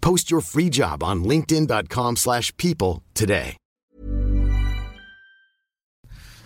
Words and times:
Post 0.00 0.30
your 0.30 0.40
free 0.42 0.70
job 0.70 1.02
on 1.02 1.16
linkedin.com/people 1.24 2.16
slash 2.16 2.52
people 2.56 3.02
today. 3.14 3.56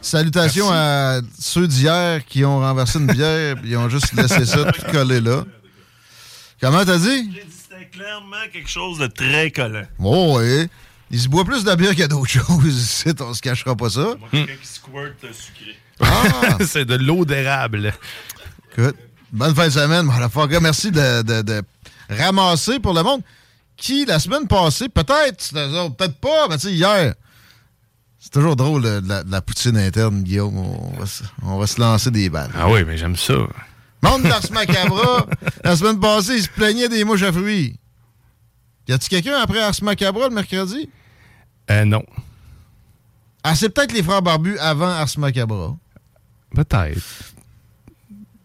Salutations 0.01 0.69
à 0.73 1.21
ceux 1.39 1.69
d'hier 1.69 2.25
qui 2.27 2.45
ont 2.45 2.59
renversé 2.59 2.99
une 2.99 3.07
bière 3.07 3.57
et 3.59 3.69
ils 3.69 3.77
ont 3.77 3.89
juste 3.89 4.13
laissé 4.15 4.45
ça 4.45 4.73
tout 4.73 4.83
collé 4.91 5.21
là. 5.21 5.45
Comment 6.61 6.85
t'as 6.85 6.99
dit? 6.99 7.31
J'ai 7.33 7.45
dit 7.45 7.53
c'était 7.71 7.87
clairement 7.87 8.37
quelque 8.53 8.69
chose 8.69 8.99
de 8.99 9.07
très 9.07 9.51
collant. 9.53 9.85
Oh 10.01 10.39
oui. 10.41 10.67
Il 11.13 11.21
se 11.21 11.29
boit 11.29 11.45
plus 11.45 11.63
de 11.63 11.73
bière 11.77 11.91
qu'il 11.91 12.01
y 12.01 12.05
a 12.05 12.09
d'autres 12.09 12.29
choses. 12.31 12.65
ici, 12.67 13.11
On 13.21 13.33
se 13.35 13.41
cachera 13.43 13.77
pas 13.77 13.91
ça. 13.91 14.01
Moi, 14.19 14.29
quelqu'un 14.33 14.57
qui 14.61 14.67
squirt 14.67 15.13
sucré. 15.33 15.77
Ah! 16.01 16.59
c'est 16.67 16.85
de 16.85 16.95
l'eau 16.97 17.25
d'érable. 17.25 17.93
Écoute, 18.77 18.97
bonne 19.33 19.55
fin 19.55 19.67
de 19.67 19.73
semaine, 19.73 20.07
motherfucker. 20.07 20.59
Merci 20.61 20.91
de, 20.91 21.23
de- 21.23 21.43
de 21.43 21.63
ramasser 22.09 22.81
pour 22.81 22.93
le 22.95 23.03
monde. 23.05 23.23
Qui, 23.83 24.05
la 24.05 24.21
semaine 24.21 24.47
passée, 24.47 24.89
peut-être, 24.89 25.51
peut-être 25.97 26.15
pas, 26.21 26.47
mais 26.49 26.57
tu 26.57 26.69
sais, 26.69 26.73
hier, 26.73 27.15
c'est 28.21 28.31
toujours 28.31 28.55
drôle 28.55 28.83
de 28.83 29.03
la, 29.05 29.25
de 29.25 29.31
la 29.33 29.43
poutine 29.43 29.77
interne, 29.77 30.23
Guillaume. 30.23 30.57
On 30.57 30.97
va, 31.01 31.05
se, 31.07 31.25
on 31.43 31.59
va 31.59 31.67
se 31.67 31.81
lancer 31.81 32.13
des 32.13 32.31
balles. 32.31 32.53
Ah 32.55 32.71
oui, 32.71 32.85
mais 32.87 32.97
j'aime 32.97 33.17
ça. 33.17 33.35
Monde 34.01 34.23
d'Ars 34.23 34.53
Macabra, 34.53 35.27
la 35.65 35.75
semaine 35.77 35.99
passée, 35.99 36.37
il 36.37 36.43
se 36.45 36.49
plaignait 36.51 36.89
des 36.89 37.03
mouches 37.03 37.23
à 37.25 37.33
fruits. 37.33 37.77
Y 38.87 38.93
a-tu 38.93 39.09
quelqu'un 39.09 39.37
après 39.41 39.61
Ars 39.61 39.75
Macabra 39.83 40.29
le 40.29 40.35
mercredi? 40.37 40.89
Euh, 41.69 41.85
non. 41.85 42.05
Ah, 43.43 43.57
c'est 43.57 43.69
peut-être 43.69 43.93
les 43.93 44.03
frères 44.05 44.23
barbus 44.23 44.59
avant 44.59 44.91
Ars 44.91 45.09
Macabra. 45.19 45.75
Peut-être. 46.55 47.01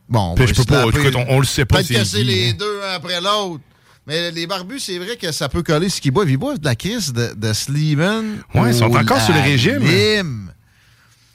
Bon, 0.10 0.34
on 0.36 0.46
je 0.48 0.54
peux 0.56 0.64
pas- 0.64 0.86
taper- 0.86 1.00
écoute, 1.02 1.16
on- 1.16 1.26
on 1.36 1.40
le 1.40 1.46
sait 1.46 1.66
pas 1.66 1.78
Peut-être 1.84 2.00
que 2.00 2.04
c'est 2.06 2.24
les 2.24 2.50
hein. 2.50 2.56
deux 2.58 2.82
un 2.84 2.94
après 2.96 3.22
l'autre. 3.22 3.62
Mais 4.08 4.32
les 4.32 4.48
barbus, 4.48 4.80
c'est 4.80 4.98
vrai 4.98 5.18
que 5.18 5.34
ça 5.34 5.50
peut 5.50 5.64
coller 5.64 5.90
ce 5.90 6.00
qu'ils 6.00 6.12
boivent. 6.12 6.30
Ils 6.30 6.38
boivent 6.38 6.60
de 6.60 6.66
la 6.66 6.76
crise 6.76 7.12
de, 7.12 7.34
de 7.36 7.52
Sleeman. 7.52 8.38
Ouais, 8.56 8.72
ils 8.72 8.74
sont 8.74 8.86
encore 8.86 9.20
sur 9.22 9.34
le 9.34 9.42
régime. 9.42 9.80
lime. 9.80 10.54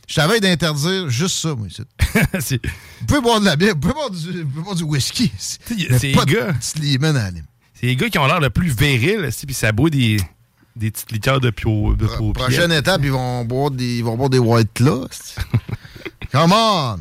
Je 0.08 0.14
savais 0.14 0.40
d'interdire 0.40 1.08
juste 1.10 1.36
ça, 1.36 1.54
moi. 1.54 1.68
ici. 1.68 2.60
Vous 3.00 3.06
pouvez 3.06 3.20
boire 3.20 3.40
de 3.40 3.44
la 3.46 3.56
bière, 3.56 3.74
vous 3.74 3.80
pouvez 3.80 3.94
boire 3.94 4.10
du, 4.10 4.42
vous 4.42 4.48
pouvez 4.48 4.62
boire 4.62 4.74
du 4.74 4.82
whisky. 4.82 5.32
c'est 5.38 6.12
pas 6.12 6.24
les 6.24 6.32
gars. 6.34 6.54
Sleeman 6.60 7.16
à 7.16 7.30
lime. 7.30 7.44
C'est 7.74 7.86
les 7.86 7.96
gars 7.96 8.08
qui 8.08 8.18
ont 8.18 8.26
l'air 8.26 8.40
le 8.40 8.50
plus 8.50 8.68
viril, 8.68 9.28
puis 9.46 9.54
ça 9.54 9.72
boit 9.72 9.90
des, 9.90 10.18
des 10.76 10.90
petites 10.90 11.12
liqueurs 11.12 11.40
de 11.40 11.50
pio. 11.50 11.94
De 11.94 12.06
paupières. 12.06 12.46
Prochaine 12.46 12.72
étape, 12.72 13.00
ils 13.04 13.12
vont 13.12 13.44
boire 13.44 13.70
des, 13.70 13.98
ils 13.98 14.04
vont 14.04 14.16
boire 14.16 14.30
des 14.30 14.38
White 14.38 14.70
Claws. 14.74 15.08
Come 16.32 16.52
on! 16.52 16.96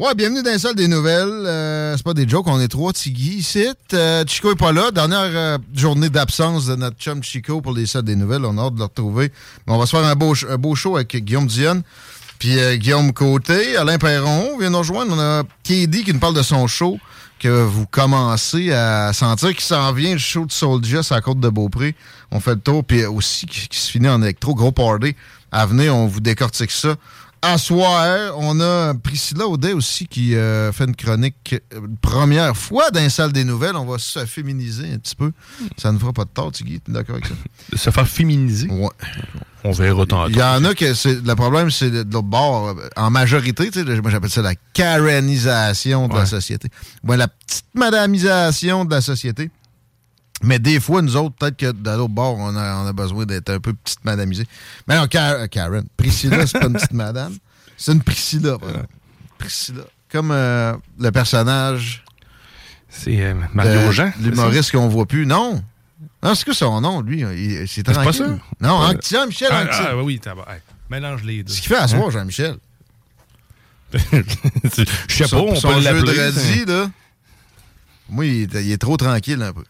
Ouais, 0.00 0.14
bienvenue 0.14 0.42
dans 0.42 0.50
la 0.50 0.58
salle 0.58 0.76
des 0.76 0.88
nouvelles. 0.88 1.28
Euh, 1.28 1.94
c'est 1.94 2.02
pas 2.02 2.14
des 2.14 2.26
jokes, 2.26 2.46
on 2.46 2.58
est 2.58 2.68
trois. 2.68 2.90
Tiggy 2.94 3.34
ici. 3.34 3.66
Euh, 3.92 4.24
Chico 4.26 4.50
est 4.50 4.56
pas 4.56 4.72
là. 4.72 4.90
Dernière 4.90 5.26
euh, 5.26 5.58
journée 5.74 6.08
d'absence 6.08 6.64
de 6.64 6.74
notre 6.74 6.96
chum 6.96 7.22
Chico 7.22 7.60
pour 7.60 7.74
les 7.74 7.84
salles 7.84 8.04
des 8.04 8.16
nouvelles. 8.16 8.46
On 8.46 8.56
a 8.56 8.62
hâte 8.62 8.72
de 8.72 8.78
le 8.78 8.84
retrouver. 8.84 9.30
Mais 9.66 9.74
on 9.74 9.78
va 9.78 9.84
se 9.84 9.90
faire 9.90 10.06
un 10.06 10.14
beau, 10.14 10.32
un 10.48 10.56
beau 10.56 10.74
show 10.74 10.96
avec 10.96 11.14
Guillaume 11.14 11.46
Dionne. 11.46 11.82
Puis 12.38 12.58
euh, 12.58 12.76
Guillaume 12.76 13.12
Côté, 13.12 13.76
Alain 13.76 13.98
Perron 13.98 14.56
vient 14.58 14.70
nous 14.70 14.78
rejoindre. 14.78 15.14
On 15.14 15.20
a 15.20 15.42
KD 15.64 16.02
qui 16.02 16.14
nous 16.14 16.18
parle 16.18 16.34
de 16.34 16.42
son 16.42 16.66
show 16.66 16.98
que 17.38 17.48
vous 17.48 17.84
commencez 17.84 18.72
à 18.72 19.12
sentir 19.12 19.54
qui 19.54 19.64
s'en 19.66 19.92
vient, 19.92 20.12
le 20.12 20.18
show 20.18 20.46
de 20.46 20.52
Soulja 20.52 21.00
à 21.10 21.14
la 21.14 21.20
côte 21.20 21.40
de 21.40 21.48
Beaupré. 21.50 21.94
On 22.30 22.40
fait 22.40 22.54
le 22.54 22.60
tour, 22.60 22.84
puis 22.84 23.04
aussi 23.04 23.44
qui 23.44 23.78
se 23.78 23.90
finit 23.90 24.08
en 24.08 24.22
électro, 24.22 24.54
gros 24.54 24.72
party. 24.72 25.14
À 25.52 25.66
venir, 25.66 25.94
on 25.94 26.06
vous 26.06 26.20
décortique 26.20 26.70
ça. 26.70 26.96
À 27.42 27.56
soir, 27.56 28.34
on 28.36 28.60
a 28.60 28.92
Priscilla 28.94 29.46
Audet 29.46 29.72
aussi 29.72 30.06
qui 30.06 30.34
euh, 30.34 30.72
fait 30.72 30.84
une 30.84 30.94
chronique 30.94 31.56
euh, 31.72 31.80
première 32.02 32.54
fois 32.54 32.90
dans 32.90 33.00
les 33.00 33.08
salles 33.08 33.32
des 33.32 33.44
nouvelles. 33.44 33.76
On 33.76 33.86
va 33.86 33.98
se 33.98 34.26
féminiser 34.26 34.92
un 34.92 34.98
petit 34.98 35.16
peu. 35.16 35.32
Ça 35.78 35.90
ne 35.90 35.98
fera 35.98 36.12
pas 36.12 36.24
de 36.24 36.30
tort, 36.30 36.52
Tiggy. 36.52 36.80
T'es 36.80 36.92
d'accord 36.92 37.14
avec 37.14 37.26
ça? 37.26 37.34
Se 37.76 37.90
faire 37.90 38.06
féminiser? 38.06 38.68
Ouais. 38.68 38.90
On 39.64 39.72
verra 39.72 40.04
tantôt. 40.04 40.30
Il 40.30 40.36
y 40.36 40.42
en 40.42 40.62
a 40.64 40.74
que 40.74 40.92
c'est 40.92 41.24
le 41.24 41.34
problème, 41.34 41.70
c'est 41.70 41.90
de, 41.90 42.02
l'autre 42.12 42.22
bord. 42.22 42.76
En 42.96 43.10
majorité, 43.10 43.70
tu 43.70 43.84
sais, 43.84 44.00
moi 44.00 44.10
j'appelle 44.10 44.30
ça 44.30 44.42
la 44.42 44.54
karenisation 44.74 46.08
de 46.08 46.14
la 46.14 46.26
société. 46.26 46.68
Ouais, 47.04 47.16
la 47.16 47.28
petite 47.28 47.64
madamisation 47.74 48.84
de 48.84 48.90
la 48.94 49.00
société. 49.00 49.50
Mais 50.42 50.58
des 50.58 50.80
fois, 50.80 51.02
nous 51.02 51.16
autres, 51.16 51.34
peut-être 51.36 51.56
que 51.56 51.70
de 51.72 51.90
l'autre 51.90 52.08
bord, 52.08 52.36
on 52.38 52.56
a, 52.56 52.76
on 52.82 52.86
a 52.86 52.92
besoin 52.92 53.26
d'être 53.26 53.50
un 53.50 53.60
peu 53.60 53.74
petite 53.74 54.04
madamisée. 54.04 54.46
Mais 54.88 54.96
non, 54.96 55.06
Ka- 55.06 55.48
Karen. 55.48 55.84
Priscilla, 55.96 56.46
c'est 56.46 56.58
pas 56.58 56.66
une 56.66 56.72
petite 56.74 56.92
madame. 56.92 57.34
C'est 57.76 57.92
une 57.92 58.02
Priscilla. 58.02 58.56
Priscilla. 59.38 59.82
Comme 60.10 60.30
euh, 60.32 60.74
le 60.98 61.10
personnage. 61.12 62.04
C'est 62.88 63.22
euh, 63.22 63.34
Mario 63.54 63.86
de 63.86 63.92
Jean, 63.92 64.10
L'humoriste 64.20 64.72
qu'on 64.72 64.88
voit 64.88 65.06
plus. 65.06 65.24
Non. 65.26 65.62
Non, 66.22 66.34
c'est 66.34 66.44
quoi 66.44 66.54
son 66.54 66.80
nom, 66.80 67.00
lui? 67.02 67.20
C'est 67.22 67.66
C'est 67.66 67.82
pas 67.84 67.92
tranquille. 67.92 68.14
ça? 68.60 68.66
Non, 68.66 68.82
Euh, 68.82 68.92
Anc- 68.92 68.98
tiens, 69.00 69.26
Michel 69.26 69.48
Ah, 69.52 69.62
Anctil. 69.64 69.86
ah, 69.90 69.96
oui, 70.02 70.18
t'as 70.20 70.32
hey, 70.32 70.60
Mélange 70.90 71.22
les 71.22 71.42
deux. 71.44 71.52
Ce 71.52 71.60
qu'il 71.60 71.68
fait 71.68 71.76
à 71.76 71.86
soir, 71.86 72.10
Jean-Michel. 72.10 72.56
Je 73.92 74.04
sais 75.14 75.24
pas, 75.24 75.28
Son- 75.28 75.36
on 75.50 75.54
son 75.54 75.68
peut 75.68 75.80
jeu 75.80 76.00
de 76.00 76.06
l'appeler. 76.06 76.20
radis, 76.24 76.64
là. 76.64 76.90
Moi, 78.08 78.26
il 78.26 78.56
est 78.72 78.78
trop 78.78 78.96
tranquille 78.96 79.40
un 79.42 79.52
peu. 79.52 79.64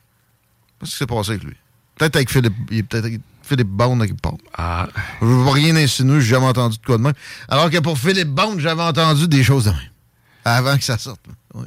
Qu'est-ce 0.80 0.92
qui 0.92 0.96
s'est 0.96 1.06
passé 1.06 1.30
avec 1.32 1.44
lui? 1.44 1.54
Peut-être 1.96 2.16
avec 2.16 2.30
Philippe. 2.30 2.54
Il 2.70 2.84
peut-être 2.84 3.20
Philippe 3.42 3.68
Bond 3.68 4.00
avec 4.00 4.20
part. 4.20 4.34
Ah. 4.56 4.88
Je 5.20 5.26
ne 5.26 5.30
veux 5.44 5.50
rien 5.50 5.74
insinuer, 5.76 6.20
j'ai 6.20 6.28
jamais 6.30 6.46
entendu 6.46 6.78
de 6.78 6.84
quoi 6.86 6.96
de 6.98 7.02
même. 7.02 7.12
Alors 7.48 7.68
que 7.68 7.78
pour 7.78 7.98
Philippe 7.98 8.28
Bond, 8.28 8.58
j'avais 8.58 8.82
entendu 8.82 9.26
des 9.28 9.42
choses 9.42 9.64
de 9.64 9.70
même. 9.70 9.80
Avant 10.44 10.76
que 10.76 10.84
ça 10.84 10.96
sorte. 10.98 11.20
Oui. 11.54 11.66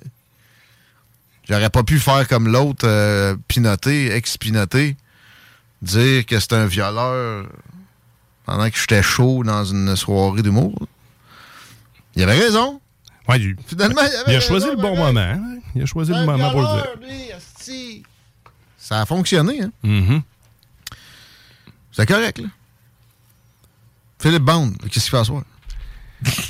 J'aurais 1.48 1.70
pas 1.70 1.84
pu 1.84 2.00
faire 2.00 2.26
comme 2.28 2.48
l'autre, 2.48 2.88
euh, 2.88 3.36
pinoté, 3.50 4.12
ex-pinoté, 4.14 4.96
dire 5.82 6.26
que 6.26 6.40
c'était 6.40 6.56
un 6.56 6.66
violeur 6.68 7.46
pendant 8.46 8.70
que 8.70 8.78
j'étais 8.78 9.04
chaud 9.04 9.44
dans 9.44 9.66
une 9.66 9.96
soirée 9.98 10.42
d'humour. 10.42 10.88
Il 12.16 12.24
avait 12.24 12.40
raison. 12.40 12.80
Ouais, 13.28 13.40
il, 13.42 13.56
Finalement, 13.68 14.02
il 14.02 14.16
avait 14.16 14.24
il 14.28 14.36
a 14.36 14.40
raison, 14.40 14.48
choisi 14.48 14.68
le 14.70 14.76
bon 14.78 14.96
moment. 14.96 15.20
hein. 15.20 15.60
Il 15.76 15.82
a 15.84 15.86
choisi 15.86 16.12
le 16.12 16.26
moment 16.26 16.50
pour 16.52 16.62
le 16.62 16.68
dire. 16.68 16.88
lui. 17.02 18.04
Ça 18.84 19.00
a 19.02 19.06
fonctionné, 19.06 19.62
hein? 19.62 19.72
Mhm. 19.84 20.22
C'est 21.94 22.06
correct, 22.06 22.40
là. 22.40 22.48
Philippe 24.20 24.44
Bond, 24.44 24.74
qu'est-ce 24.84 25.06
qu'il 25.06 25.12
fait 25.12 25.18
à 25.18 25.24
soir? 25.24 25.44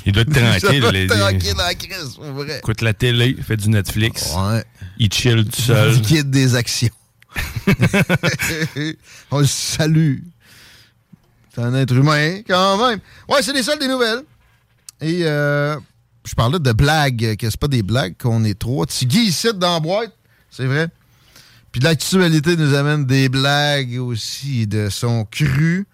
Il 0.06 0.12
doit 0.12 0.22
être 0.22 0.32
tranquille. 0.60 0.84
Les- 0.92 1.04
être 1.04 1.16
tranquille 1.16 1.54
dans 1.54 1.62
la 1.64 1.74
crise, 1.74 2.14
pour 2.16 2.24
vrai. 2.32 2.58
écoute 2.58 2.80
la 2.80 2.92
télé, 2.94 3.36
fait 3.42 3.56
du 3.56 3.68
Netflix. 3.68 4.32
Ouais. 4.36 4.64
Il 4.98 5.12
chill 5.12 5.44
tout 5.48 5.62
seul. 5.62 5.92
Liquide 5.94 6.30
des 6.30 6.54
actions. 6.56 6.88
On 9.30 9.38
le 9.40 9.46
salue. 9.46 10.18
C'est 11.54 11.60
un 11.62 11.74
être 11.74 11.94
humain, 11.94 12.40
quand 12.46 12.88
même. 12.88 12.98
Ouais, 13.28 13.42
c'est 13.42 13.52
les 13.52 13.62
seules 13.62 13.78
des 13.78 13.88
nouvelles. 13.88 14.22
Et 15.00 15.20
euh, 15.22 15.76
je 16.24 16.34
parlais 16.34 16.58
de 16.58 16.72
blagues, 16.72 17.36
que 17.36 17.48
c'est 17.50 17.60
pas 17.60 17.68
des 17.68 17.82
blagues, 17.82 18.14
qu'on 18.18 18.44
est 18.44 18.58
trois. 18.58 18.86
Tiggy 18.86 19.26
ici 19.26 19.48
dans 19.54 19.74
la 19.74 19.80
boîte, 19.80 20.12
c'est 20.50 20.66
vrai. 20.66 20.88
Puis 21.74 21.80
l'actualité 21.82 22.56
nous 22.56 22.72
amène 22.72 23.04
des 23.04 23.28
blagues 23.28 23.98
aussi 23.98 24.68
de 24.68 24.88
son 24.90 25.24
cru. 25.24 25.88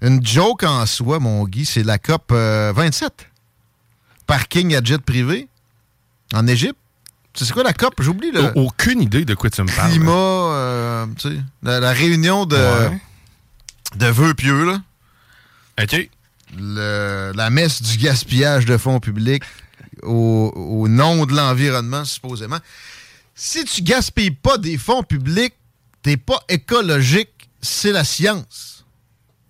Une 0.00 0.24
joke 0.24 0.62
en 0.62 0.86
soi, 0.86 1.18
mon 1.18 1.42
Guy, 1.48 1.64
c'est 1.64 1.82
la 1.82 1.98
COP 1.98 2.26
euh, 2.30 2.72
27. 2.72 3.26
Parking 4.28 4.76
à 4.76 4.84
jet 4.84 4.98
privé 5.02 5.48
en 6.32 6.46
Égypte. 6.46 6.76
C'est 7.34 7.50
quoi 7.52 7.64
la 7.64 7.72
COP? 7.72 7.94
J'oublie 8.02 8.30
le 8.30 8.40
Au- 8.56 8.66
Aucune 8.66 9.02
idée 9.02 9.24
de 9.24 9.34
quoi 9.34 9.50
tu 9.50 9.60
me 9.62 9.66
parles. 9.74 9.90
climat, 9.90 10.12
euh, 10.12 11.06
tu 11.18 11.28
sais, 11.30 11.36
la, 11.64 11.80
la 11.80 11.90
réunion 11.90 12.46
de, 12.46 12.54
Ouais. 12.56 13.00
de 13.96 14.06
vœux 14.06 14.34
pieux, 14.34 14.64
là. 14.64 14.80
OK. 15.82 16.08
le- 16.56 17.32
la 17.34 17.50
messe 17.50 17.82
du 17.82 17.96
gaspillage 17.98 18.64
de 18.64 18.76
fonds 18.78 19.00
publics 19.00 19.42
au, 20.04 20.52
au 20.54 20.86
nom 20.86 21.26
de 21.26 21.34
l'environnement, 21.34 22.04
supposément. 22.04 22.58
Si 23.38 23.64
tu 23.66 23.82
gaspilles 23.82 24.30
pas 24.30 24.56
des 24.56 24.78
fonds 24.78 25.02
publics, 25.02 25.52
t'es 26.02 26.16
pas 26.16 26.40
écologique, 26.48 27.50
c'est 27.60 27.92
la 27.92 28.02
science. 28.02 28.86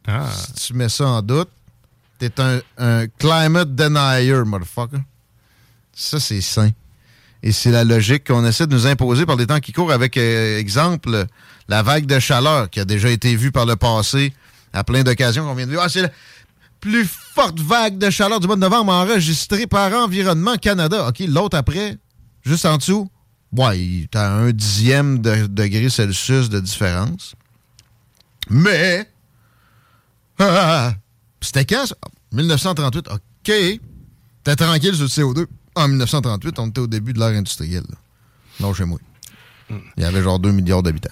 Ah. 0.08 0.28
Si 0.32 0.66
tu 0.66 0.74
mets 0.74 0.88
ça 0.88 1.06
en 1.06 1.22
doute, 1.22 1.48
t'es 2.18 2.32
un, 2.40 2.60
un 2.78 3.06
climate 3.06 3.76
denier, 3.76 4.42
motherfucker. 4.44 4.98
Ça, 5.94 6.18
c'est 6.18 6.40
sain. 6.40 6.70
Et 7.44 7.52
c'est 7.52 7.70
la 7.70 7.84
logique 7.84 8.26
qu'on 8.26 8.44
essaie 8.44 8.66
de 8.66 8.74
nous 8.74 8.88
imposer 8.88 9.24
par 9.24 9.36
les 9.36 9.46
temps 9.46 9.60
qui 9.60 9.72
courent 9.72 9.92
avec, 9.92 10.16
euh, 10.16 10.58
exemple, 10.58 11.26
la 11.68 11.82
vague 11.84 12.06
de 12.06 12.18
chaleur 12.18 12.68
qui 12.68 12.80
a 12.80 12.84
déjà 12.84 13.08
été 13.08 13.36
vue 13.36 13.52
par 13.52 13.66
le 13.66 13.76
passé 13.76 14.32
à 14.72 14.82
plein 14.82 15.04
d'occasions 15.04 15.46
qu'on 15.46 15.54
vient 15.54 15.66
de 15.66 15.70
vivre. 15.70 15.82
Ah, 15.84 15.88
c'est 15.88 16.02
la 16.02 16.10
plus 16.80 17.06
forte 17.06 17.60
vague 17.60 17.98
de 17.98 18.10
chaleur 18.10 18.40
du 18.40 18.48
mois 18.48 18.56
de 18.56 18.60
novembre 18.62 18.92
enregistrée 18.92 19.68
par 19.68 19.92
Environnement 19.92 20.56
Canada. 20.56 21.06
OK, 21.06 21.20
l'autre 21.20 21.56
après, 21.56 21.96
juste 22.42 22.66
en 22.66 22.78
dessous, 22.78 23.08
ouais, 23.52 24.08
t'as 24.10 24.30
un 24.30 24.50
dixième 24.52 25.20
de 25.20 25.46
degré 25.46 25.88
Celsius 25.88 26.48
de 26.48 26.60
différence. 26.60 27.34
Mais, 28.50 29.08
c'était 31.40 31.64
quand, 31.64 31.86
ça? 31.86 31.96
1938. 32.32 33.08
OK. 33.08 33.20
T'es 34.44 34.56
tranquille 34.56 34.94
sur 34.94 35.04
le 35.04 35.08
CO2. 35.42 35.46
En 35.74 35.88
1938, 35.88 36.58
on 36.58 36.68
était 36.68 36.80
au 36.80 36.86
début 36.86 37.12
de 37.12 37.18
l'ère 37.18 37.28
industrielle. 37.36 37.84
Non, 38.60 38.72
chez 38.72 38.84
moi. 38.84 38.98
Il 39.70 40.02
y 40.02 40.04
avait 40.06 40.22
genre 40.22 40.38
2 40.38 40.52
milliards 40.52 40.82
d'habitants. 40.82 41.10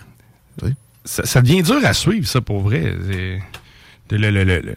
Ça, 1.04 1.42
devient 1.42 1.62
dur 1.62 1.84
à 1.84 1.92
suivre, 1.92 2.26
ça, 2.26 2.40
pour 2.40 2.62
vrai. 2.62 2.80
Le- 4.10 4.16
le- 4.30 4.44
le- 4.44 4.74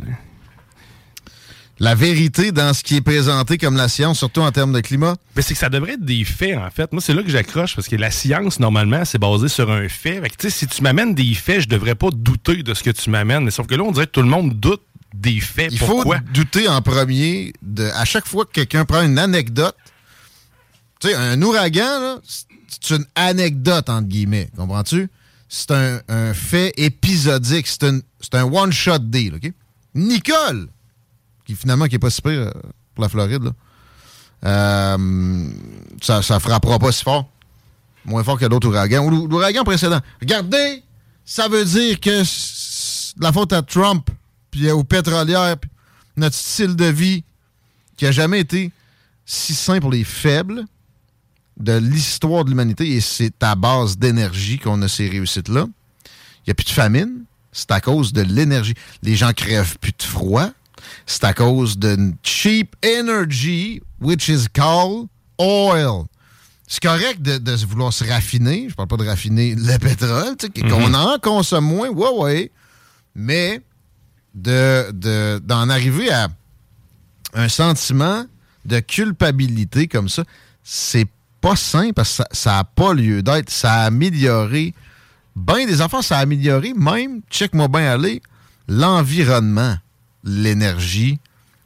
La 1.79 1.93
vérité 1.93 2.51
dans 2.51 2.73
ce 2.73 2.81
qui 2.83 2.95
est 2.95 3.01
présenté 3.01 3.57
comme 3.59 3.75
la 3.77 3.87
science, 3.87 4.17
surtout 4.17 4.41
en 4.41 4.51
termes 4.51 4.73
de 4.73 4.79
climat, 4.79 5.15
Mais 5.35 5.43
c'est 5.43 5.53
que 5.53 5.59
ça 5.59 5.69
devrait 5.69 5.93
être 5.93 6.03
des 6.05 6.23
faits, 6.23 6.57
en 6.57 6.69
fait. 6.71 6.91
Moi, 6.91 7.01
c'est 7.01 7.13
là 7.13 7.21
que 7.21 7.29
j'accroche, 7.29 7.75
parce 7.75 7.87
que 7.87 7.95
la 7.95 8.09
science, 8.09 8.59
normalement, 8.59 9.05
c'est 9.05 9.19
basé 9.19 9.47
sur 9.47 9.69
un 9.71 9.87
fait. 9.87 10.19
Fait 10.21 10.29
que, 10.29 10.37
tu 10.37 10.49
sais, 10.49 10.57
si 10.57 10.65
tu 10.67 10.81
m'amènes 10.81 11.13
des 11.13 11.33
faits, 11.35 11.61
je 11.61 11.67
devrais 11.67 11.93
pas 11.93 12.09
douter 12.11 12.63
de 12.63 12.73
ce 12.73 12.81
que 12.81 12.89
tu 12.89 13.09
m'amènes. 13.11 13.43
Mais 13.43 13.51
sauf 13.51 13.67
que 13.67 13.75
là, 13.75 13.83
on 13.83 13.91
dirait 13.91 14.07
que 14.07 14.11
tout 14.11 14.23
le 14.23 14.27
monde 14.27 14.53
doute 14.59 14.81
des 15.13 15.39
faits. 15.39 15.71
il 15.71 15.77
Pourquoi? 15.77 16.17
faut 16.17 16.23
douter 16.33 16.67
en 16.67 16.81
premier 16.81 17.53
de 17.61 17.85
à 17.95 18.05
chaque 18.05 18.25
fois 18.25 18.45
que 18.45 18.51
quelqu'un 18.51 18.83
prend 18.85 19.03
une 19.03 19.19
anecdote. 19.19 19.75
Tu 20.99 21.09
sais, 21.09 21.13
un 21.15 21.39
ouragan, 21.43 21.99
là, 21.99 22.17
c'est 22.81 22.95
une 22.95 23.05
anecdote, 23.15 23.87
entre 23.89 24.07
guillemets. 24.07 24.49
Comprends-tu? 24.57 25.09
C'est 25.47 25.71
un, 25.71 26.01
un 26.09 26.33
fait 26.33 26.73
épisodique. 26.77 27.67
C'est 27.67 27.83
un, 27.83 27.99
c'est 28.19 28.33
un 28.35 28.43
one-shot 28.45 28.97
deal, 28.99 29.35
OK? 29.35 29.51
Nicole, 29.93 30.67
qui 31.47 31.55
finalement 31.55 31.85
qui 31.87 31.95
est 31.95 31.99
pas 31.99 32.09
si 32.11 32.21
pire 32.21 32.31
euh, 32.33 32.51
pour 32.93 33.01
la 33.03 33.09
Floride, 33.09 33.43
là, 33.43 33.51
euh, 34.45 35.49
ça, 36.01 36.21
ça 36.21 36.39
frappera 36.39 36.77
pas 36.77 36.91
si 36.91 37.03
fort. 37.03 37.27
Moins 38.05 38.23
fort 38.23 38.37
que 38.37 38.45
d'autres 38.45 38.67
ouragans. 38.67 39.03
Ou 39.05 39.09
l'ou- 39.09 39.27
l'ouragan 39.27 39.63
précédent. 39.63 39.99
Regardez, 40.21 40.83
ça 41.25 41.47
veut 41.47 41.65
dire 41.65 41.99
que 41.99 42.21
la 43.19 43.33
faute 43.33 43.51
à 43.53 43.61
Trump, 43.63 44.09
puis 44.51 44.69
aux 44.71 44.83
pétrolières, 44.83 45.57
puis 45.57 45.69
notre 46.15 46.35
style 46.35 46.75
de 46.75 46.85
vie 46.85 47.23
qui 47.97 48.05
a 48.05 48.11
jamais 48.11 48.39
été 48.39 48.71
si 49.25 49.53
sain 49.55 49.79
pour 49.79 49.91
les 49.91 50.03
faibles 50.03 50.63
de 51.59 51.73
l'histoire 51.77 52.45
de 52.45 52.49
l'humanité, 52.51 52.91
et 52.91 53.01
c'est 53.01 53.43
à 53.43 53.55
base 53.55 53.97
d'énergie 53.97 54.59
qu'on 54.59 54.81
a 54.83 54.87
ces 54.87 55.09
réussites-là. 55.09 55.65
Il 56.05 56.49
n'y 56.49 56.51
a 56.51 56.53
plus 56.53 56.65
de 56.65 56.69
famine, 56.69 57.23
c'est 57.51 57.71
à 57.71 57.81
cause 57.81 58.13
de 58.13 58.21
l'énergie. 58.21 58.75
Les 59.01 59.15
gens 59.15 59.33
crèvent 59.33 59.77
plus 59.79 59.91
de 59.97 60.03
froid, 60.03 60.49
c'est 61.05 61.23
à 61.23 61.33
cause 61.33 61.77
de 61.77 61.97
cheap 62.23 62.75
energy, 62.85 63.81
which 64.01 64.27
is 64.29 64.45
called 64.53 65.07
oil. 65.39 66.05
C'est 66.67 66.81
correct 66.81 67.21
de, 67.21 67.37
de 67.37 67.55
vouloir 67.65 67.93
se 67.93 68.03
raffiner, 68.03 68.67
je 68.69 68.75
parle 68.75 68.89
pas 68.89 68.97
de 68.97 69.05
raffiner 69.05 69.55
le 69.55 69.77
pétrole, 69.77 70.35
tu 70.37 70.47
sais, 70.47 70.69
qu'on 70.69 70.93
en 70.93 71.17
consomme 71.19 71.65
moins, 71.65 71.89
ouais, 71.89 72.09
ouais, 72.17 72.51
mais 73.15 73.61
de, 74.35 74.91
de- 74.91 75.39
d'en 75.39 75.69
arriver 75.69 76.11
à 76.11 76.27
un 77.33 77.47
sentiment 77.49 78.25
de 78.65 78.79
culpabilité 78.81 79.87
comme 79.87 80.09
ça, 80.09 80.23
c'est 80.63 81.07
pas 81.39 81.55
sain 81.55 81.91
parce 81.95 82.17
que 82.17 82.23
ça 82.35 82.51
n'a 82.51 82.63
pas 82.65 82.93
lieu 82.93 83.23
d'être. 83.23 83.49
Ça 83.49 83.73
a 83.73 83.85
amélioré, 83.85 84.73
ben 85.35 85.65
des 85.65 85.81
enfants, 85.81 86.01
ça 86.01 86.17
a 86.17 86.21
amélioré 86.21 86.73
même, 86.75 87.21
check-moi 87.29 87.67
bien 87.69 87.89
aller, 87.91 88.21
l'environnement, 88.67 89.77
l'énergie 90.27 91.19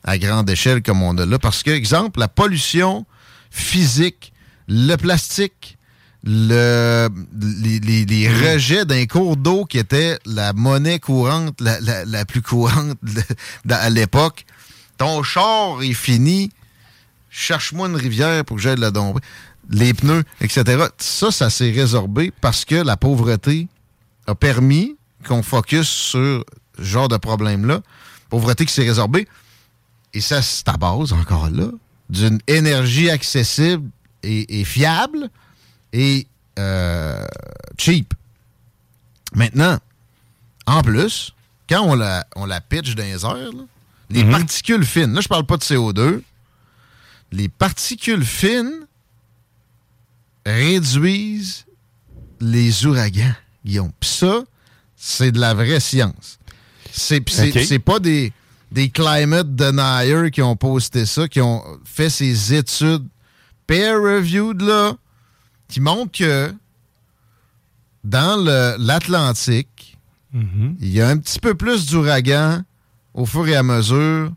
à 0.03 0.17
grande 0.17 0.49
échelle 0.49 0.81
comme 0.81 1.01
on 1.03 1.17
a 1.17 1.25
là. 1.25 1.39
Parce 1.39 1.63
que, 1.63 1.71
exemple, 1.71 2.19
la 2.19 2.27
pollution 2.27 3.05
physique, 3.49 4.33
le 4.67 4.95
plastique, 4.95 5.77
le, 6.23 7.09
les, 7.39 8.29
rejets 8.29 8.85
d'un 8.85 9.05
cours 9.07 9.37
d'eau 9.37 9.65
qui 9.65 9.79
était 9.79 10.19
la 10.25 10.53
monnaie 10.53 10.99
courante, 10.99 11.59
la, 11.59 12.05
la- 12.05 12.25
plus 12.25 12.41
courante 12.41 12.97
à 13.69 13.89
l'époque. 13.89 14.45
Ton 14.97 15.23
char 15.23 15.81
est 15.81 15.93
fini. 15.93 16.51
Cherche-moi 17.31 17.87
une 17.87 17.95
rivière 17.95 18.45
pour 18.45 18.57
que 18.57 18.61
j'aille 18.61 18.77
la 18.79 18.91
domper. 18.91 19.19
Les 19.69 19.93
pneus, 19.93 20.23
etc. 20.41 20.85
Ça, 20.97 21.31
ça 21.31 21.49
s'est 21.49 21.71
résorbé 21.71 22.31
parce 22.41 22.65
que 22.65 22.75
la 22.75 22.97
pauvreté 22.97 23.67
a 24.27 24.35
permis 24.35 24.95
qu'on 25.27 25.41
focus 25.41 25.87
sur 25.87 26.43
ce 26.77 26.83
genre 26.83 27.07
de 27.07 27.17
problème-là. 27.17 27.81
Pauvreté 28.31 28.65
qui 28.65 28.73
s'est 28.73 28.81
résorbée. 28.81 29.27
Et 30.13 30.21
ça, 30.21 30.41
c'est 30.41 30.67
à 30.67 30.77
base, 30.77 31.13
encore 31.13 31.49
là, 31.51 31.67
d'une 32.09 32.39
énergie 32.47 33.09
accessible 33.09 33.89
et, 34.23 34.59
et 34.59 34.65
fiable 34.65 35.29
et 35.93 36.27
euh, 36.57 37.25
cheap. 37.77 38.13
Maintenant, 39.35 39.77
en 40.65 40.81
plus, 40.81 41.33
quand 41.69 41.81
on 41.81 41.93
la, 41.93 42.25
on 42.35 42.45
la 42.45 42.59
pitch 42.59 42.95
dans 42.95 43.03
les 43.03 43.23
airs, 43.23 43.35
là, 43.35 43.63
les 44.09 44.25
particules 44.25 44.85
fines, 44.85 45.13
là, 45.13 45.21
je 45.21 45.27
parle 45.27 45.45
pas 45.45 45.55
de 45.57 45.63
CO2, 45.63 46.21
les 47.31 47.47
particules 47.47 48.25
fines 48.25 48.85
réduisent 50.45 51.65
les 52.41 52.85
ouragans, 52.85 53.33
Guillaume. 53.63 53.91
Puis 53.99 54.09
ça, 54.09 54.41
c'est 54.97 55.31
de 55.31 55.39
la 55.39 55.53
vraie 55.53 55.79
science. 55.79 56.39
C'est 56.91 57.21
pis 57.21 57.33
c'est- 57.33 57.49
Ok. 57.57 57.63
c'est 57.67 57.79
pas 57.79 57.99
des, 57.99 58.31
des 58.71 58.89
climate 58.89 59.55
deniers 59.55 60.31
qui 60.31 60.41
ont 60.41 60.55
posté 60.55 61.05
ça, 61.05 61.27
qui 61.27 61.41
ont 61.41 61.63
fait 61.85 62.09
ces 62.09 62.53
études 62.53 63.07
peer-reviewed, 63.67 64.61
là, 64.61 64.93
qui 65.67 65.79
montrent 65.79 66.11
que 66.17 66.53
dans 68.03 68.35
l'Atlantique, 68.77 69.97
il 70.33 70.87
y 70.89 71.01
a 71.01 71.09
un 71.09 71.17
petit 71.17 71.39
peu 71.39 71.53
plus 71.55 71.87
d'ouragans 71.87 72.61
au 73.13 73.25
fur 73.25 73.47
et 73.47 73.55
à 73.55 73.63
mesure 73.63 74.31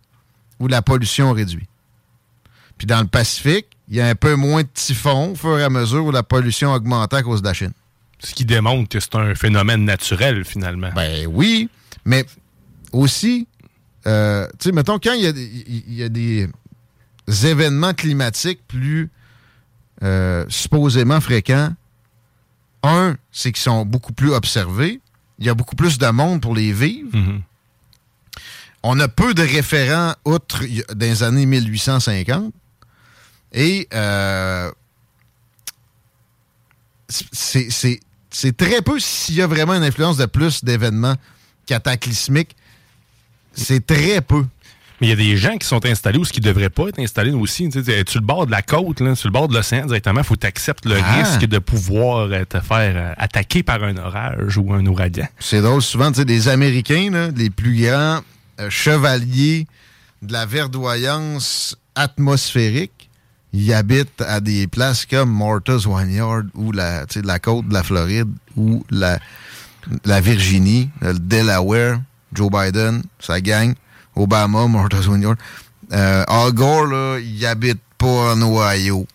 où 0.59 0.67
la 0.69 0.83
pollution 0.83 1.33
réduit. 1.33 1.67
Puis 2.77 2.87
dans 2.87 3.01
le 3.01 3.07
Pacifique, 3.07 3.67
il 3.89 3.97
y 3.97 4.01
a 4.01 4.07
un 4.09 4.15
peu 4.15 4.35
moins 4.35 4.63
de 4.63 4.69
typhons 4.73 5.33
au 5.33 5.35
fur 5.37 5.59
et 5.59 5.63
à 5.65 5.71
mesure 5.71 6.05
où 6.05 6.11
la 6.11 6.23
pollution 6.25 6.73
augmente 6.73 7.15
à 7.15 7.23
cause 7.23 7.43
de 7.43 7.47
la 7.47 7.55
Chine. 7.55 7.73
Ce 8.19 8.35
qui 8.35 8.45
démontre 8.45 8.89
que 8.89 8.99
c'est 9.01 9.15
un 9.15 9.35
phénomène 9.35 9.85
naturel, 9.85 10.45
finalement. 10.45 10.91
Ben 10.95 11.27
oui, 11.29 11.69
mais 12.05 12.25
aussi, 12.95 13.47
euh, 14.07 14.47
tu 14.59 14.69
sais, 14.69 14.73
mettons, 14.73 14.99
quand 14.99 15.13
il 15.13 15.23
y, 15.23 15.27
a 15.27 15.33
des- 15.33 15.65
il 15.89 15.95
y 15.95 16.03
a 16.03 16.09
des 16.09 16.49
événements 17.45 17.95
climatiques 17.95 18.61
plus 18.69 19.11
euh, 20.03 20.45
supposément 20.49 21.21
fréquents, 21.21 21.73
un, 22.83 23.17
c'est 23.33 23.53
qu'ils 23.53 23.63
sont 23.63 23.87
beaucoup 23.87 24.13
plus 24.13 24.31
observés. 24.33 25.01
Il 25.39 25.47
y 25.47 25.49
a 25.49 25.55
beaucoup 25.55 25.77
plus 25.77 25.99
de 25.99 26.07
monde 26.09 26.41
pour 26.43 26.55
les 26.55 26.73
vivre. 26.73 27.09
Mhm. 27.17 27.43
On 28.83 29.01
a 29.01 29.09
peu 29.09 29.33
de 29.33 29.43
référents 29.43 30.15
outre 30.27 30.63
dans 30.95 31.07
les 31.07 31.23
années 31.23 31.47
1850. 31.47 32.53
Et 33.53 33.89
euh, 33.95 34.71
c'est 37.09 38.57
très 38.57 38.83
peu 38.83 38.99
s'il 38.99 39.37
y 39.37 39.43
a 39.43 39.47
vraiment 39.47 39.75
une 39.75 39.85
influence 39.85 40.17
de 40.17 40.27
plus 40.27 40.65
d'événements 40.65 41.15
cataclysmiques. 41.67 42.57
C'est 43.55 43.85
très 43.87 44.21
peu. 44.21 44.45
Mais 45.01 45.09
il 45.09 45.11
y 45.11 45.13
a 45.13 45.17
des 45.17 45.37
gens 45.37 45.57
qui 45.57 45.67
sont 45.67 45.85
installés 45.87 46.19
où 46.19 46.25
ce 46.25 46.33
qui 46.33 46.41
ne 46.41 46.47
devraient 46.47 46.71
pas 46.71 46.89
être 46.89 47.01
installés 47.01 47.33
aussi. 47.33 47.69
Tu 47.69 47.83
sais, 47.83 48.05
tu 48.05 48.19
le 48.19 48.25
bord 48.25 48.47
de 48.47 48.53
la 48.53 48.63
côte, 48.63 49.01
là, 49.01 49.17
sur 49.17 49.29
le 49.29 49.33
bord 49.33 49.49
de 49.49 49.55
l'océan 49.55 49.87
directement, 49.87 50.21
il 50.21 50.25
faut 50.25 50.35
que 50.35 50.41
tu 50.41 50.47
acceptes 50.47 50.87
le 50.87 50.97
Ah. 51.03 51.17
risque 51.23 51.47
de 51.47 51.59
pouvoir 51.59 52.29
euh, 52.31 52.45
te 52.45 52.61
faire 52.61 52.93
euh, 52.97 53.13
attaquer 53.19 53.65
par 53.65 53.83
un 53.83 53.97
orage 53.97 54.57
ou 54.57 54.73
un 54.73 54.87
ouragan. 54.87 55.27
C'est 55.41 55.61
drôle, 55.63 55.83
souvent, 55.83 56.11
tu 56.13 56.19
sais, 56.21 56.25
des 56.25 56.47
Américains, 56.49 57.11
là, 57.11 57.29
les 57.35 57.51
plus 57.51 57.83
grands 57.83 58.21
euh, 58.61 58.71
chevaliers 58.71 59.67
de 60.23 60.33
la 60.33 60.47
verdoyance 60.47 61.77
atmosphérique, 61.97 63.11
ils 63.53 63.73
habitent 63.73 64.23
à 64.23 64.41
des 64.41 64.67
places 64.69 65.07
comme 65.07 65.37
Martha's 65.37 65.87
Vineyard 65.87 66.43
ou 66.55 66.73
la, 66.73 67.05
tu 67.07 67.21
sais, 67.21 67.27
la 67.27 67.39
côte 67.41 67.69
de 67.69 67.75
la 67.75 67.83
Floride 67.83 68.29
ou 68.57 68.85
la, 68.91 69.19
la 70.05 70.21
Virginie, 70.21 70.89
le 71.01 71.15
Delaware, 71.15 72.01
Joe 72.35 72.51
Biden, 72.51 73.03
sa 73.21 73.41
gang, 73.41 73.75
Obama, 74.17 74.67
Martha 74.69 74.99
Wayne 75.09 75.37
euh, 75.93 76.25
Al 76.27 76.53
Gore, 76.53 76.87
là, 76.87 77.19
il 77.19 77.45
habite 77.47 77.81
pas 77.99 78.35
en 78.35 78.43
Ohio. 78.43 79.07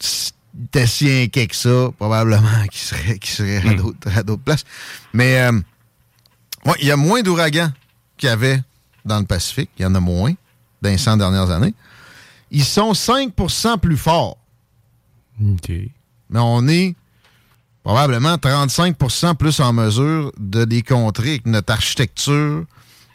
C'était 0.00 0.86
si 0.86 1.10
inquiet 1.10 1.46
que 1.46 1.56
ça, 1.56 1.90
probablement 1.98 2.48
qu'il 2.70 2.80
serait, 2.80 3.18
serait 3.22 3.56
à 3.58 3.72
Hmm. 3.72 3.76
d'autres- 3.76 4.16
à 4.18 4.22
d'autres 4.22 4.42
places. 4.42 4.64
Mais 5.12 5.38
euh, 5.40 5.52
ouais, 6.66 6.74
il 6.80 6.86
y 6.86 6.90
a 6.90 6.96
moins 6.96 7.22
d'ouragans 7.22 7.70
qu'il 8.16 8.28
y 8.28 8.32
avait 8.32 8.62
dans 9.04 9.18
le 9.18 9.26
Pacifique. 9.26 9.70
Il 9.78 9.82
y 9.82 9.86
en 9.86 9.94
a 9.94 10.00
moins 10.00 10.32
dans 10.82 10.90
les 10.90 10.98
100 10.98 11.16
dernières 11.18 11.50
années. 11.50 11.74
Ils 12.50 12.64
sont 12.64 12.92
5% 12.92 13.78
plus 13.78 13.96
forts. 13.96 14.36
OK. 15.42 15.68
Mais 16.30 16.38
on 16.40 16.66
est 16.68 16.94
probablement 17.84 18.36
35% 18.36 19.36
plus 19.36 19.60
en 19.60 19.72
mesure 19.74 20.32
de 20.38 20.64
les 20.64 20.82
contrer 20.82 21.28
avec 21.30 21.46
notre 21.46 21.72
architecture, 21.72 22.64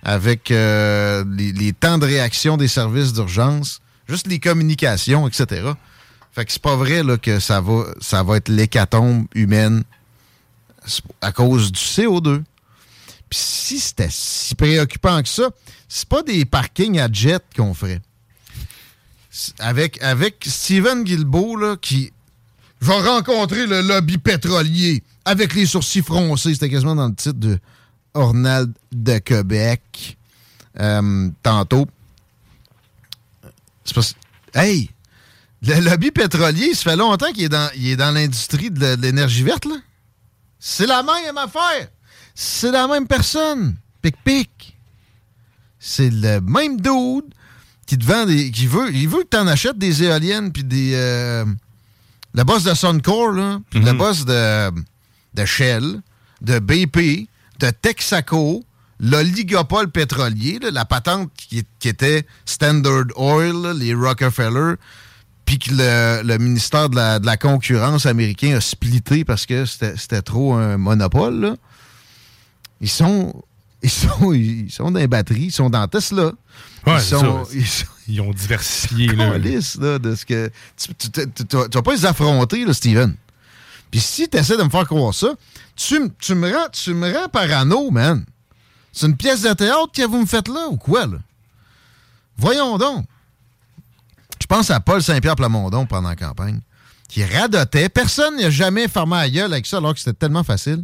avec 0.03 0.51
euh, 0.51 1.25
les, 1.27 1.73
temps 1.73 1.97
de 1.97 2.05
réaction 2.05 2.55
des 2.55 2.67
services 2.67 3.11
d'urgence, 3.11 3.81
juste 4.07 4.27
les 4.27 4.39
communications, 4.39 5.27
etc. 5.27 5.71
Fait 6.31 6.45
que 6.45 6.51
c'est 6.51 6.61
pas 6.61 6.75
vrai 6.75 7.03
là, 7.03 7.17
que 7.17 7.39
ça 7.39 7.59
va, 7.59 7.85
ça 7.99 8.21
va 8.21 8.37
être 8.37 8.47
l'hécatombe 8.47 9.25
humaine 9.33 9.83
à 11.19 11.31
cause 11.31 11.71
du 11.71 11.79
CO2. 11.79 12.43
Puis 13.29 13.39
si 13.39 13.79
c'était 13.79 14.09
si 14.09 14.53
préoccupant 14.53 15.21
que 15.23 15.29
ça, 15.29 15.49
c'est 15.87 16.07
pas 16.07 16.21
des 16.21 16.45
parkings 16.45 16.99
à 16.99 17.11
jet 17.11 17.43
qu'on 17.55 17.73
ferait. 17.73 18.01
Avec, 19.57 20.01
avec 20.03 20.45
Steven 20.47 21.03
Guilbeault, 21.03 21.55
là, 21.55 21.75
qui 21.75 22.11
va 22.81 23.01
rencontrer 23.15 23.67
le 23.67 23.81
lobby 23.81 24.17
pétrolier 24.17 25.03
avec 25.25 25.53
les 25.53 25.65
sourcils 25.65 26.01
froncés. 26.01 26.53
C'était 26.53 26.69
quasiment 26.69 26.95
dans 26.95 27.07
le 27.07 27.15
titre 27.15 27.39
de 27.39 27.59
Ornald 28.13 28.73
de 28.91 29.17
Québec. 29.19 30.17
euh, 30.79 31.29
tantôt. 31.43 31.87
C'est 33.83 34.15
Hey! 34.53 34.89
Le 35.61 35.79
lobby 35.81 36.11
pétrolier, 36.11 36.73
ça 36.73 36.91
fait 36.91 36.95
longtemps 36.95 37.31
qu'il 37.33 37.43
est 37.43 37.95
dans, 37.95 38.13
l'industrie 38.13 38.71
de, 38.71 38.95
l'énergie 38.95 39.43
verte. 39.43 39.67
C'est 40.57 40.87
la 40.87 41.03
même 41.03 41.37
affaire. 41.37 41.89
C'est 42.33 42.71
la 42.71 42.87
même 42.87 43.07
personne. 43.07 43.75
Pic-pic. 44.01 44.77
C'est 45.79 46.09
le 46.09 46.39
même 46.41 46.79
dude 46.79 47.33
qui 47.85 47.97
te 47.97 48.05
vend 48.05 48.25
des. 48.25 48.51
qui 48.51 48.67
veut. 48.67 48.93
Il 48.93 49.09
veut 49.09 49.23
que 49.23 49.29
tu 49.31 49.37
en 49.37 49.47
achètes 49.47 49.77
des 49.77 50.03
éoliennes 50.03 50.51
puis 50.51 50.63
des. 50.63 50.93
euh, 50.93 51.45
le 52.33 52.43
boss 52.43 52.63
de 52.63 52.73
Suncor, 52.73 53.31
là, 53.31 53.59
le 53.73 53.91
boss 53.93 54.25
de, 54.25 54.71
de 55.33 55.45
Shell, 55.45 56.01
de 56.41 56.59
BP, 56.59 57.27
de 57.59 57.69
Texaco, 57.71 58.63
l'oligopole 58.99 59.89
pétrolier, 59.89 60.59
là, 60.59 60.71
la 60.71 60.85
patente 60.85 61.31
qui, 61.35 61.63
qui 61.79 61.87
était 61.89 62.25
Standard 62.45 63.05
Oil, 63.15 63.53
là, 63.61 63.73
les 63.73 63.93
Rockefeller, 63.93 64.75
puis 65.45 65.57
que 65.57 65.71
le, 65.71 66.21
le 66.23 66.37
ministère 66.37 66.89
de 66.89 66.95
la, 66.95 67.19
de 67.19 67.25
la 67.25 67.35
concurrence 67.37 68.05
américain 68.05 68.55
a 68.55 68.61
splitté 68.61 69.25
parce 69.25 69.45
que 69.47 69.65
c'était 69.65 69.97
c'était 69.97 70.21
trop 70.21 70.53
un 70.53 70.77
monopole. 70.77 71.39
là. 71.41 71.55
Ils 72.81 72.89
sont. 72.89 73.41
Ils 73.81 73.89
sont, 73.89 74.33
ils 74.33 74.69
sont 74.71 74.91
dans 74.91 74.99
les 74.99 75.07
batteries, 75.07 75.45
ils 75.45 75.51
sont 75.51 75.69
dans 75.69 75.87
Tesla. 75.87 76.31
Ouais, 76.85 76.95
ils, 76.95 76.99
c'est 77.01 77.15
sont, 77.15 77.45
ça. 77.45 77.51
ils 77.53 77.67
sont- 77.67 77.85
Ils 78.11 78.21
ont 78.21 78.31
diversifié. 78.31 79.07
là. 79.07 79.37
De 79.37 80.15
ce 80.15 80.25
que. 80.25 80.49
Tu, 80.75 80.93
tu 81.47 81.55
vas 81.57 81.81
pas 81.83 81.93
les 81.93 82.05
affronter, 82.05 82.65
là, 82.65 82.73
Steven. 82.73 83.15
Puis 83.91 83.99
si 83.99 84.27
tu 84.27 84.35
essaies 84.37 84.57
de 84.57 84.63
me 84.63 84.69
faire 84.69 84.85
croire 84.87 85.13
ça, 85.13 85.27
tu, 85.75 85.99
me 85.99 86.51
rends, 86.53 86.69
tu 86.71 86.93
me 86.95 87.13
rends 87.13 87.29
parano, 87.29 87.91
man. 87.91 88.25
C'est 88.91 89.05
une 89.05 89.15
pièce 89.15 89.43
de 89.43 89.53
théâtre 89.53 89.91
que 89.93 90.05
vous 90.07 90.21
me 90.21 90.25
faites 90.25 90.47
là, 90.47 90.67
ou 90.69 90.77
quoi, 90.77 91.05
là? 91.05 91.17
Voyons 92.37 92.77
donc. 92.77 93.05
Je 94.41 94.47
pense 94.47 94.71
à 94.71 94.79
Paul 94.79 95.03
Saint-Pierre 95.03 95.35
Plamondon 95.35 95.85
pendant 95.85 96.09
la 96.09 96.15
campagne, 96.15 96.59
qui 97.07 97.23
radotait. 97.23 97.89
Personne 97.89 98.37
n'a 98.37 98.49
jamais 98.49 98.87
fermé 98.87 99.17
la 99.17 99.29
gueule 99.29 99.53
avec 99.53 99.65
ça, 99.67 99.77
alors 99.77 99.93
que 99.93 99.99
c'était 99.99 100.13
tellement 100.13 100.43
facile. 100.43 100.83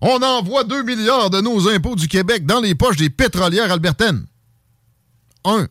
On 0.00 0.22
envoie 0.22 0.64
2 0.64 0.82
milliards 0.82 1.30
de 1.30 1.40
nos 1.40 1.68
impôts 1.68 1.94
du 1.96 2.08
Québec 2.08 2.46
dans 2.46 2.60
les 2.60 2.74
poches 2.74 2.96
des 2.96 3.10
pétrolières 3.10 3.70
albertaines. 3.70 4.24
Un, 5.44 5.68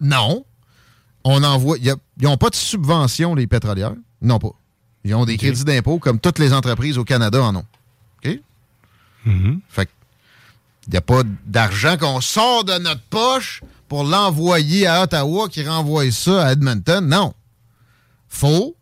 non. 0.00 0.44
On 1.24 1.42
envoie. 1.42 1.78
y 1.78 1.90
ils 2.20 2.24
n'ont 2.24 2.36
pas 2.36 2.50
de 2.50 2.54
subvention, 2.54 3.34
les 3.34 3.46
pétrolières. 3.46 3.94
Non 4.20 4.38
pas. 4.38 4.50
Ils 5.04 5.14
ont 5.14 5.24
des 5.24 5.36
crédits 5.36 5.64
d'impôt 5.64 5.98
comme 5.98 6.18
toutes 6.20 6.38
les 6.38 6.52
entreprises 6.52 6.98
au 6.98 7.04
Canada 7.04 7.42
en 7.42 7.56
ont. 7.56 7.64
OK? 8.24 8.38
Mhm. 9.24 9.60
Fait 9.68 9.88
il 10.86 10.90
n'y 10.90 10.96
a 10.98 11.00
pas 11.00 11.22
d'argent 11.46 11.96
qu'on 11.96 12.20
sort 12.20 12.64
de 12.64 12.74
notre 12.78 13.00
poche 13.08 13.62
pour 13.88 14.04
l'envoyer 14.04 14.86
à 14.86 15.02
Ottawa 15.02 15.48
qui 15.48 15.66
renvoie 15.66 16.10
ça 16.10 16.46
à 16.46 16.52
Edmonton. 16.52 17.06
Non. 17.06 17.32
Faux. 18.28 18.76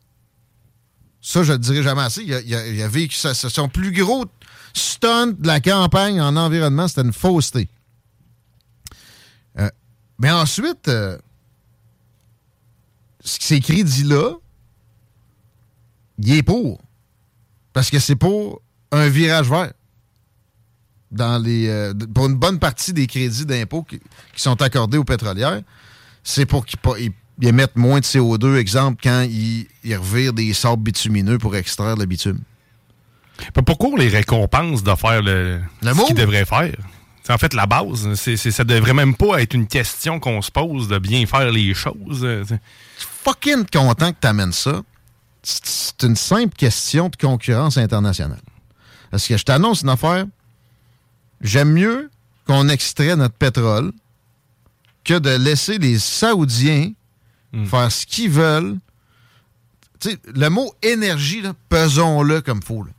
Ça, 1.20 1.44
je 1.44 1.52
ne 1.52 1.56
le 1.58 1.62
dirai 1.62 1.82
jamais 1.84 2.02
assez. 2.02 2.24
Il 2.24 2.34
a, 2.34 2.40
il 2.40 2.54
a- 2.56 2.66
il 2.66 2.82
a 2.82 2.88
vécu 2.88 3.14
ça. 3.14 3.34
ça- 3.34 3.48
Son 3.48 3.68
plus 3.68 3.92
gros 3.92 4.24
stunt 4.74 5.34
de 5.38 5.46
la 5.46 5.60
campagne 5.60 6.20
en 6.20 6.36
environnement, 6.36 6.88
c'était 6.88 7.02
une 7.02 7.12
fausseté. 7.12 7.68
Euh, 9.58 9.68
mais 10.18 10.30
ensuite, 10.30 10.88
euh, 10.88 11.18
ces 13.24 13.60
crédits-là, 13.60 14.34
il 16.18 16.32
est 16.34 16.42
pour. 16.42 16.80
Parce 17.72 17.90
que 17.90 17.98
c'est 17.98 18.16
pour 18.16 18.62
un 18.90 19.08
virage 19.08 19.48
vert. 19.48 19.72
Dans 21.10 21.42
les, 21.42 21.68
euh, 21.68 21.92
pour 22.14 22.26
une 22.26 22.36
bonne 22.36 22.58
partie 22.58 22.94
des 22.94 23.06
crédits 23.06 23.44
d'impôt 23.44 23.82
qui, 23.82 24.00
sont 24.34 24.60
accordés 24.62 24.96
aux 24.96 25.04
pétrolières, 25.04 25.60
c'est 26.24 26.46
pour 26.46 26.64
qu'ils 26.64 27.12
émettent 27.42 27.76
moins 27.76 28.00
de 28.00 28.04
CO2, 28.04 28.56
exemple, 28.56 29.00
quand 29.02 29.26
ils, 29.28 29.66
ils 29.84 29.96
revirent 29.96 30.32
des 30.32 30.54
sables 30.54 30.82
bitumineux 30.82 31.36
pour 31.36 31.54
extraire 31.54 31.96
le 31.96 32.06
bitume. 32.06 32.40
Mais 33.56 33.62
Pourquoi 33.62 33.90
on 33.90 33.96
les 33.96 34.08
récompense 34.08 34.82
de 34.82 34.94
faire 34.94 35.22
le, 35.22 35.60
Le 35.82 35.94
ce 35.94 36.06
qu'ils 36.06 36.14
devraient 36.16 36.44
faire? 36.44 36.74
C'est 37.24 37.32
en 37.32 37.38
fait 37.38 37.54
la 37.54 37.66
base. 37.66 38.14
C'est, 38.14 38.36
c'est- 38.36 38.50
ça 38.50 38.64
devrait 38.64 38.94
même 38.94 39.14
pas 39.14 39.40
être 39.40 39.54
une 39.54 39.66
question 39.68 40.18
qu'on 40.20 40.42
se 40.42 40.50
pose 40.50 40.88
de 40.88 40.98
bien 40.98 41.24
faire 41.26 41.50
les 41.50 41.72
choses. 41.74 42.20
euh, 42.24 42.44
c'est- 42.46 42.60
fucking 43.24 43.64
content 43.72 44.12
que 44.12 44.18
tu 44.20 44.26
amènes 44.26 44.52
ça. 44.52 44.82
C'est 45.42 46.02
une 46.04 46.16
simple 46.16 46.54
question 46.56 47.08
de 47.08 47.16
concurrence 47.16 47.76
internationale. 47.76 48.40
Parce 49.10 49.26
que 49.26 49.36
je 49.36 49.44
t'annonce 49.44 49.82
une 49.82 49.88
affaire. 49.88 50.24
J'aime 51.40 51.72
mieux 51.72 52.10
qu'on 52.46 52.68
extrait 52.68 53.14
notre 53.16 53.34
pétrole 53.34 53.92
que 55.04 55.18
de 55.18 55.30
laisser 55.30 55.78
les 55.78 55.98
Saoudiens 55.98 56.92
faire 57.66 57.90
ce 57.92 58.06
qu'ils 58.06 58.30
veulent. 58.30 58.78
Le 60.34 60.48
mot 60.48 60.72
énergie, 60.82 61.42
là, 61.42 61.52
pesons-le 61.68 62.40
comme 62.40 62.62
faut. 62.62 62.82
là. 62.84 62.90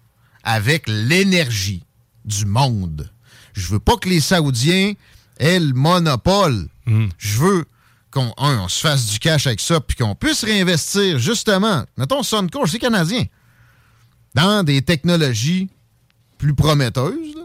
Avec 0.43 0.83
l'énergie 0.87 1.83
du 2.25 2.45
monde. 2.45 3.09
Je 3.53 3.67
veux 3.67 3.79
pas 3.79 3.97
que 3.97 4.09
les 4.09 4.19
Saoudiens 4.19 4.93
aient 5.39 5.59
le 5.59 5.73
monopole. 5.73 6.67
Je 7.17 7.37
veux 7.39 7.65
qu'on 8.11 8.33
on 8.37 8.67
se 8.67 8.79
fasse 8.81 9.07
du 9.07 9.19
cash 9.19 9.47
avec 9.47 9.59
ça, 9.59 9.79
puis 9.79 9.95
qu'on 9.97 10.15
puisse 10.15 10.43
réinvestir, 10.43 11.17
justement, 11.17 11.83
mettons 11.97 12.21
Suncor, 12.23 12.67
c'est 12.67 12.77
canadien, 12.79 13.23
dans 14.35 14.63
des 14.63 14.81
technologies 14.81 15.69
plus 16.37 16.53
prometteuses, 16.53 17.35
là, 17.35 17.41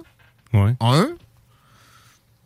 Ouais. 0.61 0.75
un, 0.81 1.09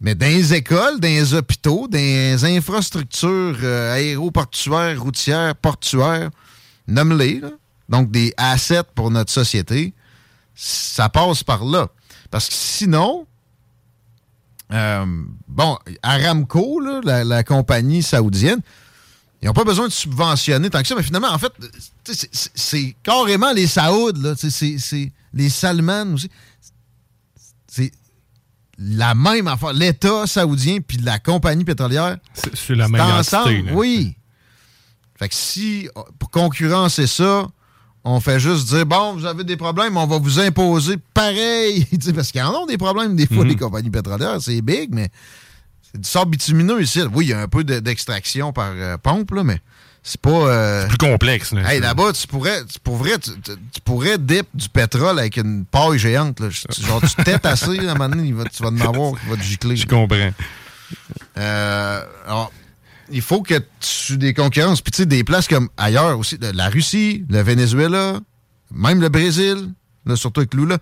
mais 0.01 0.15
dans 0.17 0.27
les 0.27 0.55
écoles, 0.55 0.99
dans 1.01 1.09
les 1.09 1.35
hôpitaux, 1.35 1.87
dans 1.89 1.97
les 1.99 2.45
infrastructures 2.45 3.57
euh, 3.63 3.95
aéroportuaires, 3.95 5.01
routières, 5.01 5.55
portuaires, 5.55 6.31
nomme-les, 6.89 7.41
donc 7.89 8.11
des 8.11 8.35
assets 8.37 8.83
pour 8.95 9.11
notre 9.11 9.31
société, 9.33 9.95
ça 10.55 11.09
passe 11.09 11.43
par 11.43 11.65
là. 11.65 11.89
Parce 12.31 12.49
que 12.49 12.55
sinon, 12.55 13.27
euh, 14.73 15.05
bon, 15.49 15.79
Aramco, 16.03 16.81
là, 16.81 17.01
la, 17.05 17.25
la 17.25 17.45
compagnie 17.45 18.03
saoudienne, 18.03 18.61
ils 19.43 19.47
n'ont 19.47 19.53
pas 19.53 19.65
besoin 19.65 19.89
de 19.89 19.93
subventionner 19.93 20.71
tant 20.71 20.81
que 20.83 20.89
ça, 20.89 20.95
mais 20.95 21.03
finalement, 21.03 21.31
en 21.31 21.39
fait, 21.39 21.53
c'est- 22.55 22.97
carrément 23.03 23.53
les 23.53 23.67
Saouds, 23.67 24.35
c'est 24.37 25.13
les 25.35 25.49
Salman 25.51 26.15
aussi. 26.15 26.31
C'est 27.67 27.91
la 28.79 29.15
même 29.15 29.49
affaire. 29.49 29.73
L'État 29.73 30.27
saoudien 30.27 30.79
puis 30.81 30.99
la 30.99 31.19
compagnie 31.19 31.65
pétrolière, 31.65 32.19
C'est, 32.55 32.75
la 32.75 32.89
même 32.89 33.01
ensemble, 33.01 33.49
entité. 33.51 33.73
oui. 33.73 34.17
Fait 35.19 35.29
que 35.29 35.35
si, 35.35 35.89
pour 36.19 36.31
concurrencer 36.31 37.07
ça, 37.07 37.47
on 38.05 38.19
fait 38.21 38.41
juste 38.41 38.69
dire, 38.69 38.85
bon, 38.87 39.15
vous 39.15 39.27
avez 39.27 39.45
des 39.45 39.57
problèmes, 39.57 39.97
on 39.97 40.07
va 40.07 40.19
vous 40.19 40.41
imposer 40.41 40.97
pareil. 41.15 41.87
Parce 42.15 42.33
qu'ils 42.33 42.43
en 42.43 42.53
ont 42.63 42.67
des 42.67 42.79
problèmes 42.79 43.15
des 43.17 43.27
fois, 43.27 43.45
Mhm. 43.45 43.49
les 43.51 43.57
compagnies 43.57 43.91
pétrolières, 43.91 44.39
c'est 44.41 44.61
big, 44.61 44.89
mais 44.93 45.09
c'est 45.93 46.01
du 46.01 46.09
sable 46.09 46.33
bitumineux 46.33 46.83
ici. 46.83 47.01
Oui, 47.13 47.27
il 47.27 47.29
y 47.31 47.33
a 47.33 47.41
un 47.43 47.49
peu 47.49 47.63
de- 47.65 47.79
d'extraction 47.81 48.53
par 48.53 48.73
euh, 48.75 48.97
pompe, 48.99 49.31
là, 49.33 49.45
mais 49.45 49.61
c'est 50.03 50.21
pas... 50.21 50.31
euh, 50.31 50.89
Plus 50.89 50.97
complexe. 50.99 51.53
Là, 51.53 51.73
Hey, 51.73 51.81
là-bas, 51.81 52.13
tu 52.13 52.27
pourrais, 52.27 52.65
tu, 52.65 52.81
pour 52.81 52.97
vrai, 52.97 53.13
tu, 53.21 53.31
pourrais 53.85 54.19
dip 54.19 54.49
du 54.53 54.69
pétrole 54.69 55.19
avec 55.21 55.37
une 55.37 55.65
paille 55.65 55.97
géante. 55.99 56.41
Là. 56.41 56.49
Genre, 56.51 57.01
tu 57.03 57.23
têtes 57.23 57.47
assez, 57.47 57.79
à 57.87 57.93
un 57.93 57.95
moment 57.95 58.09
donné, 58.09 58.35
tu 58.53 58.63
vas 58.65 58.71
en 58.71 58.81
avoir 58.81 59.13
qui 59.21 59.29
va 59.29 59.37
te 59.37 59.43
gicler. 59.43 59.77
Je 59.77 59.87
comprends. 59.87 60.31
Euh, 61.39 62.05
alors, 62.27 62.53
il 63.11 63.23
faut 63.23 63.43
que 63.43 63.55
tu 63.81 64.17
des 64.17 64.35
concurrences. 64.35 64.81
Puis, 64.81 64.93
tu 64.93 64.99
sais, 64.99 65.07
des 65.07 65.25
places 65.25 65.49
comme 65.49 65.69
ailleurs 65.77 66.19
aussi, 66.19 66.39
la 66.41 66.69
Russie, 66.69 67.25
le 67.29 67.43
Venezuela, 67.43 68.21
même 68.71 69.01
le 69.01 69.09
Brésil, 69.09 69.71
surtout 70.15 70.41
avec 70.41 70.55
Lula, 70.55 70.79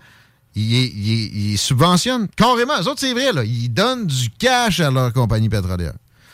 ils, 0.55 1.57
subventionnent 1.57 2.27
carrément. 2.35 2.77
Les 2.77 2.87
autres, 2.87 2.99
c'est 2.99 3.13
vrai, 3.13 3.31
là, 3.31 3.43
ils 3.43 3.69
donnent 3.69 4.07
du 4.07 4.29
cash 4.31 4.79
à 4.79 4.91
leur 4.91 5.13
compagnie 5.13 5.49
pétrolière. 5.49 5.93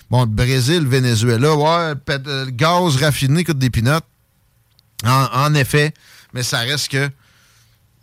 Bon, 0.10 0.26
Brésil, 0.26 0.88
Venezuela, 0.88 1.56
ouais, 1.56 1.94
le 2.08 2.50
gaz 2.52 2.96
raffiné 2.98 3.44
coûte 3.44 3.60
des 3.60 3.70
pinottes. 3.70 4.06
En, 5.04 5.54
effet, 5.54 5.94
mais 6.34 6.42
ça 6.42 6.60
reste 6.60 6.90
que 6.90 7.10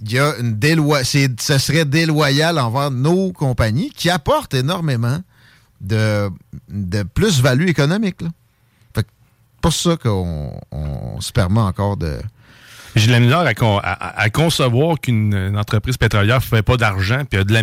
il 0.01 0.13
y 0.13 0.19
a 0.19 0.37
une 0.39 0.57
serait 0.59 1.85
déloyal 1.85 2.59
envers 2.59 2.91
nos 2.91 3.33
compagnies 3.33 3.91
qui 3.91 4.11
apportent 4.11 4.55
énormément 4.55 5.21
de, 5.81 6.31
de 6.69 7.03
plus-value 7.03 7.69
économique. 7.69 8.21
C'est 8.95 9.07
pour 9.61 9.73
ça 9.73 9.97
qu'on 9.97 11.21
se 11.21 11.33
permet 11.33 11.61
encore 11.61 11.97
de. 11.97 12.19
J'ai 12.97 13.11
la 13.11 13.19
misère 13.19 13.45
à, 13.83 14.31
concevoir 14.31 15.01
qu'une 15.01 15.57
entreprise 15.57 15.97
pétrolière 15.97 16.37
ne 16.37 16.41
fait 16.43 16.63
pas 16.63 16.77
d'argent 16.77 17.23
puis 17.29 17.41
a, 17.41 17.45
de 17.45 17.53
la, 17.53 17.63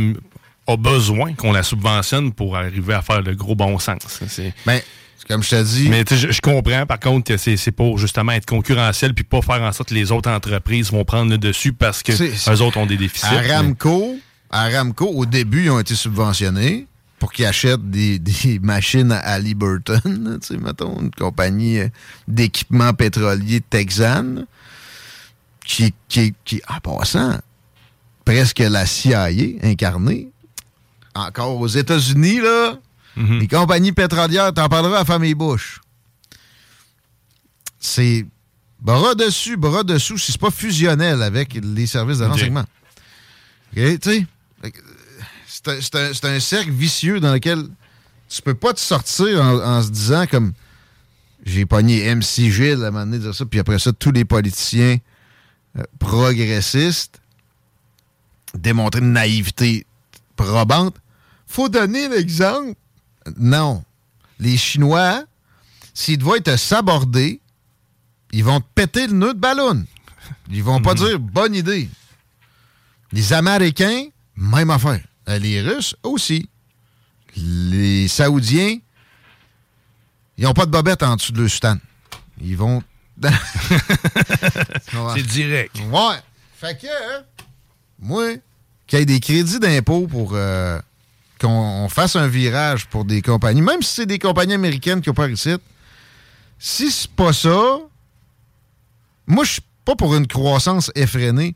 a 0.68 0.77
besoin 0.77 1.34
qu'on 1.34 1.51
la 1.51 1.63
subventionne 1.63 2.34
pour 2.34 2.58
arriver 2.58 2.94
à 2.94 3.01
faire 3.01 3.22
le 3.22 3.34
gros 3.36 3.56
bon 3.56 3.80
sens. 3.80 4.00
C'est. 4.27 4.53
Ben, 4.65 4.82
comme 5.27 5.44
je 5.44 5.50
te 5.50 5.63
dis. 5.63 5.89
Mais 5.89 6.03
je, 6.10 6.41
comprends, 6.41 6.86
par 6.86 7.00
contre, 7.00 7.32
que 7.32 7.38
c'est 7.38 7.72
pour 7.72 7.98
justement 7.98 8.34
être 8.34 8.46
concurrentiel 8.46 9.13
puis 9.13 9.24
pas 9.24 9.41
faire 9.41 9.62
en 9.62 9.72
sorte 9.72 9.89
que 9.89 9.94
les 9.94 10.12
autres 10.12 10.30
entreprises 10.30 10.91
vont 10.91 11.06
prendre 11.06 11.32
le 11.32 11.38
dessus 11.38 11.74
parce 11.74 12.03
que 12.03 12.12
les 12.12 12.62
autres 12.62 12.77
ont 12.77 12.86
des 12.86 12.98
déficits. 12.98 13.27
Aramco, 13.27 14.18
Aramco, 14.50 15.08
au 15.08 15.25
début, 15.25 15.65
ils 15.65 15.70
ont 15.70 15.80
été 15.80 15.96
subventionnés 15.96 16.88
pour 17.22 17.32
qu'ils 17.32 17.46
achètent 17.46 17.90
des, 17.90 18.20
machines 18.62 19.13
à 19.13 19.20
Halliburton, 19.20 20.40
tu 20.42 20.48
sais, 20.48 20.58
mettons, 20.58 21.00
une 21.00 21.12
compagnie 21.12 21.80
euh, 21.80 21.88
d'équipement 22.28 22.92
pétrolier 22.94 23.62
texane, 23.62 24.46
qui, 25.63 25.94
qui, 26.10 26.34
qui, 26.44 26.62
en 26.68 26.80
passant, 26.82 27.40
presque 28.25 28.60
la 28.60 28.86
CIA 28.86 29.30
incarnée, 29.63 30.30
encore 31.16 31.62
aux 31.62 31.68
États-Unis, 31.68 32.42
là, 32.42 32.78
Mhm. 33.16 33.40
Les 33.40 33.48
compagnies 33.48 33.92
pétrolières, 33.92 34.54
t'en 34.54 34.70
parleras 34.70 35.00
à 35.00 35.06
famille 35.06 35.36
Bush. 35.36 35.80
C'est 37.80 38.25
bras 38.80 39.16
dessus, 39.16 39.58
bras 39.58 39.84
dessous, 39.84 40.18
si 40.18 40.32
c'est 40.32 40.42
pas 40.42 40.51
fusionnel 40.51 41.22
avec 41.22 41.60
les 41.62 41.88
services 41.88 42.20
de 42.20 42.25
renseignement. 42.25 42.66
OK, 43.75 44.00
tu 44.00 44.00
sais, 44.01 44.28
c'est 45.51 46.25
un, 46.25 46.39
cercle 46.39 46.72
vicieux 46.72 47.20
dans 47.20 47.34
lequel 47.34 47.67
tu 48.29 48.41
peux 48.41 48.53
pas 48.53 48.74
te 48.74 48.79
sortir 48.79 49.41
en, 49.43 49.81
se 49.81 49.89
disant 49.89 50.25
comme 50.25 50.53
j'ai 51.46 51.65
pogné 51.65 52.13
MC 52.15 52.50
Gilles 52.50 52.84
à 52.84 52.88
un 52.88 52.91
moment 52.91 53.05
donné 53.05 53.20
dire 53.20 53.36
ça, 53.36 53.46
puis 53.46 53.60
après 53.60 53.79
ça, 53.79 53.91
tous 53.91 54.12
les 54.12 54.24
politiciens 54.24 54.98
euh, 55.77 55.84
progressistes 56.00 57.20
démontrer 58.53 59.01
une 59.01 59.13
naïveté 59.13 59.86
probante. 60.36 60.96
Faut 61.48 61.70
donner 61.70 62.08
l'exemple 62.08 62.75
non. 63.38 63.84
Les 64.39 64.58
Chinois, 64.58 65.24
s'ils 65.93 66.17
doivent 66.17 66.41
te 66.41 66.58
saborder, 66.58 67.39
ils 68.31 68.43
vont 68.43 68.60
te 68.60 68.65
péter 68.74 69.08
le 69.08 69.13
nœud 69.13 69.34
de 69.34 69.39
ballon. 69.39 69.86
Ils 70.50 70.63
vont 70.63 70.81
pas 70.81 70.93
mhm. 70.93 71.00
dire 71.00 71.20
bonne 71.20 71.55
idée. 71.55 71.89
Les 73.12 73.34
Américains, 73.34 74.08
même 74.36 74.70
affaire. 74.70 75.01
Euh, 75.32 75.40
les 75.40 75.62
Russes 75.62 75.96
aussi. 76.04 76.50
Les 77.36 78.08
Saoudiens, 78.08 78.78
ils 80.38 80.44
n'ont 80.44 80.54
pas 80.54 80.66
de 80.66 80.72
bobette 80.72 81.04
en 81.04 81.16
dessous 81.16 81.32
de 81.32 81.42
leur 81.42 81.50
stand. 81.50 81.80
Ils 82.41 82.58
vont. 82.58 82.84
C'est 85.15 85.24
direct. 85.28 85.78
Ouais. 85.91 86.17
Fait 86.58 86.80
que, 86.80 86.88
hein, 86.88 87.24
moi, 88.00 88.34
qu'il 88.88 89.00
y 89.00 89.02
ait 89.02 89.06
des 89.06 89.20
crédits 89.20 89.60
d'impôt 89.60 90.08
pour 90.08 90.32
euh, 90.34 90.80
qu'on 91.39 91.88
fasse 91.89 92.15
un 92.15 92.28
virage 92.28 92.88
pour 92.88 93.06
des 93.06 93.22
compagnies, 93.22 93.62
même 93.62 93.82
si 93.82 93.96
c'est 93.96 94.06
des 94.06 94.20
compagnies 94.20 94.54
américaines 94.54 95.02
qui 95.02 95.10
ont 95.10 95.13
pas 95.13 95.26
réussi, 95.26 95.56
si 96.60 96.91
c'est 96.91 97.12
pas 97.12 97.34
ça, 97.34 97.80
moi, 99.28 99.44
je 99.44 99.54
suis 99.54 99.62
pas 99.86 99.96
pour 99.96 100.15
une 100.15 100.28
croissance 100.28 100.91
effrénée, 100.96 101.56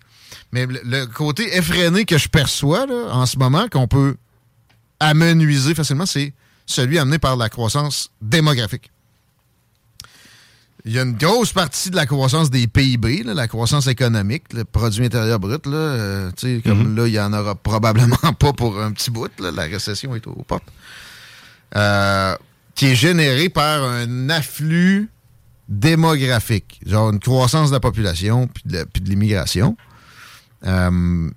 mais 0.51 0.65
le, 0.65 1.05
côté 1.05 1.55
effréné 1.57 2.05
que 2.05 2.17
je 2.17 2.27
perçois 2.29 2.85
en 3.11 3.25
ce 3.25 3.37
moment, 3.37 3.67
qu'on 3.67 3.87
peut 3.87 4.15
amenuiser 4.99 5.75
facilement, 5.75 6.05
c'est 6.05 6.33
celui 6.65 6.97
amené 6.97 7.19
par 7.19 7.37
la 7.37 7.49
croissance 7.49 8.09
démographique 8.21 8.91
il 10.85 10.93
y 10.93 10.99
a 10.99 11.01
une 11.01 11.17
grosse 11.17 11.51
partie 11.51 11.89
de 11.89 11.95
la 11.95 12.05
croissance 12.05 12.51
des 12.51 12.67
PIB, 12.67 13.23
la 13.23 13.47
croissance 13.47 13.87
économique, 13.87 14.53
le 14.53 14.63
produit 14.65 15.05
intérieur 15.05 15.39
brut. 15.39 15.65
Là, 15.65 15.75
euh, 15.75 16.31
comme 16.63 16.91
mhm. 16.91 16.95
là, 16.95 17.07
il 17.07 17.11
n'y 17.11 17.19
en 17.19 17.33
aura 17.33 17.55
probablement 17.55 18.33
pas 18.39 18.53
pour 18.53 18.79
un 18.79 18.91
petit 18.91 19.09
bout. 19.09 19.31
la 19.39 19.63
récession 19.63 20.15
est 20.15 20.25
aux 20.27 20.43
portes. 20.47 20.71
Euh, 21.75 22.35
qui 22.75 22.87
est 22.87 22.95
générée 22.95 23.49
par 23.49 23.83
un 23.83 24.29
afflux 24.29 25.09
démographique, 25.67 26.79
genre 26.85 27.09
une 27.09 27.19
croissance 27.19 27.69
de 27.69 27.73
la 27.73 27.79
population 27.79 28.47
puis 28.47 28.63
de, 28.65 28.85
l'immigration. 29.05 29.75
Euh, 30.63 31.29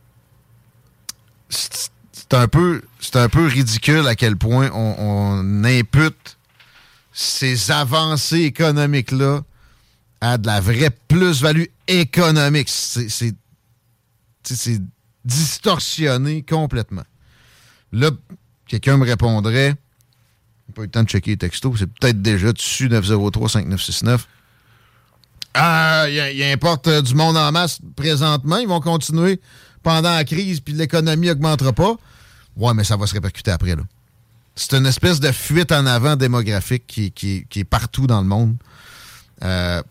c'est 1.48 2.34
un 2.34 2.48
peu 2.48 2.82
c'est 3.00 3.16
un 3.16 3.28
peu 3.28 3.46
ridicule 3.46 4.06
à 4.06 4.14
quel 4.14 4.36
point 4.36 4.70
on 4.72 5.64
impute 5.64 6.36
ces 7.12 7.70
avancées 7.70 8.42
économiques-là 8.42 9.42
à 10.20 10.38
de 10.38 10.46
la 10.46 10.60
vraie 10.60 10.90
plus-value 11.08 11.64
économique. 11.86 12.68
C'est 12.68 13.34
distorsionné 15.24 16.42
complètement. 16.42 17.02
Là, 17.92 18.10
quelqu'un 18.66 18.96
me 18.96 19.04
répondrait, 19.04 19.74
pas 20.74 20.82
eu 20.82 20.84
le 20.84 20.90
temps 20.90 21.02
de 21.02 21.08
checker 21.08 21.32
les 21.32 21.36
textos, 21.36 21.78
c'est 21.78 21.86
peut-être 21.86 22.22
déjà 22.22 22.52
dessus 22.52 22.88
903-5969. 22.88 24.20
Ah, 25.60 26.06
il 26.08 26.42
importe 26.44 26.86
euh, 26.86 27.02
du 27.02 27.14
monde 27.14 27.36
en 27.36 27.50
masse 27.50 27.80
présentement. 27.96 28.58
Ils 28.58 28.68
vont 28.68 28.80
continuer 28.80 29.40
pendant 29.82 30.14
la 30.14 30.24
crise, 30.24 30.60
puis 30.60 30.72
l'économie 30.72 31.26
n'augmentera 31.26 31.72
pas. 31.72 31.96
Ouais, 32.56 32.74
mais 32.74 32.84
ça 32.84 32.96
va 32.96 33.06
se 33.06 33.14
répercuter 33.14 33.50
après. 33.50 33.74
C'est 34.54 34.74
une 34.74 34.86
espèce 34.86 35.18
de 35.18 35.32
fuite 35.32 35.72
en 35.72 35.86
avant 35.86 36.16
démographique 36.16 36.86
qui, 36.86 37.46
est 37.56 37.64
partout 37.64 38.06
dans 38.06 38.20
le 38.20 38.26
monde. 38.26 38.56
Euh, 39.42 39.82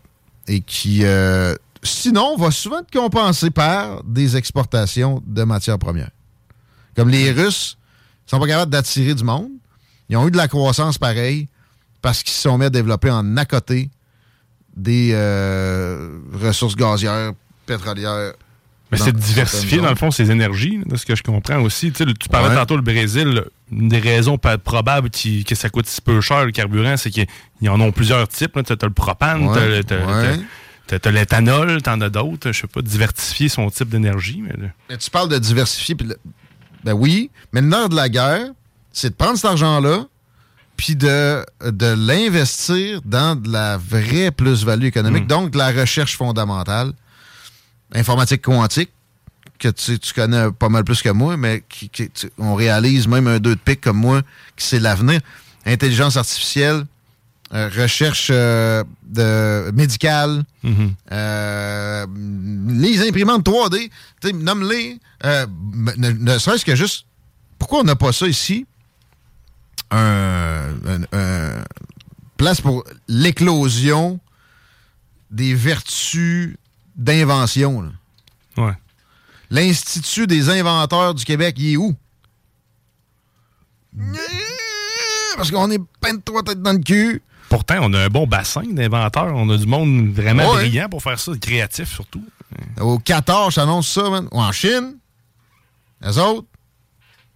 et 0.46 0.60
qui, 0.62 1.04
euh, 1.04 1.54
sinon, 1.82 2.36
va 2.36 2.50
souvent 2.50 2.80
être 2.80 2.90
compensé 2.90 3.50
par 3.50 4.02
des 4.04 4.36
exportations 4.36 5.22
de 5.26 5.44
matières 5.44 5.78
premières. 5.78 6.10
Comme 6.96 7.10
les 7.10 7.30
Russes 7.30 7.76
sont 8.26 8.38
pas 8.38 8.46
capables 8.46 8.72
d'attirer 8.72 9.14
du 9.14 9.24
monde. 9.24 9.50
Ils 10.08 10.16
ont 10.16 10.26
eu 10.26 10.30
de 10.30 10.36
la 10.36 10.48
croissance 10.48 10.98
pareille 10.98 11.48
parce 12.00 12.22
qu'ils 12.22 12.32
se 12.32 12.42
sont 12.42 12.58
mis 12.58 12.66
à 12.66 12.70
développer 12.70 13.10
en 13.10 13.36
à 13.36 13.44
côté 13.44 13.90
des 14.78 15.10
euh, 15.12 16.18
ressources 16.32 16.76
gazières, 16.76 17.32
pétrolières, 17.66 18.32
mais 18.90 18.96
c'est 18.96 19.14
diversifier, 19.14 19.78
dans 19.78 19.90
le 19.90 19.96
fond, 19.96 20.10
ses 20.10 20.30
énergies, 20.30 20.80
de 20.86 20.96
ce 20.96 21.04
que 21.04 21.14
je 21.14 21.22
comprends 21.22 21.60
aussi. 21.60 21.92
Tu, 21.92 22.04
parlais 22.30 22.54
tantôt 22.54 22.76
le 22.76 22.82
Brésil. 22.82 23.44
Une 23.70 23.88
des 23.88 23.98
raisons 23.98 24.38
probables 24.38 25.10
que 25.10 25.54
ça 25.54 25.68
coûte 25.68 25.86
si 25.86 26.00
peu 26.00 26.22
cher, 26.22 26.46
le 26.46 26.52
carburant, 26.52 26.96
c'est 26.96 27.10
qu'ils 27.10 27.68
en 27.68 27.78
ont 27.80 27.92
plusieurs 27.92 28.26
types. 28.28 28.58
Tu 28.64 28.72
as, 28.72 28.86
le 28.86 28.90
propane, 28.90 29.52
tu 29.86 30.94
as, 30.94 31.10
l'éthanol, 31.10 31.82
tu 31.82 31.90
en 31.90 32.00
as 32.00 32.08
d'autres. 32.08 32.50
Je 32.50 32.60
sais 32.60 32.66
pas, 32.66 32.80
diversifier 32.80 33.50
son 33.50 33.68
type 33.68 33.90
d'énergie. 33.90 34.42
Mais... 34.88 34.96
tu 34.96 35.10
parles 35.10 35.28
de 35.28 35.38
diversifier. 35.38 35.94
Ben 36.82 36.94
oui, 36.94 37.30
mais 37.52 37.60
le 37.60 37.66
nerf 37.66 37.90
de 37.90 37.96
la 37.96 38.08
guerre, 38.08 38.46
c'est 38.90 39.10
de 39.10 39.14
prendre 39.14 39.36
cet 39.36 39.50
argent-là 39.50 40.06
puis 40.78 40.94
de, 40.94 41.44
de 41.60 41.86
l'investir 41.86 43.02
dans 43.04 43.34
de 43.34 43.50
la 43.50 43.76
vraie 43.76 44.30
plus-value 44.30 44.84
économique, 44.84 45.24
hmm. 45.24 45.26
donc 45.28 45.50
de 45.50 45.58
la 45.58 45.72
recherche 45.72 46.16
fondamentale 46.16 46.92
informatique 47.94 48.42
quantique, 48.42 48.90
que 49.58 49.68
tu, 49.68 49.98
connais 50.14 50.50
pas 50.52 50.68
mal 50.68 50.84
plus 50.84 51.02
que 51.02 51.08
moi, 51.08 51.36
mais 51.36 51.64
qui, 51.68 51.90
on 52.38 52.54
réalise 52.54 53.08
même 53.08 53.26
un 53.26 53.40
deux 53.40 53.56
de 53.56 53.60
pique 53.60 53.80
comme 53.80 53.96
moi, 53.96 54.22
qui 54.56 54.66
c'est 54.66 54.78
l'avenir. 54.78 55.20
Intelligence 55.66 56.16
artificielle, 56.16 56.84
euh, 57.52 57.68
recherche 57.76 58.28
euh, 58.30 58.84
de, 59.02 59.72
médicale, 59.72 60.44
mm-hmm. 60.64 60.90
euh, 61.10 62.06
les 62.68 63.08
imprimantes 63.08 63.44
3D, 63.44 63.90
nomme-les, 64.32 65.00
ne, 65.24 66.38
serait-ce 66.38 66.64
que 66.64 66.76
juste, 66.76 67.06
pourquoi 67.58 67.80
on 67.80 67.84
n'a 67.84 67.96
pas 67.96 68.12
ça 68.12 68.28
ici? 68.28 68.66
Un, 69.90 70.74
place 72.36 72.60
pour 72.60 72.84
l'éclosion 73.08 74.20
des 75.30 75.54
vertus 75.54 76.56
d'invention. 76.96 77.92
Ouais. 78.56 78.72
L'Institut 79.50 80.26
des 80.26 80.50
inventeurs 80.50 81.14
du 81.14 81.24
Québec, 81.24 81.56
il 81.58 81.72
est 81.72 81.76
où? 81.76 81.96
parce 85.38 85.50
qu'on 85.52 85.70
est 85.70 85.80
peint 86.00 86.14
de 86.14 86.20
trois 86.20 86.42
têtes 86.42 86.60
dans 86.60 86.72
le 86.72 86.80
cul. 86.80 87.22
Pourtant, 87.48 87.76
on 87.82 87.94
a 87.94 88.04
un 88.04 88.08
bon 88.08 88.26
bassin 88.26 88.64
d'inventeurs. 88.64 89.34
On 89.34 89.48
a 89.48 89.56
du 89.56 89.66
monde 89.66 90.12
vraiment 90.12 90.52
brillant 90.52 90.88
pour 90.88 91.02
faire 91.02 91.18
ça, 91.18 91.32
créatif 91.40 91.88
surtout. 91.88 92.24
Au 92.80 92.98
Qatar, 92.98 93.50
j'annonce 93.50 93.88
ça, 93.88 94.10
man. 94.10 94.28
Ou 94.32 94.40
en 94.40 94.52
Chine, 94.52 94.96
les 96.02 96.18
autres, 96.18 96.46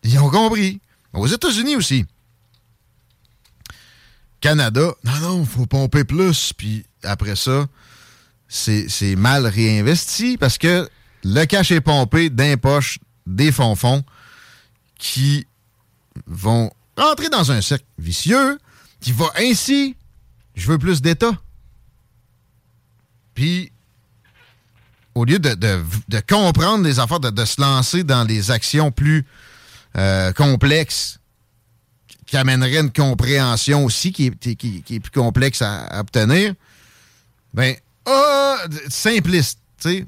ils 0.02 0.18
ont 0.18 0.28
compris. 0.28 0.80
Aux 1.14 1.26
États-Unis 1.26 1.76
aussi. 1.76 2.04
Canada, 4.42 4.92
non, 5.04 5.20
non, 5.20 5.44
faut 5.46 5.66
pomper 5.66 6.04
plus. 6.04 6.52
Puis 6.52 6.84
après 7.02 7.36
ça, 7.36 7.66
c'est 8.48 9.16
mal 9.16 9.46
réinvesti 9.46 10.36
parce 10.36 10.58
que 10.58 10.86
le 11.24 11.44
cash 11.46 11.70
est 11.70 11.80
pompé 11.80 12.28
d'un 12.28 12.58
poche 12.58 12.98
des 13.26 13.52
fonds-fonds 13.52 14.04
qui 14.98 15.46
vont 16.26 16.70
rentrer 16.96 17.30
dans 17.30 17.50
un 17.52 17.62
cercle 17.62 17.86
vicieux 17.98 18.58
qui 19.00 19.12
va 19.12 19.26
ainsi, 19.38 19.96
je 20.54 20.66
veux 20.66 20.78
plus 20.78 21.00
d'État. 21.00 21.32
Puis, 23.34 23.72
au 25.14 25.24
lieu 25.24 25.38
de, 25.38 26.20
comprendre 26.28 26.84
les 26.84 26.98
affaires, 26.98 27.20
de, 27.20 27.44
se 27.44 27.60
lancer 27.60 28.04
dans 28.04 28.24
les 28.24 28.50
actions 28.50 28.90
plus 28.90 29.24
euh, 29.96 30.32
complexes 30.32 31.20
qui 32.32 32.38
amèneraient 32.38 32.80
une 32.80 32.90
compréhension 32.90 33.84
aussi 33.84 34.10
qui 34.10 34.28
est, 34.28 34.54
qui, 34.54 34.82
est 34.88 35.00
plus 35.00 35.10
complexe 35.10 35.60
à, 35.60 36.00
obtenir, 36.00 36.54
ben, 37.52 37.74
oh, 38.06 38.54
simpliste, 38.88 39.58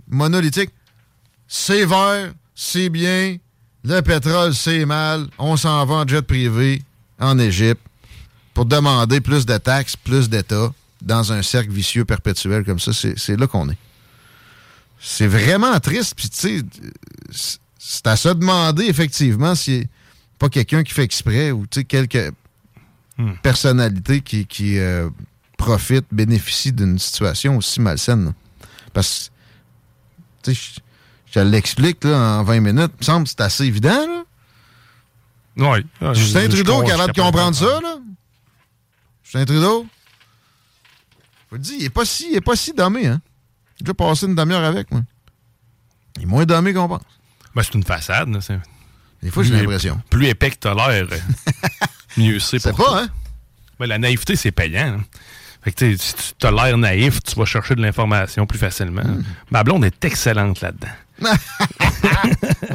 monolithique, 0.09 0.71
c'est 1.47 1.85
vert, 1.85 2.33
c'est 2.55 2.89
bien, 2.89 3.37
le 3.85 4.01
pétrole, 4.01 4.55
c'est 4.55 4.87
mal, 4.87 5.27
on 5.37 5.59
s'en 5.59 5.85
va 5.85 5.97
en 5.97 6.09
jet 6.09 6.23
privé 6.23 6.83
en 7.21 7.39
Égypte 7.39 7.83
pour 8.55 8.65
demander 8.65 9.21
plus 9.21 9.45
de 9.45 9.59
taxes, 9.59 9.95
plus 9.95 10.31
d'État 10.31 10.73
dans 11.03 11.31
un 11.31 11.43
cercle 11.43 11.73
vicieux 11.73 12.07
perpétuel 12.07 12.65
comme 12.65 12.81
ça. 12.81 12.93
C'est 12.95 13.39
là 13.39 13.47
qu'on 13.47 13.69
est. 13.69 13.77
C'est 14.99 15.27
vraiment 15.27 15.79
triste. 15.79 16.15
Puis, 16.17 16.31
tu 16.31 16.65
sais, 17.31 17.61
c'est 17.79 18.07
à 18.07 18.17
se 18.17 18.31
demander, 18.31 18.87
effectivement, 18.87 19.55
si 19.55 19.87
pas 20.39 20.49
quelqu'un 20.49 20.83
qui 20.83 20.93
fait 20.93 21.03
exprès 21.03 21.51
ou, 21.51 21.67
tu 21.67 21.81
sais, 21.81 21.85
quelques 21.85 22.33
hmm. 23.19 23.33
personnalités 23.43 24.21
qui, 24.21 24.47
qui 24.47 24.79
euh, 24.79 25.09
profitent, 25.57 26.07
bénéficient 26.13 26.73
d'une 26.73 26.99
situation 26.99 27.57
aussi 27.57 27.81
malsaine. 27.81 28.35
Parce 28.93 29.31
que, 30.43 30.51
tu 30.51 30.55
sais, 30.55 30.81
je 31.31 31.41
l'explique 31.41 32.05
en 32.05 32.45
20 32.45 32.61
minutes. 32.61 32.93
Il 32.95 33.01
me 33.01 33.05
semble 33.05 33.25
que 33.25 33.31
c'est 33.31 33.41
assez 33.41 33.65
évident. 33.65 34.07
Là. 34.07 34.25
Oui. 35.57 36.15
Justin 36.15 36.49
Trudeau 36.49 36.83
est 36.83 36.87
capable 36.87 37.13
de 37.13 37.21
comprendre 37.21 37.57
ça. 37.57 37.81
Là. 37.81 37.99
Justin 39.23 39.45
Trudeau, 39.45 39.87
je 41.45 41.51
vous 41.51 41.57
le 41.57 41.59
dis, 41.59 41.75
il 41.79 41.83
n'est 41.85 41.91
pas 41.91 42.05
si, 42.05 42.29
il 42.31 42.37
est 42.37 42.41
pas 42.41 42.57
si 42.57 42.73
dommé. 42.73 43.07
Hein. 43.07 43.21
J'ai 43.77 43.85
déjà 43.85 43.95
passé 43.95 44.27
une 44.27 44.35
demi-heure 44.35 44.65
avec 44.65 44.91
moi. 44.91 45.03
Il 46.17 46.23
est 46.23 46.27
moins 46.27 46.45
dommé 46.45 46.73
qu'on 46.73 46.89
pense. 46.89 47.03
Ben, 47.55 47.63
c'est 47.63 47.75
une 47.75 47.85
façade. 47.85 48.29
Là. 48.29 48.41
Des 49.25 49.31
fois, 49.31 49.43
j'ai 49.43 49.57
l'impression. 49.57 49.99
Plus 50.11 50.27
épais 50.27 50.51
que 50.51 50.57
t'as 50.61 50.75
l'air, 50.75 51.07
mieux 52.19 52.39
c'est 52.39 52.59
C'est 52.59 52.77
pas, 52.77 53.03
hein? 53.03 53.09
Ben, 53.81 53.87
la 53.87 53.99
naïveté, 53.99 54.37
c'est 54.37 54.53
payant. 54.53 55.01
Fait 55.63 55.73
que, 55.73 55.97
si 55.97 56.15
tu 56.39 56.47
as 56.47 56.51
l'air 56.51 56.77
naïf, 56.77 57.23
tu 57.23 57.35
vas 57.35 57.47
chercher 57.47 57.75
de 57.75 57.81
l'information 57.81 58.47
plus 58.47 58.59
facilement. 58.59 59.03
Mm. 59.03 59.25
Ma 59.51 59.65
blonde 59.65 59.87
est 59.87 60.05
excellente 60.05 60.61
là-dedans. 60.61 61.33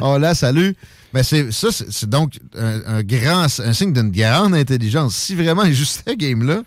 oh 0.00 0.18
là, 0.18 0.34
salut. 0.34 0.74
Mais 1.14 1.22
c'est 1.22 1.52
ça, 1.52 1.68
c'est 1.70 2.10
donc 2.10 2.40
un, 2.56 3.02
grand, 3.04 3.46
un 3.60 3.72
signe 3.72 3.92
d'une 3.92 4.10
grande 4.10 4.54
intelligence. 4.54 5.14
Si 5.14 5.36
vraiment 5.36 5.62
il 5.62 5.74
juste 5.74 6.02
ce 6.04 6.14
game-là, 6.14 6.62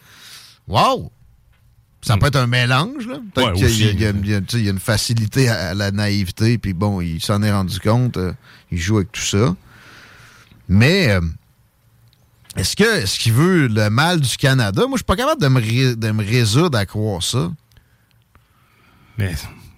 wow! 0.65 1.11
Ça 2.01 2.17
peut 2.17 2.27
être 2.27 2.37
un 2.37 2.47
mélange, 2.47 3.05
là. 3.07 3.17
Peut-être 3.33 3.53
qu'il 3.53 4.01
y, 4.01 4.67
a 4.67 4.69
une 4.69 4.79
facilité 4.79 5.49
à, 5.49 5.73
la 5.73 5.91
naïveté, 5.91 6.57
puis 6.57 6.73
bon, 6.73 7.01
il 7.01 7.21
s'en 7.21 7.43
est 7.43 7.51
rendu 7.51 7.79
compte, 7.79 8.17
euh, 8.17 8.33
il 8.71 8.77
joue 8.77 8.97
avec 8.97 9.11
tout 9.11 9.21
ça. 9.21 9.55
Mais 10.67 11.09
euh, 11.09 11.21
est-ce 12.55 12.75
que 12.75 13.01
est-ce 13.01 13.19
qu'il 13.19 13.33
veut 13.33 13.67
le 13.67 13.89
mal 13.89 14.19
du 14.21 14.37
Canada? 14.37 14.81
Moi, 14.81 14.93
je 14.93 14.97
suis 14.97 15.03
pas 15.05 15.15
capable 15.15 15.41
de 15.41 15.47
me, 15.47 15.95
de 15.95 16.11
me 16.11 16.23
résoudre 16.23 16.77
à 16.77 16.85
croire 16.85 17.21
ça. 17.23 17.51
Mais 19.17 19.33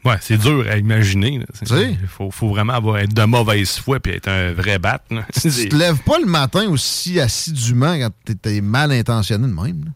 Ouais, 0.06 0.18
c'est 0.22 0.38
dur 0.38 0.64
à 0.70 0.78
imaginer. 0.78 1.44
Il 1.72 1.98
faut, 2.08 2.30
faut, 2.30 2.50
vraiment 2.50 2.74
avoir, 2.74 3.00
être 3.00 3.14
de 3.14 3.24
mauvaise 3.24 3.72
foi 3.80 3.98
et 4.06 4.10
être 4.12 4.28
un 4.28 4.54
vrai 4.54 4.78
bat. 4.78 5.02
Tu 5.34 5.50
te 5.50 5.76
lèves 5.76 5.98
pas 6.04 6.20
le 6.20 6.28
matin 6.28 6.70
aussi 6.70 7.20
assidûment 7.20 7.98
quand 7.98 8.12
tu 8.44 8.50
es 8.50 8.62
mal 8.62 8.92
intentionné 8.92 9.48
de 9.48 9.52
même. 9.52 9.92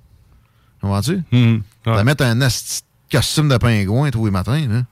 Comprends-tu? 0.82 1.22
Mm 1.32 1.62
-hmm. 1.86 2.04
mettre 2.04 2.24
un 2.26 2.40
costume 3.12 3.50
de 3.50 3.58
pingouin 3.58 4.10
tous 4.10 4.26
les 4.26 4.32
matins, 4.32 4.68
là, 4.68 4.84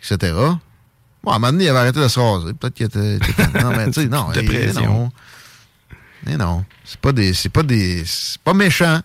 etc. 0.00 0.34
Bon, 1.26 1.32
à 1.32 1.36
un 1.36 1.38
moment 1.40 1.50
donné, 1.50 1.64
il 1.64 1.68
avait 1.68 1.80
arrêté 1.80 2.00
de 2.00 2.06
se 2.06 2.20
raser. 2.20 2.54
Peut-être 2.54 2.74
qu'il 2.74 2.86
était, 2.86 3.18
Non, 3.60 3.70
mais 3.76 3.86
tu 3.90 3.94
sais, 3.94 4.06
non. 4.06 4.30
non. 4.76 5.12
Mais 6.24 6.36
non. 6.36 6.64
C'est 6.84 7.00
pas 7.00 7.10
des. 7.10 7.34
C'est 7.34 7.48
pas 7.48 7.64
des. 7.64 8.04
C'est 8.06 8.40
pas 8.40 8.54
méchant. 8.54 9.00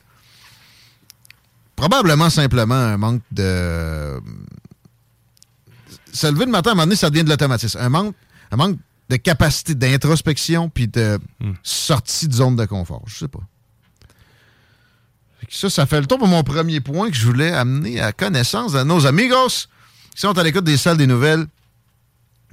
Probablement 1.76 2.30
simplement 2.30 2.76
un 2.76 2.98
manque 2.98 3.24
de 3.32 4.22
se 6.14 6.28
lever 6.28 6.46
le 6.46 6.52
matin, 6.52 6.70
à 6.70 6.74
un 6.74 6.76
moment 6.76 6.86
donné, 6.86 6.96
ça 6.96 7.10
devient 7.10 7.24
de 7.24 7.30
l'automatisme. 7.30 7.80
Un 7.80 7.90
manque, 7.90 8.16
un 8.52 8.56
manque 8.56 8.78
de 9.10 9.16
capacité 9.16 9.74
d'introspection 9.74 10.70
puis 10.70 10.88
de 10.88 11.20
hmm. 11.40 11.54
sortie 11.64 12.28
de 12.28 12.34
zone 12.34 12.56
de 12.56 12.66
confort. 12.66 13.02
Je 13.08 13.18
sais 13.18 13.28
pas. 13.28 13.40
Ça, 15.50 15.72
ça 15.72 15.88
fait 15.88 16.00
le 16.00 16.06
tour 16.06 16.20
pour 16.20 16.28
mon 16.28 16.44
premier 16.44 16.82
point 16.82 17.10
que 17.10 17.16
je 17.16 17.26
voulais 17.26 17.52
amener 17.52 18.00
à 18.00 18.12
connaissance 18.12 18.74
de 18.74 18.84
nos 18.84 19.08
amigos 19.08 19.68
qui 20.14 20.22
sont 20.22 20.38
à 20.38 20.44
l'écoute 20.44 20.64
des 20.64 20.78
salles 20.78 20.98
des 20.98 21.08
nouvelles. 21.08 21.48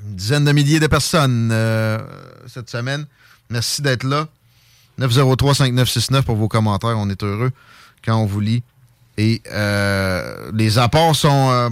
Une 0.04 0.14
dizaine 0.14 0.44
de 0.44 0.52
milliers 0.52 0.80
de 0.80 0.86
personnes 0.86 1.50
euh, 1.52 1.98
cette 2.46 2.70
semaine. 2.70 3.06
Merci 3.50 3.82
d'être 3.82 4.04
là. 4.04 4.28
903-5969 5.00 6.22
pour 6.22 6.36
vos 6.36 6.48
commentaires. 6.48 6.96
On 6.98 7.08
est 7.08 7.22
heureux 7.22 7.50
quand 8.04 8.16
on 8.16 8.26
vous 8.26 8.40
lit. 8.40 8.62
Et 9.16 9.42
euh, 9.50 10.50
les 10.54 10.78
apports 10.78 11.16
sont 11.16 11.50
euh, 11.50 11.68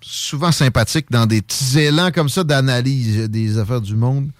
souvent 0.00 0.52
sympathique 0.52 1.06
dans 1.10 1.26
des 1.26 1.42
petits 1.42 1.80
élans 1.80 2.12
comme 2.12 2.28
ça 2.28 2.44
d'analyse 2.44 3.28
des 3.28 3.58
affaires 3.58 3.80
du 3.80 3.96
monde. 3.96 4.30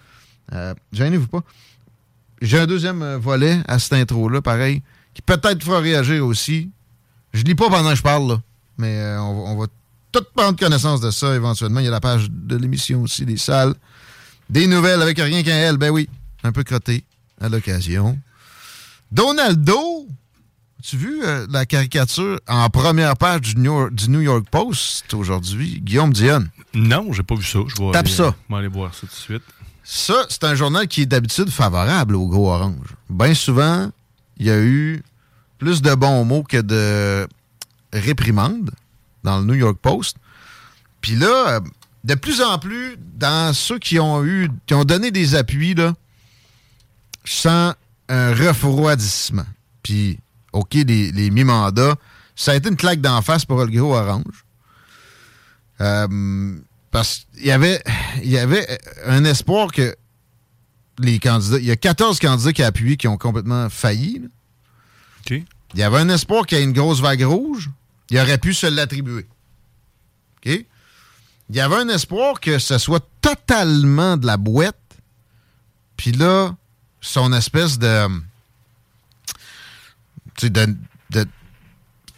Gênez-vous 0.93 1.29
pas. 1.29 1.43
J'ai 2.43 2.59
un 2.59 2.67
deuxième 2.67 3.15
volet 3.15 3.61
à 3.67 3.79
cette 3.79 3.95
intro-là, 3.95 4.43
pareil, 4.43 4.83
qui 5.15 5.23
peut-être 5.23 5.63
fera 5.63 5.79
réagir 5.79 6.27
aussi. 6.27 6.71
Je 7.33 7.43
lis 7.43 7.55
pas 7.55 7.71
pendant 7.71 7.91
que 7.91 7.97
je 7.97 8.03
parle, 8.03 8.29
là, 8.29 8.43
mais 8.77 9.17
on, 9.19 9.57
va 9.57 9.67
tout 10.13 10.25
prendre 10.35 10.59
connaissance 10.59 11.01
de 11.01 11.11
ça 11.11 11.35
éventuellement. 11.35 11.81
Il 11.81 11.87
y 11.87 11.89
a 11.89 11.93
la 11.93 12.01
page 12.01 12.29
de 12.31 12.57
l'émission 12.57 13.03
aussi, 13.03 13.25
des 13.25 13.39
salles. 13.39 13.75
Des 14.51 14.67
nouvelles 14.67 15.01
avec 15.01 15.19
rien 15.19 15.43
qu'un 15.43 15.57
L, 15.57 15.79
ben 15.79 15.91
oui, 15.91 16.09
un 16.45 16.53
peu 16.53 16.63
crotté 16.63 17.05
à 17.41 17.49
l'occasion. 17.49 18.19
Donaldo, 19.11 20.07
tu 20.83 20.97
vu 20.97 21.25
euh, 21.25 21.47
la 21.51 21.65
caricature 21.65 22.39
en 22.47 22.69
première 22.69 23.17
page 23.17 23.55
du 23.55 23.61
New 23.61 24.21
York, 24.21 24.45
Post 24.51 25.15
aujourd'hui, 25.15 25.81
Guillaume 25.81 26.13
Dionne? 26.13 26.51
Non, 26.75 27.13
j'ai 27.13 27.23
pas 27.23 27.35
vu 27.35 27.45
ça. 27.45 27.61
Je 27.67 27.83
vais 27.83 27.93
Tape 27.93 28.09
ça. 28.09 28.35
Je 28.49 28.55
vais 28.55 28.59
aller 28.59 28.69
voir 28.69 28.95
ça 28.95 29.01
tout 29.01 29.07
de 29.07 29.13
suite. 29.13 29.43
Ça, 29.85 30.27
c'est 30.29 30.45
un 30.45 30.55
journal 30.55 30.87
qui 30.87 31.03
est 31.03 31.07
d'habitude 31.07 31.51
favorable 31.51 32.15
au 32.15 32.27
gros 32.27 32.51
orange. 32.51 32.95
Bien 33.09 33.35
souvent, 33.35 33.91
il 34.37 34.47
y 34.47 34.51
a 34.51 34.61
eu 34.61 35.03
plus 35.59 35.83
de 35.83 35.95
bons 35.95 36.25
mots 36.25 36.43
que 36.43 36.61
de 36.61 37.27
réprimandes 37.93 38.71
dans 39.23 39.39
le 39.39 39.45
New 39.45 39.55
York 39.55 39.79
Post. 39.81 40.17
Puis 41.01 41.17
là, 41.17 41.57
euh, 41.57 41.61
de 42.05 42.15
plus 42.15 42.41
en 42.41 42.59
plus, 42.59 42.97
dans 42.99 43.53
ceux 43.53 43.79
qui 43.79 43.99
ont 43.99 44.25
eu, 44.25 44.51
qui 44.67 44.75
ont 44.75 44.85
donné 44.85 45.11
des 45.11 45.35
appuis, 45.35 45.75
là, 45.75 45.95
je 47.25 47.33
sens 47.33 47.75
un 48.09 48.35
refroidissement. 48.35 49.47
Puis 49.83 50.19
OK, 50.53 50.75
les, 50.75 51.31
mi-mandats, 51.31 51.95
ça 52.37 52.53
a 52.53 52.55
été 52.57 52.69
une 52.69 52.77
claque 52.77 53.01
d'en 53.01 53.23
face 53.23 53.45
pour 53.45 53.65
le 53.65 53.71
gros 53.71 53.95
orange. 53.95 54.45
Euh, 55.81 56.59
parce 56.91 57.27
qu'il 57.35 57.47
y 57.47 57.51
avait, 57.51 57.83
il 58.23 58.31
y 58.31 58.39
avait 58.39 58.67
un 59.07 59.25
espoir 59.25 59.73
que 59.73 59.95
les 60.99 61.19
candidats. 61.19 61.59
Il 61.59 61.65
y 61.65 61.71
a 61.71 61.77
14 61.77 62.19
candidats 62.19 62.53
qui 62.53 62.63
ont 62.63 62.67
appuyé 62.67 62.97
qui 62.97 63.09
ont 63.09 63.17
complètement 63.17 63.69
failli. 63.71 64.23
OK. 65.21 65.43
Il 65.75 65.81
y 65.81 65.83
avait 65.83 65.99
un 65.99 66.09
espoir 66.11 66.45
qu'il 66.47 66.59
y 66.59 66.61
ait 66.61 66.65
une 66.65 66.73
grosse 66.73 67.01
vague 67.01 67.23
rouge. 67.23 67.71
Il 68.13 68.19
aurait 68.19 68.39
pu 68.39 68.53
se 68.53 68.67
l'attribuer. 68.67 69.27
OK? 70.37 70.67
Il 71.49 71.57
y 71.57 71.61
avait 71.61 71.77
un 71.77 71.89
espoir 71.89 72.41
que 72.41 72.59
ce 72.59 72.77
soit 72.77 73.05
totalement 73.23 74.19
de 74.19 74.27
la 74.27 74.37
boîte. 74.37 74.77
Puis 75.97 76.13
là, 76.13 76.55
son 77.01 77.33
espèce 77.33 77.79
de 77.79 78.09
de, 80.43 81.27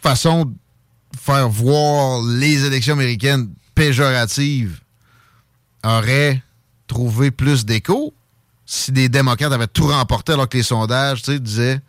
façon 0.01 0.45
de 0.45 0.53
faire 1.17 1.47
voir 1.49 2.23
les 2.23 2.65
élections 2.65 2.93
américaines 2.93 3.53
péjoratives 3.73 4.79
aurait 5.83 6.41
trouvé 6.87 7.31
plus 7.31 7.65
d'écho. 7.65 8.13
si 8.65 8.91
les 8.91 9.09
démocrates 9.09 9.53
avaient 9.53 9.67
tout 9.67 9.87
remporté 9.87 10.33
alors 10.33 10.49
que 10.49 10.57
les 10.57 10.63
sondages 10.63 11.21
disaient 11.23 11.79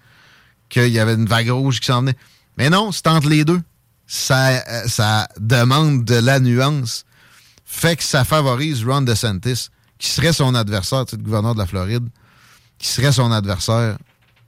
qu'il 0.69 0.89
y 0.89 0.99
avait 0.99 1.15
une 1.15 1.27
vague 1.27 1.49
rouge 1.49 1.81
qui 1.81 1.87
s'en 1.87 2.01
venait. 2.01 2.17
Mais 2.57 2.71
non, 2.71 2.93
c'est 2.93 3.07
entre 3.07 3.29
les 3.29 3.45
deux. 3.45 3.63
Ça, 4.07 4.49
euh, 4.49 4.87
ça 4.87 5.29
demande 5.39 6.05
de 6.05 6.15
la 6.15 6.41
nuance. 6.41 7.05
Fait 7.65 7.97
que 7.97 8.05
ça 8.05 8.25
favorise 8.25 8.85
Ron 8.85 9.03
DeSantis, 9.03 9.69
qui 9.99 10.11
serait 10.11 10.33
son 10.33 10.55
adversaire, 10.55 11.05
le 11.11 11.19
gouverneur 11.19 11.55
de 11.55 11.59
la 11.59 11.67
Floride, 11.67 12.09
qui 12.79 12.89
serait 12.89 13.13
son 13.13 13.33
adversaire 13.33 13.99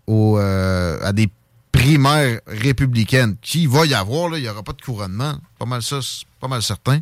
au, 0.07 0.39
euh, 0.39 0.99
à 1.03 1.13
des 1.13 1.29
primaires 1.73 2.41
républicaines. 2.47 3.37
Qui 3.43 3.67
va 3.67 3.85
y 3.87 3.95
avoir, 3.95 4.29
là, 4.29 4.39
il 4.39 4.43
n'y 4.43 4.49
aura 4.49 4.63
pas 4.63 4.73
de 4.73 4.83
couronnement. 4.83 5.35
Pas 5.59 5.67
mal 5.67 5.83
ça, 5.83 5.99
pas 6.41 6.49
mal 6.49 6.63
certain. 6.63 7.01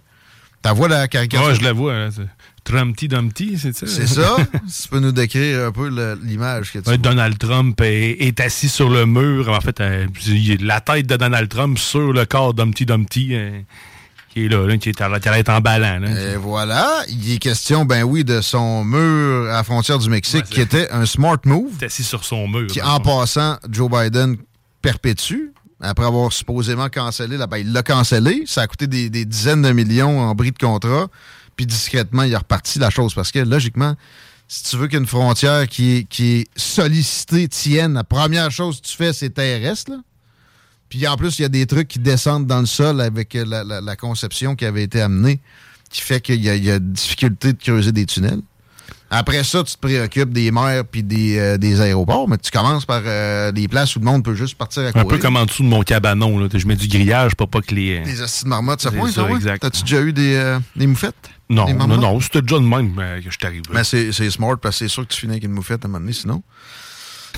Tu 0.62 0.70
vois 0.70 0.88
la 0.88 1.06
caricature? 1.06 1.46
Ouais, 1.46 1.54
je 1.54 1.62
la 1.62 1.72
vois. 1.72 1.94
Hein, 1.94 2.10
Trumpty 2.66 3.06
Dumpty, 3.06 3.58
c'est 3.58 3.74
ça? 3.74 3.86
C'est 3.86 4.08
ça. 4.08 4.36
tu 4.52 4.88
peux 4.88 4.98
nous 4.98 5.12
décrire 5.12 5.66
un 5.66 5.72
peu 5.72 5.88
l'image 6.22 6.72
que 6.72 6.80
tu 6.80 6.90
ouais, 6.90 6.98
Donald 6.98 7.38
Trump 7.38 7.80
est, 7.80 8.40
assis 8.40 8.68
sur 8.68 8.90
le 8.90 9.06
mur. 9.06 9.48
En 9.48 9.60
fait, 9.60 9.80
euh, 9.80 10.06
la 10.60 10.80
tête 10.80 11.06
de 11.06 11.16
Donald 11.16 11.48
Trump 11.48 11.78
sur 11.78 12.12
le 12.12 12.24
corps 12.26 12.54
d'Humpty 12.54 12.84
Dumpty. 12.84 13.28
Euh, 13.32 13.60
qui 14.30 14.44
est 14.44 14.48
là, 14.48 14.76
qui 14.76 14.90
est 14.90 15.00
à 15.00 15.08
la 15.08 15.56
en 15.56 15.60
ballant. 15.60 16.02
Et 16.04 16.36
voilà. 16.36 17.04
Il 17.08 17.32
est 17.32 17.38
question, 17.38 17.86
ben 17.86 18.02
oui, 18.02 18.22
de 18.22 18.42
son 18.42 18.84
mur 18.84 19.48
à 19.48 19.54
la 19.54 19.64
frontière 19.64 19.98
du 19.98 20.10
Mexique, 20.10 20.44
qui 20.44 20.60
était 20.60 20.90
un 20.90 21.06
smart 21.06 21.38
move. 21.46 21.70
Il 21.78 21.84
est 21.84 21.86
assis 21.86 22.04
sur 22.04 22.22
son 22.22 22.46
mur. 22.46 22.66
Qui, 22.66 22.82
en 22.82 23.00
passant, 23.00 23.56
Joe 23.70 23.90
Biden 23.90 24.36
perpétue 24.82 25.52
après 25.80 26.06
avoir 26.06 26.32
supposément 26.32 26.88
cancellé, 26.88 27.36
là, 27.36 27.46
ben, 27.46 27.58
il 27.58 27.72
l'a 27.72 27.82
cancellé. 27.82 28.42
Ça 28.46 28.62
a 28.62 28.66
coûté 28.66 28.86
des, 28.86 29.08
dizaines 29.24 29.62
de 29.62 29.72
millions 29.72 30.20
en 30.20 30.34
bris 30.34 30.52
de 30.52 30.58
contrat. 30.58 31.08
Puis 31.56 31.66
discrètement, 31.66 32.22
il 32.22 32.34
a 32.34 32.38
reparti 32.38 32.78
la 32.78 32.90
chose. 32.90 33.14
Parce 33.14 33.32
que 33.32 33.38
logiquement, 33.38 33.94
si 34.48 34.64
tu 34.64 34.76
veux 34.76 34.88
qu'une 34.88 35.06
frontière 35.06 35.66
qui 35.66 36.06
est, 36.18 36.48
sollicitée 36.56 37.48
tienne, 37.48 37.94
la 37.94 38.04
première 38.04 38.50
chose 38.50 38.80
que 38.80 38.86
tu 38.86 38.96
fais, 38.96 39.12
c'est 39.12 39.30
terrestre. 39.30 39.92
Puis 40.88 41.06
en 41.08 41.16
plus, 41.16 41.38
il 41.38 41.42
y 41.42 41.44
a 41.44 41.48
des 41.48 41.66
trucs 41.66 41.88
qui 41.88 41.98
descendent 41.98 42.46
dans 42.46 42.60
le 42.60 42.66
sol 42.66 43.00
avec 43.00 43.34
la, 43.34 43.96
conception 43.96 44.54
qui 44.54 44.64
avait 44.64 44.84
été 44.84 45.00
amenée, 45.00 45.40
qui 45.90 46.00
fait 46.00 46.20
qu'il 46.20 46.44
y, 46.44 46.48
y, 46.48 46.70
a 46.70 46.78
difficulté 46.78 47.52
de 47.52 47.58
creuser 47.58 47.92
des 47.92 48.06
tunnels. 48.06 48.42
Après 49.10 49.44
ça, 49.44 49.62
tu 49.62 49.74
te 49.74 49.78
préoccupes 49.78 50.32
des 50.32 50.50
mers 50.50 50.84
puis 50.84 51.02
des, 51.02 51.38
euh, 51.38 51.58
des, 51.58 51.80
aéroports, 51.80 52.28
mais 52.28 52.38
tu 52.38 52.50
commences 52.50 52.84
par 52.84 53.02
euh, 53.04 53.52
des 53.52 53.68
places 53.68 53.94
où 53.94 54.00
le 54.00 54.04
monde 54.04 54.24
peut 54.24 54.34
juste 54.34 54.56
partir 54.56 54.84
à 54.84 54.92
courir. 54.92 55.06
Un 55.06 55.08
peu 55.08 55.18
comme 55.18 55.36
en 55.36 55.46
dessous 55.46 55.62
de 55.62 55.68
mon 55.68 55.82
cabanon. 55.82 56.38
Là. 56.38 56.48
Je 56.52 56.66
mets 56.66 56.74
du 56.74 56.88
grillage 56.88 57.36
pour 57.36 57.48
pas 57.48 57.60
que 57.60 57.74
les... 57.74 58.00
Des 58.00 58.20
acides 58.20 58.44
de 58.44 58.48
marmotte, 58.48 58.80
ça 58.80 58.90
pointe, 58.90 59.12
ça, 59.12 59.28
exact. 59.30 59.60
T'as-tu 59.60 59.82
déjà 59.82 60.00
eu 60.00 60.12
des, 60.12 60.34
euh, 60.34 60.58
des 60.74 60.86
moufettes? 60.86 61.14
Non, 61.48 61.72
non, 61.72 61.86
non, 61.86 62.20
c'était 62.20 62.42
déjà 62.42 62.56
de 62.56 62.64
même 62.64 62.96
que 62.96 63.30
je 63.30 63.38
t'arrive. 63.38 63.62
Mais 63.72 63.84
c'est 63.84 64.30
smart 64.30 64.56
parce 64.60 64.78
que 64.78 64.86
c'est 64.86 64.92
sûr 64.92 65.06
que 65.06 65.12
tu 65.12 65.20
finis 65.20 65.34
avec 65.34 65.44
une 65.44 65.52
moufette 65.52 65.84
à 65.84 65.86
un 65.86 65.90
moment 65.90 66.00
donné, 66.00 66.12
sinon. 66.12 66.42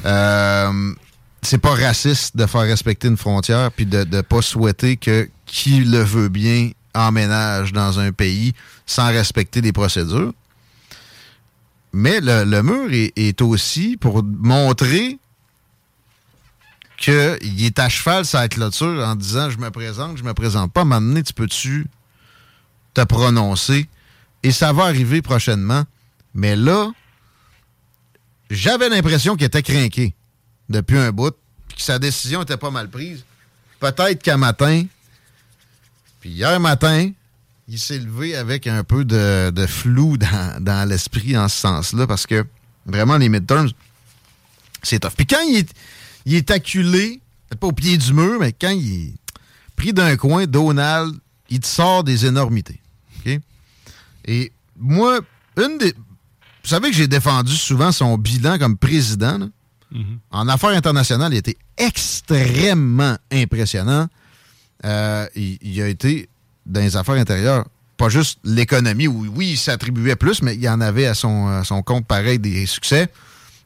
Euh, 0.07 0.95
c'est 1.43 1.59
pas 1.59 1.75
raciste 1.75 2.37
de 2.37 2.47
faire 2.47 2.63
respecter 2.63 3.09
une 3.09 3.17
frontière 3.17 3.71
puis 3.73 3.87
de 3.87 4.05
ne 4.05 4.21
pas 4.23 4.43
souhaiter 4.43 4.97
que 4.97 5.29
qui 5.47 5.81
le 5.81 5.99
veut 5.99 6.29
bien 6.29 6.71
emménage 6.95 7.73
dans 7.73 8.01
un 8.01 8.13
pays 8.13 8.55
sans 8.87 9.09
respecter 9.09 9.61
les 9.61 9.73
procédures. 9.73 10.33
Mais 11.99 12.21
le, 12.21 12.63
mur 12.63 12.89
est, 12.93 13.43
aussi 13.43 13.97
pour 13.97 14.23
montrer 14.23 15.19
qu'il 16.97 17.65
est 17.65 17.77
à 17.81 17.89
cheval 17.89 18.25
sur 18.25 18.39
la 18.39 18.49
clôture 18.49 19.05
en 19.05 19.17
disant 19.17 19.51
je 19.51 19.59
me 19.59 19.69
présente, 19.73 20.17
je 20.17 20.23
me 20.23 20.33
présente 20.33 20.73
pas. 20.73 20.85
Maintenant, 20.85 21.21
tu 21.21 21.33
peux-tu 21.33 21.89
te 22.95 23.01
prononcer? 23.03 23.89
Et 24.45 24.53
ça 24.53 24.73
va 24.73 24.85
arriver 24.85 25.23
prochainement. 25.23 25.83
Mais 26.35 26.55
là, 26.55 26.89
j'avais 28.49 28.89
l'impression 28.89 29.35
qu'il 29.35 29.47
était 29.47 29.65
craqué 29.65 30.15
depuis 30.69 30.99
un 30.99 31.11
bout, 31.11 31.35
que 31.77 31.83
sa 31.83 31.99
décision 31.99 32.43
était 32.43 32.57
pas 32.57 32.71
mal 32.71 32.89
prise. 32.89 33.25
Peut-être 33.81 34.23
qu'à 34.23 34.37
matin, 34.37 34.85
puis 36.21 36.31
hier 36.31 36.61
matin, 36.61 37.11
il 37.69 37.79
s'est 37.79 37.99
levé 37.99 38.35
avec 38.35 38.67
un 38.67 38.83
peu 38.83 39.05
de, 39.05 39.67
flou 39.67 40.17
dans, 40.61 40.89
l'esprit 40.89 41.37
en 41.37 41.49
ce 41.49 41.57
sens-là, 41.59 42.07
parce 42.07 42.27
que 42.27 42.45
vraiment, 42.87 43.19
les 43.19 43.29
midterms, 43.29 43.71
c'est 44.83 45.01
tough. 45.01 45.13
Puis 45.17 45.27
quand 45.27 45.43
il 45.43 45.59
est, 45.59 45.75
il 46.25 46.35
est 46.35 46.51
acculé, 46.51 47.21
pas 47.61 47.67
au 47.67 47.73
pied 47.73 47.97
du 47.97 48.13
mur, 48.13 48.39
mais 48.41 48.53
quand 48.53 48.71
il 48.71 49.09
est 49.09 49.15
pris 49.77 49.93
d'un 49.93 50.17
coin, 50.17 50.47
Donald, 50.47 51.15
il 51.51 51.61
te 51.61 51.67
sort 51.67 52.05
des 52.05 52.27
énormités. 52.27 52.81
Et 54.29 54.53
moi, 54.79 55.21
une 55.57 55.79
des. 55.79 55.93
Vous 55.93 56.69
savez 56.69 56.91
que 56.91 56.97
j'ai 56.97 57.09
défendu 57.09 57.57
souvent 57.57 57.93
son 57.93 58.19
bilan 58.19 58.59
comme 58.59 58.77
président. 58.77 59.49
Mm-hmm. 59.91 60.19
En 60.31 60.49
affaires 60.49 60.71
internationales, 60.71 61.33
il 61.33 61.39
était 61.39 61.57
extrêmement 61.79 63.17
impressionnant. 63.33 64.07
Euh, 64.85 65.27
il, 65.35 65.81
a 65.81 65.89
été 65.89 66.29
dans 66.69 66.81
les 66.81 66.97
affaires 66.97 67.17
intérieures, 67.17 67.67
pas 67.97 68.09
juste 68.09 68.39
l'économie, 68.45 69.09
où 69.09 69.27
oui, 69.35 69.51
il 69.53 69.57
s'attribuait 69.59 70.17
plus, 70.17 70.43
mais 70.43 70.55
il 70.55 70.63
y 70.63 70.69
en 70.69 70.81
avait 70.81 71.07
à 71.07 71.15
son, 71.15 71.65
son 71.65 71.83
compte 71.83 72.07
pareil 72.07 72.39
des 72.39 72.67
succès. 72.67 73.09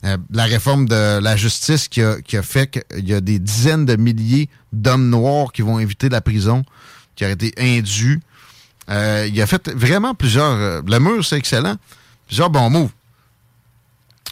Euh, 0.05 0.17
la 0.33 0.45
réforme 0.45 0.89
de 0.89 1.21
la 1.21 1.37
justice 1.37 1.87
qui 1.87 2.03
a, 2.03 2.17
a 2.33 2.43
fait 2.43 2.67
qu'il 2.67 3.09
y 3.09 3.15
a 3.15 3.21
des 3.21 3.39
dizaines 3.39 3.85
de 3.87 3.95
milliers 3.95 4.49
d'hommes 4.73 5.09
noirs 5.09 5.53
qui 5.53 5.63
vont 5.63 5.79
éviter 5.79 6.09
la 6.09 6.21
prison, 6.21 6.65
qui 7.15 7.25
a 7.25 7.31
été 7.31 7.55
indus. 7.57 8.21
Euh, 8.91 9.29
il 9.33 9.41
a 9.41 9.47
fait 9.47 9.69
vraiment 9.69 10.15
plusieurs. 10.15 10.55
Euh, 10.55 10.83
le 10.85 10.99
mur, 10.99 11.25
c'est 11.25 11.37
excellent. 11.37 11.77
Plusieurs 12.27 12.51
bons 12.51 12.69
mots. 12.69 12.91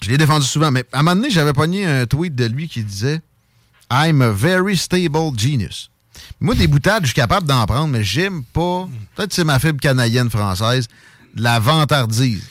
Je 0.02 0.10
l'ai 0.10 0.18
défendu 0.18 0.44
souvent, 0.44 0.72
mais 0.72 0.84
à 0.92 1.00
un 1.00 1.02
moment 1.02 1.14
donné, 1.14 1.30
j'avais 1.30 1.52
pogné 1.52 1.86
un 1.86 2.06
tweet 2.06 2.34
de 2.34 2.46
lui 2.46 2.68
qui 2.68 2.82
disait 2.82 3.20
I'm 3.92 4.22
a 4.22 4.30
very 4.30 4.76
stable 4.76 5.38
genius. 5.38 5.90
Moi, 6.40 6.54
des 6.54 6.66
boutades, 6.66 7.02
je 7.02 7.08
suis 7.08 7.14
capable 7.14 7.46
d'en 7.46 7.64
prendre, 7.66 7.88
mais 7.88 8.02
j'aime 8.02 8.42
pas. 8.44 8.88
Peut-être 9.14 9.30
que 9.30 9.34
c'est 9.34 9.44
ma 9.44 9.58
fibre 9.58 9.80
canadienne 9.80 10.30
française, 10.30 10.88
la 11.36 11.58
vantardise. 11.58 12.42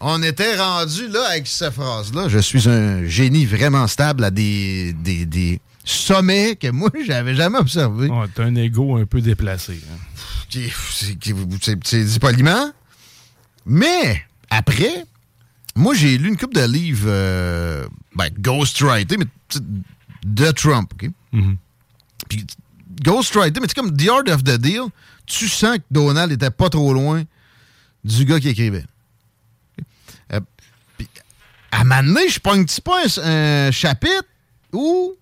On 0.00 0.22
était 0.22 0.56
rendu 0.56 1.08
là 1.08 1.24
avec 1.30 1.46
cette 1.46 1.72
phrase-là. 1.72 2.28
Je 2.28 2.38
suis 2.38 2.68
un 2.68 3.04
génie 3.04 3.46
vraiment 3.46 3.86
stable 3.86 4.24
à 4.24 4.30
des, 4.30 4.92
des, 4.92 5.60
sommets 5.84 6.56
que 6.56 6.68
moi, 6.68 6.90
j'avais 7.06 7.34
jamais 7.34 7.58
observé. 7.58 8.08
Oh, 8.10 8.24
T'as 8.34 8.44
un 8.44 8.54
ego 8.56 8.96
un 8.96 9.06
peu 9.06 9.20
déplacé. 9.20 9.80
Hein. 9.90 10.58
C'est 10.92 12.04
dit 12.04 12.18
poliment. 12.18 12.72
Mais, 13.66 14.22
après, 14.50 15.04
moi, 15.74 15.94
j'ai 15.94 16.16
lu 16.18 16.28
une 16.28 16.36
couple 16.36 16.56
de 16.56 16.64
livres, 16.64 17.08
euh, 17.08 17.86
ben, 18.14 18.30
ghostwriting, 18.38 19.18
mais 19.18 19.60
de 20.24 20.50
Trump, 20.52 20.92
OK? 20.94 21.10
Mm-hmm. 21.32 21.56
Puis 22.28 22.46
Ghostwriter, 23.02 23.60
mais 23.60 23.68
c'est 23.68 23.74
comme 23.74 23.96
The 23.96 24.08
Art 24.08 24.34
of 24.34 24.44
the 24.44 24.58
Deal, 24.58 24.84
tu 25.26 25.48
sens 25.48 25.78
que 25.78 25.82
Donald 25.90 26.32
était 26.32 26.50
pas 26.50 26.68
trop 26.68 26.92
loin 26.92 27.22
du 28.04 28.24
gars 28.24 28.40
qui 28.40 28.48
écrivait. 28.48 28.84
Euh, 30.32 30.40
à 31.70 31.80
un 31.80 31.84
moment 31.84 32.02
donné, 32.02 32.28
je 32.28 32.40
pogne 32.40 32.66
pas 32.84 33.02
un, 33.22 33.70
chapitre 33.70 34.24
où 34.72 35.14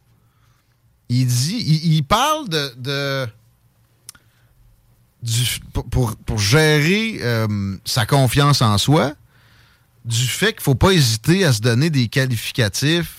il 1.09 1.27
dit, 1.27 1.81
il, 1.85 2.03
parle 2.03 2.49
de, 2.49 3.27
pour, 5.91 6.39
gérer 6.39 7.19
euh, 7.21 7.77
sa 7.85 8.07
confiance 8.07 8.63
en 8.63 8.77
soi, 8.79 9.15
du 10.05 10.27
fait 10.27 10.53
qu'il 10.53 10.63
faut 10.63 10.75
pas 10.75 10.93
hésiter 10.93 11.45
à 11.45 11.53
se 11.53 11.61
donner 11.61 11.91
des 11.91 12.09
qualificatifs 12.09 13.19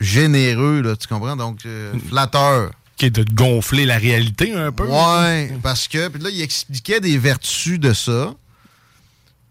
généreux, 0.00 0.82
là, 0.82 0.96
tu 0.96 1.08
comprends? 1.08 1.36
Donc, 1.36 1.66
euh, 1.66 1.92
flatteur 2.08 2.70
qui 2.98 3.06
est 3.06 3.10
de 3.10 3.24
gonfler 3.32 3.86
la 3.86 3.96
réalité 3.96 4.52
un 4.52 4.72
peu. 4.72 4.86
Ouais, 4.86 5.56
parce 5.62 5.86
que 5.86 6.08
puis 6.08 6.22
là, 6.22 6.30
il 6.30 6.42
expliquait 6.42 7.00
des 7.00 7.16
vertus 7.16 7.78
de 7.78 7.92
ça. 7.92 8.34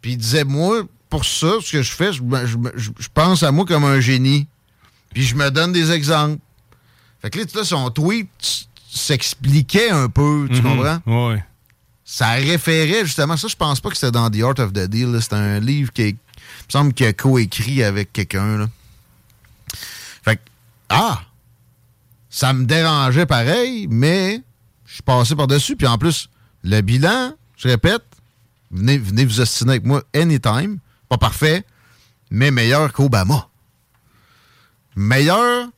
Puis 0.02 0.12
il 0.12 0.18
disait, 0.18 0.44
moi, 0.44 0.84
pour 1.10 1.26
ça, 1.26 1.54
ce 1.62 1.72
que 1.72 1.82
je 1.82 1.92
fais, 1.92 2.12
je, 2.12 3.08
pense 3.14 3.44
à 3.44 3.52
moi 3.52 3.66
comme 3.66 3.86
un 3.86 4.02
génie. 4.02 4.48
Puis 5.14 5.24
je 5.24 5.36
me 5.36 5.50
donne 5.50 5.72
des 5.72 5.92
exemples. 5.92 6.40
Fait 7.22 7.30
que 7.30 7.40
là, 7.40 7.64
son 7.64 7.90
tweet 7.90 8.30
s'expliquait 8.90 9.90
un 9.90 10.10
peu, 10.10 10.48
tu 10.52 10.62
mhm. 10.62 10.64
comprends? 10.64 11.30
Ouais. 11.30 11.44
Ça 12.04 12.32
référait 12.32 13.06
justement, 13.06 13.38
ça, 13.38 13.48
je 13.48 13.56
pense 13.56 13.80
pas 13.80 13.90
que 13.90 13.96
c'était 13.96 14.12
dans 14.12 14.30
The 14.30 14.42
Art 14.42 14.60
of 14.60 14.74
the 14.74 14.88
Deal. 14.88 15.18
C'était 15.22 15.36
un 15.36 15.60
livre 15.60 15.92
qui, 15.94 16.10
il 16.10 16.14
me 16.14 16.72
semble 16.72 16.94
qu'il 16.94 17.06
a 17.06 17.14
coécrit 17.14 17.84
avec 17.84 18.12
quelqu'un. 18.12 18.70
Fait 20.24 20.36
que, 20.36 20.42
ah! 20.90 21.22
Ça 22.30 22.54
me 22.54 22.66
dérangeait 22.66 23.26
pareil, 23.26 23.88
mais 23.90 24.44
je 24.86 24.94
suis 24.96 25.04
passé 25.04 25.36
par-dessus. 25.36 25.76
Puis 25.76 25.88
en 25.88 25.98
plus, 25.98 26.30
le 26.64 26.82
bilan, 26.82 27.34
je 27.58 27.68
répète, 27.68 28.04
venez, 28.72 28.98
venez 28.98 29.26
vous 29.26 29.40
ostiner 29.42 29.72
avec 29.72 29.86
moi 29.86 30.04
anytime. 30.14 30.80
Pas 31.10 31.18
parfait, 31.18 31.64
mais 32.30 32.52
meilleur 32.52 32.92
qu'Obama. 32.94 33.48
Meilleur 34.96 35.70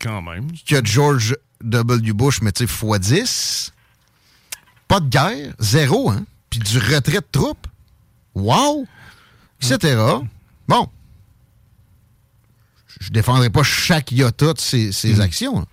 quand 0.00 0.22
même 0.22 0.48
que 0.66 0.84
George 0.84 1.36
W. 1.62 2.12
Bush, 2.12 2.40
mais 2.42 2.52
tu 2.52 2.66
sais, 2.66 2.72
x 2.86 3.00
10. 3.00 3.72
Pas 4.86 5.00
de 5.00 5.08
guerre, 5.08 5.54
zéro, 5.58 6.10
hein? 6.10 6.24
Puis 6.50 6.60
du 6.60 6.78
retrait 6.78 7.20
de 7.20 7.26
troupes. 7.32 7.66
Wow! 8.34 8.86
Etc. 9.60 9.96
Bon. 10.68 10.88
je 13.00 13.10
défendrai 13.10 13.48
pas 13.50 13.62
chaque 13.62 14.10
iota 14.12 14.52
de 14.54 14.58
ses, 14.60 14.90
Mhm. 15.04 15.20
actions. 15.20 15.66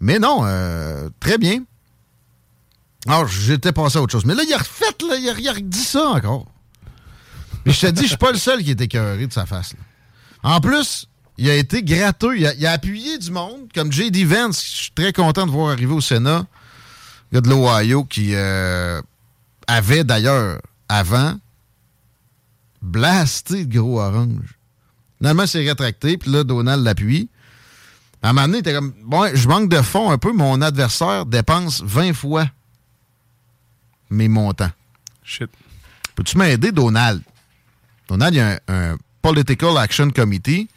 Mais 0.00 0.18
non, 0.18 0.40
euh, 0.44 1.08
très 1.20 1.38
bien. 1.38 1.62
Alors, 3.06 3.26
j'étais 3.26 3.72
passé 3.72 3.98
à 3.98 4.02
autre 4.02 4.12
chose. 4.12 4.24
Mais 4.24 4.34
là, 4.34 4.42
il 4.46 4.52
a 4.52 4.58
refait, 4.58 4.84
il 5.00 5.28
a, 5.28 5.38
il 5.38 5.48
a 5.48 5.52
redit 5.52 5.78
ça 5.78 6.08
encore. 6.10 6.46
Mais 7.64 7.72
je 7.72 7.80
te 7.80 7.86
dis, 7.86 8.02
je 8.02 8.08
suis 8.08 8.16
pas 8.16 8.32
le 8.32 8.38
seul 8.38 8.62
qui 8.62 8.70
est 8.70 8.80
écœuré 8.80 9.26
de 9.26 9.32
sa 9.32 9.46
face. 9.46 9.74
En 10.42 10.60
plus, 10.60 11.08
il 11.36 11.48
a 11.48 11.54
été 11.54 11.82
gratteux. 11.82 12.36
Il 12.36 12.46
a, 12.46 12.54
il 12.54 12.66
a 12.66 12.72
appuyé 12.72 13.18
du 13.18 13.30
monde, 13.30 13.68
comme 13.74 13.92
J.D. 13.92 14.24
Vance. 14.24 14.62
Je 14.62 14.82
suis 14.82 14.92
très 14.92 15.12
content 15.12 15.46
de 15.46 15.50
voir 15.50 15.70
arriver 15.70 15.92
au 15.92 16.00
Sénat. 16.00 16.46
Le 17.30 17.40
gars 17.40 17.40
de 17.40 17.48
l'Ohio 17.48 18.04
qui 18.04 18.34
euh, 18.34 19.00
avait 19.66 20.04
d'ailleurs, 20.04 20.60
avant, 20.88 21.36
blasté 22.82 23.60
le 23.60 23.64
gros 23.66 24.00
orange. 24.00 24.58
Finalement, 25.18 25.46
c'est 25.46 25.66
rétracté, 25.66 26.16
puis 26.16 26.30
là, 26.30 26.44
Donald 26.44 26.84
l'appuie. 26.84 27.28
À 28.22 28.30
un 28.30 28.32
moment 28.32 28.46
donné, 28.48 28.58
était 28.58 28.74
comme, 28.74 28.92
bon, 29.04 29.30
je 29.34 29.46
manque 29.48 29.68
de 29.70 29.80
fonds 29.82 30.10
un 30.10 30.18
peu, 30.18 30.32
mon 30.32 30.60
adversaire 30.60 31.24
dépense 31.26 31.82
20 31.84 32.12
fois 32.14 32.48
mes 34.10 34.28
montants. 34.28 34.70
Shit. 35.22 35.50
Peux-tu 36.14 36.36
m'aider, 36.38 36.72
Donald? 36.72 37.22
Donald, 38.08 38.34
il 38.34 38.38
y 38.38 38.40
a 38.40 38.58
un, 38.68 38.92
un 38.92 38.96
Political 39.22 39.76
Action 39.78 40.10
Committee 40.10 40.68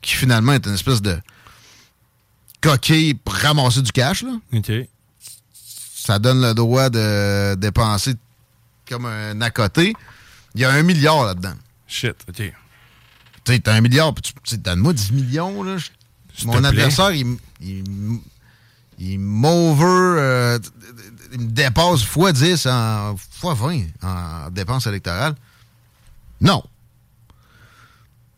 qui 0.00 0.14
finalement 0.14 0.52
est 0.54 0.66
une 0.66 0.74
espèce 0.74 1.02
de 1.02 1.18
coquille 2.60 3.14
pour 3.14 3.34
ramasser 3.34 3.82
du 3.82 3.92
cash. 3.92 4.22
Là. 4.22 4.32
OK. 4.52 4.72
Ça 5.52 6.18
donne 6.18 6.40
le 6.40 6.54
droit 6.54 6.88
de 6.90 7.54
dépenser 7.56 8.14
comme 8.88 9.06
un 9.06 9.40
à 9.42 9.50
côté. 9.50 9.92
Il 10.54 10.60
y 10.62 10.64
a 10.64 10.70
un 10.70 10.82
milliard 10.82 11.24
là-dedans. 11.24 11.54
Shit, 11.86 12.16
OK. 12.28 12.36
Tu 12.36 12.52
sais, 13.46 13.60
t'as 13.60 13.74
un 13.74 13.80
milliard, 13.80 14.12
puis 14.14 14.32
tu 14.42 14.58
donne-moi 14.58 14.92
10 14.92 15.12
millions. 15.12 15.62
Là. 15.62 15.76
Je- 15.76 15.88
Mon 16.44 16.52
adversaire, 16.64 17.12
il, 17.12 17.36
il, 17.60 17.84
il 18.98 19.18
m'over, 19.18 19.84
euh, 20.20 20.58
il 21.32 21.40
me 21.40 21.50
dépasse 21.50 22.02
x 22.02 22.32
10, 22.40 22.66
en, 22.66 23.14
x 23.14 23.20
20 23.42 23.80
en 24.02 24.50
dépenses 24.50 24.86
électorales. 24.86 25.34
Non. 26.40 26.62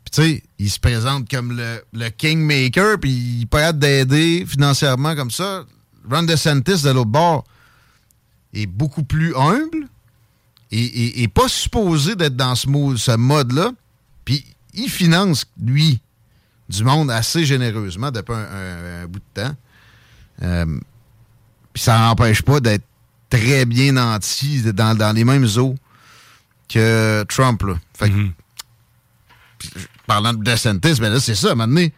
Puis 0.05 0.11
tu 0.13 0.23
sais, 0.23 0.43
il 0.59 0.71
se 0.71 0.79
présente 0.81 1.29
comme 1.31 1.57
le, 1.57 1.83
le 1.93 2.09
kingmaker, 2.11 2.99
puis 3.01 3.11
il 3.41 3.47
peut 3.47 3.59
être 3.59 3.79
d'aider 3.79 4.45
financièrement 4.47 5.15
comme 5.15 5.31
ça. 5.31 5.65
Ron 6.11 6.25
DeSantis, 6.25 6.83
de 6.83 6.91
l'autre 6.91 7.11
bord, 7.11 7.45
est 8.53 8.67
beaucoup 8.67 9.05
plus 9.05 9.35
humble 9.37 9.89
et, 10.71 10.83
et- 10.85 11.23
et 11.23 11.29
pas 11.29 11.49
supposé 11.49 12.17
d'être 12.17 12.37
dans 12.37 12.55
ce, 12.55 12.69
mo- 12.69 12.97
ce 12.97 13.13
mode-là. 13.17 13.71
Puis 14.25 14.45
il 14.75 14.89
finance, 14.91 15.45
lui, 15.63 16.01
du 16.73 16.85
monde 16.85 17.11
assez 17.11 17.45
généreusement 17.45 18.11
depuis 18.11 18.33
un, 18.35 18.39
un- 18.39 19.03
un 19.03 19.07
bout 19.07 19.19
de 19.21 19.43
temps. 19.43 19.55
Euh, 20.43 20.79
Puis 21.73 21.83
ça 21.83 21.99
n'empêche 21.99 22.43
pas 22.43 22.61
d'être 22.61 22.85
très 23.31 23.65
bien 23.65 23.93
nanti 23.93 24.63
dans, 24.73 24.97
dans 24.97 25.13
les 25.15 25.25
mêmes 25.25 25.47
eaux 25.57 25.75
que 26.69 27.25
Trump. 27.29 27.63
Là. 27.63 27.75
Fait 27.95 28.09
que, 28.11 28.15
Mhm. 28.15 28.33
parlant 30.07 30.33
de 30.35 30.43
DeSantis, 30.43 31.01
ben 31.01 31.11
là, 31.13 31.21
c'est 31.21 31.35
ça, 31.35 31.49
à 31.49 31.53
un 31.53 31.55
moment 31.55 31.69
donné, 31.69 31.93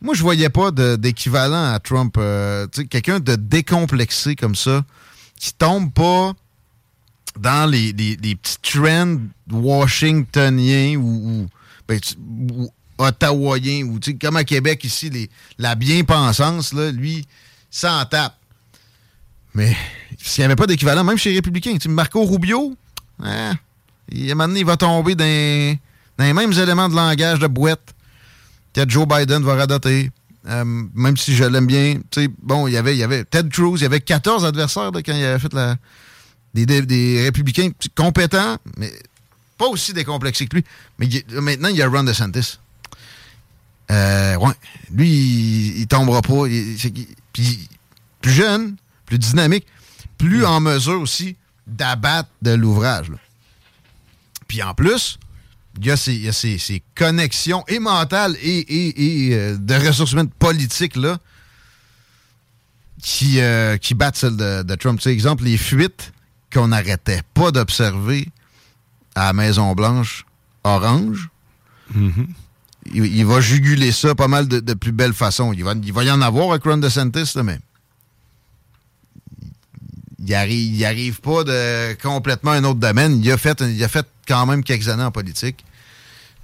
Moi, 0.00 0.14
je 0.14 0.22
voyais 0.22 0.48
pas 0.48 0.70
d'équivalent 0.70 1.72
à 1.72 1.80
Trump. 1.80 2.14
Euh, 2.18 2.68
Quelqu'un 2.88 3.18
de 3.18 3.34
décomplexé 3.34 4.36
comme 4.36 4.54
ça, 4.54 4.84
qui 5.40 5.52
tombe 5.52 5.92
pas 5.92 6.34
dans 7.36 7.68
les, 7.68 7.90
les- 7.92 8.14
les 8.14 8.36
petits 8.36 8.58
trends 8.62 9.16
washingtoniens 9.50 10.96
ou, 10.98 11.02
ou, 11.42 11.46
ben, 11.88 11.98
ou 12.50 12.70
ottawaïens, 12.98 13.84
ou 13.86 13.98
comme 14.20 14.36
à 14.36 14.44
Québec 14.44 14.84
ici, 14.84 15.10
les- 15.10 15.30
la 15.58 15.74
bien-pensance, 15.74 16.72
lui, 16.74 17.26
s'en 17.70 18.04
tape. 18.04 18.36
Mais 19.54 19.76
s'il 20.22 20.42
n'y 20.42 20.46
avait 20.46 20.56
pas 20.56 20.66
d'équivalent, 20.66 21.04
même 21.04 21.16
chez 21.18 21.30
les 21.30 21.36
républicains, 21.36 21.76
Marco 21.88 22.24
Rubio, 22.24 22.74
hein, 23.22 23.54
il, 24.10 24.28
à 24.28 24.32
un 24.32 24.34
moment 24.34 24.48
donné, 24.48 24.60
il 24.60 24.66
va 24.66 24.76
tomber 24.76 25.14
dans, 25.14 25.24
les 25.24 26.32
mêmes 26.32 26.52
éléments 26.52 26.88
de 26.88 26.94
langage 26.94 27.38
de 27.38 27.46
boîte 27.46 27.94
que 28.74 28.88
Joe 28.88 29.06
Biden 29.06 29.42
va 29.42 29.54
radoter. 29.56 30.10
Euh, 30.46 30.64
même 30.94 31.16
si 31.16 31.34
je 31.34 31.44
l'aime 31.44 31.66
bien. 31.66 32.00
Bon, 32.42 32.66
il 32.68 32.72
y 32.72 32.76
avait, 32.76 32.94
il 32.94 32.98
y 32.98 33.02
avait 33.02 33.24
Ted 33.24 33.48
Cruz, 33.50 33.80
il 33.80 33.82
y 33.82 33.86
avait 33.86 34.00
14 34.00 34.44
adversaires 34.46 34.90
là, 34.92 35.02
quand 35.02 35.12
il 35.14 35.22
avait 35.24 35.38
fait 35.38 35.52
la, 35.52 35.76
des, 36.54 36.64
des- 36.64 37.22
républicains 37.24 37.70
compétents, 37.94 38.56
mais 38.78 38.90
pas 39.58 39.66
aussi 39.66 39.92
décomplexés 39.92 40.46
que 40.46 40.56
lui. 40.56 40.64
Mais 40.98 41.08
maintenant, 41.40 41.68
il 41.68 41.76
y 41.76 41.82
a 41.82 41.88
Ron 41.88 42.04
DeSantis. 42.04 42.58
Euh, 43.90 44.36
ouais. 44.36 44.52
Lui, 44.92 45.08
il, 45.10 45.78
il 45.80 45.86
tombera 45.86 46.22
pas. 46.22 46.46
Il- 46.46 46.76
puis, 47.32 47.68
plus 48.20 48.32
jeune, 48.32 48.76
plus 49.06 49.18
dynamique, 49.18 49.66
plus 50.18 50.44
en 50.44 50.60
mesure 50.60 51.00
aussi 51.00 51.36
d'abattre 51.66 52.28
de 52.42 52.50
l'ouvrage. 52.50 53.10
Puis 54.46 54.62
en 54.62 54.74
plus, 54.74 55.18
il 55.78 55.86
y 55.86 55.90
a 55.90 55.96
ces, 55.96 56.14
il 56.14 56.22
y 56.24 56.28
a 56.28 56.32
ces- 56.32 56.58
ces 56.58 56.82
connexions 56.94 57.64
et 57.68 57.78
mentales 57.78 58.36
et, 58.42 58.58
et- 58.58 59.28
et, 59.28 59.34
euh, 59.34 59.56
de 59.58 59.74
ressources 59.74 60.12
humaines 60.12 60.30
politiques 60.30 60.96
là, 60.96 61.18
qui, 63.02 63.40
euh, 63.40 63.76
qui 63.76 63.94
battent 63.94 64.16
celles 64.16 64.36
de, 64.36 64.62
de 64.62 64.74
Trump. 64.74 64.98
Tu 64.98 65.04
sais, 65.04 65.12
exemple, 65.12 65.44
les 65.44 65.56
fuites 65.56 66.12
qu'on 66.52 66.68
n'arrêtait 66.68 67.22
pas 67.34 67.50
d'observer 67.52 68.28
à 69.14 69.26
la 69.26 69.32
Maison-Blanche 69.34 70.24
orange. 70.64 71.28
Il, 72.94 73.26
va 73.26 73.40
juguler 73.40 73.92
ça 73.92 74.14
pas 74.14 74.28
mal 74.28 74.48
de, 74.48 74.74
plus 74.74 74.92
belle 74.92 75.12
façon. 75.12 75.52
Il 75.52 75.64
va, 75.64 76.04
y 76.04 76.10
en 76.10 76.22
avoir 76.22 76.50
avec 76.50 76.64
Ron 76.64 76.78
DeSantis, 76.78 77.32
là, 77.34 77.42
mais 77.42 77.58
il 80.18 80.34
arrive, 80.34 80.74
il 80.74 80.84
arrive 80.84 81.20
pas 81.20 81.44
de 81.44 81.94
complètement 82.02 82.52
un 82.52 82.64
autre 82.64 82.80
domaine. 82.80 83.20
Il 83.22 83.30
a 83.30 83.38
fait, 83.38 83.60
il 83.60 83.82
a 83.82 83.88
fait 83.88 84.06
quand 84.26 84.46
même 84.46 84.62
quelques 84.62 84.88
années 84.88 85.04
en 85.04 85.10
politique. 85.10 85.64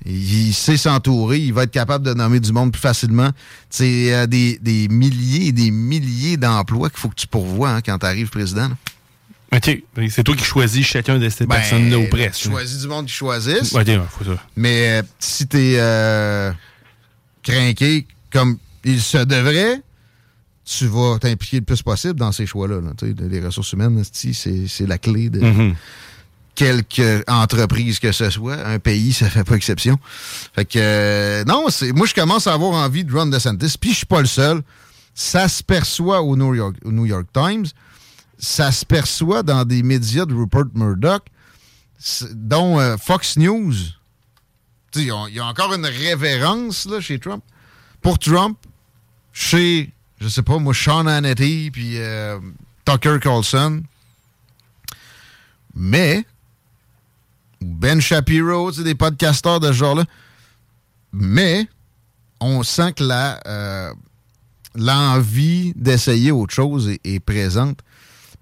Il 0.07 0.53
sait 0.53 0.77
s'entourer, 0.77 1.39
il 1.39 1.55
va 1.55 1.63
être 1.63 1.71
capable 1.71 2.05
de 2.05 2.13
nommer 2.13 2.39
du 2.39 2.53
monde 2.53 2.73
plus 2.73 2.81
facilement. 2.81 3.31
C'est 3.71 4.13
euh, 4.13 4.27
des, 4.27 4.59
des 4.61 4.89
milliers 4.89 5.49
et 5.49 5.53
des 5.53 5.71
milliers 5.71 6.37
d'emplois 6.37 6.91
qu'il 6.91 6.99
faut 6.99 7.09
que 7.09 7.15
tu 7.15 7.27
pourvois 7.27 7.71
hein, 7.71 7.81
quand 7.81 7.99
tu 7.99 8.07
arrives 8.07 8.29
président. 8.29 8.69
OK. 9.57 9.83
C'est 10.11 10.25
toi 10.25 10.35
qui 10.37 10.45
choisis 10.45 10.87
chacun 10.87 11.19
de 11.19 11.29
ces 11.29 11.47
Ben, 11.47 11.57
personnes-là 11.57 11.99
au 11.99 12.07
presse. 12.09 12.39
Tu 12.39 12.49
choisis 12.49 12.81
du 12.81 12.89
monde 12.89 13.07
qui 13.07 13.13
choisissent. 13.15 13.75
OK, 13.75 13.87
ouais, 13.87 14.01
faut 14.11 14.25
ça. 14.25 14.43
Mais 14.57 14.99
euh, 14.99 15.03
si 15.19 15.47
t'es 15.47 15.75
euh, 15.79 16.53
craqué 17.43 18.07
comme 18.33 18.59
il 18.85 19.01
se 19.01 19.19
devrait, 19.19 19.81
tu 20.65 20.87
vas 20.87 21.19
t'impliquer 21.21 21.59
le 21.59 21.65
plus 21.65 21.83
possible 21.83 22.15
dans 22.19 22.33
ces 22.33 22.47
choix-là. 22.47 22.81
là. 22.81 22.91
Les 23.29 23.41
ressources 23.41 23.73
humaines, 23.73 24.03
c'est 24.13 24.87
la 24.87 24.99
clé 24.99 25.29
de 25.31 25.41
Mhm. 25.41 25.75
quelque 26.55 27.25
entreprise 27.31 27.99
que 27.99 28.13
ce 28.13 28.31
soit. 28.31 28.57
Un 28.67 28.79
pays, 28.79 29.13
ça 29.13 29.29
fait 29.29 29.45
pas 29.45 29.55
exception. 29.57 29.99
Fait 30.55 30.65
que, 30.65 30.79
euh, 30.79 31.45
non, 31.45 31.67
c'est 31.69 31.93
moi, 31.93 32.07
je 32.07 32.15
commence 32.15 32.47
à 32.47 32.55
avoir 32.55 32.73
envie 32.75 33.05
de 33.05 33.13
Ron 33.13 33.27
DeSantis, 33.27 33.77
puis 33.81 33.91
je 33.91 33.97
suis 33.99 34.07
pas 34.07 34.21
le 34.21 34.27
seul. 34.27 34.63
Ça 35.15 35.49
se 35.49 35.63
perçoit 35.63 36.23
au 36.23 36.37
New 36.37 36.55
York, 36.55 36.77
au 36.85 36.91
New 36.93 37.07
York 37.07 37.27
Times. 37.33 37.67
Ça 38.39 38.73
se 38.73 38.85
perçoit 38.85 39.43
dans 39.43 39.65
des 39.65 39.83
médias 39.83 40.27
de 40.27 40.35
Rupert 40.35 40.65
Murdoch, 40.75 41.23
dont 42.33 42.79
euh, 42.81 42.97
Fox 42.97 43.37
News. 43.37 43.75
Il 44.97 45.03
y 45.05 45.11
a- 45.11 45.45
encore 45.47 45.73
une 45.75 45.87
révérence 45.87 46.89
chez 47.01 47.19
Trump. 47.19 47.43
Pour 48.01 48.19
Trump, 48.19 48.59
chez, 49.33 49.93
je 50.21 50.29
sais 50.29 50.43
pas, 50.43 50.59
moi, 50.59 50.75
Sean 50.75 51.07
Hannity, 51.07 51.71
puis 51.73 51.99
euh, 51.99 52.39
Tucker 52.85 53.19
Carlson. 53.21 53.83
Mais, 55.75 56.25
Ben 57.61 58.01
Shapiro, 58.01 58.71
des 58.73 58.95
podcasteurs 58.95 59.59
de 59.61 59.69
ce 59.69 59.73
genre-là. 59.73 60.05
Mais, 61.13 61.67
on 62.41 62.63
sent 62.63 62.93
que 62.93 63.05
euh, 63.47 63.93
l'envie 64.75 65.73
d'essayer 65.77 66.31
autre 66.31 66.55
chose 66.55 66.91
est 67.03 67.21
présente. 67.21 67.81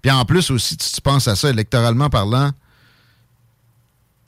Puis 0.03 0.11
en 0.11 0.23
plus 0.25 0.51
aussi, 0.51 0.77
tu, 0.77 0.87
tu 0.87 1.01
penses 1.01 1.27
à 1.27 1.35
ça, 1.35 1.49
électoralement 1.49 2.09
parlant, 2.11 2.51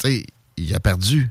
tu 0.01 0.07
sais, 0.07 0.25
il 0.57 0.73
a 0.73 0.79
perdu. 0.79 1.29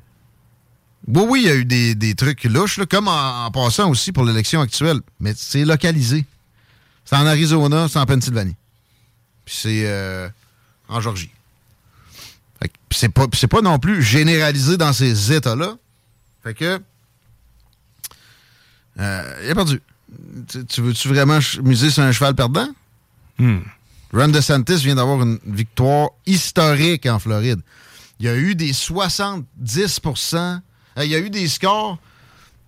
Oui, 1.09 1.23
oui, 1.29 1.41
il 1.43 1.47
y 1.49 1.51
a 1.51 1.55
eu 1.57 1.65
des, 1.65 1.95
des 1.95 2.15
trucs 2.15 2.45
louches, 2.45 2.77
là, 2.79 2.87
comme 2.87 3.09
en, 3.09 3.51
passant 3.51 3.91
aussi 3.91 4.13
pour 4.13 4.25
l'élection 4.25 4.61
actuelle, 4.61 5.01
mais 5.19 5.33
c'est 5.37 5.65
localisé. 5.65 6.25
C'est 7.05 7.17
en 7.17 7.27
Arizona, 7.27 7.89
c'est 7.89 7.99
en 7.99 8.07
Pennsylvanie. 8.07 8.57
Puis 9.45 9.57
c'est 9.59 9.83
euh, 9.87 10.29
en 10.89 11.01
Georgie. 11.01 11.31
C'est 12.91 13.09
pas, 13.09 13.27
c'est 13.33 13.49
pas 13.49 13.61
non 13.61 13.79
plus 13.79 14.03
généralisé 14.03 14.77
dans 14.77 14.93
ces 14.93 15.33
États-là. 15.33 15.77
Fait 16.43 16.55
que. 16.55 16.81
euh, 19.01 19.41
il 19.45 19.51
a 19.51 19.55
perdu. 19.55 19.83
Tu, 20.49 20.65
tu 20.65 20.81
veux-tu 20.81 21.09
vraiment 21.09 21.41
miser 21.63 21.91
sur 21.91 22.05
un 22.05 22.13
cheval 22.13 22.35
perdant? 22.35 22.69
Hmm. 23.39 23.59
Ron 24.15 24.29
DeSantis 24.29 24.77
vient 24.77 24.95
d'avoir 24.95 25.23
une 25.23 25.39
victoire 25.45 26.11
historique 26.25 27.07
en 27.07 27.19
Floride. 27.19 27.61
Il 28.21 28.27
y 28.27 28.29
a 28.29 28.37
eu 28.37 28.55
des 28.55 28.73
70% 28.73 29.43
euh, 30.37 31.05
Il 31.05 31.11
y 31.11 31.15
a 31.17 31.19
eu 31.19 31.31
des 31.31 31.49
scores 31.49 31.99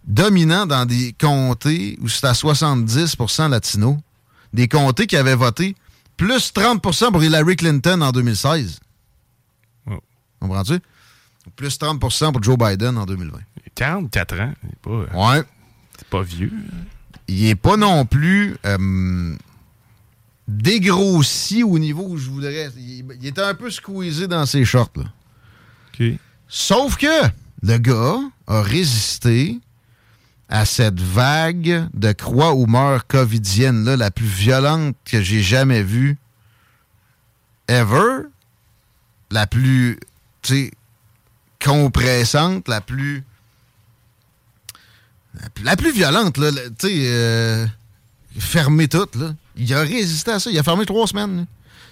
dominant 0.05 0.67
dans 0.67 0.85
des 0.87 1.15
comtés 1.19 1.97
où 2.01 2.09
c'est 2.09 2.27
à 2.27 2.33
70% 2.33 3.49
latino. 3.49 3.99
Des 4.53 4.67
comtés 4.69 5.07
qui 5.07 5.17
avaient 5.17 5.37
voté 5.37 5.77
plus 6.17 6.53
30% 6.53 7.13
pour 7.13 7.23
Hillary 7.23 7.57
Clinton 7.57 8.01
en 8.03 8.11
2016. 8.11 8.81
Oh. 9.89 9.99
Comprends-tu? 10.41 10.81
Plus 11.55 11.79
30% 11.79 12.33
pour 12.33 12.43
Joe 12.43 12.57
Biden 12.59 12.99
en 12.99 13.07
2020. 13.07 13.39
44 13.77 14.41
ans. 14.41 14.53
C'est 14.63 14.79
pas, 14.81 14.91
euh, 14.91 15.07
Ouais. 15.15 15.43
c'est 15.97 16.09
pas 16.09 16.23
vieux. 16.23 16.53
Il 17.29 17.47
est 17.47 17.55
pas 17.55 17.77
non 17.77 18.05
plus 18.07 18.57
euh, 18.65 19.37
dégrossi 20.49 21.63
au 21.63 21.79
niveau 21.79 22.05
où 22.09 22.17
je 22.17 22.31
voudrais. 22.31 22.71
Il, 22.77 23.05
il 23.21 23.27
était 23.27 23.43
un 23.43 23.55
peu 23.55 23.71
squeezé 23.71 24.27
dans 24.29 24.47
ses 24.47 24.65
shorts. 24.65 24.93
Là. 24.97 25.05
OK. 25.93 26.07
Sauf 26.49 26.97
que 26.97 27.29
le 27.63 27.79
gars 27.79 28.19
a 28.47 28.63
résisté 28.63 29.59
à 30.49 30.65
cette 30.65 31.01
vague 31.01 31.89
de 31.93 32.13
croix 32.13 32.55
ou 32.55 32.67
meurt 32.67 33.07
covidienne 33.09 33.85
là, 33.85 33.97
la 33.97 34.11
plus 34.11 34.27
violente 34.27 34.97
que 35.05 35.21
j'ai 35.21 35.43
jamais 35.43 35.83
vue 35.83 36.19
ever, 37.69 38.23
la 39.33 39.47
plus 39.49 39.99
tu 40.43 40.55
sais, 40.55 40.71
compressante, 41.65 42.69
la 42.69 42.81
plus 42.81 43.25
la 45.43 45.51
plus, 45.51 45.65
la 45.65 45.77
plus 45.77 45.93
violente, 45.93 46.39
là, 46.39 46.51
tu 46.53 46.89
sais, 46.89 46.95
euh, 47.09 47.67
fermé 48.39 48.89
toute, 48.89 49.17
là. 49.17 49.35
Il 49.57 49.73
a 49.75 49.81
résisté 49.81 50.31
à 50.33 50.39
ça. 50.39 50.51
Il 50.51 50.59
a 50.59 50.63
fermé 50.63 50.85
trois 50.87 51.07
semaines. 51.07 51.37
là. 51.39 51.45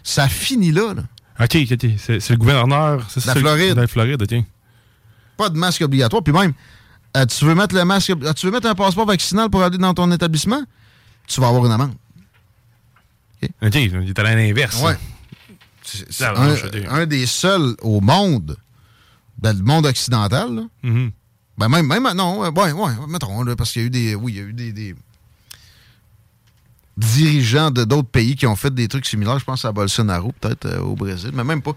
Ça 0.03 0.29
finit 0.29 0.71
là, 0.73 0.95
là. 0.95 1.03
OK, 1.41 1.57
OK. 1.73 1.91
C'est 1.99 2.31
le 2.31 2.37
gouverneur. 2.37 3.07
La 3.27 3.35
Floride. 3.35 3.75
De 3.75 3.81
la 3.81 3.87
Floride, 3.87 4.23
OK. 4.23 4.45
pas 5.37 5.49
de 5.49 5.59
masque 5.59 5.83
obligatoire. 5.83 6.23
Puis 6.23 6.33
même, 6.33 6.53
euh, 7.17 7.27
tu 7.27 7.45
veux 7.45 7.55
mettre 7.55 7.75
le 7.75 7.85
masque, 7.85 8.11
euh, 8.11 8.33
tu 8.35 8.47
veux 8.47 8.53
mettre 8.53 8.69
un 8.69 8.75
passeport 8.75 9.07
vaccinal 9.07 9.49
pour 9.51 9.63
aller 9.63 9.79
dans 9.79 9.95
ton 9.95 10.11
établissement, 10.13 10.63
tu 11.27 11.41
vas 11.41 11.49
avoir 11.49 11.65
une 11.67 11.73
amende. 11.73 11.95
OK, 13.43 13.75
il 13.75 14.09
est 14.11 14.19
allé 14.19 14.29
à 14.31 14.35
l'inverse. 14.37 14.81
Ouais. 14.83 14.97
C'est 15.83 16.25
un, 16.89 17.07
des 17.07 17.27
seuls 17.27 17.75
au 17.83 18.01
monde, 18.01 18.57
dans 19.39 19.57
le 19.57 19.63
monde 19.63 19.87
occidental. 19.87 20.55
là. 20.55 20.63
Mhm. 20.83 21.11
Ben 21.57 21.69
même, 21.69 21.87
même, 21.87 22.09
non, 22.17 22.41
ouais, 22.41 22.73
ouais, 22.73 22.91
mettons, 23.09 23.43
là, 23.45 23.55
parce 23.55 23.71
qu'il 23.71 23.83
y 23.83 23.85
a 23.85 23.87
eu 23.87 23.91
des, 23.91 24.15
oui, 24.17 24.33
il 24.33 24.37
y 24.37 24.41
a 24.41 24.43
eu 24.43 24.53
des, 24.53 24.73
des 24.73 24.95
dirigeants 26.97 27.71
de 27.71 27.85
d'autres 27.85 28.09
pays 28.09 28.37
qui 28.37 28.47
ont 28.47 28.57
fait 28.57 28.73
des 28.73 28.89
trucs 28.89 29.07
similaires. 29.07 29.39
Je 29.39 29.45
pense 29.45 29.65
à 29.65 29.73
Bolsonaro, 29.73 30.33
peut-être 30.41 30.67
euh, 30.67 30.79
au 30.81 30.95
Brésil, 30.95 31.31
mais 31.35 31.45
même 31.45 31.63
pas. 31.63 31.73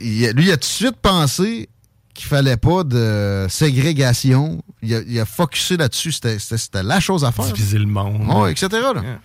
Il 0.00 0.30
lui, 0.32 0.46
il 0.46 0.50
a 0.52 0.56
tout 0.56 0.60
de 0.60 0.64
suite 0.64 0.96
pensé 1.02 1.68
qu'il 2.14 2.26
fallait 2.26 2.56
pas 2.56 2.84
de 2.84 3.46
ségrégation. 3.48 4.62
Il 4.82 4.94
a, 4.94 5.00
il 5.06 5.18
a 5.20 5.24
focusé 5.24 5.76
là-dessus. 5.76 6.12
C'était- 6.12 6.82
la 6.82 7.00
chose 7.00 7.24
à 7.24 7.32
faire. 7.32 7.46
Diviser 7.52 7.78
le 7.78 7.86
monde. 7.86 8.26
Ouais, 8.28 8.52
etc. 8.52 8.68
là. 8.72 9.00
Yeah. 9.02 9.20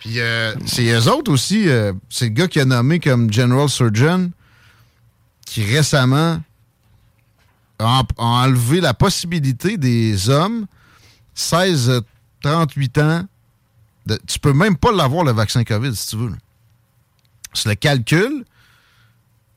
Puis 0.00 0.20
euh, 0.20 0.54
c'est 0.66 0.84
eux 0.92 1.08
autres 1.12 1.32
aussi. 1.32 1.68
euh, 1.68 1.92
c'est 2.10 2.26
le 2.26 2.30
gars 2.32 2.48
qui 2.48 2.60
a 2.60 2.64
nommé 2.64 3.00
comme 3.00 3.32
General 3.32 3.68
Surgeon 3.68 4.30
qui 5.46 5.62
récemment 5.64 6.40
a, 7.78 7.84
en- 7.84 8.00
a 8.18 8.24
enlevé 8.46 8.80
la 8.80 8.94
possibilité 8.94 9.76
des 9.76 10.28
hommes 10.30 10.66
16-38 11.36 13.00
ans. 13.02 13.26
De, 14.06 14.20
tu 14.26 14.38
peux 14.38 14.52
même 14.52 14.76
pas 14.76 14.92
l'avoir 14.92 15.24
le 15.24 15.32
vaccin 15.32 15.64
COVID 15.64 15.94
si 15.96 16.08
tu 16.08 16.16
veux. 16.16 16.32
C'est 17.54 17.68
le 17.68 17.74
calcul 17.74 18.44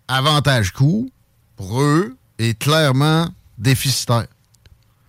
avantage 0.08 0.72
coût 0.72 1.10
pour 1.56 1.82
eux 1.82 2.16
est 2.38 2.58
clairement 2.58 3.30
déficitaire. 3.58 4.28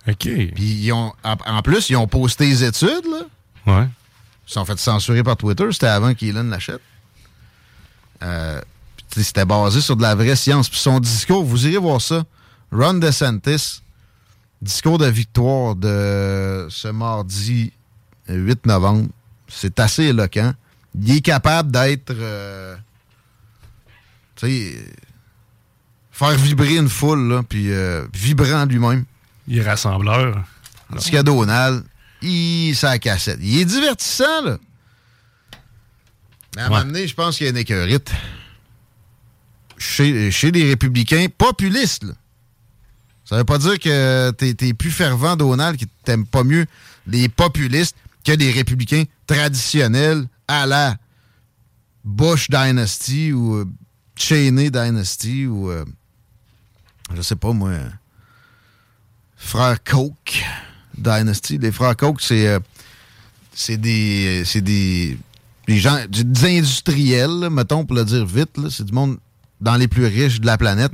OK. 0.07 0.17
Puis 0.23 0.53
ils 0.57 0.91
ont, 0.91 1.13
en, 1.23 1.61
plus, 1.61 1.89
ils 1.89 1.95
ont 1.95 2.07
posté 2.07 2.47
les 2.47 2.63
études, 2.63 3.05
là. 3.05 3.21
Ouais. 3.67 3.87
Ils 4.47 4.51
sont 4.53 4.65
fait 4.65 4.79
censurer 4.79 5.23
par 5.23 5.37
Twitter. 5.37 5.65
C'était 5.71 5.87
avant 5.87 6.13
qu'Elon 6.15 6.43
l'achète. 6.45 6.81
Euh, 8.23 8.59
C'était 9.11 9.45
basé 9.45 9.79
sur 9.81 9.95
de 9.95 10.01
la 10.01 10.15
vraie 10.15 10.35
science. 10.35 10.67
Puis 10.69 10.79
son 10.79 10.99
discours, 10.99 11.43
vous 11.43 11.67
irez 11.67 11.77
voir 11.77 12.01
ça. 12.01 12.23
Ron 12.71 12.95
DeSantis, 12.95 13.81
discours 14.61 14.97
de 14.97 15.05
victoire 15.05 15.75
de 15.75 16.67
ce 16.69 16.87
mardi 16.87 17.71
8 18.27 18.65
novembre. 18.65 19.07
C'est 19.49 19.79
assez 19.79 20.03
éloquent. 20.05 20.53
Il 20.95 21.11
est 21.17 21.21
capable 21.21 21.71
d'être... 21.71 22.11
euh, 22.11 22.75
tu 24.35 24.47
sais... 24.47 24.85
Faire 26.11 26.35
vibrer 26.35 26.75
une 26.75 26.89
foule, 26.89 27.29
là, 27.29 27.43
puis 27.47 27.71
euh, 27.71 28.05
vibrant 28.13 28.65
lui-même. 28.65 29.05
Il 29.47 29.57
est 29.57 29.61
rassembleur. 29.63 30.43
Tandis 30.89 31.11
que 31.11 31.21
Donald, 31.21 31.85
il 32.21 32.75
la 32.81 32.99
cassette. 32.99 33.39
Il 33.41 33.57
est 33.59 33.63
divertissant, 33.65 34.41
là. 34.43 34.57
Mais 36.55 36.61
à 36.61 36.65
un 36.65 36.69
Ouais. 36.69 36.75
moment 36.79 36.91
donné, 36.91 37.07
je 37.07 37.13
pense 37.13 37.37
qu'il 37.37 37.45
y 37.45 37.47
a 37.47 37.51
une 37.51 37.57
écœurite. 37.57 38.11
Chez, 39.77 40.29
chez 40.29 40.51
les 40.51 40.67
républicains 40.67 41.27
populistes, 41.37 42.03
là. 42.03 42.13
Ça 43.23 43.37
veut 43.37 43.45
pas 43.45 43.59
dire 43.59 43.79
que 43.79 44.31
t'es, 44.31 44.53
t'es 44.55 44.73
plus 44.73 44.91
fervent, 44.91 45.37
Donald, 45.37 45.77
qui 45.77 45.87
t'aime 46.03 46.25
pas 46.25 46.43
mieux 46.43 46.65
les 47.07 47.29
populistes 47.29 47.95
que 48.29 48.35
les 48.35 48.51
républicains 48.51 49.05
traditionnels 49.25 50.27
à 50.47 50.67
la 50.67 50.97
Bush 52.03 52.47
Dynasty 52.47 53.33
ou 53.33 53.55
euh, 53.55 53.65
Cheney 54.15 54.69
Dynasty 54.69 55.47
ou 55.47 55.71
euh, 55.71 55.83
je 57.15 57.23
sais 57.23 57.35
pas 57.35 57.53
moi 57.53 57.71
frères 59.35 59.83
Koch 59.83 60.45
Dynasty. 60.95 61.57
Les 61.57 61.71
frères 61.71 61.97
Koch, 61.97 62.17
c'est 62.19 62.47
euh, 62.47 62.59
c'est 63.51 63.77
des 63.77 64.43
c'est 64.45 64.61
des, 64.61 65.17
des 65.67 65.79
gens 65.79 65.97
des 66.07 66.59
industriels, 66.59 67.39
là, 67.39 67.49
mettons 67.49 67.83
pour 67.83 67.95
le 67.95 68.05
dire 68.05 68.27
vite, 68.27 68.51
c'est 68.69 68.85
du 68.85 68.93
monde 68.93 69.17
dans 69.59 69.75
les 69.75 69.87
plus 69.87 70.05
riches 70.05 70.39
de 70.39 70.45
la 70.45 70.57
planète 70.57 70.91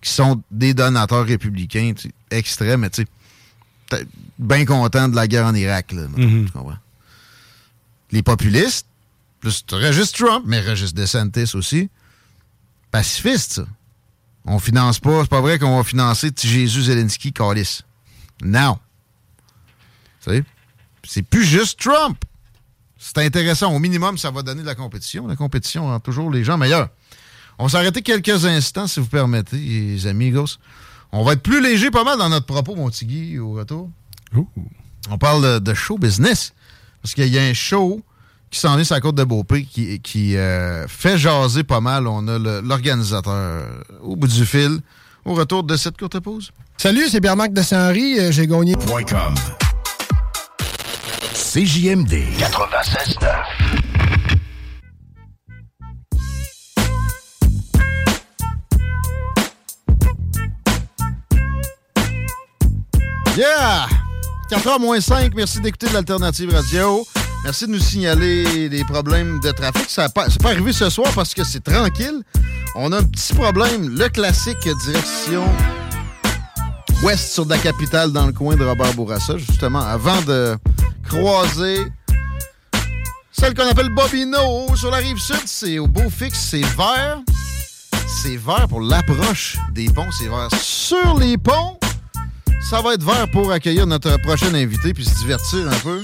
qui 0.00 0.10
sont 0.10 0.40
des 0.52 0.72
donateurs 0.72 1.26
républicains 1.26 1.94
extrêmes, 2.30 2.82
mais 2.82 2.90
tu 2.90 3.04
sais, 3.90 4.06
bien 4.38 4.64
contents 4.64 5.08
de 5.08 5.16
la 5.16 5.26
guerre 5.26 5.46
en 5.46 5.54
Irak. 5.54 5.92
Là, 5.92 6.02
Mhm. 6.08 6.46
tu 6.46 6.52
comprends? 6.52 6.76
Les 8.12 8.22
populistes, 8.22 8.86
plus 9.40 9.64
registre 9.72 10.24
Trump, 10.24 10.44
mais 10.46 10.60
registre 10.60 10.94
DeSantis 11.00 11.52
aussi, 11.54 11.90
pacifistes, 12.90 13.52
ça. 13.54 13.66
On 14.48 14.58
finance 14.60 15.00
pas, 15.00 15.22
c'est 15.22 15.28
pas 15.30 15.40
vrai 15.40 15.58
qu'on 15.58 15.76
va 15.76 15.82
financer 15.82 16.30
Jésus 16.40 16.82
Zelensky 16.84 17.32
Callis. 17.32 17.80
Non. 18.42 18.78
C'est 21.08 21.22
plus 21.22 21.44
juste 21.44 21.78
Trump. 21.80 22.16
C'est 22.98 23.18
intéressant. 23.18 23.72
Au 23.72 23.78
minimum, 23.78 24.18
ça 24.18 24.30
va 24.30 24.42
donner 24.42 24.62
de 24.62 24.66
la 24.66 24.74
compétition. 24.74 25.26
La 25.26 25.36
compétition 25.36 25.86
rend 25.86 26.00
toujours 26.00 26.30
les 26.30 26.42
gens 26.44 26.56
meilleurs. 26.58 26.88
On 27.58 27.64
va 27.66 27.70
s'arrêter 27.70 28.02
quelques 28.02 28.44
instants, 28.44 28.86
si 28.86 29.00
vous 29.00 29.06
permettez, 29.06 29.56
les 29.56 30.06
amigos. 30.06 30.58
On 31.12 31.24
va 31.24 31.32
être 31.34 31.42
plus 31.42 31.62
léger 31.62 31.90
pas 31.90 32.04
mal 32.04 32.18
dans 32.18 32.28
notre 32.28 32.46
propos, 32.46 32.74
mon 32.74 32.90
Tigui, 32.90 33.38
au 33.38 33.52
retour. 33.52 33.90
On 35.10 35.18
parle 35.18 35.42
de, 35.42 35.58
de 35.58 35.74
show 35.74 35.98
business. 35.98 36.52
Parce 37.02 37.14
qu'il 37.14 37.28
y 37.28 37.38
a 37.38 37.42
un 37.42 37.54
show 37.54 38.00
qui 38.50 38.58
s'en 38.60 38.78
est 38.78 38.84
sur 38.84 38.94
la 38.94 39.00
côte 39.00 39.14
de 39.14 39.24
Beaupré 39.24 39.64
qui, 39.64 40.00
qui 40.00 40.36
euh, 40.36 40.86
fait 40.88 41.18
jaser 41.18 41.62
pas 41.64 41.80
mal. 41.80 42.06
On 42.06 42.26
a 42.28 42.38
l'organisateur 42.38 43.66
au 44.02 44.16
bout 44.16 44.28
du 44.28 44.44
fil. 44.46 44.80
Au 45.24 45.34
retour 45.34 45.64
de 45.64 45.76
cette 45.76 45.98
courte 45.98 46.20
pause. 46.20 46.50
Salut, 46.76 47.08
c'est 47.08 47.20
Pierre-Marc 47.20 47.52
de 47.52 47.62
Saint-Henri. 47.62 48.18
Euh, 48.18 48.30
J'ai 48.32 48.46
gagné. 48.46 48.74
.com. 48.74 49.34
CJMD 51.34 52.12
96.9. 52.38 53.66
Yeah! 63.36 64.05
4h 64.50 64.80
moins 64.80 65.00
5, 65.00 65.34
merci 65.34 65.60
d'écouter 65.60 65.88
l'Alternative 65.92 66.54
Radio. 66.54 67.04
Merci 67.42 67.66
de 67.66 67.72
nous 67.72 67.80
signaler 67.80 68.68
les 68.68 68.84
problèmes 68.84 69.40
de 69.40 69.50
trafic. 69.50 69.90
Ça 69.90 70.04
n'est 70.04 70.08
pas, 70.10 70.26
pas 70.40 70.50
arrivé 70.50 70.72
ce 70.72 70.88
soir 70.88 71.12
parce 71.14 71.34
que 71.34 71.42
c'est 71.42 71.64
tranquille. 71.64 72.22
On 72.76 72.92
a 72.92 72.98
un 72.98 73.02
petit 73.02 73.34
problème, 73.34 73.88
le 73.88 74.08
classique 74.08 74.68
direction 74.84 75.44
ouest 77.02 77.32
sur 77.32 77.44
la 77.46 77.58
capitale 77.58 78.12
dans 78.12 78.26
le 78.26 78.32
coin 78.32 78.54
de 78.54 78.64
Robert 78.64 78.94
Bourassa, 78.94 79.36
justement, 79.36 79.80
avant 79.80 80.22
de 80.22 80.56
croiser 81.08 81.84
celle 83.32 83.52
qu'on 83.54 83.68
appelle 83.68 83.90
Bobino 83.90 84.74
sur 84.76 84.92
la 84.92 84.98
rive 84.98 85.18
sud. 85.18 85.42
C'est 85.46 85.80
au 85.80 85.88
beau 85.88 86.08
fixe, 86.08 86.38
c'est 86.50 86.64
vert. 86.76 87.20
C'est 88.06 88.36
vert 88.36 88.66
pour 88.68 88.80
l'approche 88.80 89.56
des 89.72 89.86
ponts, 89.86 90.10
c'est 90.16 90.28
vert 90.28 90.48
sur 90.60 91.18
les 91.18 91.36
ponts. 91.36 91.78
Ça 92.62 92.82
va 92.82 92.94
être 92.94 93.04
vert 93.04 93.28
pour 93.30 93.52
accueillir 93.52 93.86
notre 93.86 94.16
prochain 94.18 94.52
invité 94.54 94.92
puis 94.92 95.04
se 95.04 95.16
divertir 95.18 95.68
un 95.68 95.78
peu. 95.78 96.02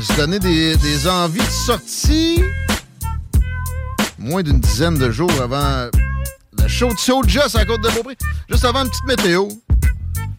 Se 0.00 0.16
donner 0.16 0.38
des, 0.38 0.76
des 0.76 1.08
envies 1.08 1.38
de 1.38 1.50
sortie. 1.66 2.42
Moins 4.18 4.42
d'une 4.42 4.60
dizaine 4.60 4.98
de 4.98 5.10
jours 5.10 5.32
avant 5.42 5.88
le 6.58 6.68
show 6.68 6.92
de 6.92 6.98
Soulja 6.98 7.44
à 7.44 7.58
la 7.58 7.64
de 7.64 7.94
Beaupré. 7.94 8.16
Juste 8.48 8.64
avant 8.64 8.84
une 8.84 8.90
petite 8.90 9.06
météo. 9.06 9.48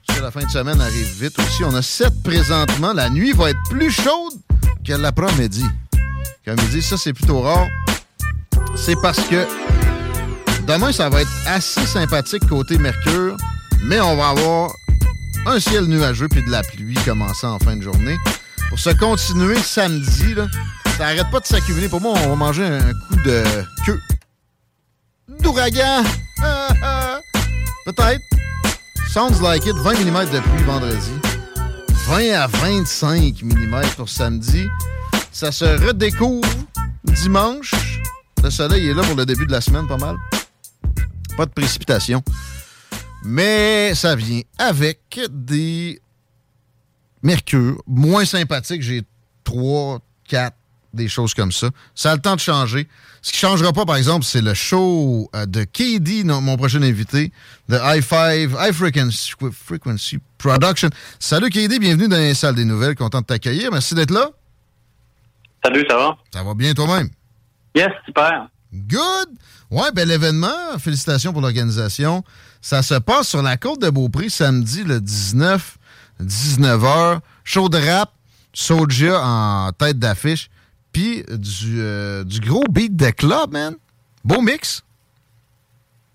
Sur 0.09 0.23
la 0.23 0.31
fin 0.31 0.43
de 0.43 0.49
semaine 0.49 0.79
arrive 0.79 1.21
vite 1.21 1.37
aussi. 1.39 1.63
On 1.63 1.75
a 1.75 1.81
7 1.81 2.23
présentement. 2.23 2.93
La 2.93 3.09
nuit 3.09 3.33
va 3.33 3.49
être 3.49 3.59
plus 3.69 3.91
chaude 3.91 4.33
que 4.85 4.93
l'après-midi. 4.93 5.65
Comme 6.45 6.55
il 6.59 6.69
dit, 6.69 6.81
ça, 6.81 6.95
c'est 6.97 7.13
plutôt 7.13 7.41
rare. 7.41 7.67
C'est 8.75 8.95
parce 9.01 9.19
que 9.21 9.45
demain, 10.67 10.91
ça 10.91 11.09
va 11.09 11.21
être 11.21 11.31
assez 11.47 11.85
sympathique 11.85 12.47
côté 12.47 12.77
Mercure, 12.77 13.35
mais 13.83 13.99
on 13.99 14.15
va 14.15 14.29
avoir 14.29 14.71
un 15.45 15.59
ciel 15.59 15.85
nuageux 15.85 16.27
puis 16.27 16.43
de 16.43 16.49
la 16.49 16.63
pluie 16.63 16.97
commençant 17.05 17.55
en 17.55 17.59
fin 17.59 17.75
de 17.75 17.81
journée. 17.81 18.17
Pour 18.69 18.79
se 18.79 18.89
continuer 18.89 19.57
samedi, 19.57 20.35
ça 20.97 21.07
arrête 21.07 21.29
pas 21.31 21.39
de 21.39 21.45
s'accumuler. 21.45 21.87
Pour 21.87 22.01
moi, 22.01 22.13
on 22.23 22.29
va 22.29 22.35
manger 22.35 22.65
un 22.65 22.79
coup 22.79 23.15
de 23.23 23.43
queue 23.85 23.99
d'ouragan. 25.39 26.03
Peut-être. 27.85 28.21
Sounds 29.11 29.41
like 29.41 29.65
it. 29.65 29.75
20 29.75 29.93
mm 29.93 30.31
de 30.31 30.39
pluie 30.39 30.63
vendredi. 30.63 31.11
20 32.07 32.33
à 32.33 32.47
25 32.47 33.43
mm 33.43 33.81
pour 33.95 34.09
samedi. 34.09 34.67
Ça 35.31 35.51
se 35.51 35.65
redécouvre 35.85 36.47
dimanche. 37.03 37.73
Le 38.43 38.49
soleil 38.49 38.89
est 38.89 38.93
là 38.93 39.03
pour 39.03 39.15
le 39.15 39.25
début 39.25 39.45
de 39.45 39.51
la 39.51 39.61
semaine, 39.61 39.87
pas 39.87 39.97
mal. 39.97 40.15
Pas 41.37 41.45
de 41.45 41.51
précipitation. 41.51 42.23
Mais 43.25 43.95
ça 43.95 44.15
vient 44.15 44.41
avec 44.59 45.19
des 45.31 45.99
mercures 47.23 47.81
moins 47.87 48.23
sympathiques. 48.23 48.83
J'ai 48.83 49.01
3, 49.43 49.99
4, 50.27 50.55
des 50.93 51.07
choses 51.07 51.33
comme 51.33 51.51
ça. 51.51 51.69
Ça 51.95 52.11
a 52.11 52.15
le 52.15 52.21
temps 52.21 52.35
de 52.35 52.39
changer. 52.39 52.87
Ce 53.23 53.31
qui 53.31 53.43
ne 53.43 53.49
changera 53.49 53.73
pas, 53.73 53.85
par 53.85 53.95
exemple, 53.95 54.23
c'est 54.23 54.41
le 54.41 54.53
show 54.53 55.27
euh, 55.35 55.47
de 55.47 55.63
KD, 55.63 56.23
mon 56.23 56.55
prochain 56.55 56.83
invité, 56.83 57.31
de 57.67 57.77
i5, 57.77 58.51
High 58.59 58.73
Frequency, 58.73 59.33
Frequency 59.51 60.19
Production. 60.37 60.89
Salut 61.19 61.49
KD, 61.49 61.79
bienvenue 61.79 62.07
dans 62.07 62.17
les 62.17 62.35
salles 62.35 62.55
des 62.55 62.65
nouvelles. 62.65 62.95
Content 62.95 63.21
de 63.21 63.25
t'accueillir. 63.25 63.71
Merci 63.71 63.95
d'être 63.95 64.11
là. 64.11 64.29
Salut, 65.63 65.83
ça 65.89 65.97
va? 65.97 66.17
Ça 66.31 66.43
va 66.43 66.53
bien 66.53 66.75
toi-même? 66.75 67.09
Yes, 67.73 67.89
super. 68.05 68.47
Good! 68.87 69.29
Ouais, 69.71 69.91
ben 69.93 70.07
l'événement, 70.07 70.77
félicitations 70.79 71.33
pour 71.33 71.41
l'organisation. 71.41 72.23
Ça 72.61 72.81
se 72.81 72.95
passe 72.95 73.29
sur 73.29 73.41
la 73.41 73.57
côte 73.57 73.81
de 73.81 73.89
Beaupré 73.89 74.29
samedi 74.29 74.83
le 74.83 75.01
19, 75.01 75.77
19h. 76.21 77.19
Show 77.43 77.69
de 77.69 77.77
rap, 77.77 78.11
Soja 78.53 79.21
en 79.21 79.71
tête 79.71 79.99
d'affiche 79.99 80.49
puis 80.95 81.25
du, 81.27 81.81
euh, 81.81 82.23
du 82.23 82.39
gros 82.39 82.63
beat 82.69 82.95
de 82.95 83.09
club, 83.09 83.51
man. 83.51 83.75
Beau 84.23 84.39
mix. 84.39 84.81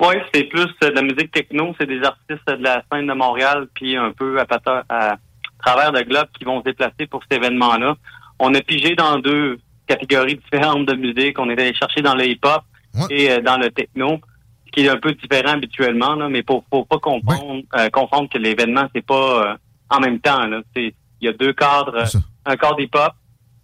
Oui, 0.00 0.14
c'est 0.32 0.44
plus 0.44 0.68
de 0.80 0.86
la 0.86 1.02
musique 1.02 1.30
techno. 1.32 1.74
C'est 1.78 1.86
des 1.86 2.02
artistes 2.02 2.48
de 2.48 2.64
la 2.64 2.82
scène 2.90 3.06
de 3.06 3.12
Montréal, 3.12 3.68
puis 3.74 3.94
un 3.98 4.12
peu 4.12 4.40
à, 4.40 4.46
à, 4.88 5.16
travers 5.62 5.92
de 5.92 6.00
globe 6.00 6.28
qui 6.32 6.44
vont 6.44 6.60
se 6.60 6.64
déplacer 6.64 7.06
pour 7.10 7.20
cet 7.24 7.38
événement-là. 7.38 7.94
On 8.38 8.54
a 8.54 8.60
pigé 8.62 8.94
dans 8.96 9.18
deux 9.18 9.60
catégories 9.96 10.36
différentes 10.36 10.86
de 10.86 10.94
musique. 10.94 11.38
On 11.38 11.48
est 11.50 11.60
allé 11.60 11.74
chercher 11.74 12.02
dans 12.02 12.14
le 12.14 12.26
hip-hop 12.26 12.62
et 13.10 13.30
euh, 13.30 13.40
dans 13.40 13.56
le 13.56 13.70
techno, 13.70 14.20
ce 14.66 14.70
qui 14.72 14.86
est 14.86 14.88
un 14.88 14.98
peu 14.98 15.12
différent 15.12 15.54
habituellement, 15.54 16.14
là, 16.14 16.28
mais 16.28 16.42
pour, 16.42 16.64
faut 16.70 16.84
pas 16.84 16.98
confondre, 16.98 17.62
euh, 17.76 17.90
confondre 17.90 18.28
que 18.28 18.38
l'événement, 18.38 18.86
c'est 18.94 19.04
pas 19.04 19.56
en 19.90 20.00
même 20.00 20.20
temps. 20.20 20.48
Il 20.76 20.92
y 21.20 21.28
a 21.28 21.32
deux 21.32 21.52
cadres, 21.52 22.04
un 22.46 22.56
cadre 22.56 22.80
hip-hop 22.80 23.12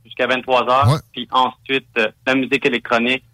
jusqu'à 0.06 0.26
23 0.26 0.64
h 0.64 1.00
puis 1.12 1.28
ensuite 1.30 1.86
euh, 1.98 2.08
la 2.26 2.34
musique 2.34 2.64
électronique 2.64 3.24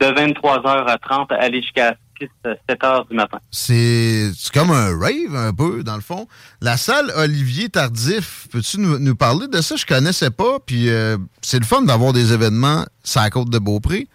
de 0.00 0.06
23h 0.06 0.86
à 0.86 0.98
30 0.98 1.32
aller 1.32 1.60
jusqu'à 1.60 1.90
6, 1.90 1.96
7 2.44 2.58
h 2.68 3.08
du 3.08 3.16
matin. 3.16 3.38
C'est 3.50 4.32
comme 4.52 4.70
un 4.70 4.98
rave 4.98 5.34
un 5.34 5.52
peu, 5.52 5.82
dans 5.82 5.94
le 5.94 6.00
fond. 6.00 6.26
La 6.60 6.76
salle 6.76 7.10
Olivier 7.16 7.68
Tardif, 7.68 8.48
peux-tu 8.52 8.78
nous, 8.78 9.16
parler 9.16 9.48
de 9.48 9.60
ça? 9.60 9.76
Je 9.76 9.86
connaissais 9.86 10.30
pas, 10.30 10.58
puis 10.64 10.90
euh, 10.90 11.16
c'est 11.40 11.58
le 11.58 11.64
fun 11.64 11.82
d'avoir 11.82 12.12
des 12.12 12.32
événements 12.32 12.84
sur 13.02 13.20
la 13.20 13.30
côte 13.30 13.50
de 13.50 13.58
Beaupré. 13.58 14.08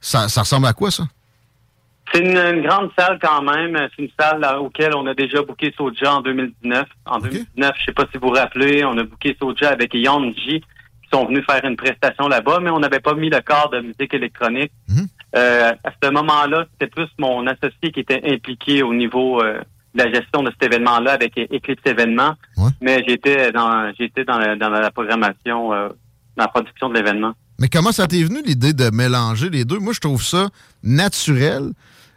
Ça, 0.00 0.28
ça 0.28 0.40
ressemble 0.40 0.66
à 0.66 0.72
quoi, 0.72 0.90
ça? 0.90 1.04
C'est 2.12 2.20
une, 2.20 2.62
grande 2.62 2.90
salle 2.98 3.18
quand 3.22 3.42
même. 3.42 3.76
C'est 3.96 4.02
une 4.02 4.10
salle 4.18 4.40
là, 4.40 4.60
auquel 4.60 4.94
on 4.94 5.06
a 5.06 5.14
déjà 5.14 5.42
booké 5.42 5.72
Soja 5.76 6.16
en 6.16 6.20
2019. 6.20 6.86
En 7.06 7.18
2019, 7.18 7.72
je 7.78 7.84
sais 7.84 7.92
pas 7.92 8.04
si 8.12 8.18
vous 8.18 8.28
vous 8.28 8.34
rappelez, 8.34 8.84
on 8.84 8.98
a 8.98 9.04
booké 9.04 9.36
Soja 9.40 9.70
avec 9.70 9.94
Yon 9.94 10.32
J 10.32 10.62
sont 11.12 11.26
venus 11.26 11.44
faire 11.48 11.64
une 11.64 11.76
prestation 11.76 12.28
là-bas, 12.28 12.60
mais 12.60 12.70
on 12.70 12.80
n'avait 12.80 13.00
pas 13.00 13.14
mis 13.14 13.30
le 13.30 13.40
corps 13.40 13.70
de 13.70 13.80
musique 13.80 14.14
électronique. 14.14 14.72
Mhm. 14.88 15.06
Euh, 15.34 15.72
à 15.84 15.90
ce 16.02 16.10
moment-là, 16.10 16.66
c'était 16.72 16.90
plus 16.90 17.08
mon 17.18 17.46
associé 17.46 17.90
qui 17.92 18.00
était 18.00 18.20
impliqué 18.24 18.82
au 18.82 18.92
niveau 18.92 19.42
euh, 19.42 19.60
de 19.94 20.02
la 20.02 20.12
gestion 20.12 20.42
de 20.42 20.50
cet 20.50 20.70
événement-là 20.70 21.12
avec 21.12 21.38
Eclipse 21.38 21.82
Événements. 21.86 22.34
Mais 22.80 23.02
j'étais 23.06 23.52
dans 23.52 23.92
j'étais 23.98 24.24
dans, 24.24 24.38
la, 24.38 24.90
programmation, 24.90 25.72
euh, 25.72 25.88
dans 26.36 26.44
la 26.44 26.48
production 26.48 26.88
de 26.88 26.94
l'événement. 26.94 27.32
Mais 27.58 27.68
comment 27.68 27.92
ça 27.92 28.06
t'est 28.06 28.22
venu 28.22 28.42
l'idée 28.44 28.72
de 28.72 28.90
mélanger 28.90 29.48
les 29.48 29.64
deux? 29.64 29.78
Moi, 29.78 29.92
je 29.92 30.00
trouve 30.00 30.22
ça 30.22 30.48
naturel. 30.82 31.72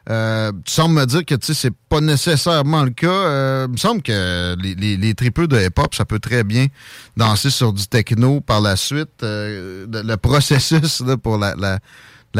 Euh, 0.09 0.51
tu 0.65 0.71
sembles 0.71 0.93
me 0.93 1.05
dire 1.05 1.25
que 1.25 1.33
tu 1.33 1.47
sais, 1.47 1.53
c'est 1.53 1.75
pas 1.89 1.99
nécessairement 1.99 2.83
le 2.83 2.91
cas. 2.91 3.07
Euh, 3.07 3.65
il 3.67 3.71
me 3.71 3.77
semble 3.77 4.03
que 4.03 4.55
les, 4.61 4.75
les, 4.75 4.97
les 4.97 5.13
tripeux 5.15 5.47
de 5.47 5.57
hip-hop, 5.57 5.95
ça 5.95 6.05
peut 6.05 6.19
très 6.19 6.43
bien 6.43 6.67
danser 7.17 7.49
sur 7.49 7.73
du 7.73 7.87
techno 7.87 8.39
par 8.39 8.61
la 8.61 8.75
suite. 8.75 9.23
Euh, 9.23 9.87
le 9.91 10.15
processus 10.17 11.03
pour 11.23 11.37
la, 11.39 11.55
la, 11.55 11.79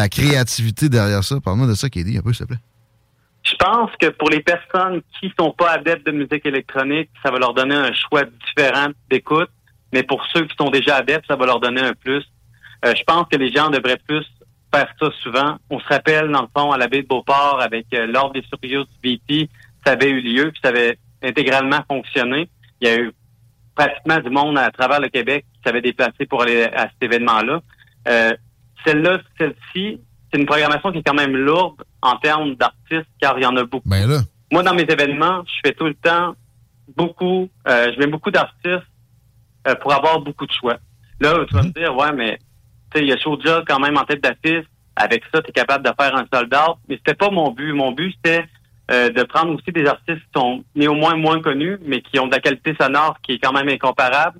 créativité 0.10 0.89
derrière 0.89 1.24
ça, 1.24 1.39
parle-moi 1.43 1.68
de 1.68 1.74
ça, 1.74 1.88
dit 1.88 2.18
un 2.18 2.22
peu, 2.22 2.34
s'il 2.34 2.46
te 2.46 2.52
plaît. 2.52 2.62
Je 3.43 3.56
pense 3.58 3.91
que 4.00 4.08
pour 4.08 4.30
les 4.30 4.41
personnes 4.41 5.02
qui 5.20 5.32
sont 5.39 5.52
pas 5.52 5.72
adeptes 5.72 6.06
de 6.06 6.12
musique 6.12 6.46
électronique, 6.46 7.10
ça 7.24 7.32
va 7.32 7.38
leur 7.38 7.54
donner 7.54 7.76
un 7.76 7.93
choix 7.93 8.24
différent 8.24 8.88
d'écoute. 9.10 9.50
Mais 9.93 10.04
pour 10.04 10.26
ceux 10.34 10.46
qui 10.46 10.56
sont 10.60 10.72
déjà 10.72 10.98
adeptes, 10.98 11.26
ça 11.28 11.36
va 11.36 11.46
leur 11.46 11.60
donner 11.60 11.82
un 11.82 11.93
plus. 11.93 12.24
je 12.84 13.04
pense 13.04 13.28
que 13.32 13.38
les 13.38 13.52
gens 13.52 13.70
devraient 13.70 14.00
plus 14.08 14.26
faire 14.76 14.93
ça 15.00 15.10
souvent. 15.24 15.58
On 15.70 15.80
se 15.80 15.88
rappelle, 15.88 16.30
dans 16.30 16.41
le 16.41 16.48
fond, 16.56 16.72
à 16.72 16.78
la 16.78 16.88
baie 16.88 17.02
de 17.02 17.08
Beauport, 17.08 17.62
avec 17.62 17.88
euh, 17.93 18.08
l'ordre 18.08 18.34
des 18.34 18.43
surveillants 18.43 18.86
du 19.02 19.18
BP, 19.18 19.50
ça 19.86 19.93
avait 19.93 20.10
eu 20.10 20.22
lieu, 20.22 20.52
puis 20.52 20.60
ça 20.64 20.70
avait 20.70 20.98
intégralement 21.24 21.80
fonctionné. 21.88 22.50
Il 22.82 22.88
y 22.88 22.91
a 22.91 22.98
eu 22.98 23.12
pratiquement 23.76 24.20
du 24.20 24.30
monde 24.30 24.58
à 24.58 24.70
travers 24.72 25.00
le 25.00 25.10
Québec 25.10 25.46
qui 25.54 25.62
s'avait 25.66 25.82
déplacé 25.82 26.26
pour 26.26 26.41
aller 26.41 26.64
à 26.64 26.89
cet 26.89 27.02
événement-là. 27.02 27.62
Euh, 28.08 28.34
celle-là, 28.86 29.19
celle-ci, 29.38 29.99
c'est 30.31 30.39
une 30.39 30.45
programmation 30.45 30.91
qui 30.91 30.99
est 30.99 31.03
quand 31.03 31.13
même 31.13 31.36
lourde 31.36 31.83
en 32.01 32.17
termes 32.17 32.55
d'artistes, 32.55 33.09
car 33.19 33.38
il 33.38 33.43
y 33.43 33.45
en 33.45 33.55
a 33.55 33.63
beaucoup. 33.63 33.89
Ben 33.89 34.07
Moi, 34.51 34.63
dans 34.63 34.73
mes 34.73 34.83
événements, 34.83 35.43
je 35.45 35.53
fais 35.65 35.73
tout 35.73 35.86
le 35.86 35.95
temps 35.95 36.36
beaucoup, 36.95 37.49
euh, 37.67 37.91
je 37.93 37.99
mets 37.99 38.07
beaucoup 38.07 38.31
d'artistes 38.31 38.88
euh, 39.67 39.75
pour 39.75 39.93
avoir 39.93 40.19
beaucoup 40.19 40.45
de 40.45 40.51
choix. 40.51 40.77
Là, 41.19 41.45
tu 41.47 41.55
vas 41.55 41.63
me 41.63 41.69
mm-hmm. 41.69 41.73
dire, 41.73 41.95
ouais, 41.95 42.11
mais 42.13 42.39
il 42.95 43.07
y 43.07 43.11
a 43.11 43.17
Soulja 43.17 43.63
quand 43.67 43.79
même 43.79 43.97
en 43.97 44.03
tête 44.03 44.21
d'affiche. 44.21 44.65
Avec 44.95 45.23
ça, 45.33 45.41
tu 45.41 45.49
es 45.49 45.53
capable 45.53 45.86
de 45.86 45.91
faire 45.99 46.15
un 46.15 46.25
soldat. 46.33 46.75
Mais 46.88 46.97
c'était 46.97 47.15
pas 47.15 47.29
mon 47.29 47.51
but. 47.51 47.73
Mon 47.73 47.91
but, 47.91 48.15
c'était 48.15 48.45
euh, 48.91 49.09
de 49.09 49.23
prendre 49.23 49.53
aussi 49.53 49.71
des 49.71 49.86
artistes 49.86 50.19
qui 50.19 50.39
sont 50.39 50.63
néanmoins 50.75 51.15
moins 51.15 51.41
connus, 51.41 51.77
mais 51.86 52.01
qui 52.01 52.19
ont 52.19 52.27
de 52.27 52.31
la 52.31 52.39
qualité 52.39 52.75
sonore 52.79 53.17
qui 53.21 53.33
est 53.33 53.39
quand 53.39 53.51
même 53.51 53.67
incomparable. 53.67 54.39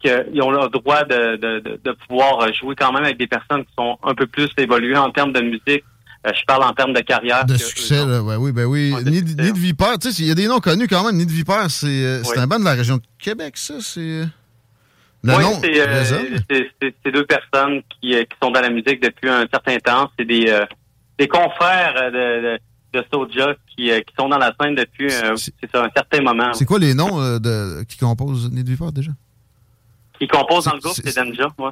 Puis 0.00 0.10
qu'ils 0.10 0.42
ont 0.42 0.50
le 0.50 0.68
droit 0.68 1.04
de, 1.04 1.36
de, 1.36 1.78
de, 1.82 1.92
pouvoir 2.08 2.52
jouer 2.54 2.74
quand 2.76 2.92
même 2.92 3.04
avec 3.04 3.18
des 3.18 3.26
personnes 3.26 3.64
qui 3.64 3.72
sont 3.78 3.98
un 4.02 4.14
peu 4.14 4.26
plus 4.26 4.48
évoluées 4.56 4.96
en 4.96 5.10
termes 5.10 5.32
de 5.32 5.40
musique. 5.40 5.84
Euh, 6.24 6.30
je 6.34 6.44
parle 6.46 6.62
en 6.62 6.72
termes 6.72 6.92
de 6.92 7.00
carrière. 7.00 7.44
De 7.44 7.56
succès, 7.56 8.06
là, 8.06 8.22
oui, 8.22 8.52
ben 8.52 8.64
oui. 8.64 8.94
Nid, 9.04 9.34
de 9.34 9.58
Vipère, 9.58 9.98
tu 9.98 10.12
sais, 10.12 10.22
il 10.22 10.28
y 10.28 10.30
a 10.30 10.34
des 10.34 10.46
noms 10.46 10.60
connus 10.60 10.86
quand 10.86 11.04
même. 11.04 11.16
Nid 11.16 11.26
de 11.26 11.32
Vipère, 11.32 11.68
c'est 11.68 11.88
euh, 11.88 12.22
un 12.36 12.46
band 12.46 12.60
de 12.60 12.64
la 12.64 12.74
région 12.74 12.98
de 12.98 13.02
Québec, 13.18 13.56
ça. 13.56 13.74
C'est 13.80 14.22
oui, 15.24 15.44
euh, 15.76 16.38
c'est 16.80 17.12
deux 17.12 17.24
personnes 17.24 17.82
qui, 17.90 18.10
qui, 18.10 18.36
sont 18.42 18.50
dans 18.50 18.60
la 18.60 18.70
musique 18.70 19.00
depuis 19.00 19.28
un 19.28 19.46
certain 19.52 19.78
temps. 19.78 20.10
C'est 20.18 20.24
des, 20.24 20.46
euh, 20.48 20.64
des 21.16 21.28
confrères 21.28 21.94
de, 22.12 22.42
de, 22.42 22.58
de 22.98 23.04
Soja 23.12 23.54
qui, 23.68 23.88
qui 23.88 24.14
sont 24.18 24.28
dans 24.28 24.38
la 24.38 24.52
scène 24.60 24.74
depuis 24.74 25.12
un 25.12 25.36
certain 25.94 26.22
moment. 26.22 26.52
C'est 26.54 26.64
quoi 26.64 26.80
les 26.80 26.94
noms 26.94 27.38
de, 27.38 27.84
qui 27.84 27.98
composent 27.98 28.50
Nidviper 28.50 28.90
déjà? 28.92 29.12
Qui 30.22 30.28
composent 30.28 30.66
dans 30.66 30.74
le 30.74 30.80
groupe, 30.80 30.94
c'est 30.94 31.16
Danja, 31.16 31.48
ouais. 31.58 31.70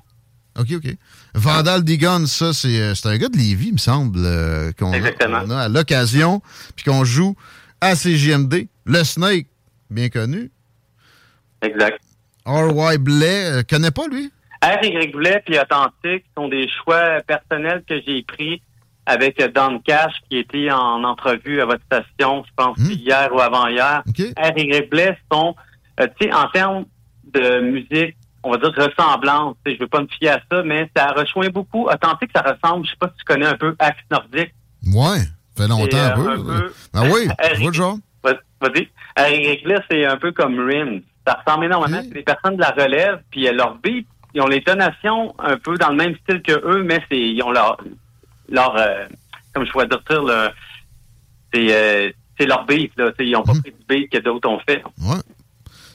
OK, 0.58 0.66
OK. 0.72 0.96
Vandal 1.34 1.84
Digon, 1.84 2.26
ça, 2.26 2.52
c'est 2.52 3.06
un 3.06 3.16
gars 3.16 3.28
de 3.28 3.36
Lévis, 3.36 3.68
il 3.68 3.74
me 3.74 3.78
semble, 3.78 4.18
qu'on 4.76 4.92
a, 4.92 5.54
a, 5.54 5.62
à 5.62 5.68
l'occasion, 5.68 6.42
puis 6.74 6.84
qu'on 6.84 7.04
joue 7.04 7.36
à 7.80 7.94
CGMD. 7.94 8.66
Le 8.84 9.04
Snake, 9.04 9.46
bien 9.88 10.08
connu. 10.08 10.50
Exact. 11.62 12.00
R.Y. 12.44 12.98
Blais, 12.98 13.44
euh, 13.52 13.62
connais 13.68 13.92
pas, 13.92 14.08
lui? 14.08 14.32
R.Y. 14.62 15.12
Blais 15.12 15.42
puis 15.46 15.58
Authentique 15.58 16.24
sont 16.36 16.48
des 16.48 16.68
choix 16.68 17.20
personnels 17.26 17.84
que 17.88 18.00
j'ai 18.04 18.22
pris 18.22 18.60
avec 19.06 19.40
Don 19.54 19.80
Cash 19.80 20.12
qui 20.28 20.38
était 20.38 20.70
en 20.70 21.04
entrevue 21.04 21.60
à 21.60 21.66
votre 21.66 21.84
station, 21.84 22.44
je 22.44 22.50
pense, 22.56 22.78
hmm. 22.78 22.90
hier 22.90 23.30
ou 23.32 23.40
avant-hier. 23.40 24.02
R.Y. 24.06 24.88
Blais 24.90 25.16
sont, 25.32 25.54
euh, 26.00 26.06
tu 26.18 26.26
sais, 26.26 26.32
en 26.32 26.48
termes 26.48 26.84
de 27.24 27.60
musique, 27.60 28.16
on 28.42 28.50
va 28.50 28.56
dire 28.56 28.72
ressemblance, 28.76 29.56
je 29.66 29.78
veux 29.78 29.86
pas 29.86 30.00
me 30.00 30.06
fier 30.06 30.30
à 30.30 30.40
ça, 30.50 30.62
mais 30.62 30.90
ça 30.96 31.12
rejoint 31.12 31.48
beaucoup. 31.48 31.88
Authentique, 31.88 32.30
ça 32.34 32.42
ressemble, 32.42 32.86
je 32.86 32.90
sais 32.90 32.96
pas 32.98 33.08
si 33.08 33.18
tu 33.18 33.24
connais 33.24 33.46
un 33.46 33.56
peu 33.56 33.74
Axe 33.78 33.98
Nordique. 34.10 34.54
Ouais, 34.86 35.18
ça 35.18 35.64
fait 35.64 35.68
longtemps 35.68 35.98
un, 35.98 36.10
peu. 36.10 36.72
Ah 36.94 37.02
oui, 37.04 37.28
le 37.66 37.72
genre. 37.72 37.98
Vas-y. 38.22 38.88
Réglé, 39.16 39.76
c'est 39.90 40.04
un 40.04 40.16
peu 40.16 40.32
comme 40.32 40.58
Rim. 40.58 41.00
Ça 41.26 41.42
ressemble 41.44 41.66
énormément. 41.66 42.00
C'est 42.02 42.14
des 42.14 42.22
personnes 42.22 42.56
de 42.56 42.60
la 42.60 42.70
relève, 42.70 43.22
puis 43.30 43.46
euh, 43.46 43.52
leur 43.52 43.76
beat, 43.76 44.06
ils 44.34 44.40
ont 44.40 44.46
les 44.46 44.62
tonations 44.62 45.34
un 45.38 45.56
peu 45.56 45.76
dans 45.76 45.90
le 45.90 45.96
même 45.96 46.14
style 46.22 46.42
que 46.42 46.52
eux, 46.52 46.82
mais 46.82 47.02
c'est 47.10 47.18
ils 47.18 47.42
ont 47.42 47.50
leur 47.50 47.78
leur 48.48 48.76
euh, 48.76 49.06
comme 49.52 49.66
je 49.66 49.70
pourrais 49.70 49.86
dire 49.86 50.02
c'est 51.52 51.72
euh, 51.72 52.10
leur 52.40 52.64
beat 52.64 52.92
là. 52.96 53.10
Ils 53.18 53.36
ont 53.36 53.42
pas 53.42 53.52
pris 53.52 53.72
du 53.72 53.84
beat 53.88 54.10
que 54.10 54.18
d'autres 54.18 54.48
ont 54.48 54.60
fait. 54.60 54.82
Ouais. 54.98 55.20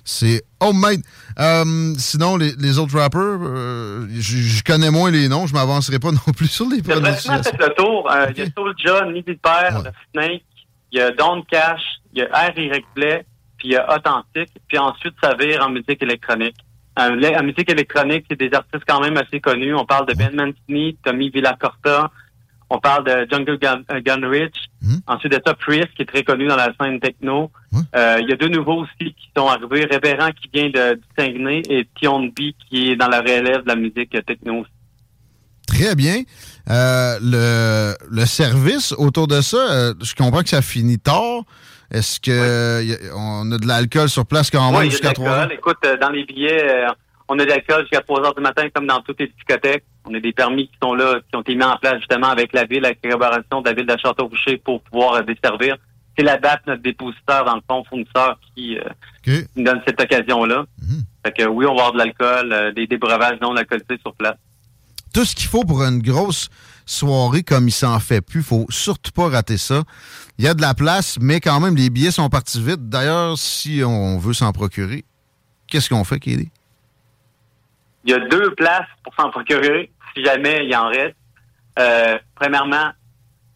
C'est 0.06 0.44
homemade. 0.60 1.02
Euh, 1.40 1.94
sinon, 1.98 2.38
les, 2.38 2.52
les, 2.60 2.78
autres 2.78 2.98
rappers, 2.98 3.40
euh, 3.42 4.08
je 4.12 4.64
connais 4.64 4.92
moins 4.92 5.10
les 5.10 5.28
noms. 5.28 5.48
Je 5.48 5.54
m'avancerai 5.54 5.98
pas 5.98 6.12
non 6.12 6.32
plus 6.34 6.48
sur 6.48 6.70
les 6.70 6.84
prononciations. 6.84 7.42
fait 7.44 7.58
le 7.58 7.74
tour. 7.74 8.10
Euh, 8.12 8.28
il 8.36 8.38
y 8.38 8.42
a 8.44 8.46
Soulja, 8.56 9.06
Nidhi 9.06 9.34
Père, 9.36 9.82
ouais. 9.84 9.92
Snake, 10.14 10.44
il 10.92 11.00
y 11.00 11.02
a 11.02 11.12
Don 11.12 11.42
Cash, 11.50 11.82
il 12.14 12.20
y 12.20 12.22
a 12.22 12.28
R. 12.28 12.54
Play, 12.94 13.26
puis 13.58 13.70
il 13.70 13.72
y 13.72 13.76
a 13.76 13.96
Authentique. 13.96 14.54
Puis 14.68 14.78
ensuite, 14.78 15.16
ça 15.22 15.34
vire 15.34 15.66
en 15.66 15.72
musique 15.72 16.02
électronique. 16.04 16.56
En, 16.96 17.10
en 17.12 17.44
musique 17.44 17.70
électronique, 17.70 18.26
c'est 18.30 18.40
des 18.40 18.54
artistes 18.54 18.86
quand 18.88 19.02
même 19.02 19.18
assez 19.18 19.42
connus. 19.42 19.74
On 19.74 19.86
parle 19.86 20.06
de 20.06 20.14
Ben 20.14 20.34
Mancini, 20.36 20.98
Tommy 21.04 21.32
Villacorta, 21.32 22.12
on 22.70 22.80
parle 22.80 23.06
de 23.06 23.28
Jungle 23.30 23.58
Gun, 23.60 23.82
euh, 23.92 24.02
Gunrich. 24.02 24.56
Hmm? 24.82 24.98
Ensuite 25.08 25.34
de 25.34 25.42
ça, 25.46 25.54
Priest, 25.54 25.90
qui 25.96 26.02
est 26.02 26.06
très 26.06 26.24
connu 26.24 26.48
dans 26.48 26.56
la 26.56 26.74
scène 26.80 27.00
techno. 27.00 27.52
Euh, 27.96 28.18
il 28.22 28.30
y 28.30 28.34
a 28.34 28.36
deux 28.36 28.48
nouveaux 28.48 28.84
aussi 28.84 29.14
qui 29.14 29.30
sont 29.36 29.48
arrivés. 29.48 29.86
Révérend, 29.86 30.32
qui 30.32 30.50
vient 30.54 30.70
de, 30.70 31.00
Saguenay, 31.18 31.62
et 31.70 31.88
Tion 32.00 32.24
B, 32.24 32.54
qui 32.68 32.92
est 32.92 32.96
dans 32.96 33.08
la 33.08 33.20
relève 33.20 33.64
de 33.64 33.68
la 33.68 33.76
musique 33.76 34.18
techno. 34.26 34.66
Très 35.68 35.96
bien. 35.96 36.22
Euh, 36.70 37.18
le, 37.22 37.96
le 38.10 38.26
service 38.26 38.94
autour 38.98 39.28
de 39.28 39.42
ça, 39.42 39.94
je 40.02 40.16
comprends 40.16 40.42
que 40.42 40.50
ça 40.50 40.62
finit 40.62 41.00
tard. 41.00 41.44
Est-ce 41.92 42.20
que 42.20 43.14
on 43.16 43.52
a 43.52 43.58
de 43.58 43.68
l'alcool 43.68 44.10
sur 44.10 44.26
place 44.26 44.50
quand 44.50 44.72
même 44.72 44.90
jusqu'à 44.90 45.14
3 45.14 45.30
heures? 45.30 45.52
Écoute, 45.52 45.78
dans 46.02 46.10
les 46.10 46.24
billets, 46.26 46.86
on 47.28 47.40
a 47.40 47.46
de 47.46 47.50
l'alcool 47.50 47.82
jusqu'à 47.82 48.02
3 48.02 48.26
heures 48.26 48.36
du 48.36 48.42
matin, 48.42 48.68
comme 48.74 48.88
dans 48.88 49.02
toutes 49.02 49.20
les 49.20 49.28
discothèques. 49.28 49.86
On 50.06 50.14
a 50.14 50.20
des 50.20 50.32
permis 50.32 50.68
qui 50.68 50.76
sont 50.82 50.94
là, 50.94 51.20
qui 51.30 51.36
ont 51.36 51.42
été 51.42 51.56
mis 51.56 51.64
en 51.64 51.78
place 51.78 51.98
justement 51.98 52.28
avec 52.28 52.54
la 52.54 52.66
ville, 52.66 52.86
avec 52.86 53.00
la 53.04 53.12
collaboration 53.12 53.62
de 53.62 53.70
la 53.70 53.74
ville 53.74 53.88
de 53.88 53.98
Château-Roucher 53.98 54.58
pour 54.58 54.82
pouvoir 54.82 55.24
desservir. 55.24 55.78
C'est 56.18 56.24
la 56.24 56.38
BAP, 56.38 56.66
notre 56.68 56.82
dépositeur, 56.82 57.44
dans 57.46 57.56
le 57.56 57.62
fond, 57.68 57.84
fournisseur, 57.84 58.40
qui, 58.56 58.78
euh, 58.78 59.42
nous 59.56 59.64
donne 59.64 59.82
cette 59.86 60.00
occasion-là. 60.00 60.66
Mhm. 60.82 61.02
Fait 61.26 61.32
que 61.32 61.44
oui, 61.48 61.66
on 61.66 61.76
va 61.76 61.88
avoir 61.88 61.94
de 61.94 61.98
l'alcool, 61.98 62.54
euh, 62.54 62.72
des, 62.72 62.88
des 62.88 62.98
breuvages 62.98 63.40
non 63.42 63.56
alcoolisés 63.56 64.00
sur 64.02 64.14
place. 64.14 64.38
Tout 65.14 65.26
ce 65.26 65.36
qu'il 65.36 65.48
faut 65.48 65.64
pour 65.64 65.84
une 65.84 66.02
grosse 66.02 66.50
soirée 66.86 67.44
comme 67.44 67.68
il 67.68 67.72
s'en 67.72 68.00
fait 68.00 68.22
plus. 68.22 68.44
Faut 68.44 68.66
surtout 68.70 69.12
pas 69.12 69.30
rater 69.30 69.58
ça. 69.58 69.84
Il 70.38 70.46
y 70.46 70.48
a 70.48 70.54
de 70.54 70.62
la 70.62 70.74
place, 70.74 71.18
mais 71.20 71.40
quand 71.40 71.60
même, 71.60 71.76
les 71.76 71.90
billets 71.90 72.12
sont 72.12 72.30
partis 72.30 72.62
vite. 72.62 72.90
D'ailleurs, 72.90 73.38
si 73.38 73.82
on 73.84 74.18
veut 74.18 74.34
s'en 74.34 74.52
procurer, 74.52 75.06
qu'est-ce 75.68 75.90
qu'on 75.90 76.04
fait, 76.04 76.20
Kelly? 76.20 76.50
Il 78.06 78.12
y 78.12 78.14
a 78.14 78.20
deux 78.20 78.54
places 78.54 78.88
pour 79.04 79.14
s'en 79.16 79.30
procurer 79.32 79.92
si 80.14 80.24
jamais 80.24 80.66
il 80.66 80.76
en 80.76 80.88
reste. 80.88 81.16
Euh, 81.80 82.18
premièrement, 82.36 82.92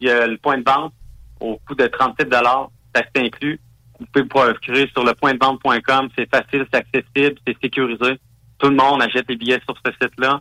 il 0.00 0.08
y 0.08 0.10
a 0.10 0.26
le 0.26 0.36
point 0.36 0.58
de 0.58 0.64
vente 0.64 0.92
au 1.40 1.58
coût 1.66 1.74
de 1.74 1.86
37 1.86 2.32
ça 2.32 3.02
inclus. 3.16 3.60
Vous 3.98 4.06
pouvez 4.06 4.22
vous 4.22 4.28
procurer 4.28 4.90
sur 4.92 5.04
le 5.04 5.14
point 5.14 5.34
de 5.34 5.38
vente.com. 5.40 6.08
C'est 6.18 6.28
facile, 6.28 6.66
c'est 6.72 6.78
accessible, 6.78 7.38
c'est 7.46 7.56
sécurisé. 7.60 8.18
Tout 8.58 8.68
le 8.68 8.76
monde 8.76 9.02
achète 9.02 9.26
les 9.28 9.36
billets 9.36 9.60
sur 9.66 9.76
ce 9.84 9.92
site-là. 9.92 10.40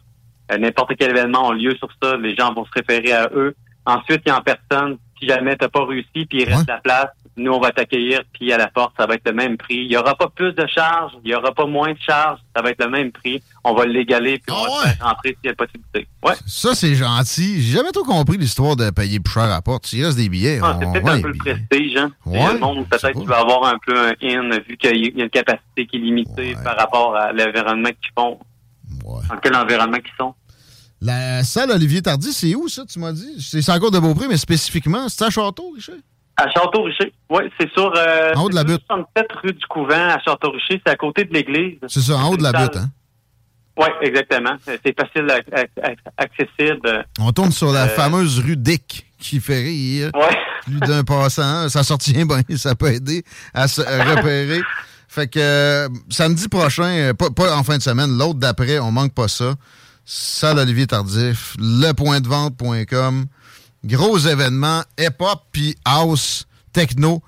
Euh, 0.52 0.58
n'importe 0.58 0.94
quel 0.98 1.12
événement 1.12 1.50
a 1.50 1.54
lieu 1.54 1.76
sur 1.76 1.90
ça. 2.02 2.18
Les 2.18 2.36
gens 2.36 2.54
vont 2.54 2.66
se 2.66 2.72
référer 2.74 3.14
à 3.14 3.30
eux. 3.34 3.56
Ensuite, 3.86 4.22
il 4.26 4.30
y 4.30 4.32
a 4.32 4.38
en 4.38 4.42
personne. 4.42 4.98
Si 5.20 5.28
jamais 5.28 5.56
tu 5.58 5.66
n'as 5.66 5.70
pas 5.70 5.86
réussi, 5.86 6.26
puis 6.26 6.42
il 6.42 6.46
reste 6.46 6.68
la 6.68 6.80
place, 6.80 7.12
nous, 7.40 7.52
on 7.52 7.60
va 7.60 7.72
t'accueillir, 7.72 8.22
puis 8.34 8.52
à 8.54 8.58
la 8.58 8.68
porte, 8.68 8.94
ça 8.98 9.06
va 9.06 9.16
être 9.16 9.28
le 9.28 9.34
même 9.34 9.58
prix. 9.58 9.78
Il 9.78 9.88
n'y 9.88 9.98
aura 9.98 10.16
pas 10.16 10.28
plus 10.30 10.54
de 10.54 10.66
charges, 10.68 11.14
il 11.24 11.30
n'y 11.30 11.36
aura 11.36 11.52
pas 11.54 11.66
moins 11.66 11.92
de 11.94 12.00
charges, 12.00 12.40
ça 12.56 12.62
va 12.62 12.72
être 12.72 12.84
le 12.84 12.90
même 12.90 13.12
prix. 13.12 13.42
On 13.64 13.74
va 13.74 13.86
l'égaler, 13.86 14.40
puis 14.40 14.56
on 14.56 14.64
va 14.64 14.70
ah 14.70 14.88
faire 14.88 15.08
rentrer 15.08 15.30
s'il 15.30 15.50
y 15.50 15.54
a 15.54 15.56
possibilité. 15.56 16.08
Ouais. 16.24 16.34
Ça, 16.46 16.76
c'est 16.76 16.96
gentil. 16.96 17.62
J'ai 17.62 17.78
jamais 17.78 17.92
trop 17.92 18.04
compris 18.04 18.38
l'histoire 18.38 18.76
de 18.76 18.90
payer 18.90 19.20
plus 19.20 19.34
cher 19.34 19.44
à 19.44 19.48
la 19.48 19.62
porte. 19.62 19.86
S'il 19.86 20.06
reste 20.06 20.18
des 20.18 20.30
billets, 20.30 20.60
ah, 20.62 20.78
C'est 20.80 20.92
peut-être 20.92 21.10
un 21.10 21.22
peu 21.22 21.28
le 21.30 21.38
prestige. 21.38 21.98
Hein? 21.98 22.12
le 22.26 22.60
monde, 22.60 22.88
peut-être 22.90 23.18
qu'il 23.18 23.28
va 23.28 23.40
avoir 23.40 23.66
un 23.66 23.78
peu 23.86 23.98
un 23.98 24.14
in, 24.22 24.50
vu 24.68 24.78
qu'il 24.78 25.18
y 25.18 25.22
a 25.22 25.24
une 25.24 25.30
capacité 25.30 25.88
qui 25.88 25.98
est 25.98 26.00
limitée 26.00 26.56
par 26.64 26.78
rapport 26.78 27.16
à 27.16 27.32
l'environnement 27.32 27.90
qu'ils 27.90 28.14
font. 28.18 28.40
Dans 29.04 29.38
quel 29.42 29.56
environnement 29.56 29.98
qu'ils 29.98 30.16
sont. 30.18 30.34
La 31.02 31.44
salle 31.46 31.72
Olivier 31.72 32.02
Tardy, 32.02 32.34
c'est 32.34 32.54
où 32.56 32.68
ça, 32.68 32.86
tu 32.86 33.00
m'as 33.00 33.14
dit? 33.14 33.38
C'est 33.40 33.68
encore 33.72 33.92
de 33.92 34.00
Beaupré, 34.00 34.28
mais 34.28 34.38
spécifiquement, 34.38 35.08
c'est 35.08 35.24
à 35.24 35.30
Château, 35.30 35.72
Richard? 35.74 35.96
À 36.40 36.50
Château-Richer. 36.52 37.14
Oui, 37.30 37.44
c'est 37.60 37.70
sur. 37.74 37.92
Euh, 37.98 38.34
en 38.34 38.44
haut 38.44 38.50
de 38.50 38.56
la 38.56 38.64
butte. 38.64 38.82
67 38.88 39.28
rue 39.44 39.54
du 39.54 39.66
Couvent 39.68 40.10
à 40.10 40.20
Château-Richer. 40.20 40.82
C'est 40.86 40.92
à 40.92 40.96
côté 40.96 41.26
de 41.26 41.34
l'église. 41.34 41.80
C'est 41.88 42.00
ça, 42.00 42.16
en 42.16 42.32
haut 42.32 42.38
de 42.38 42.44
la 42.44 42.54
butte, 42.54 42.78
hein? 42.78 42.90
Oui, 43.78 43.88
exactement. 44.02 44.56
C'est 44.66 44.98
facile, 44.98 45.28
accessible. 46.18 47.06
On 47.20 47.32
tourne 47.32 47.52
sur 47.52 47.72
la 47.72 47.84
euh, 47.84 47.88
fameuse 47.88 48.40
rue 48.40 48.58
Dick 48.58 49.06
qui 49.20 49.40
fait 49.40 49.62
rire. 49.62 50.12
Ouais. 50.14 50.38
Plus 50.64 50.80
d'un 50.80 51.04
passant. 51.04 51.68
Ça 51.68 51.84
sortit 51.84 52.14
bien, 52.14 52.26
ça 52.56 52.76
peut 52.76 52.94
aider 52.94 53.24
à 53.54 53.68
se 53.68 53.82
repérer. 53.82 54.62
Fait 55.10 55.28
que 55.28 55.40
euh, 55.40 55.90
samedi 56.10 56.48
prochain, 56.48 57.14
pas, 57.18 57.32
pas, 57.32 57.58
en 57.58 57.64
fin 57.64 57.78
de 57.78 57.82
semaine, 57.82 58.16
l'autre 58.16 58.40
d'après, 58.40 58.78
on 58.78 58.92
manque 58.92 59.14
pas 59.14 59.28
ça. 59.28 59.56
Salle 60.06 60.60
Olivier 60.60 60.86
Tardif, 60.86 61.56
lepointdevente.com. 61.60 63.26
Gros 63.84 64.18
événement, 64.18 64.82
hip-hop 64.98 65.42
puis 65.52 65.76
house, 65.86 66.48
techno. 66.74 67.22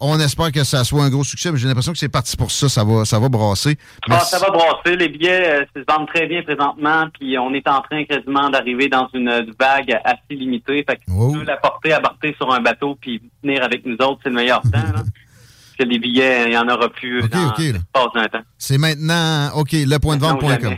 On 0.00 0.18
espère 0.20 0.52
que 0.52 0.64
ça 0.64 0.84
soit 0.84 1.04
un 1.04 1.08
gros 1.08 1.24
succès, 1.24 1.50
mais 1.50 1.56
j'ai 1.56 1.66
l'impression 1.66 1.92
que 1.92 1.98
c'est 1.98 2.10
parti 2.10 2.36
pour 2.36 2.50
ça. 2.50 2.68
Ça 2.68 2.84
va, 2.84 3.04
ça 3.06 3.18
va 3.18 3.28
brasser. 3.28 3.78
Ah, 4.10 4.20
ça 4.20 4.38
va 4.38 4.50
brasser. 4.50 4.96
Les 4.96 5.08
billets 5.08 5.62
euh, 5.62 5.64
se 5.74 5.82
vendent 5.88 6.08
très 6.08 6.26
bien 6.26 6.42
présentement, 6.42 7.06
puis 7.18 7.38
on 7.38 7.54
est 7.54 7.66
en 7.68 7.80
train 7.80 8.04
quasiment 8.04 8.50
d'arriver 8.50 8.88
dans 8.88 9.08
une 9.14 9.30
vague 9.58 9.98
assez 10.04 10.34
limitée. 10.34 10.84
Fait 10.86 10.96
que 10.96 11.46
la 11.46 11.56
porter, 11.56 11.92
aborter 11.94 12.34
sur 12.36 12.52
un 12.52 12.60
bateau, 12.60 12.98
puis 13.00 13.22
venir 13.42 13.62
avec 13.62 13.86
nous 13.86 13.94
autres, 13.94 14.20
c'est 14.24 14.28
le 14.28 14.34
meilleur 14.34 14.60
temps. 14.62 14.70
Parce 14.92 15.88
que 15.88 15.92
les 15.92 15.98
billets, 15.98 16.44
il 16.44 16.50
n'y 16.50 16.58
en 16.58 16.68
aura 16.68 16.88
plus 16.88 17.24
okay, 17.24 17.28
dans 17.28 17.48
okay, 17.48 17.72
temps. 17.72 18.42
C'est 18.58 18.78
maintenant, 18.78 19.50
OK, 19.54 19.72
lepointdevente.com. 19.72 20.76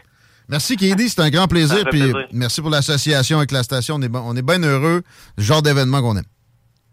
Merci, 0.49 0.77
Kennedy. 0.77 1.09
C'est 1.09 1.21
un 1.21 1.31
grand 1.31 1.49
plaisir. 1.49 1.85
Puis 1.91 2.13
merci 2.33 2.61
pour 2.61 2.71
l'association 2.71 3.39
avec 3.39 3.53
la 3.53 3.63
station. 3.63 3.97
On 3.97 4.03
est, 4.03 4.15
on 4.15 4.37
est 4.37 4.43
bien 4.43 4.63
heureux. 4.63 5.03
Le 5.37 5.43
genre 5.43 5.63
d'événement 5.63 6.01
qu'on 6.01 6.17
aime. 6.17 6.25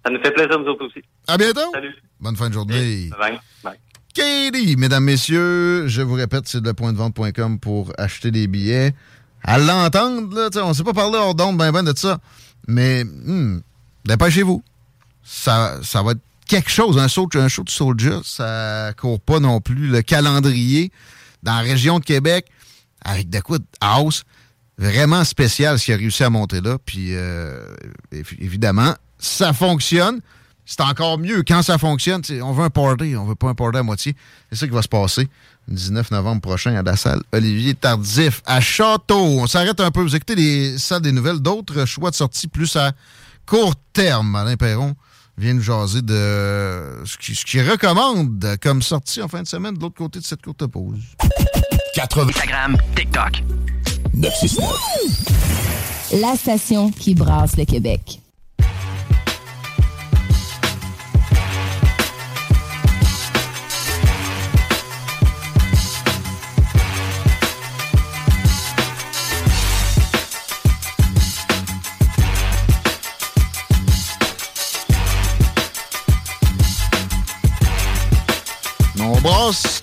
Ça 0.06 0.12
nous 0.12 0.22
fait 0.22 0.32
plaisir, 0.32 0.60
nous 0.60 0.66
autres 0.66 0.86
aussi. 0.86 1.02
À 1.28 1.38
bientôt. 1.38 1.72
Salut. 1.74 1.96
Bonne 2.20 2.36
fin 2.36 2.50
de 2.50 2.54
journée. 2.54 3.10
Bye. 3.18 3.40
Bye. 3.64 3.78
Katie, 4.14 4.76
mesdames, 4.76 5.04
messieurs, 5.04 5.88
je 5.88 6.02
vous 6.02 6.14
répète, 6.14 6.48
c'est 6.48 6.64
lepointdevente.com 6.64 7.60
pour 7.60 7.92
acheter 7.98 8.32
des 8.32 8.48
billets. 8.48 8.94
À 9.44 9.58
l'entendre, 9.58 10.36
là, 10.36 10.50
on 10.64 10.70
ne 10.70 10.74
s'est 10.74 10.84
pas 10.84 10.94
parlé 10.94 11.18
hors 11.18 11.36
d'onde 11.36 11.58
ben 11.58 11.72
ben 11.72 11.84
de 11.84 11.98
ça. 11.98 12.20
Mais, 12.68 13.04
hmm, 13.04 13.62
dépêchez-vous. 14.06 14.64
Ça, 15.24 15.80
ça 15.84 16.04
va 16.04 16.12
être 16.12 16.22
quelque 16.48 16.70
chose. 16.70 16.98
Un 16.98 17.08
show, 17.08 17.28
un 17.34 17.48
show 17.48 17.64
de 17.64 17.70
Soldier, 17.70 18.20
ça 18.24 18.92
court 19.00 19.20
pas 19.20 19.40
non 19.40 19.62
plus 19.62 19.88
le 19.88 20.02
calendrier. 20.02 20.92
Dans 21.42 21.56
la 21.56 21.62
région 21.62 22.00
de 22.00 22.06
Québec, 22.06 22.46
avec 23.04 23.30
de 23.30 23.40
quoi 23.40 23.58
house 23.82 24.24
vraiment 24.78 25.24
spécial 25.24 25.78
ce 25.80 25.86
qu'il 25.86 25.94
a 25.94 25.98
réussi 25.98 26.24
à 26.24 26.30
monter 26.30 26.62
là. 26.62 26.78
Puis 26.84 27.10
euh, 27.12 27.76
évidemment, 28.40 28.94
ça 29.20 29.54
fonctionne. 29.54 30.22
C'est 30.66 30.82
encore 30.82 31.20
mieux 31.20 31.44
quand 31.46 31.62
ça 31.62 31.78
fonctionne. 31.78 32.22
On 32.42 32.54
veut 32.54 32.64
un 32.64 32.70
party, 32.70 33.18
on 33.18 33.26
veut 33.26 33.36
pas 33.36 33.50
un 33.50 33.54
party 33.54 33.80
à 33.80 33.84
moitié. 33.84 34.16
C'est 34.50 34.60
ça 34.60 34.66
qui 34.66 34.74
va 34.74 34.82
se 34.82 34.88
passer 34.88 35.28
le 35.68 35.76
19 35.76 36.12
novembre 36.12 36.42
prochain 36.42 36.74
à 36.76 36.82
la 36.82 36.96
salle 36.96 37.22
Olivier 37.34 37.74
Tardif 37.76 38.42
à 38.46 38.62
Château. 38.62 39.42
On 39.42 39.48
s'arrête 39.48 39.80
un 39.82 39.92
peu. 39.92 40.02
Vous 40.02 40.16
écoutez 40.16 40.36
les 40.36 40.78
salles 40.78 41.02
des 41.02 41.12
nouvelles. 41.12 41.40
D'autres 41.40 41.86
choix 41.86 42.12
de 42.12 42.16
sortie 42.16 42.48
plus 42.48 42.76
à 42.78 42.94
court 43.46 43.76
terme. 43.92 44.36
Alain 44.36 44.56
Perron 44.56 44.96
vient 45.38 45.54
nous 45.54 45.62
jaser 45.62 46.02
de 46.02 47.04
ce 47.06 47.18
qu'il 47.18 47.70
recommande 47.70 48.56
comme 48.62 48.82
sortie 48.82 49.22
en 49.22 49.28
fin 49.28 49.42
de 49.42 49.48
semaine 49.48 49.74
de 49.74 49.82
l'autre 49.82 49.96
côté 49.96 50.20
de 50.20 50.24
cette 50.24 50.42
courte 50.42 50.66
pause. 50.68 51.02
80. 51.94 52.30
Instagram, 52.30 52.78
TikTok. 52.96 53.44
969. 54.14 56.22
La 56.22 56.36
station 56.36 56.90
qui 56.90 57.14
brasse 57.14 57.56
le 57.56 57.66
Québec. 57.66 58.23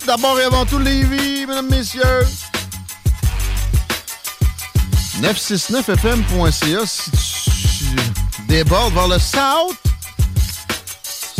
D'abord 0.07 0.39
et 0.39 0.43
avant 0.45 0.65
tout 0.65 0.79
Lévis, 0.79 1.45
mesdames, 1.45 1.69
messieurs. 1.69 2.25
969fm.ca 5.21 6.85
si 6.87 7.11
tu 7.11 7.85
débordes 8.47 8.91
vers 8.95 9.07
le 9.07 9.19
south. 9.19 9.77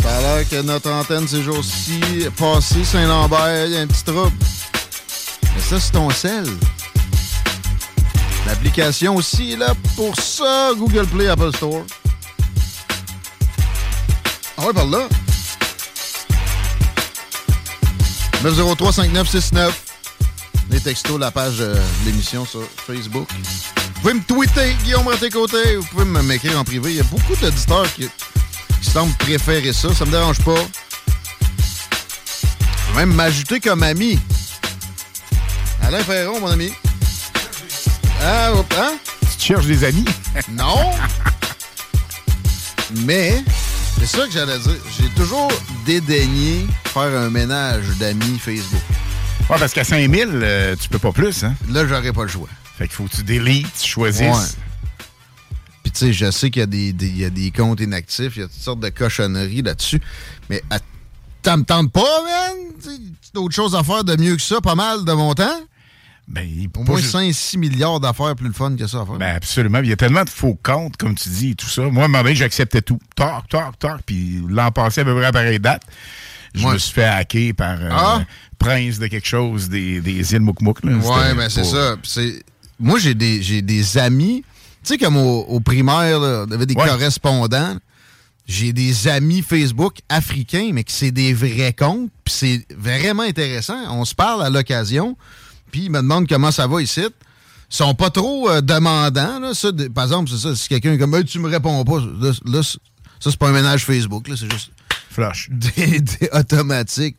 Ça 0.00 0.16
a 0.16 0.20
l'air 0.20 0.48
que 0.48 0.62
notre 0.62 0.92
antenne 0.92 1.26
ces 1.26 1.42
jours-ci, 1.42 2.00
passé 2.38 2.84
Saint-Lambert, 2.84 3.66
il 3.66 3.72
y 3.72 3.76
a 3.76 3.80
un 3.80 3.88
petit 3.88 4.04
trouble. 4.04 4.36
Mais 5.42 5.60
ça, 5.60 5.80
c'est 5.80 5.90
ton 5.90 6.08
sel. 6.10 6.46
L'application 8.46 9.16
aussi 9.16 9.54
est 9.54 9.56
là 9.56 9.74
pour 9.96 10.14
ça. 10.14 10.70
Google 10.76 11.06
Play, 11.06 11.26
Apple 11.26 11.52
Store. 11.56 11.82
Ah 14.58 14.66
ouais, 14.66 14.72
par 14.72 14.86
là. 14.86 15.08
903-5969. 18.42 19.70
Les 20.70 20.80
textos, 20.80 21.18
la 21.18 21.30
page 21.30 21.56
euh, 21.60 21.74
de 21.74 22.06
l'émission 22.06 22.44
sur 22.46 22.62
Facebook. 22.86 23.28
Vous 23.32 24.00
pouvez 24.00 24.14
me 24.14 24.22
tweeter, 24.22 24.74
Guillaume 24.84 25.08
à 25.08 25.16
tes 25.16 25.30
côtés. 25.30 25.76
Vous 25.76 25.84
pouvez 25.86 26.04
me- 26.04 26.22
m'écrire 26.22 26.58
en 26.58 26.64
privé. 26.64 26.90
Il 26.90 26.96
y 26.96 27.00
a 27.00 27.04
beaucoup 27.04 27.36
d'auditeurs 27.36 27.92
qui, 27.94 28.08
qui 28.82 28.90
semblent 28.90 29.14
préférer 29.14 29.72
ça. 29.72 29.94
Ça 29.94 30.04
me 30.04 30.10
dérange 30.10 30.38
pas. 30.40 30.54
Vous 30.54 30.68
pouvez 32.88 33.06
même 33.06 33.14
m'ajouter 33.14 33.60
comme 33.60 33.82
ami. 33.82 34.18
Alain 35.82 36.02
Ferron, 36.02 36.40
mon 36.40 36.48
ami. 36.48 36.72
Ah, 38.22 38.52
hop, 38.54 38.72
hein? 38.78 38.94
Tu 39.38 39.46
cherches 39.48 39.66
des 39.66 39.84
amis? 39.84 40.04
Non. 40.50 40.90
Mais, 43.04 43.42
c'est 43.98 44.06
ça 44.06 44.26
que 44.26 44.32
j'allais 44.32 44.58
dire. 44.58 44.76
J'ai 44.98 45.08
toujours 45.10 45.50
dédaigné 45.86 46.66
faire 46.84 47.02
un 47.20 47.30
ménage 47.30 47.84
d'amis 47.98 48.38
Facebook. 48.38 48.80
Ouais, 49.50 49.56
parce 49.58 49.72
qu'à 49.72 49.84
5000, 49.84 50.28
euh, 50.32 50.76
tu 50.80 50.88
peux 50.88 50.98
pas 50.98 51.12
plus, 51.12 51.44
hein? 51.44 51.54
Là, 51.70 51.86
j'aurais 51.86 52.12
pas 52.12 52.22
le 52.22 52.28
choix. 52.28 52.48
Fait 52.78 52.86
qu'il 52.86 52.94
faut 52.96 53.04
que 53.04 53.16
tu 53.16 53.22
délites, 53.22 53.66
tu 53.80 53.88
choisisses. 53.88 54.22
Ouais. 54.22 55.06
Puis, 55.82 55.92
tu 55.92 55.98
sais, 55.98 56.12
je 56.12 56.30
sais 56.30 56.50
qu'il 56.50 56.60
y, 56.60 56.62
a 56.62 56.66
des- 56.66 56.92
des- 56.92 57.08
il 57.08 57.18
y 57.18 57.24
a 57.24 57.30
des 57.30 57.50
comptes 57.50 57.80
inactifs, 57.80 58.36
il 58.36 58.40
y 58.40 58.42
a 58.44 58.48
toutes 58.48 58.60
sortes 58.62 58.80
de 58.80 58.88
cochonneries 58.88 59.62
là-dessus. 59.62 60.00
Mais, 60.48 60.62
ça 61.44 61.56
me 61.56 61.64
tente 61.64 61.90
pas, 61.92 62.00
man? 62.00 62.56
Tu 62.82 62.88
sais, 62.90 62.98
d'autres 63.34 63.54
choses 63.54 63.74
à 63.74 63.82
faire 63.82 64.04
de 64.04 64.16
mieux 64.16 64.36
que 64.36 64.42
ça, 64.42 64.60
pas 64.60 64.74
mal 64.76 65.04
de 65.04 65.12
mon 65.12 65.34
temps? 65.34 65.60
Ben, 66.32 66.48
Au 66.76 66.82
moins 66.84 66.96
juste- 66.98 67.12
5-6 67.12 67.58
milliards 67.58 68.00
d'affaires 68.00 68.34
plus 68.34 68.48
le 68.48 68.54
fun 68.54 68.74
que 68.74 68.86
ça 68.86 69.02
à 69.02 69.06
faire. 69.06 69.16
Ben 69.18 69.36
absolument. 69.36 69.80
Il 69.80 69.90
y 69.90 69.92
a 69.92 69.96
tellement 69.96 70.24
de 70.24 70.30
faux 70.30 70.58
comptes, 70.62 70.96
comme 70.96 71.14
tu 71.14 71.28
dis, 71.28 71.50
et 71.50 71.54
tout 71.54 71.68
ça. 71.68 71.82
Moi, 71.82 72.02
à 72.02 72.06
un 72.06 72.08
moment 72.08 72.22
donné, 72.22 72.34
j'acceptais 72.34 72.80
tout. 72.80 72.98
Toc, 73.14 73.46
toc, 73.50 73.78
toc. 73.78 74.00
Puis 74.06 74.42
l'an 74.48 74.70
passé, 74.70 75.02
à 75.02 75.04
peu 75.04 75.14
près 75.14 75.26
à 75.26 75.32
pareille 75.32 75.60
date, 75.60 75.82
je 76.54 76.66
Ouais. 76.66 76.72
me 76.72 76.78
suis 76.78 76.92
fait 76.94 77.04
hacker 77.04 77.54
par 77.54 77.78
euh, 77.80 77.88
Ah? 77.90 78.24
Prince 78.58 78.98
de 78.98 79.08
quelque 79.08 79.28
chose 79.28 79.68
des, 79.68 80.00
des 80.00 80.32
îles 80.32 80.40
Moukmouk. 80.40 80.82
là. 80.84 80.92
Ouais, 80.96 81.34
ben 81.34 81.48
c'est 81.50 81.64
ça. 81.64 81.96
C'est- 82.02 82.42
Moi, 82.80 82.98
j'ai 82.98 83.14
des, 83.14 83.42
j'ai 83.42 83.60
des 83.60 83.98
amis, 83.98 84.42
tu 84.82 84.94
sais, 84.94 84.98
comme 84.98 85.16
au, 85.18 85.40
au 85.42 85.60
primaire, 85.60 86.18
là, 86.18 86.46
on 86.48 86.50
avait 86.52 86.66
des 86.66 86.74
Ouais. 86.74 86.86
correspondants. 86.88 87.76
J'ai 88.46 88.72
des 88.72 89.06
amis 89.06 89.42
Facebook 89.42 89.98
africains, 90.08 90.70
mais 90.72 90.82
que 90.82 90.90
c'est 90.92 91.12
des 91.12 91.32
vrais 91.34 91.72
comptes. 91.78 92.10
Puis 92.24 92.34
c'est 92.34 92.66
vraiment 92.76 93.22
intéressant. 93.22 93.76
On 93.90 94.04
se 94.04 94.14
parle 94.14 94.42
à 94.44 94.50
l'occasion. 94.50 95.16
Puis 95.72 95.86
ils 95.86 95.90
me 95.90 95.98
demandent 95.98 96.28
comment 96.28 96.52
ça 96.52 96.68
va 96.68 96.80
ici. 96.80 97.00
Ils 97.00 97.74
sont 97.74 97.94
pas 97.94 98.10
trop 98.10 98.48
euh, 98.48 98.60
demandants. 98.60 99.40
Là. 99.40 99.54
Ça, 99.54 99.72
de- 99.72 99.88
par 99.88 100.04
exemple, 100.04 100.30
c'est 100.30 100.38
ça. 100.38 100.54
Si 100.54 100.68
quelqu'un 100.68 100.92
est 100.92 100.98
comme 100.98 101.14
Hey, 101.16 101.24
tu 101.24 101.38
me 101.40 101.48
réponds 101.48 101.82
pas, 101.84 101.98
là, 101.98 102.32
là, 102.44 102.62
ça, 102.62 102.78
c'est 103.20 103.36
pas 103.36 103.48
un 103.48 103.52
ménage 103.52 103.84
Facebook. 103.84 104.28
là, 104.28 104.36
C'est 104.38 104.50
juste 104.52 104.70
Flush. 105.10 105.48
des, 105.76 106.00
des 106.00 106.28
automatiques. 106.32 107.16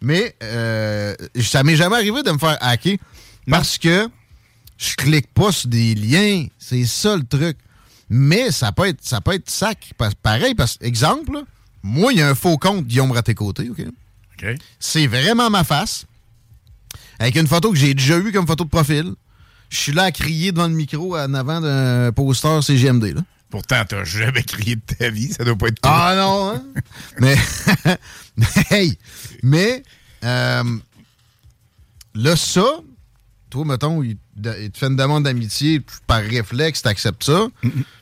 Mais 0.00 0.36
euh, 0.42 1.14
ça 1.42 1.62
m'est 1.62 1.76
jamais 1.76 1.96
arrivé 1.96 2.22
de 2.22 2.30
me 2.30 2.38
faire 2.38 2.58
hacker 2.60 2.96
parce 3.48 3.78
que 3.78 4.08
je 4.76 4.94
clique 4.96 5.32
pas 5.32 5.52
sur 5.52 5.68
des 5.68 5.94
liens. 5.94 6.46
C'est 6.58 6.84
ça 6.84 7.16
le 7.16 7.24
truc. 7.24 7.56
Mais 8.10 8.50
ça 8.50 8.70
peut 8.72 8.86
être, 8.88 8.98
ça 9.02 9.20
peut 9.20 9.32
être 9.32 9.48
sac. 9.48 9.92
Pareil, 10.22 10.54
parce 10.54 10.76
exemple, 10.80 11.32
là, 11.32 11.42
moi, 11.82 12.12
il 12.12 12.18
y 12.18 12.22
a 12.22 12.28
un 12.28 12.34
faux 12.34 12.58
compte 12.58 12.84
Guillaume 12.86 13.12
Raté-Côté, 13.12 13.70
OK? 13.70 13.80
OK. 14.42 14.46
C'est 14.78 15.06
vraiment 15.06 15.48
ma 15.50 15.64
face. 15.64 16.06
Avec 17.18 17.36
une 17.36 17.46
photo 17.46 17.70
que 17.70 17.78
j'ai 17.78 17.94
déjà 17.94 18.18
eue 18.18 18.32
comme 18.32 18.46
photo 18.46 18.64
de 18.64 18.68
profil. 18.68 19.14
Je 19.70 19.76
suis 19.78 19.92
là 19.92 20.04
à 20.04 20.12
crier 20.12 20.52
devant 20.52 20.68
le 20.68 20.74
micro 20.74 21.16
en 21.16 21.34
avant 21.34 21.60
d'un 21.60 22.12
poster 22.12 22.62
CGMD. 22.62 23.14
Là. 23.14 23.22
Pourtant, 23.50 23.84
t'as 23.88 24.04
jamais 24.04 24.42
crié 24.42 24.76
de 24.76 24.80
ta 24.80 25.10
vie. 25.10 25.32
Ça 25.32 25.44
doit 25.44 25.56
pas 25.56 25.68
être 25.68 25.80
toi. 25.80 25.92
Ah 25.94 26.14
non, 26.16 26.54
hein? 26.54 26.64
mais, 27.20 27.36
hey, 28.70 28.98
mais, 29.42 29.82
euh, 30.24 30.64
là, 32.14 32.36
ça, 32.36 32.64
toi, 33.50 33.64
mettons, 33.64 34.02
il, 34.02 34.16
te 34.42 34.78
fait 34.78 34.86
une 34.86 34.96
demande 34.96 35.24
d'amitié, 35.24 35.82
par 36.06 36.20
réflexe, 36.20 36.82
t'acceptes 36.82 37.24
ça. 37.24 37.46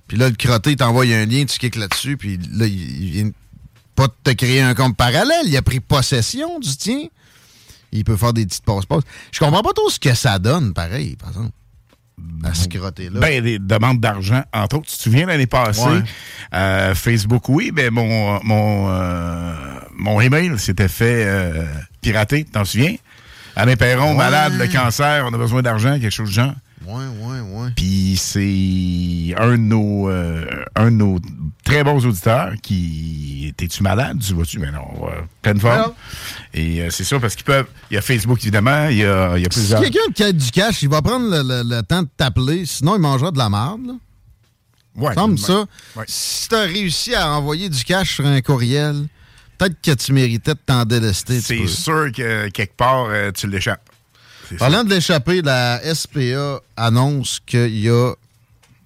Puis 0.09 0.17
là, 0.17 0.31
le 0.31 0.35
crotté, 0.37 0.71
il 0.71 0.77
t'envoie 0.77 1.05
un 1.05 1.27
lien, 1.27 1.45
tu 1.45 1.59
cliques 1.59 1.77
là-dessus, 1.77 2.17
puis 2.17 2.39
là, 2.53 2.67
il, 2.67 3.03
il 3.05 3.11
vient 3.11 3.31
pas 3.95 4.07
de 4.07 4.15
te 4.25 4.31
créer 4.31 4.63
un 4.63 4.75
compte 4.75 4.97
parallèle, 4.97 5.47
il 5.47 5.57
a 5.57 5.63
pris 5.63 5.81
possession 5.81 6.59
du 6.59 6.75
tien. 6.77 7.09
Il 7.93 8.05
peut 8.05 8.17
faire 8.17 8.33
des 8.33 8.47
petites 8.47 8.65
passe-passe. 8.65 9.03
Je 9.33 9.39
comprends 9.39 9.63
pas 9.63 9.73
trop 9.75 9.91
ce 9.91 10.01
que 10.01 10.15
ça 10.15 10.39
donne, 10.39 10.73
pareil, 10.73 11.17
par 11.17 11.29
exemple. 11.31 11.51
À 12.45 12.55
ce 12.55 12.69
crotté-là. 12.69 13.21
Ben, 13.21 13.43
des 13.43 13.59
demandes 13.59 14.01
d'argent, 14.01 14.43
entre 14.53 14.77
autres. 14.77 14.87
Tu 14.87 14.97
te 14.97 15.03
souviens 15.03 15.27
l'année 15.27 15.47
passée, 15.47 15.83
Ouais. 15.83 16.03
euh, 16.55 16.95
Facebook, 16.95 17.49
oui, 17.49 17.71
ben 17.73 17.91
mon 17.93 18.39
mon 18.45 18.87
euh, 18.91 19.55
mon 19.97 20.21
email 20.21 20.59
s'était 20.59 20.89
fait 20.89 21.25
euh, 21.27 21.65
pirater, 22.01 22.45
t'en 22.45 22.65
souviens? 22.65 22.95
Alain 23.57 23.77
Perron, 23.77 24.11
Ouais. 24.13 24.17
malade, 24.17 24.55
le 24.59 24.67
cancer, 24.69 25.25
on 25.29 25.35
a 25.35 25.39
besoin 25.39 25.63
d'argent, 25.63 25.99
quelque 25.99 26.11
chose 26.11 26.29
de 26.29 26.35
genre. 26.35 26.55
Ouais, 26.87 26.95
ouais, 26.95 27.41
ouais. 27.41 27.71
Puis 27.77 28.17
c'est 28.17 29.35
un 29.41 29.53
de 29.53 29.57
nos 29.57 30.09
euh, 30.09 30.45
un 30.75 30.87
de 30.91 30.97
nos 30.97 31.19
très 31.65 31.85
bons 31.85 32.05
auditeurs 32.05 32.53
qui 32.63 33.55
t'es-tu 33.57 33.83
malade? 33.83 34.19
Tu 34.21 34.35
vas-tu? 34.35 34.59
Mais 34.59 34.71
non, 34.73 34.87
euh, 35.07 35.21
pleine 35.43 35.61
forme. 35.61 35.75
Alors? 35.75 35.95
Et 36.55 36.83
euh, 36.83 36.91
c'est 36.91 37.05
ça 37.05 37.19
parce 37.21 37.35
qu'ils 37.37 37.45
peuvent. 37.45 37.67
Il 37.91 37.95
y 37.95 37.97
a 37.97 38.03
Facebook 38.03 38.39
évidemment, 38.43 38.89
il 38.89 38.99
y 38.99 39.05
a, 39.05 39.37
il 39.37 39.43
y 39.43 39.47
a 39.47 39.49
Si 39.51 39.59
plusieurs. 39.61 39.81
quelqu'un 39.83 40.13
qui 40.15 40.23
a 40.25 40.33
du 40.33 40.51
cash, 40.51 40.83
il 40.83 40.89
va 40.89 41.03
prendre 41.03 41.29
le, 41.31 41.43
le- 41.63 41.77
le 41.77 41.83
temps 41.83 42.03
de 42.03 42.09
t'appeler, 42.17 42.67
sinon 42.67 42.97
il 42.97 43.01
mangera 43.01 43.31
de 43.31 43.39
la 43.39 43.49
merde. 43.49 43.87
Là. 43.87 43.93
Ouais, 44.97 45.15
Comme 45.15 45.33
ouais. 45.33 45.37
ça. 45.39 45.65
Ouais. 45.97 46.05
Si 46.09 46.49
tu 46.49 46.55
as 46.55 46.61
réussi 46.63 47.15
à 47.15 47.31
envoyer 47.33 47.69
du 47.69 47.83
cash 47.85 48.17
sur 48.17 48.27
un 48.27 48.41
courriel, 48.43 49.07
peut-être 49.57 49.81
que 49.81 49.93
tu 49.93 50.13
méritais 50.13 50.53
de 50.55 50.61
t'en 50.67 50.85
délester. 50.85 51.41
C'est 51.41 51.67
sûr 51.67 52.11
que 52.15 52.49
quelque 52.49 52.77
part 52.77 53.09
tu 53.35 53.47
l'échappes. 53.47 53.89
Parlant 54.59 54.85
de 54.85 54.91
l'échappée, 54.91 55.43
la 55.43 55.81
SPA 55.95 56.61
annonce 56.77 57.41
qu'il 57.47 57.79
y 57.79 57.89
a, 57.89 58.15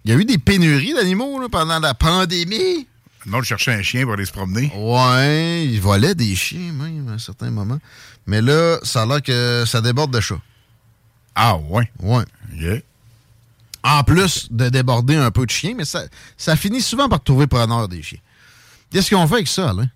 il 0.04 0.10
y 0.10 0.14
a 0.14 0.16
eu 0.18 0.24
des 0.24 0.38
pénuries 0.38 0.94
d'animaux 0.94 1.40
là, 1.40 1.48
pendant 1.50 1.78
la 1.78 1.94
pandémie. 1.94 2.86
Le 3.24 3.30
monde 3.30 3.44
cherchait 3.44 3.72
un 3.72 3.82
chien 3.82 4.04
pour 4.04 4.12
aller 4.12 4.24
se 4.24 4.32
promener. 4.32 4.72
Ouais, 4.76 5.66
ils 5.66 5.80
volaient 5.80 6.14
des 6.14 6.36
chiens 6.36 6.72
même 6.72 7.08
à 7.08 7.12
un 7.12 7.18
certain 7.18 7.50
moment. 7.50 7.78
Mais 8.26 8.40
là, 8.40 8.78
ça 8.82 9.02
a 9.02 9.06
l'air 9.06 9.22
que 9.22 9.64
ça 9.66 9.80
déborde 9.80 10.12
de 10.12 10.20
chats. 10.20 10.40
Ah 11.34 11.56
ouais. 11.56 11.90
Ouais. 12.00 12.24
OK. 12.52 12.82
En 13.82 14.02
plus 14.04 14.48
de 14.50 14.68
déborder 14.68 15.16
un 15.16 15.30
peu 15.30 15.46
de 15.46 15.50
chiens, 15.50 15.74
mais 15.76 15.84
ça, 15.84 16.02
ça 16.36 16.56
finit 16.56 16.80
souvent 16.80 17.08
par 17.08 17.22
trouver 17.22 17.46
preneur 17.46 17.88
des 17.88 18.02
chiens. 18.02 18.18
Qu'est-ce 18.90 19.14
qu'on 19.14 19.26
fait 19.26 19.34
avec 19.34 19.48
ça, 19.48 19.70
Alain? 19.70 19.88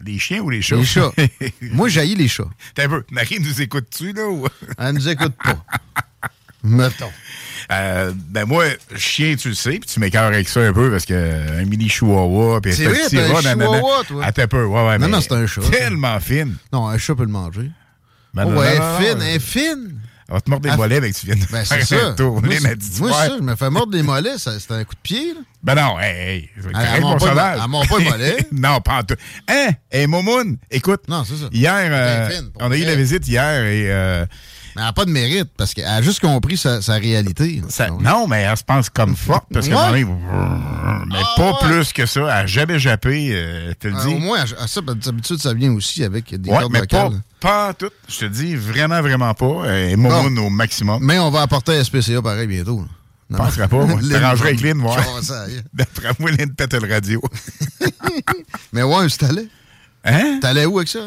Les 0.00 0.18
chiens 0.18 0.40
ou 0.40 0.50
les 0.50 0.62
chats? 0.62 0.76
Les 0.76 0.84
chats. 0.84 1.12
Moi, 1.62 1.88
j'haïs 1.88 2.14
les 2.14 2.28
chats. 2.28 2.48
T'as 2.74 2.84
un 2.84 2.88
peu. 2.88 3.04
Marie 3.10 3.40
nous 3.40 3.62
écoute-tu, 3.62 4.12
là? 4.12 4.26
Ou... 4.26 4.46
Elle 4.78 4.94
nous 4.94 5.08
écoute 5.08 5.34
pas. 5.42 5.64
Mettons. 6.62 7.10
Euh, 7.72 8.12
ben 8.14 8.44
moi, 8.46 8.64
chien, 8.96 9.36
tu 9.36 9.48
le 9.48 9.54
sais, 9.54 9.78
puis 9.78 9.88
tu 9.88 10.00
m'écœures 10.00 10.24
avec 10.24 10.48
ça 10.48 10.60
un 10.60 10.72
peu 10.72 10.90
parce 10.90 11.06
que 11.06 11.14
euh, 11.14 11.62
un 11.62 11.64
mini 11.64 11.88
chihuahua, 11.88 12.60
puis 12.60 12.74
C'est 12.74 12.86
un 12.86 12.90
vrai, 12.90 13.04
petit 13.04 13.18
un 13.18 13.40
chihuahua, 13.40 14.04
toi. 14.06 14.24
Attends 14.24 14.42
un 14.42 14.48
peu, 14.48 14.64
ouais, 14.64 14.86
ouais. 14.86 14.98
Non, 14.98 15.06
mais 15.06 15.12
non, 15.12 15.20
c'est 15.20 15.32
un 15.32 15.46
chat. 15.46 15.62
Tellement 15.70 16.18
fine. 16.20 16.56
Non, 16.72 16.88
un 16.88 16.98
chat 16.98 17.14
peut 17.14 17.24
le 17.24 17.30
manger. 17.30 17.70
Ben 18.34 18.44
oh, 18.46 18.50
non, 18.50 18.62
elle 18.62 18.78
non, 18.78 18.84
non, 18.84 18.98
fine, 18.98 19.22
elle 19.22 19.36
est 19.36 19.38
fine. 19.38 20.00
Elle 20.28 20.34
va 20.34 20.40
te 20.40 20.48
mordre 20.50 20.64
les 20.66 20.72
Elle- 20.72 20.78
mollets 20.78 20.96
avec 20.96 21.12
que 21.14 21.18
tu 21.20 21.26
viens 21.26 21.34
de 21.36 21.40
Ben, 21.52 21.64
faire 21.64 21.86
ça. 21.86 22.06
un 22.08 22.12
tour. 22.14 22.40
Moi, 22.42 22.54
moi, 23.00 23.12
ça, 23.12 23.36
je 23.36 23.42
me 23.42 23.56
fais 23.56 23.70
mordre 23.70 23.94
les 23.94 24.02
mollets, 24.02 24.38
c'est 24.38 24.70
un 24.70 24.84
coup 24.84 24.94
de 24.94 25.00
pied. 25.02 25.34
Là. 25.34 25.40
Ben 25.62 25.74
non, 25.74 25.98
hey, 26.00 26.16
hey. 26.16 26.50
Elle- 26.56 27.00
mon 27.02 27.16
pas- 27.18 27.56
elle 27.62 27.68
mord 27.68 27.86
pas 27.86 27.98
le 27.98 28.04
mollet. 28.04 28.36
non, 28.52 28.80
pas 28.80 28.98
en 29.00 29.02
tout. 29.02 29.16
Hein? 29.48 29.70
Hey, 29.90 30.06
Momoun, 30.06 30.56
écoute. 30.70 31.02
Non, 31.08 31.24
c'est 31.24 31.36
ça. 31.36 31.48
Hier, 31.52 31.74
euh, 31.90 32.40
on 32.60 32.70
a 32.70 32.76
eu 32.76 32.84
la 32.84 32.94
visite 32.96 33.28
hier 33.28 33.64
et... 33.64 33.90
euh, 33.90 34.24
Mais 34.76 34.82
elle 34.82 34.86
n'a 34.86 34.92
pas 34.92 35.04
de 35.04 35.10
mérite 35.10 35.50
parce 35.56 35.72
qu'elle 35.74 35.84
a 35.86 36.02
juste 36.02 36.20
compris 36.20 36.56
sa, 36.56 36.82
sa 36.82 36.94
réalité. 36.94 37.62
ça- 37.68 37.90
non, 37.90 38.26
mais 38.26 38.42
elle 38.42 38.56
se 38.56 38.64
pense 38.64 38.90
comme 38.90 39.14
forte 39.16 39.46
parce 39.52 39.66
un 39.68 39.74
Ouais. 39.74 39.90
mais 41.06 41.16
Ah, 41.18 41.34
pas 41.36 41.50
ouais. 41.52 41.56
plus 41.74 41.92
que 41.92 42.06
ça. 42.06 42.20
Elle 42.20 42.26
n'a 42.26 42.46
jamais 42.46 42.78
jappé, 42.78 43.30
euh, 43.32 43.72
te 43.78 43.88
le 43.88 43.94
Euh, 43.96 44.00
dis. 44.06 44.14
au 44.14 44.18
moins, 44.18 44.40
à- 44.40 44.64
à 44.64 44.66
ça, 44.66 44.80
ben, 44.80 44.94
d'habitude, 44.94 45.38
ça 45.38 45.54
vient 45.54 45.72
aussi 45.72 46.02
avec 46.04 46.34
des 46.34 46.50
Ouais, 46.50 46.58
cordes 46.58 46.72
mais 46.72 46.86
pas, 46.86 47.04
vocales. 47.04 47.20
pas 47.40 47.74
tout. 47.74 47.90
Je 48.08 48.18
te 48.20 48.24
dis 48.26 48.56
vraiment, 48.56 49.00
vraiment 49.00 49.32
pas. 49.34 49.72
Et 49.78 49.96
Momoun 49.96 50.38
au 50.38 50.50
maximum. 50.50 51.02
Mais 51.04 51.18
on 51.18 51.30
va 51.30 51.42
apporter 51.42 51.76
à 51.76 51.84
SPCA 51.84 52.20
pareil 52.22 52.46
bientôt. 52.46 52.80
là. 52.80 52.86
Je 53.30 53.36
penserais 53.36 53.68
pas, 53.68 53.84
moi. 53.86 53.98
T'arrangerais 54.10 54.48
avec 54.50 54.60
Lynn, 54.60 54.76
est. 55.48 55.64
D'après 55.72 56.10
moi, 56.18 56.30
Lynn 56.32 56.52
pète 56.54 56.74
le 56.74 56.92
radio. 56.92 57.22
Mais 58.72 58.82
ouais, 58.82 58.94
un 58.96 59.04
pistolet. 59.06 59.46
Hein? 60.04 60.38
T'allais 60.40 60.66
où 60.66 60.76
avec 60.78 60.88
ça? 60.88 60.98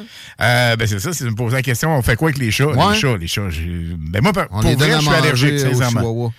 Euh, 0.41 0.75
ben 0.75 0.87
c'est 0.87 0.99
ça, 0.99 1.13
c'est 1.13 1.23
de 1.25 1.29
me 1.29 1.35
poser 1.35 1.55
la 1.57 1.61
question, 1.61 1.95
on 1.95 2.01
fait 2.01 2.15
quoi 2.15 2.29
avec 2.29 2.39
les 2.39 2.49
chats? 2.51 2.67
Ouais. 2.67 2.93
Les 2.93 2.99
chats, 2.99 3.17
les 3.17 3.27
chats. 3.27 3.41
Ben 3.97 4.21
moi, 4.23 4.33
pour 4.33 4.43
On 4.51 4.61
pour 4.61 4.71
vrai, 4.77 4.91
je 4.91 4.99
suis 4.99 5.09
allergique, 5.13 5.59
sincèrement. 5.59 6.31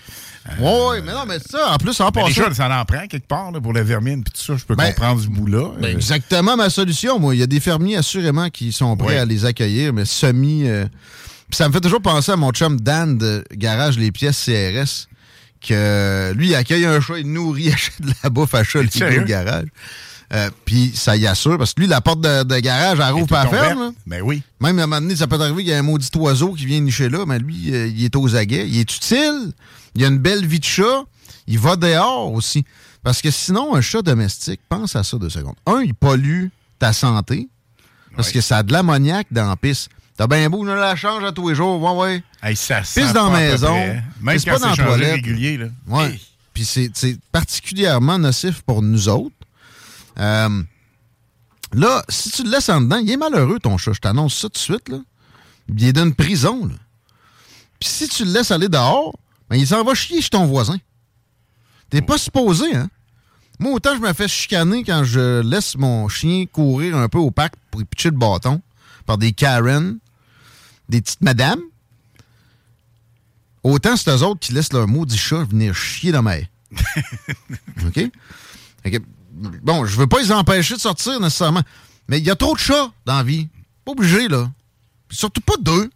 Ouais, 0.58 0.88
ouais, 0.88 1.02
mais 1.02 1.12
non, 1.12 1.24
mais 1.28 1.38
ça, 1.40 1.72
en 1.74 1.76
plus, 1.76 2.00
en 2.00 2.06
les 2.06 2.12
passant... 2.12 2.30
chats, 2.30 2.54
ça 2.54 2.80
en 2.80 2.84
prend 2.86 3.06
quelque 3.06 3.28
part 3.28 3.52
là, 3.52 3.60
pour 3.60 3.74
la 3.74 3.82
vermine 3.82 4.24
puis 4.24 4.32
tout 4.32 4.40
ça. 4.40 4.56
Je 4.56 4.64
peux 4.64 4.74
Ben, 4.74 4.92
comprendre 4.92 5.20
ce 5.20 5.26
bout-là. 5.28 5.72
Ben, 5.78 5.88
Euh, 5.88 5.92
exactement 5.92 6.56
ma 6.56 6.70
solution, 6.70 7.18
moi. 7.18 7.34
Il 7.34 7.38
y 7.38 7.42
a 7.42 7.46
des 7.46 7.60
fermiers, 7.60 7.96
assurément, 7.96 8.48
qui 8.48 8.72
sont 8.72 8.96
prêts 8.96 9.08
Ouais. 9.08 9.18
à 9.18 9.24
les 9.26 9.44
accueillir, 9.44 9.92
mais 9.92 10.04
semi... 10.06 10.66
euh, 10.66 10.86
Puis 11.50 11.56
ça 11.58 11.68
me 11.68 11.72
fait 11.74 11.80
toujours 11.82 12.00
penser 12.00 12.32
à 12.32 12.36
mon 12.36 12.50
chum 12.50 12.80
Dan 12.80 13.18
de 13.18 13.44
Garage 13.54 13.98
Les 13.98 14.10
Pièces 14.10 14.42
CRS, 14.42 15.06
que 15.66 16.32
lui, 16.34 16.48
il 16.48 16.54
accueille 16.54 16.86
un 16.86 17.00
chat, 17.00 17.18
il 17.18 17.30
nourrit, 17.30 17.68
achète 17.74 18.00
de 18.00 18.12
la 18.24 18.30
bouffe 18.30 18.54
à 18.54 18.64
chat, 18.64 18.80
le 18.82 19.24
garage. 19.24 19.66
Euh, 20.34 20.50
Puis 20.66 20.92
ça 20.94 21.16
y 21.16 21.26
assure, 21.26 21.56
parce 21.56 21.72
que 21.72 21.80
lui, 21.80 21.86
la 21.88 22.00
porte 22.02 22.20
de, 22.20 22.42
de 22.42 22.58
garage, 22.58 22.98
elle 23.00 23.12
rouvre 23.12 23.26
pas 23.26 23.46
ferme. 23.46 23.92
Ben 24.06 24.20
oui. 24.22 24.42
Même 24.60 24.78
à 24.78 24.82
un 24.82 24.86
moment 24.86 25.00
donné, 25.00 25.16
ça 25.16 25.26
peut 25.26 25.40
arriver 25.40 25.62
qu'il 25.62 25.72
y 25.72 25.74
a 25.74 25.78
un 25.78 25.82
maudit 25.82 26.10
oiseau 26.16 26.52
qui 26.52 26.66
vient 26.66 26.80
nicher 26.80 27.08
là, 27.08 27.24
mais 27.26 27.38
lui, 27.38 27.74
euh, 27.74 27.86
il 27.86 28.04
est 28.04 28.14
aux 28.14 28.36
aguets. 28.36 28.68
Il 28.68 28.78
est 28.78 28.94
utile. 28.96 29.52
Il 29.94 30.04
a 30.04 30.08
une 30.08 30.18
belle 30.18 30.44
vie 30.46 30.60
de 30.60 30.64
chat. 30.64 31.04
Il 31.46 31.58
va 31.58 31.76
dehors 31.76 32.32
aussi. 32.32 32.64
Parce 33.02 33.22
que 33.22 33.30
sinon, 33.30 33.74
un 33.74 33.80
chat 33.80 34.02
domestique, 34.02 34.60
pense 34.68 34.94
à 34.96 35.02
ça 35.02 35.16
deux 35.16 35.30
secondes. 35.30 35.54
Un, 35.66 35.80
il 35.80 35.94
pollue 35.94 36.48
ta 36.78 36.92
santé. 36.92 37.48
Parce 38.14 38.30
que 38.30 38.40
ça 38.40 38.58
a 38.58 38.62
de 38.62 38.72
l'ammoniaque 38.72 39.28
dans 39.30 39.48
la 39.48 39.56
pisse. 39.56 39.88
T'as 40.16 40.26
bien 40.26 40.50
beau, 40.50 40.66
je 40.66 40.72
la 40.72 40.96
change 40.96 41.22
à 41.24 41.30
tous 41.32 41.48
les 41.48 41.54
jours. 41.54 41.80
Ouais, 41.80 41.96
ouais. 42.16 42.22
Hey, 42.42 42.56
ça 42.56 42.80
Pisse 42.80 43.12
dans 43.14 43.30
la 43.30 43.38
maison. 43.38 43.68
près, 43.68 43.90
hein. 43.98 44.02
Même 44.20 44.34
pisse 44.34 44.44
quand 44.44 44.52
pas 44.54 44.58
dans 44.58 44.70
la 44.70 44.76
toilette. 44.76 45.14
régulier. 45.14 45.56
Là. 45.56 45.66
Ouais. 45.86 46.10
Hey. 46.10 46.20
Puis 46.52 46.64
c'est 46.64 47.18
particulièrement 47.30 48.18
nocif 48.18 48.62
pour 48.62 48.82
nous 48.82 49.08
autres. 49.08 49.34
Euh, 50.18 50.62
là, 51.72 52.04
si 52.08 52.30
tu 52.30 52.44
le 52.44 52.50
laisses 52.50 52.68
en 52.68 52.80
dedans, 52.80 52.96
il 52.96 53.10
est 53.10 53.16
malheureux, 53.16 53.58
ton 53.58 53.78
chat. 53.78 53.92
Je 53.92 54.00
t'annonce 54.00 54.36
ça 54.36 54.48
tout 54.48 54.54
de 54.54 54.58
suite. 54.58 54.88
Là. 54.88 54.98
Il 55.68 55.84
est 55.84 55.92
dans 55.92 56.04
une 56.04 56.14
prison. 56.14 56.66
Là. 56.66 56.74
Puis 57.78 57.88
si 57.88 58.08
tu 58.08 58.24
le 58.24 58.32
laisses 58.32 58.50
aller 58.50 58.68
dehors, 58.68 59.14
ben, 59.48 59.56
il 59.56 59.66
s'en 59.66 59.84
va 59.84 59.94
chier 59.94 60.20
chez 60.20 60.30
ton 60.30 60.46
voisin. 60.46 60.78
T'es 61.90 62.02
pas 62.02 62.18
supposé, 62.18 62.74
hein? 62.74 62.88
Moi, 63.60 63.72
autant 63.72 63.96
je 63.96 64.00
me 64.00 64.12
fais 64.12 64.28
chicaner 64.28 64.84
quand 64.84 65.02
je 65.02 65.40
laisse 65.40 65.76
mon 65.76 66.08
chien 66.08 66.46
courir 66.46 66.96
un 66.96 67.08
peu 67.08 67.18
au 67.18 67.32
parc 67.32 67.54
pour 67.70 67.80
y 67.80 67.84
pitcher 67.84 68.10
le 68.10 68.16
bâton 68.16 68.62
par 69.04 69.18
des 69.18 69.32
Karen, 69.32 69.98
des 70.88 71.00
petites 71.00 71.22
madames. 71.22 71.62
Autant 73.64 73.96
c'est 73.96 74.10
eux 74.10 74.22
autres 74.22 74.38
qui 74.38 74.52
laissent 74.52 74.72
leur 74.72 74.86
maudit 74.86 75.18
chat 75.18 75.42
venir 75.42 75.74
chier 75.74 76.12
dans 76.12 76.22
ma 76.22 76.38
haie. 76.38 76.48
OK? 77.86 78.10
Que, 78.84 78.98
bon, 79.62 79.84
je 79.86 79.96
veux 79.96 80.06
pas 80.06 80.20
les 80.20 80.32
empêcher 80.32 80.74
de 80.74 80.80
sortir 80.80 81.20
nécessairement. 81.20 81.62
Mais 82.08 82.18
il 82.18 82.24
y 82.24 82.30
a 82.30 82.36
trop 82.36 82.54
de 82.54 82.58
chats 82.60 82.90
dans 83.06 83.16
la 83.16 83.22
vie. 83.22 83.48
Pas 83.84 83.92
obligé, 83.92 84.28
là. 84.28 84.50
Surtout 85.10 85.40
pas 85.40 85.54
deux. 85.60 85.90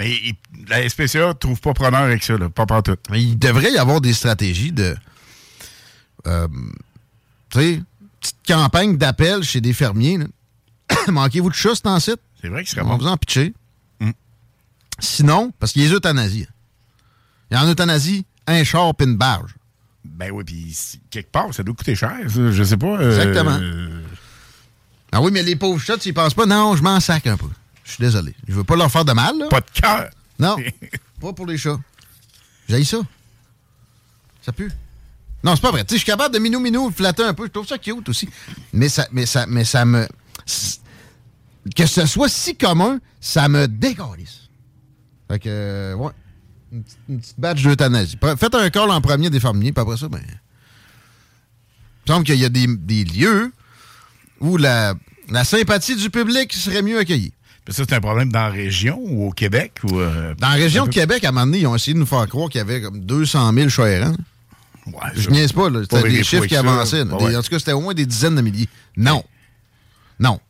Mais 0.00 0.10
il- 0.12 0.34
la 0.68 0.88
SPCA 0.88 1.34
trouve 1.34 1.60
pas 1.60 1.72
preneur 1.74 2.00
avec 2.00 2.22
ça, 2.24 2.36
là. 2.36 2.48
pas 2.50 2.66
partout. 2.66 2.96
Mais 3.10 3.22
il 3.22 3.38
devrait 3.38 3.72
y 3.72 3.78
avoir 3.78 4.00
des 4.00 4.12
stratégies 4.12 4.72
de. 4.72 4.96
euh, 6.26 6.48
tu 7.50 7.58
sais, 7.60 7.82
petite 8.20 8.36
campagne 8.46 8.96
d'appel 8.96 9.42
chez 9.42 9.60
des 9.60 9.72
fermiers. 9.72 10.18
Manquez-vous 11.08 11.50
de 11.50 11.54
chats, 11.54 11.72
en 11.84 12.00
site? 12.00 12.20
C'est 12.40 12.48
vrai 12.48 12.62
que 12.62 12.68
ce 12.68 12.74
serait 12.76 12.84
On 12.84 12.88
va 12.90 12.96
bon. 12.96 13.04
vous 13.04 13.08
en 13.08 13.16
pitcher. 13.16 13.54
Mm. 14.00 14.10
Sinon, 14.98 15.52
parce 15.58 15.72
qu'il 15.72 15.82
y 15.82 15.86
a 15.86 15.88
les 15.88 15.94
euthanasies. 15.94 16.46
Il 17.50 17.54
y 17.54 17.56
a 17.56 17.62
en 17.64 17.68
euthanasie 17.70 18.24
un 18.46 18.64
char 18.64 18.94
puis 18.94 19.06
une 19.06 19.16
barge. 19.16 19.54
Ben 20.04 20.30
oui, 20.30 20.44
puis 20.44 20.76
quelque 21.10 21.30
part, 21.30 21.52
ça 21.54 21.62
doit 21.62 21.74
coûter 21.74 21.94
cher, 21.94 22.16
ça. 22.28 22.50
Je 22.52 22.62
sais 22.62 22.76
pas. 22.76 22.98
euh, 22.98 23.10
Exactement. 23.18 23.58
Ah 25.12 25.20
oui, 25.22 25.30
mais 25.32 25.42
les 25.42 25.56
pauvres 25.56 25.80
chats, 25.80 25.94
ils 26.04 26.12
pensent 26.14 26.34
pas, 26.34 26.46
non, 26.46 26.76
je 26.76 26.82
m'en 26.82 27.00
sac 27.00 27.26
un 27.26 27.36
peu. 27.36 27.46
Je 27.84 27.92
suis 27.92 28.00
désolé. 28.02 28.34
Je 28.48 28.52
veux 28.54 28.64
pas 28.64 28.76
leur 28.76 28.90
faire 28.90 29.04
de 29.04 29.12
mal, 29.12 29.38
là. 29.38 29.46
Pas 29.48 29.60
de 29.60 29.70
cœur. 29.72 30.10
Non, 30.38 30.56
pas 31.20 31.32
pour 31.32 31.46
les 31.46 31.56
chats. 31.56 31.78
J'ai 32.68 32.82
ça. 32.84 32.98
Ça 34.42 34.52
pue. 34.52 34.70
Non, 35.42 35.54
c'est 35.54 35.62
pas 35.62 35.70
vrai. 35.70 35.84
Tu 35.84 35.90
sais, 35.90 35.94
je 35.96 36.04
suis 36.04 36.10
capable 36.10 36.34
de 36.34 36.38
minou-minou, 36.40 36.86
le 36.88 36.92
flatter 36.94 37.22
un 37.22 37.34
peu. 37.34 37.44
Je 37.46 37.50
trouve 37.50 37.66
ça 37.66 37.76
cute 37.78 38.08
aussi. 38.08 38.28
Mais 38.72 38.88
ça, 38.88 39.06
mais 39.12 39.26
ça, 39.26 39.46
mais 39.46 39.64
ça 39.64 39.84
me... 39.84 40.08
Que 41.76 41.86
ce 41.86 42.06
soit 42.06 42.28
si 42.28 42.56
commun, 42.56 42.98
ça 43.20 43.48
me 43.48 43.68
décalisse. 43.68 44.48
Fait 45.30 45.38
que, 45.38 45.94
ouais. 45.94 46.12
Une 46.74 46.82
petite, 46.82 46.98
une 47.08 47.20
petite 47.20 47.38
badge 47.40 47.62
d'euthanasie. 47.64 48.18
Faites 48.36 48.54
un 48.54 48.68
call 48.70 48.90
en 48.90 49.00
premier 49.00 49.30
des 49.30 49.38
fermiers, 49.40 49.72
puis 49.72 49.80
après 49.82 49.96
ça, 49.96 50.08
ben... 50.08 50.20
Il 52.06 52.10
me 52.10 52.14
semble 52.14 52.26
qu'il 52.26 52.34
y 52.38 52.44
a 52.44 52.48
des, 52.50 52.66
des 52.66 53.04
lieux 53.04 53.52
où 54.40 54.56
la, 54.58 54.94
la 55.30 55.44
sympathie 55.44 55.96
du 55.96 56.10
public 56.10 56.52
serait 56.52 56.82
mieux 56.82 56.98
accueillie. 56.98 57.32
Ça, 57.68 57.84
c'est 57.88 57.94
un 57.94 58.00
problème 58.00 58.30
dans 58.30 58.40
la 58.40 58.50
région 58.50 58.98
ou 59.00 59.28
au 59.28 59.30
Québec? 59.30 59.78
Ou, 59.84 59.98
euh, 59.98 60.34
Dans 60.38 60.48
la 60.50 60.54
région 60.56 60.82
de 60.84 60.88
peu- 60.90 61.00
Québec, 61.00 61.24
à 61.24 61.28
un 61.28 61.32
moment 61.32 61.46
donné, 61.46 61.60
ils 61.60 61.66
ont 61.66 61.74
essayé 61.74 61.94
de 61.94 61.98
nous 61.98 62.04
faire 62.04 62.26
croire 62.28 62.50
qu'il 62.50 62.58
y 62.58 62.60
avait 62.60 62.82
comme 62.82 63.00
200 63.00 63.52
000 63.54 63.68
chats 63.70 63.88
errants. 63.88 64.14
Ouais, 64.86 64.92
Je 65.14 65.30
niaise 65.30 65.52
pas, 65.52 65.70
là. 65.70 65.80
C'était 65.82 66.02
des 66.10 66.22
chiffres 66.24 66.44
qui 66.44 66.54
ça. 66.54 66.60
avançaient. 66.60 67.04
ouais. 67.04 67.36
En 67.36 67.42
tout 67.42 67.48
cas, 67.48 67.58
c'était 67.58 67.72
au 67.72 67.80
moins 67.80 67.94
des 67.94 68.04
dizaines 68.04 68.34
de 68.36 68.42
milliers. 68.42 68.68
Non. 68.98 69.24
Non. 70.20 70.40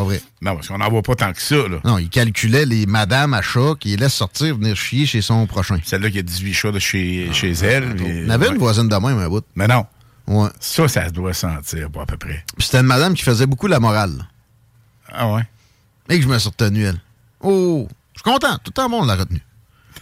Pas 0.00 0.04
vrai. 0.04 0.22
Non, 0.40 0.54
parce 0.54 0.68
qu'on 0.68 0.78
n'en 0.78 0.88
voit 0.88 1.02
pas 1.02 1.14
tant 1.14 1.30
que 1.30 1.42
ça, 1.42 1.68
là. 1.68 1.78
Non, 1.84 1.98
il 1.98 2.08
calculait 2.08 2.64
les 2.64 2.86
madames 2.86 3.34
à 3.34 3.42
chats 3.42 3.74
qui 3.78 3.88
les 3.90 3.96
laissent 3.98 4.14
sortir 4.14 4.56
venir 4.56 4.74
chier 4.74 5.04
chez 5.04 5.20
son 5.20 5.46
prochain. 5.46 5.78
Celle-là 5.84 6.10
qui 6.10 6.18
a 6.18 6.22
18 6.22 6.54
chats 6.54 6.72
de 6.72 6.78
chez, 6.78 7.30
chez 7.34 7.52
elle. 7.52 7.96
On 8.26 8.30
avait 8.30 8.48
une 8.48 8.56
voisine 8.56 8.88
de 8.88 8.94
même, 8.96 9.18
un 9.18 9.28
bout. 9.28 9.44
Mais 9.56 9.66
non. 9.66 9.84
Ouais. 10.26 10.48
Ça, 10.58 10.88
ça 10.88 11.08
se 11.08 11.12
doit 11.12 11.34
sentir, 11.34 11.90
pas 11.90 12.02
à 12.02 12.06
peu 12.06 12.16
près. 12.16 12.42
Puis 12.56 12.64
c'était 12.64 12.78
une 12.78 12.86
madame 12.86 13.12
qui 13.12 13.22
faisait 13.22 13.44
beaucoup 13.44 13.66
la 13.66 13.78
morale. 13.78 14.26
Ah 15.12 15.30
ouais? 15.34 15.42
Et 16.08 16.16
que 16.16 16.22
je 16.22 16.28
me 16.28 16.38
suis 16.38 16.48
retenu, 16.48 16.84
elle. 16.84 17.00
Oh, 17.42 17.86
je 18.14 18.20
suis 18.20 18.32
content. 18.32 18.54
Tout 18.54 18.70
le 18.70 18.72
temps 18.72 18.88
bon, 18.88 19.02
on 19.02 19.04
l'a 19.04 19.16
retenu. 19.16 19.42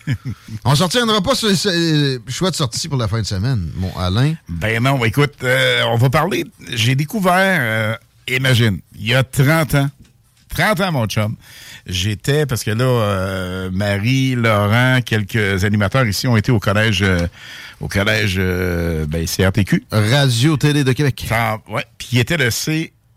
on 0.65 0.75
sortiendra 0.77 1.21
pas 1.23 1.35
sur 1.35 1.51
ce 1.51 2.21
choix 2.29 2.53
de 2.53 2.57
sortie 2.57 2.89
pour 2.89 2.99
la 2.99 3.09
fin 3.09 3.21
de 3.21 3.27
semaine, 3.27 3.73
mon 3.75 3.97
Alain. 3.99 4.35
Ben 4.49 4.81
non, 4.81 5.05
écoute, 5.05 5.35
euh, 5.43 5.83
on 5.89 5.97
va 5.97 6.09
parler. 6.09 6.45
J'ai 6.71 6.95
découvert, 6.95 7.59
euh, 7.61 7.97
imagine, 8.37 8.81
il 8.99 9.07
y 9.07 9.15
a 9.15 9.23
30 9.23 9.75
ans, 9.75 9.91
30 10.49 10.81
ans, 10.81 10.93
mon 10.93 11.07
chum, 11.07 11.37
j'étais, 11.87 12.47
parce 12.47 12.65
que 12.65 12.71
là, 12.71 12.85
euh, 12.85 13.71
Marie, 13.73 14.35
Laurent, 14.35 15.01
quelques 15.05 15.65
animateurs 15.65 16.07
ici 16.07 16.27
ont 16.27 16.37
été 16.37 16.53
au 16.53 16.59
collège, 16.59 17.03
euh, 17.03 17.27
au 17.81 17.89
collège, 17.89 18.37
euh, 18.39 19.07
ben, 19.07 19.27
CRTQ. 19.27 19.85
Radio-Télé 19.91 20.85
de 20.85 20.93
Québec. 20.93 21.27
Ouais, 21.69 21.85
puis 21.97 22.09
il 22.13 22.19
était 22.19 22.37
le 22.37 22.51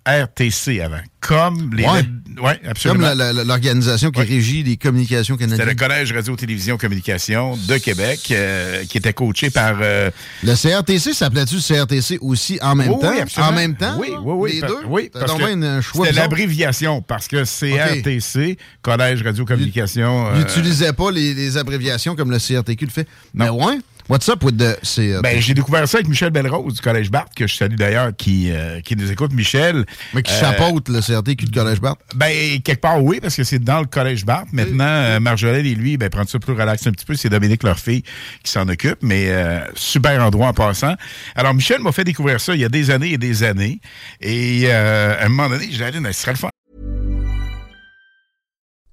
CRTC 0.05 0.81
avant. 0.81 0.99
Comme 1.19 1.71
les. 1.75 1.83
Ouais. 1.85 2.03
Ouais, 2.41 2.59
absolument. 2.67 3.09
Comme 3.09 3.45
l'organisation 3.45 4.09
qui 4.09 4.19
Ouais. 4.21 4.25
régit 4.25 4.63
les 4.63 4.77
communications 4.77 5.35
C'était 5.39 5.51
le 5.51 5.57
canadiennes. 5.57 5.75
Collège 5.89 6.13
Radio-Télévision 6.13 6.77
Communication 6.77 7.57
de 7.67 7.77
Québec, 7.77 8.19
euh, 8.31 8.83
qui 8.85 8.97
était 8.97 9.13
coaché 9.13 9.49
par. 9.51 9.75
euh, 9.81 10.09
Le 10.41 10.55
CRTC 10.55 11.13
s'appelait-tu 11.13 11.59
CRTC 11.59 12.17
aussi 12.21 12.57
en 12.61 12.73
même 12.73 12.97
temps? 12.99 13.11
oui, 13.11 13.19
absolument. 13.19 13.51
En 13.51 13.55
même 13.55 13.75
temps? 13.75 13.97
Oui, 13.99 14.07
oui, 14.23 14.33
oui. 14.35 14.51
Les 14.53 14.61
deux? 14.61 14.77
Oui, 14.87 15.09
parce 15.13 15.33
C'était 15.33 16.11
l'abréviation, 16.13 17.01
parce 17.01 17.27
que 17.27 17.43
CRTC, 17.43 18.57
Collège 18.81 19.21
Radio-Communication. 19.23 20.27
euh, 20.27 20.37
N'utilisait 20.39 20.93
pas 20.93 21.11
les, 21.11 21.33
les 21.33 21.57
abréviations 21.57 22.15
comme 22.15 22.31
le 22.31 22.39
CRTQ 22.39 22.85
le 22.85 22.91
fait. 22.91 23.07
Mais 23.33 23.49
ouais, 23.49 23.77
what's 24.11 24.27
up 24.27 24.43
with 24.43 24.57
the 24.57 24.77
CRTC? 24.83 25.21
Ben, 25.21 25.39
j'ai 25.39 25.53
découvert 25.53 25.87
ça 25.87 25.97
avec 25.97 26.09
Michel 26.09 26.31
Belrose 26.31 26.73
du 26.73 26.81
Collège 26.81 27.09
Barthes, 27.09 27.33
que 27.33 27.47
je 27.47 27.55
salue 27.55 27.75
d'ailleurs, 27.75 28.11
qui, 28.15 28.51
euh, 28.51 28.81
qui 28.81 28.95
nous 28.97 29.09
écoute. 29.09 29.31
Michel. 29.31 29.85
Mais 30.13 30.21
qui 30.21 30.33
euh, 30.33 30.39
chapeaute 30.39 30.89
le 30.89 30.99
CRTQ 30.99 31.45
de 31.45 31.55
Collège 31.55 31.79
Barthes? 31.79 32.01
Ben, 32.15 32.61
quelque 32.61 32.81
part, 32.81 33.01
oui, 33.01 33.19
parce 33.21 33.35
que 33.35 33.45
c'est 33.45 33.59
dans 33.59 33.79
le 33.79 33.85
Collège 33.85 34.25
Barthes. 34.25 34.51
Maintenant, 34.51 34.83
euh, 34.83 35.19
Marjolaine 35.21 35.65
et 35.65 35.75
lui, 35.75 35.95
ben, 35.97 36.09
prendre 36.09 36.29
ça 36.29 36.39
plus 36.39 36.53
relax 36.53 36.85
un 36.85 36.91
petit 36.91 37.05
peu. 37.05 37.15
C'est 37.15 37.29
Dominique, 37.29 37.63
leur 37.63 37.79
fille, 37.79 38.03
qui 38.43 38.51
s'en 38.51 38.67
occupe. 38.67 38.97
Mais 39.01 39.29
euh, 39.29 39.61
super 39.75 40.21
endroit 40.21 40.49
en 40.49 40.53
passant. 40.53 40.95
Alors, 41.35 41.53
Michel 41.53 41.79
m'a 41.79 41.93
fait 41.93 42.03
découvrir 42.03 42.41
ça 42.41 42.53
il 42.53 42.59
y 42.59 42.65
a 42.65 42.69
des 42.69 42.91
années 42.91 43.13
et 43.13 43.17
des 43.17 43.43
années. 43.43 43.79
Et 44.19 44.63
euh, 44.65 45.15
à 45.17 45.25
un 45.25 45.29
moment 45.29 45.49
donné, 45.49 45.69
j'ai 45.71 45.89
dit, 45.89 45.97
ce 46.03 46.11
serait 46.11 46.33
le 46.33 46.37
fun. 46.37 46.49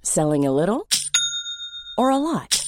Selling 0.02 0.46
a 0.46 0.50
little 0.50 0.84
or 1.98 2.10
a 2.10 2.18
lot? 2.18 2.67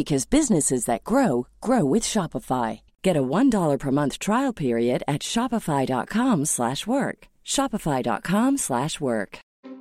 because 0.00 0.24
businesses 0.38 0.86
that 0.86 1.04
grow 1.04 1.46
grow 1.60 1.84
with 1.84 2.04
Shopify. 2.04 2.80
Get 3.02 3.16
a 3.18 3.28
$1 3.38 3.78
per 3.78 3.90
month 3.90 4.18
trial 4.18 4.54
period 4.64 5.02
at 5.06 5.20
shopify.com/work. 5.32 7.18
shopify.com/work. 7.44 9.32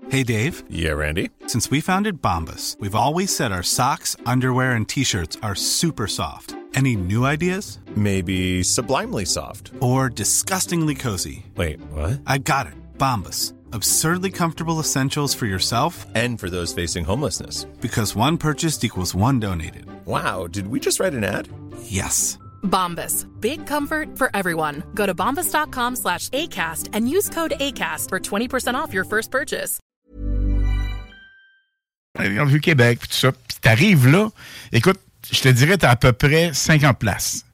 Hey, 0.10 0.24
Dave. 0.24 0.64
Yeah, 0.70 0.96
Randy. 1.04 1.30
Since 1.48 1.72
we 1.72 1.82
founded 1.82 2.22
Bombus, 2.22 2.76
we've 2.80 3.00
always 3.06 3.36
said 3.36 3.52
our 3.52 3.64
socks, 3.64 4.16
underwear, 4.26 4.72
and 4.78 4.88
t 4.90 5.04
shirts 5.04 5.38
are 5.44 5.56
super 5.56 6.08
soft. 6.08 6.56
Any 6.74 6.96
new 6.96 7.26
ideas? 7.26 7.80
Maybe 7.96 8.64
sublimely 8.64 9.26
soft. 9.26 9.72
Or 9.80 10.10
disgustingly 10.10 10.96
cozy. 10.96 11.46
Wait, 11.56 11.80
what? 11.94 12.22
I 12.26 12.38
got 12.40 12.68
it. 12.68 12.74
Bombus. 12.98 13.54
Absurdly 13.72 14.32
comfortable 14.32 14.80
essentials 14.80 15.36
for 15.36 15.46
yourself 15.46 16.06
and 16.16 16.40
for 16.40 16.50
those 16.50 16.74
facing 16.74 17.06
homelessness. 17.06 17.66
Because 17.82 18.16
one 18.16 18.38
purchased 18.38 18.84
equals 18.84 19.14
one 19.14 19.40
donated. 19.40 19.86
Wow, 20.06 20.48
did 20.48 20.68
we 20.68 20.80
just 20.80 21.00
write 21.00 21.14
an 21.14 21.24
ad? 21.24 21.48
Yes. 21.84 22.40
Bombas. 22.64 23.26
Big 23.40 23.68
comfort 23.68 24.18
for 24.18 24.32
everyone. 24.34 24.84
Go 24.96 25.06
to 25.06 25.14
bombas.com 25.14 25.96
slash 25.98 26.30
ACAST 26.30 26.90
and 26.94 27.10
use 27.10 27.30
code 27.30 27.52
ACAST 27.60 28.10
for 28.10 28.20
20% 28.20 28.74
off 28.74 28.94
your 28.94 29.06
first 29.06 29.30
purchase. 29.30 29.80
On 32.18 32.26
a 32.26 32.46
vu 32.46 32.60
Québec, 32.60 33.00
puis 33.00 33.08
tout 33.08 33.16
ça. 33.16 33.32
Puis 33.32 33.58
t'arrives 33.62 34.08
là, 34.08 34.30
écoute, 34.72 35.00
je 35.32 35.42
te 35.42 35.50
dirais, 35.50 35.78
t'as 35.78 35.92
à 35.92 35.96
peu 35.96 36.12
près 36.12 36.54
50 36.54 36.98
places. 36.98 37.46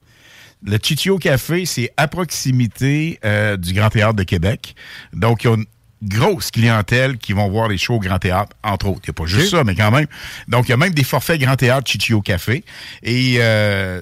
Le 0.64 0.78
Chichio 0.82 1.18
Café, 1.18 1.66
c'est 1.66 1.92
à 1.96 2.08
proximité 2.08 3.20
euh, 3.24 3.56
du 3.56 3.74
Grand 3.74 3.90
Théâtre 3.90 4.14
de 4.14 4.22
Québec. 4.22 4.74
Donc, 5.12 5.44
il 5.44 5.46
y 5.48 5.50
a 5.50 5.54
une 5.54 5.66
grosse 6.02 6.50
clientèle 6.50 7.18
qui 7.18 7.32
vont 7.32 7.48
voir 7.48 7.68
les 7.68 7.78
shows 7.78 7.94
au 7.94 8.00
Grand 8.00 8.18
Théâtre, 8.18 8.54
entre 8.62 8.88
autres. 8.88 9.00
Il 9.04 9.10
n'y 9.10 9.10
a 9.10 9.14
pas 9.14 9.26
juste 9.26 9.50
ça, 9.50 9.64
mais 9.64 9.74
quand 9.74 9.90
même. 9.90 10.06
Donc, 10.48 10.68
il 10.68 10.70
y 10.70 10.74
a 10.74 10.76
même 10.76 10.94
des 10.94 11.04
forfaits 11.04 11.40
Grand 11.40 11.56
Théâtre 11.56 11.90
Chichio 11.90 12.20
Café. 12.20 12.64
Et, 13.02 13.36
euh, 13.38 14.00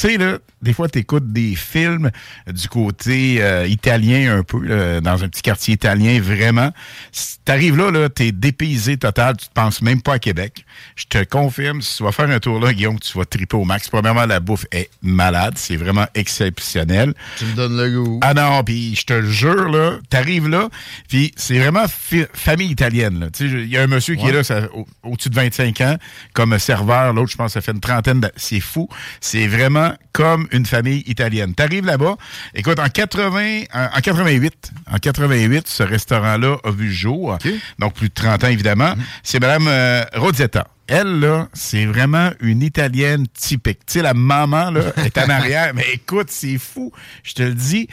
sais, 0.00 0.16
là, 0.16 0.38
des 0.62 0.72
fois, 0.72 0.88
tu 0.88 0.98
écoutes 0.98 1.32
des 1.32 1.54
films 1.54 2.10
du 2.46 2.68
côté 2.68 3.36
euh, 3.40 3.66
italien 3.66 4.38
un 4.38 4.42
peu, 4.42 4.60
là, 4.64 5.00
dans 5.00 5.22
un 5.24 5.28
petit 5.28 5.42
quartier 5.42 5.74
italien, 5.74 6.20
vraiment. 6.20 6.72
Si 7.12 7.36
t'arrives 7.44 7.76
là, 7.76 7.90
là 7.90 8.08
t'es 8.08 8.32
dépaysé 8.32 8.96
total, 8.96 9.36
tu 9.36 9.46
te 9.46 9.52
penses 9.52 9.82
même 9.82 10.00
pas 10.00 10.14
à 10.14 10.18
Québec. 10.18 10.64
Je 10.96 11.04
te 11.04 11.22
confirme, 11.24 11.82
si 11.82 11.98
tu 11.98 12.02
vas 12.02 12.12
faire 12.12 12.30
un 12.30 12.40
tour 12.40 12.60
là, 12.60 12.72
Guillaume, 12.72 12.98
tu 12.98 13.16
vas 13.18 13.24
triper 13.26 13.56
au 13.56 13.64
max. 13.64 13.88
Premièrement, 13.90 14.24
la 14.24 14.40
bouffe 14.40 14.64
est 14.72 14.88
malade, 15.02 15.54
c'est 15.56 15.76
vraiment 15.76 16.06
exceptionnel. 16.14 17.14
Tu 17.38 17.44
me 17.44 17.54
donnes 17.54 17.76
le 17.76 18.02
goût. 18.02 18.20
Ah 18.22 18.34
non, 18.34 18.62
puis 18.64 18.94
je 18.94 19.04
te 19.04 19.12
le 19.12 19.30
jure, 19.30 19.68
là, 19.68 19.98
t'arrives 20.08 20.48
là, 20.48 20.68
puis 21.08 21.32
c'est 21.36 21.58
vraiment 21.58 21.84
famille 22.32 22.70
italienne. 22.70 23.30
Tu 23.36 23.44
Il 23.64 23.68
y 23.68 23.76
a 23.76 23.82
un 23.82 23.86
monsieur 23.86 24.14
qui 24.14 24.26
est 24.26 24.32
là 24.32 24.42
ça- 24.44 24.68
au- 24.74 24.86
au-dessus 25.02 25.28
de 25.30 25.34
25 25.34 25.80
ans 25.82 25.96
comme 26.32 26.58
serveur, 26.58 27.12
l'autre, 27.12 27.30
je 27.30 27.36
pense, 27.36 27.52
ça 27.52 27.60
fait 27.60 27.72
une 27.72 27.80
trentaine 27.80 28.20
de... 28.20 28.30
C'est 28.36 28.60
fou. 28.60 28.88
C'est 29.20 29.46
vraiment 29.46 29.83
comme 30.12 30.48
une 30.52 30.66
famille 30.66 31.02
italienne. 31.06 31.54
T'arrives 31.54 31.86
là-bas, 31.86 32.16
écoute, 32.54 32.78
en 32.78 32.88
80, 32.88 33.62
en, 33.72 33.84
en 33.96 34.00
88, 34.00 34.72
en 34.90 34.98
88, 34.98 35.68
ce 35.68 35.82
restaurant-là 35.82 36.56
a 36.62 36.70
vu 36.70 36.86
le 36.86 36.92
jour. 36.92 37.38
Donc, 37.78 37.94
plus 37.94 38.08
de 38.08 38.14
30 38.14 38.44
ans, 38.44 38.48
évidemment. 38.48 38.94
C'est 39.22 39.40
Madame 39.40 39.66
euh, 39.68 40.04
Rosetta. 40.14 40.68
Elle, 40.86 41.20
là, 41.20 41.48
c'est 41.54 41.86
vraiment 41.86 42.30
une 42.40 42.62
Italienne 42.62 43.26
typique. 43.28 43.80
Tu 43.86 43.94
sais, 43.94 44.02
la 44.02 44.14
maman, 44.14 44.70
là, 44.70 44.92
est 45.04 45.16
en 45.18 45.28
arrière. 45.28 45.72
Mais 45.74 45.86
écoute, 45.94 46.28
c'est 46.30 46.58
fou. 46.58 46.92
Je 47.22 47.34
te 47.34 47.42
le 47.42 47.54
dis. 47.54 47.88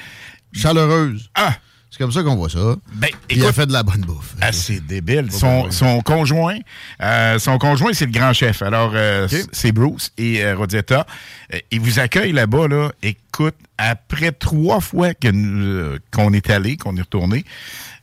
Chaleureuse. 0.54 1.30
Ah! 1.36 1.56
C'est 2.02 2.06
comme 2.06 2.12
ça 2.14 2.24
qu'on 2.24 2.36
voit 2.36 2.50
ça. 2.50 2.76
Ben, 2.96 3.10
elle 3.30 3.38
écoute- 3.38 3.54
fait 3.54 3.68
de 3.68 3.74
la 3.74 3.84
bonne 3.84 4.02
bouffe. 4.02 4.34
Ah, 4.42 4.52
c'est 4.52 4.80
débile. 4.84 5.32
Son, 5.32 5.70
son 5.70 6.02
conjoint, 6.02 6.58
euh, 7.00 7.38
son 7.38 7.60
conjoint, 7.60 7.94
c'est 7.94 8.08
le 8.08 8.12
grand 8.12 8.34
chef. 8.34 8.64
Alors, 8.64 8.94
euh, 8.96 9.28
c'est 9.52 9.72
Bruce 9.72 10.12
et 10.18 10.44
euh, 10.44 10.56
Rosetta. 10.56 11.06
Euh, 11.54 11.60
ils 11.70 11.80
vous 11.80 12.00
accueillent 12.00 12.32
là-bas, 12.32 12.68
là. 12.68 12.92
Écoute, 13.04 13.54
après 13.78 14.32
trois 14.32 14.80
fois 14.80 15.14
que 15.14 15.28
nous, 15.28 15.64
euh, 15.64 16.00
qu'on 16.12 16.34
est 16.34 16.50
allé, 16.50 16.76
qu'on 16.76 16.98
est 16.98 17.02
retourné, 17.02 17.46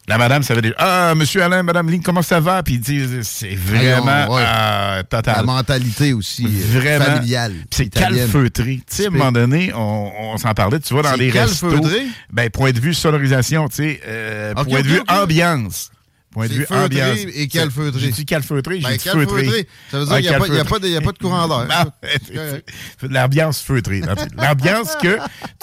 la 0.09 0.19
madame 0.19 0.43
savait 0.43 0.63
déjà 0.63 0.75
Ah, 0.79 1.15
monsieur 1.15 1.43
Alain, 1.43 1.63
madame 1.63 1.89
Lynn, 1.91 2.03
comment 2.03 2.23
ça 2.23 2.41
va? 2.41 2.63
Puis 2.63 2.75
ils 2.75 2.81
disent 2.81 3.21
c'est 3.23 3.55
vraiment 3.55 4.35
ouais. 4.35 4.43
euh, 4.45 5.03
total. 5.05 5.37
La 5.37 5.43
mentalité 5.43 6.13
aussi 6.15 6.45
euh, 6.47 6.79
Vraiment. 6.81 7.05
familiale. 7.05 7.55
C'est 7.71 7.89
calfeutré. 7.89 8.81
Tu 8.89 8.97
sais, 8.97 9.05
à 9.05 9.09
un 9.09 9.11
moment 9.11 9.33
donné, 9.33 9.73
on, 9.75 10.11
on 10.33 10.37
s'en 10.39 10.53
parlait. 10.55 10.81
Tu 10.81 10.93
vois, 10.95 11.03
dans 11.03 11.13
les 11.15 11.31
restos. 11.31 11.69
calfeutré? 11.71 12.07
Ben, 12.33 12.51
point 12.51 12.73
de 12.73 12.81
vue 12.81 12.95
sonorisation, 12.95 13.69
tu 13.69 13.77
sais. 13.77 14.01
euh, 14.07 14.55
point 14.55 14.81
de 14.83 14.87
vue 14.89 15.03
ambiance. 15.09 15.91
Point 16.31 16.47
de 16.47 16.53
C'est 16.53 16.59
vue 16.59 16.67
ambiance. 16.71 17.19
et 17.35 17.49
calfeutré. 17.49 18.01
J'ai 18.01 18.11
dit 18.11 18.27
calfeutré, 18.27 18.79
Ben, 18.81 18.91
j'ai 18.91 18.97
dit 18.99 19.09
feutré. 19.09 19.27
calfeutré. 19.45 19.69
Ça 19.91 19.99
veut 19.99 20.05
dire 20.05 20.15
Ah, 20.15 20.21
qu'il 20.21 20.29
n'y 20.53 20.59
a, 20.59 20.61
a 20.61 20.65
pas 20.65 20.79
de- 20.79 20.87
il 20.87 20.93
y 20.93 20.97
a 20.97 21.01
pas 21.01 21.13
de 21.13 21.19
courant 21.19 21.49
d'air. 21.49 21.87
L'ambiance 23.03 23.61
feutrée. 23.63 24.03
L'ambiance 24.37 24.91
que 25.01 25.19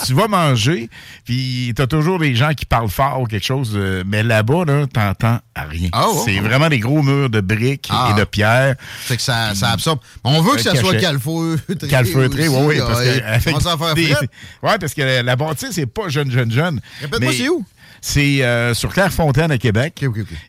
tu 0.06 0.14
vas 0.14 0.28
manger, 0.28 0.90
puis 1.24 1.72
t'as 1.76 1.88
toujours 1.88 2.20
des 2.20 2.36
gens 2.36 2.54
qui 2.54 2.66
parlent 2.66 2.90
fort 2.90 3.22
ou 3.22 3.26
quelque 3.26 3.46
chose, 3.46 3.72
euh, 3.76 4.04
mais 4.06 4.24
là-bas, 4.24 4.66
là, 4.66 4.86
t'entends 4.92 5.40
rien. 5.56 5.90
Ah, 5.92 6.10
ouais. 6.10 6.22
c'est 6.26 6.40
vraiment 6.40 6.70
des 6.70 6.80
gros 6.80 7.02
murs 7.04 7.30
de 7.30 7.42
briques 7.42 7.88
Ah. 7.92 8.14
et 8.16 8.20
de 8.20 8.26
pierres. 8.26 8.76
C'est 9.06 9.18
que 9.18 9.22
ça, 9.24 9.54
ça 9.56 9.70
absorbe. 9.72 10.00
On 10.24 10.42
veut 10.42 10.56
que 10.56 10.62
ça 10.62 10.76
soit 10.76 10.96
calfeutré. 10.96 11.88
Calfeutré, 11.90 12.48
oui, 12.48 12.58
oui. 12.66 12.78
Parce 12.80 13.02
que, 13.02 13.24
avec 13.24 13.56
On 13.56 13.58
va 13.60 13.72
s'en 13.72 13.78
faire 13.78 13.94
des- 13.94 14.08
frette. 14.08 14.30
Ouais, 14.64 14.78
parce 14.80 14.94
que 14.94 15.22
la, 15.24 15.36
bâtisse, 15.36 15.70
c'est 15.74 15.86
pas 15.86 16.10
jeune, 16.10 16.32
jeune, 16.32 16.52
jeune. 16.52 16.82
Répète-moi, 17.02 17.34
c'est 17.34 17.50
où? 17.50 17.64
C'est 18.02 18.44
euh, 18.44 18.74
sur 18.74 18.94
Clairefontaine 18.94 19.52
à 19.52 19.58
Québec. 19.58 20.04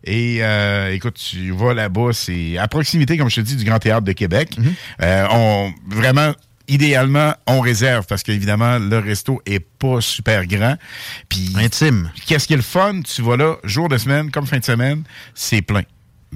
Et 0.04 0.38
euh, 0.40 0.92
écoute, 0.92 1.14
tu 1.14 1.50
vas 1.52 1.74
là-bas, 1.74 2.10
c'est 2.12 2.58
à 2.58 2.68
proximité, 2.68 3.16
comme 3.16 3.30
je 3.30 3.36
te 3.36 3.40
dis, 3.40 3.56
du 3.56 3.64
Grand 3.64 3.78
Théâtre 3.78 4.04
de 4.04 4.12
Québec. 4.12 4.56
Mhm. 4.58 4.74
Euh, 5.02 5.26
on 5.30 5.72
vraiment. 5.88 6.32
Idéalement, 6.68 7.32
on 7.46 7.60
réserve 7.60 8.06
parce 8.08 8.24
qu'évidemment, 8.24 8.80
le 8.80 8.98
resto 8.98 9.40
est 9.46 9.60
pas 9.60 10.00
super 10.00 10.46
grand. 10.46 10.74
Puis 11.28 11.52
intime. 11.54 12.10
Qu'est-ce 12.26 12.48
qui 12.48 12.54
est 12.54 12.56
le 12.56 12.62
fun? 12.62 13.02
Tu 13.02 13.22
vas 13.22 13.36
là, 13.36 13.54
jour 13.62 13.88
de 13.88 13.96
semaine, 13.96 14.32
comme 14.32 14.48
fin 14.48 14.58
de 14.58 14.64
semaine, 14.64 15.04
c'est 15.32 15.62
plein. 15.62 15.82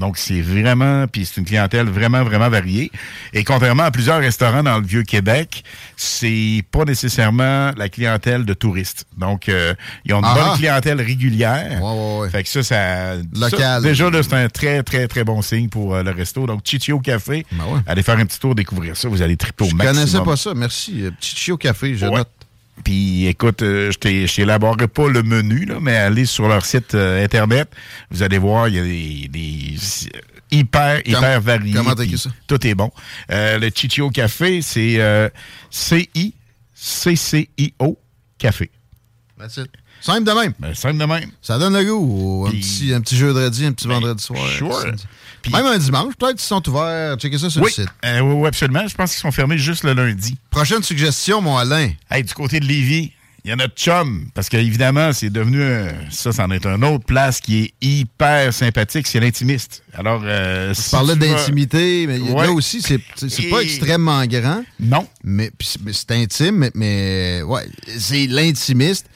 Donc, 0.01 0.17
c'est 0.19 0.41
vraiment, 0.41 1.07
puis 1.07 1.25
c'est 1.27 1.39
une 1.41 1.47
clientèle 1.47 1.87
vraiment, 1.87 2.25
vraiment 2.25 2.49
variée. 2.49 2.91
Et 3.35 3.45
contrairement 3.45 3.85
à 3.85 3.91
plusieurs 3.91 4.19
restaurants 4.19 4.63
dans 4.63 4.79
le 4.79 4.85
Vieux-Québec, 4.87 5.63
c'est 5.97 6.63
pas 6.73 6.85
nécessairement 6.85 7.71
la 7.77 7.89
clientèle 7.89 8.45
de 8.45 8.55
touristes. 8.55 9.05
Donc, 9.19 9.49
euh, 9.49 9.75
ils 10.05 10.15
ont 10.15 10.19
une 10.21 10.25
Ah 10.27 10.35
bonne 10.35 10.49
ah. 10.53 10.57
clientèle 10.57 11.01
régulière. 11.01 11.81
Fait 12.33 12.43
que 12.43 12.49
ça, 12.49 12.63
ça... 12.63 13.15
Local. 13.35 13.59
ça, 13.59 13.81
déjà, 13.81 14.11
c'est 14.23 14.35
un 14.35 14.49
très, 14.49 14.83
très, 14.83 15.07
très 15.07 15.23
bon 15.23 15.43
signe 15.43 15.69
pour 15.69 15.95
euh, 15.95 16.03
le 16.03 16.11
resto. 16.11 16.47
Donc, 16.47 16.63
Chichio 16.65 16.99
Café, 16.99 17.45
allez 17.87 18.03
faire 18.03 18.19
un 18.19 18.25
petit 18.27 18.41
tour, 18.41 18.55
découvrir 18.55 18.97
ça. 18.97 19.09
Vous 19.09 19.21
allez 19.23 19.37
triper 19.37 19.65
au 19.65 19.67
Ben 19.67 19.71
Je 19.71 19.77
maximum. 19.77 19.97
connaissais 20.05 20.25
pas 20.25 20.37
ça. 20.37 20.55
Merci. 20.55 21.05
Euh, 21.05 21.11
Petit 21.21 21.37
chi 21.37 21.53
au 21.53 21.57
café, 21.59 21.95
je 21.95 22.07
Ouais. 22.07 22.17
note. 22.17 22.29
Puis 22.85 23.27
écoute, 23.27 23.63
euh, 23.63 23.91
je 23.93 24.27
t'élaborerai 24.27 24.89
pas 24.89 25.09
le 25.09 25.23
menu, 25.23 25.65
là, 25.67 25.79
mais 25.81 25.97
allez 25.97 26.27
sur 26.27 26.49
leur 26.49 26.65
site 26.65 26.95
euh, 26.95 27.23
Internet. 27.25 27.71
Vous 28.11 28.23
allez 28.23 28.39
voir, 28.39 28.69
il 28.69 28.75
y 28.75 28.79
a 28.79 28.85
des, 28.85 29.29
des 29.29 29.77
hyper, 30.51 31.01
hyper 31.07 31.41
variés. 31.41 31.75
comment 31.75 31.95
t'as 31.95 32.05
ça? 32.17 32.31
Tout 32.47 32.67
est 32.67 32.75
bon. 32.75 32.91
Euh, 33.31 33.59
le 33.59 33.71
Chichio 33.75 34.11
Café, 34.11 34.63
c'est 34.63 35.31
C-I-C-C-I-O 35.71 37.99
Café. 38.39 38.71
That's 39.39 39.57
it. 39.59 39.69
Simple 40.01 40.25
de 40.25 40.33
même. 40.33 40.55
Ben, 40.59 40.75
simple 40.75 40.97
de 40.99 41.05
même. 41.05 41.31
Ça 41.43 41.59
donne 41.59 41.75
le 41.77 41.85
goût. 41.85 42.47
Un, 42.49 42.53
petit, 42.53 42.95
un 42.95 43.01
petit 43.03 43.17
jeudi, 43.17 43.67
un 43.67 43.73
petit 43.73 43.87
vendredi 43.87 44.23
soir. 44.23 44.49
sure. 44.49 44.95
Même 45.53 45.67
un 45.67 45.79
dimanche, 45.79 46.15
peut-être 46.19 46.37
qu'ils 46.37 46.41
sont 46.41 46.69
ouverts. 46.69 47.17
Checkez 47.17 47.39
ça 47.39 47.51
sur 47.51 47.63
Oui, 47.63 47.71
le 47.77 47.83
site. 47.85 47.93
euh, 48.05 48.21
oui, 48.21 48.35
oui, 48.35 48.49
absolument. 48.49 48.87
Je 48.87 48.95
pense 48.95 49.13
qu'ils 49.13 49.21
sont 49.21 49.33
fermés 49.33 49.59
juste 49.59 49.85
le 49.85 49.93
lundi. 49.95 50.37
Prochaine 50.51 50.83
suggestion, 50.83 51.41
mon 51.41 51.57
Alain. 51.57 51.91
Hey, 52.11 52.23
du 52.25 52.35
côté 52.35 52.61
de 52.61 52.67
Lévis, 52.67 53.13
il 53.45 53.49
y 53.49 53.53
a 53.53 53.57
notre 53.57 53.75
chum. 53.75 54.29
Parce 54.35 54.51
qu'évidemment, 54.51 55.13
c'est 55.15 55.31
devenu. 55.31 55.63
un- 55.63 55.89
ça, 56.11 56.31
c'en 56.33 56.51
est 56.51 56.67
une 56.67 56.85
autre 56.85 57.05
place 57.07 57.41
qui 57.41 57.63
est 57.63 57.75
hyper 57.81 58.53
sympathique. 58.53 59.07
C'est 59.07 59.19
l'intimiste. 59.21 59.83
Alors. 59.95 60.21
Euh, 60.25 60.75
parlais 60.91 61.17
d'intimité, 61.17 62.07
mais 62.07 62.19
Ouais. 62.19 62.47
là 62.47 62.53
aussi, 62.53 62.83
c'est 62.83 62.99
pas 63.49 63.61
extrêmement 63.63 64.25
grand. 64.27 64.63
Non. 64.79 65.07
Mais, 65.25 65.51
puis 65.57 65.69
c'est 65.73 65.81
mais 65.83 65.93
c'est 65.95 66.11
intime, 66.13 66.57
mais, 66.57 66.71
mais 66.75 67.43
ouais, 67.43 67.67
c'est 67.99 68.27
l'intimiste. 68.27 69.07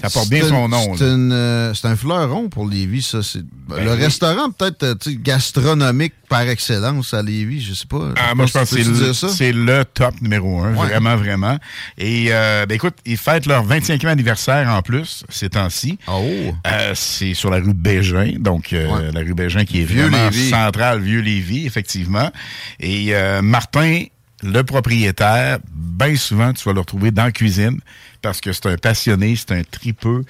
Ça 0.00 0.10
porte 0.10 0.28
bien 0.30 0.46
son 0.48 0.68
nom, 0.68 0.96
C'est 0.96 1.04
euh, 1.04 1.74
c'est 1.74 1.86
un 1.88 1.96
fleuron 1.96 2.48
pour 2.48 2.66
Lévis, 2.68 3.02
ça. 3.02 3.22
C'est- 3.22 3.42
Ben 3.68 3.84
le 3.84 3.92
oui. 3.92 3.98
restaurant, 4.02 4.50
peut-être, 4.50 4.82
euh, 4.84 4.94
gastronomique 5.22 6.14
par 6.28 6.42
excellence 6.42 7.12
à 7.14 7.22
Lévis, 7.22 7.60
je 7.60 7.74
sais 7.74 7.86
pas. 7.86 8.14
Ah, 8.16 8.34
moi, 8.34 8.46
je 8.46 8.52
pense 8.52 8.70
que 8.70 8.82
c'est 9.12 9.52
le, 9.52 9.64
le 9.64 9.84
top 9.84 10.20
numéro 10.20 10.60
un, 10.60 10.74
Ouais. 10.74 10.86
vraiment, 10.88 11.16
vraiment. 11.16 11.58
Et 11.98 12.26
euh, 12.30 12.66
ben, 12.66 12.74
écoute, 12.74 12.94
ils 13.04 13.16
fêtent 13.16 13.46
leur 13.46 13.64
25e 13.66 14.06
anniversaire 14.08 14.68
en 14.68 14.82
plus, 14.82 15.24
ces 15.28 15.50
temps-ci. 15.50 15.98
Oh! 16.08 16.22
Euh, 16.66 16.92
c'est 16.94 17.34
sur 17.34 17.50
la 17.50 17.58
rue 17.58 17.74
Bégin, 17.74 18.34
donc 18.38 18.72
euh, 18.72 19.10
la 19.12 19.20
rue 19.20 19.34
Bégin 19.34 19.64
qui 19.64 19.80
est 19.82 19.84
Vieux 19.84 20.02
vraiment 20.08 20.30
Lévis. 20.30 20.50
centrale, 20.50 21.00
vieux 21.00 21.20
Lévis, 21.20 21.66
effectivement. 21.66 22.30
Et 22.78 23.08
euh, 23.14 23.42
Martin, 23.42 24.04
le 24.42 24.62
propriétaire, 24.62 25.58
bien 25.74 26.16
souvent, 26.16 26.52
tu 26.52 26.64
vas 26.64 26.72
le 26.72 26.80
retrouver 26.80 27.10
dans 27.10 27.24
la 27.24 27.32
cuisine 27.32 27.78
parce 28.22 28.40
que 28.40 28.52
c'est 28.52 28.66
un 28.66 28.76
passionné, 28.76 29.36
c'est 29.36 29.52
un 29.52 29.62
tripeux. 29.62 30.24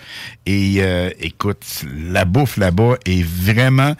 Et 0.46 0.76
euh, 0.78 1.10
écoute, 1.20 1.64
la 1.94 2.24
bouffe 2.24 2.56
là-bas 2.56 2.96
est 3.04 3.22
vraiment 3.22 3.94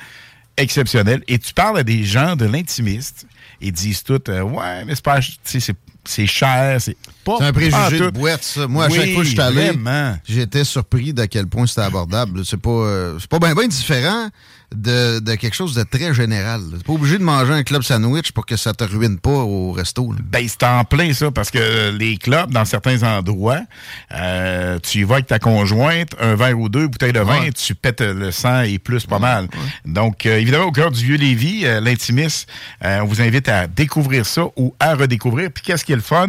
exceptionnelle. 0.56 1.22
Et 1.28 1.38
tu 1.38 1.54
parles 1.54 1.78
à 1.78 1.82
des 1.82 2.04
gens 2.04 2.36
de 2.36 2.44
l'intimiste, 2.44 3.26
ils 3.60 3.72
disent 3.72 4.02
tout, 4.02 4.22
euh, 4.28 4.42
ouais, 4.42 4.84
mais 4.84 4.94
c'est 4.94 5.04
pas, 5.04 5.20
tu 5.20 5.34
sais, 5.44 5.60
c'est 5.60 5.76
c'est 6.04 6.26
cher, 6.26 6.80
c'est 6.80 6.96
pas. 7.24 7.36
C'est 7.38 7.44
un 7.44 7.52
préjugé 7.52 7.98
de 7.98 8.10
boîte, 8.10 8.42
ça. 8.42 8.66
Moi, 8.66 8.86
à 8.86 8.88
chaque 8.88 9.10
fois 9.10 9.22
que 9.22 9.28
je 9.28 9.30
suis 9.30 9.40
allé, 9.40 9.72
j'étais 10.26 10.64
surpris 10.64 11.12
d'à 11.12 11.26
quel 11.26 11.46
point 11.46 11.66
c'était 11.66 11.82
abordable. 11.82 12.44
C'est 12.44 12.56
pas, 12.56 12.70
euh, 12.70 13.18
c'est 13.18 13.28
pas 13.28 13.38
bien 13.38 13.54
ben 13.54 13.68
différent 13.68 14.28
de, 14.74 15.18
de 15.18 15.34
quelque 15.34 15.54
chose 15.54 15.74
de 15.74 15.82
très 15.82 16.14
général. 16.14 16.60
T'es 16.70 16.84
pas 16.84 16.92
obligé 16.92 17.18
de 17.18 17.24
manger 17.24 17.52
un 17.52 17.62
club 17.62 17.82
sandwich 17.82 18.32
pour 18.32 18.46
que 18.46 18.56
ça 18.56 18.72
te 18.72 18.84
ruine 18.84 19.18
pas 19.18 19.30
au 19.30 19.72
resto. 19.72 20.12
là. 20.12 20.18
Ben, 20.22 20.46
c'est 20.48 20.62
en 20.64 20.84
plein 20.84 21.12
ça, 21.12 21.30
parce 21.30 21.50
que 21.50 21.90
les 21.90 22.16
clubs, 22.16 22.50
dans 22.50 22.64
certains 22.64 23.02
endroits, 23.02 23.60
euh, 24.14 24.78
tu 24.82 24.98
y 24.98 25.02
vas 25.04 25.14
avec 25.16 25.26
ta 25.26 25.38
conjointe, 25.38 26.10
un 26.20 26.34
verre 26.34 26.58
ou 26.58 26.68
deux, 26.68 26.86
bouteilles 26.88 27.12
de 27.12 27.20
vin, 27.20 27.40
Ouais. 27.40 27.52
tu 27.52 27.74
pètes 27.74 28.00
le 28.00 28.30
sang 28.30 28.62
et 28.62 28.78
plus 28.78 29.06
pas 29.06 29.18
mal. 29.18 29.48
Donc, 29.84 30.26
euh, 30.26 30.38
évidemment, 30.38 30.66
au 30.66 30.72
cœur 30.72 30.90
du 30.90 31.16
euh, 31.64 31.80
l'Intimis, 31.80 32.46
euh, 32.84 33.00
on 33.00 33.06
vous 33.06 33.20
invite 33.20 33.48
à 33.48 33.66
découvrir 33.66 34.26
ça 34.26 34.44
ou 34.56 34.74
à 34.78 34.94
redécouvrir. 34.94 35.50
Puis 35.52 35.62
qu'est-ce 35.64 35.84
qui 35.84 35.92
est 35.92 35.96
le 35.96 36.02
fun? 36.02 36.28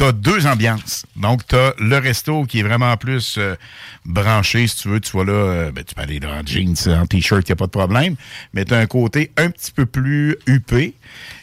T'as 0.00 0.12
deux 0.12 0.46
ambiances. 0.46 1.04
Donc, 1.14 1.46
t'as 1.46 1.72
le 1.78 1.98
resto 1.98 2.44
qui 2.44 2.60
est 2.60 2.62
vraiment 2.62 2.96
plus 2.96 3.34
euh, 3.36 3.54
branché, 4.06 4.66
si 4.66 4.76
tu 4.76 4.88
veux. 4.88 4.98
Tu 4.98 5.14
vas 5.14 5.24
là, 5.24 5.32
euh, 5.32 5.72
ben, 5.72 5.84
tu 5.84 5.94
peux 5.94 6.00
aller 6.00 6.18
en 6.24 6.40
jeans, 6.42 6.74
en 6.88 7.04
t-shirt, 7.04 7.46
il 7.46 7.52
a 7.52 7.56
pas 7.56 7.66
de 7.66 7.70
problème. 7.70 8.16
Mais 8.54 8.64
t'as 8.64 8.78
un 8.78 8.86
côté 8.86 9.30
un 9.36 9.50
petit 9.50 9.70
peu 9.72 9.84
plus 9.84 10.38
huppé. 10.46 10.94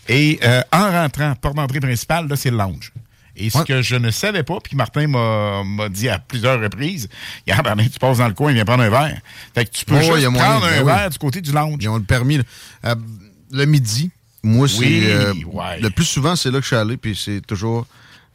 Et 0.10 0.40
euh, 0.44 0.64
en 0.72 0.90
rentrant, 0.90 1.36
porte 1.36 1.56
d'entrée 1.56 1.80
principale, 1.82 2.28
là, 2.28 2.36
c'est 2.36 2.50
le 2.50 2.58
lounge. 2.58 2.94
Et 3.36 3.52
ce 3.52 3.60
que 3.60 3.84
je 3.84 3.96
ne 3.96 4.10
savais 4.10 4.42
pas, 4.42 4.58
puis 4.60 4.76
Martin 4.76 5.06
m'a 5.06 5.90
dit 5.90 6.10
à 6.10 6.18
plusieurs 6.18 6.60
reprises, 6.60 7.10
regarde, 7.46 7.68
Alain, 7.68 7.88
tu 7.88 8.00
passes 8.00 8.18
dans 8.18 8.28
le 8.28 8.34
coin, 8.34 8.50
il 8.50 8.56
vient 8.56 8.66
prendre 8.66 8.82
un 8.82 8.90
verre. 8.90 9.22
Fait 9.54 9.66
que 9.66 9.70
tu 9.70 9.86
peux 9.86 10.00
juste 10.00 10.14
il 10.18 10.30
moyen, 10.30 10.32
prendre 10.32 10.66
un 10.66 10.72
ben 10.72 10.80
oui. 10.80 10.86
verre 10.86 11.10
du 11.12 11.20
côté 11.20 11.42
du 11.42 11.52
lounge. 11.52 11.78
Ils 11.80 11.90
ont 11.90 11.98
le 11.98 12.04
permis. 12.04 12.40
le 13.52 13.66
midi, 13.66 14.10
moi, 14.42 14.68
c'est. 14.68 14.84
Oui, 14.84 15.46
ouais. 15.46 15.80
Le 15.80 15.92
plus 15.92 16.06
souvent, 16.06 16.36
c'est 16.36 16.50
là 16.50 16.58
que 16.58 16.64
je 16.64 16.70
suis 16.70 16.76
allé, 16.76 16.98
puis 16.98 17.16
c'est 17.16 17.46
toujours 17.46 17.86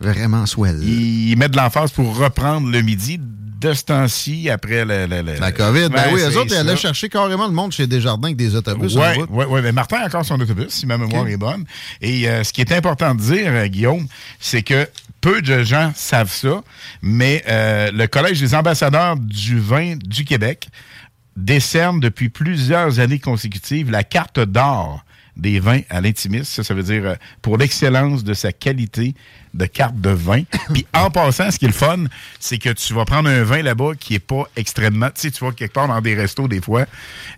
vraiment 0.03 0.47
swell. 0.47 0.83
Ils 0.83 1.37
mettent 1.37 1.53
de 1.53 1.57
l'emphase 1.57 1.91
pour 1.93 2.17
reprendre 2.17 2.69
le 2.71 2.83
midi 2.83 3.19
de 3.21 3.73
ce 3.75 3.85
temps-ci 3.85 4.51
après 4.51 4.85
le, 4.85 5.07
le- 5.07 5.23
le- 5.23 5.39
La 5.39 5.53
COVID, 5.53 5.89
ben 5.89 6.07
oui, 6.13 6.21
eux 6.21 6.37
autres, 6.37 6.53
ils 6.53 6.57
allaient 6.57 6.77
chercher 6.77 7.09
carrément 7.09 7.47
le 7.47 7.53
monde 7.55 7.71
chez 7.71 7.87
Desjardins 7.87 8.27
avec 8.29 8.37
des 8.37 8.57
autobus. 8.57 8.97
Oui, 8.97 9.25
oui, 9.31 9.45
oui. 9.49 9.61
Mais 9.63 9.71
Martin 9.71 9.99
a 9.99 10.07
encore 10.07 10.25
son 10.25 10.41
autobus, 10.41 10.71
si 10.71 10.85
ma 10.85 10.99
mémoire 10.99 11.29
est 11.29 11.37
bonne. 11.37 11.65
Et 12.01 12.29
euh, 12.29 12.43
ce 12.43 12.53
qui 12.53 12.61
est 12.61 12.73
important 12.73 13.15
de 13.15 13.21
dire, 13.21 13.47
euh, 13.53 13.67
Guillaume, 13.69 14.07
c'est 14.41 14.63
que 14.63 14.89
peu 15.21 15.41
de 15.43 15.63
gens 15.63 15.93
savent 15.95 16.33
ça, 16.33 16.63
mais 17.03 17.45
euh, 17.49 17.93
le 17.93 18.07
Collège 18.09 18.41
des 18.41 18.57
ambassadeurs 18.57 19.17
du 19.17 19.61
vin 19.61 19.95
du 19.97 20.25
Québec 20.25 20.67
décerne 21.37 22.01
depuis 22.01 22.29
plusieurs 22.31 22.99
années 22.99 23.21
consécutives 23.21 23.91
la 23.93 24.03
carte 24.05 24.41
d'or 24.41 25.05
des 25.37 25.61
vins 25.61 25.81
à 25.89 26.01
l'intimiste. 26.01 26.53
Ça, 26.53 26.63
ça 26.65 26.75
veut 26.75 26.83
dire 26.83 27.03
euh, 27.07 27.15
pour 27.41 27.57
l'excellence 27.57 28.23
de 28.25 28.35
sa 28.35 28.53
qualité 28.53 29.15
de 29.55 29.67
carte 29.67 30.01
de 30.01 30.11
vin. 30.11 30.43
Puis 30.75 30.87
en 30.95 31.11
passant, 31.11 31.51
ce 31.51 31.59
qui 31.59 31.65
est 31.65 31.69
le 31.69 31.75
fun, 31.75 32.05
c'est 32.41 32.59
que 32.59 32.71
tu 32.71 32.93
vas 32.95 33.05
prendre 33.05 33.29
un 33.29 33.43
vin 33.43 33.63
là-bas 33.63 33.93
qui 33.99 34.15
est 34.15 34.19
pas 34.19 34.45
extrêmement... 34.57 35.09
Tu 35.11 35.21
sais, 35.23 35.31
tu 35.31 35.45
vas 35.45 35.53
quelque 35.53 35.73
part 35.73 35.89
dans 35.89 36.01
des 36.01 36.15
restos, 36.15 36.49
des 36.49 36.61
fois, 36.61 36.87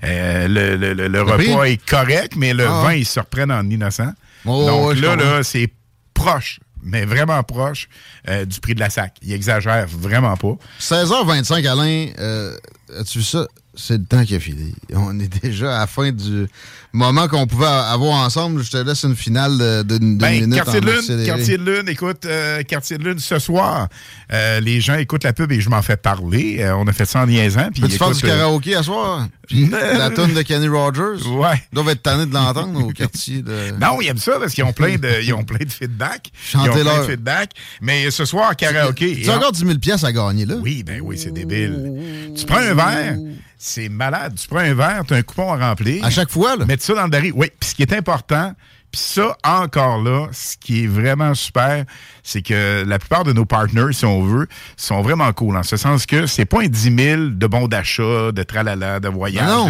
euh, 0.04 0.48
le, 0.48 0.76
le- 0.76 0.92
le- 0.94 1.08
le 1.08 1.22
repas 1.22 1.64
est 1.64 1.84
correct, 1.84 2.34
mais 2.36 2.52
le 2.52 2.66
Ah. 2.66 2.82
vin, 2.84 2.94
il 2.94 3.06
se 3.06 3.20
reprend 3.20 3.48
en 3.50 3.68
innocent. 3.70 4.12
Oh, 4.44 4.66
Donc 4.66 4.88
ouais, 4.88 5.16
là, 5.16 5.42
c'est 5.42 5.68
proche, 6.12 6.60
mais 6.82 7.04
vraiment 7.04 7.42
proche 7.42 7.88
euh, 8.28 8.44
du 8.44 8.60
prix 8.60 8.74
de 8.74 8.80
la 8.80 8.90
sac. 8.90 9.14
Il 9.22 9.32
exagère 9.32 9.86
vraiment 9.88 10.36
pas. 10.36 10.54
16h25, 10.80 11.66
Alain, 11.66 12.08
euh, 12.18 12.56
as-tu 12.98 13.18
vu 13.18 13.24
ça? 13.24 13.46
C'est 13.76 13.98
le 13.98 14.04
temps 14.04 14.24
qui 14.24 14.34
a 14.36 14.40
fini. 14.40 14.74
On 14.94 15.18
est 15.18 15.42
déjà 15.42 15.76
à 15.76 15.80
la 15.80 15.86
fin 15.86 16.12
du 16.12 16.46
moment 16.92 17.26
qu'on 17.26 17.46
pouvait 17.46 17.66
avoir 17.66 18.24
ensemble. 18.24 18.62
Je 18.62 18.70
te 18.70 18.76
laisse 18.76 19.02
une 19.02 19.16
finale 19.16 19.58
de- 19.58 19.82
d'une 19.98 20.16
Ben, 20.18 20.42
minute 20.42 20.54
quartier 20.54 20.80
de 20.80 20.86
lune, 20.86 20.98
accéléré. 20.98 21.26
quartier 21.26 21.58
de 21.58 21.64
lune, 21.64 21.88
écoute, 21.88 22.24
euh, 22.24 22.62
quartier 22.62 22.98
de 22.98 23.04
lune 23.04 23.18
ce 23.18 23.38
soir. 23.38 23.88
euh, 24.32 24.60
les 24.60 24.80
gens 24.80 24.94
écoutent 24.94 25.24
la 25.24 25.32
pub 25.32 25.50
et 25.52 25.60
je 25.60 25.68
m'en 25.68 25.82
fais 25.82 25.96
parler. 25.96 26.58
Euh, 26.60 26.76
on 26.76 26.86
a 26.86 26.92
fait 26.92 27.04
ça 27.04 27.22
en 27.22 27.26
niaisant. 27.26 27.68
puis 27.72 27.82
Peux-tu 27.82 27.98
faire 27.98 28.10
du 28.12 28.22
karaoké 28.22 28.74
à 28.76 28.82
soir? 28.82 29.26
Puis 29.48 29.68
la 29.68 30.08
tune 30.10 30.32
de 30.32 30.40
Kenny 30.42 30.68
Rogers? 30.68 31.26
Ouais. 31.28 31.62
Ils 31.70 31.74
doivent 31.74 31.90
être 31.90 32.02
tannés 32.02 32.24
de 32.26 32.32
l'entendre 32.32 32.82
au 32.82 32.90
quartier 32.92 33.42
de... 33.42 33.72
Non, 33.78 34.00
ils 34.00 34.06
aiment 34.08 34.16
ça 34.16 34.38
parce 34.40 34.54
qu'ils 34.54 34.64
ont 34.64 34.72
plein 34.72 34.96
de, 34.96 35.22
ils 35.22 35.34
ont 35.34 35.44
plein 35.44 35.62
de 35.64 35.70
feedback. 35.70 36.30
Ils 36.54 36.56
ont 36.58 36.62
plein 36.62 36.72
de 36.72 36.78
Chantez-leur. 36.78 37.04
feedback. 37.06 37.50
Mais 37.82 38.10
ce 38.10 38.24
soir, 38.24 38.56
karaoké. 38.56 39.20
Tu 39.22 39.30
as 39.30 39.36
encore 39.36 39.52
10 39.52 39.58
000 39.66 39.78
pièces 39.78 40.02
à 40.04 40.12
gagner, 40.12 40.46
là? 40.46 40.54
Oui, 40.62 40.82
ben 40.82 41.00
oui, 41.02 41.18
c'est 41.18 41.32
débile. 41.32 42.32
Tu 42.34 42.46
prends 42.46 42.56
un 42.56 42.72
verre, 42.74 43.16
c'est 43.58 43.88
malade. 43.88 44.34
Tu 44.40 44.48
prends 44.48 44.58
un 44.58 44.74
verre, 44.74 45.02
tu 45.06 45.14
as 45.14 45.16
un 45.16 45.22
coupon 45.22 45.52
à 45.52 45.68
remplir. 45.68 46.04
À 46.04 46.10
chaque 46.10 46.30
fois, 46.30 46.56
là? 46.56 46.64
Mets 46.64 46.76
ça 46.80 46.94
dans 46.94 47.04
le 47.04 47.10
baril. 47.10 47.32
Oui, 47.34 47.48
puis 47.58 47.70
ce 47.70 47.74
qui 47.74 47.82
est 47.82 47.92
important, 47.92 48.52
puis 48.94 49.00
ça, 49.00 49.36
encore 49.42 50.00
là, 50.02 50.28
ce 50.30 50.56
qui 50.56 50.84
est 50.84 50.86
vraiment 50.86 51.34
super, 51.34 51.84
c'est 52.22 52.42
que 52.42 52.84
la 52.86 53.00
plupart 53.00 53.24
de 53.24 53.32
nos 53.32 53.44
partners, 53.44 53.92
si 53.92 54.04
on 54.04 54.22
veut, 54.22 54.46
sont 54.76 55.02
vraiment 55.02 55.32
cool. 55.32 55.56
En 55.56 55.64
ce 55.64 55.76
sens 55.76 56.06
que 56.06 56.26
c'est 56.26 56.44
pas 56.44 56.62
un 56.62 56.68
10 56.68 56.96
000 56.96 57.22
de 57.30 57.46
bons 57.48 57.66
d'achat, 57.66 58.30
de 58.30 58.42
tralala, 58.44 59.00
de 59.00 59.08
voyage. 59.08 59.48
Non, 59.48 59.68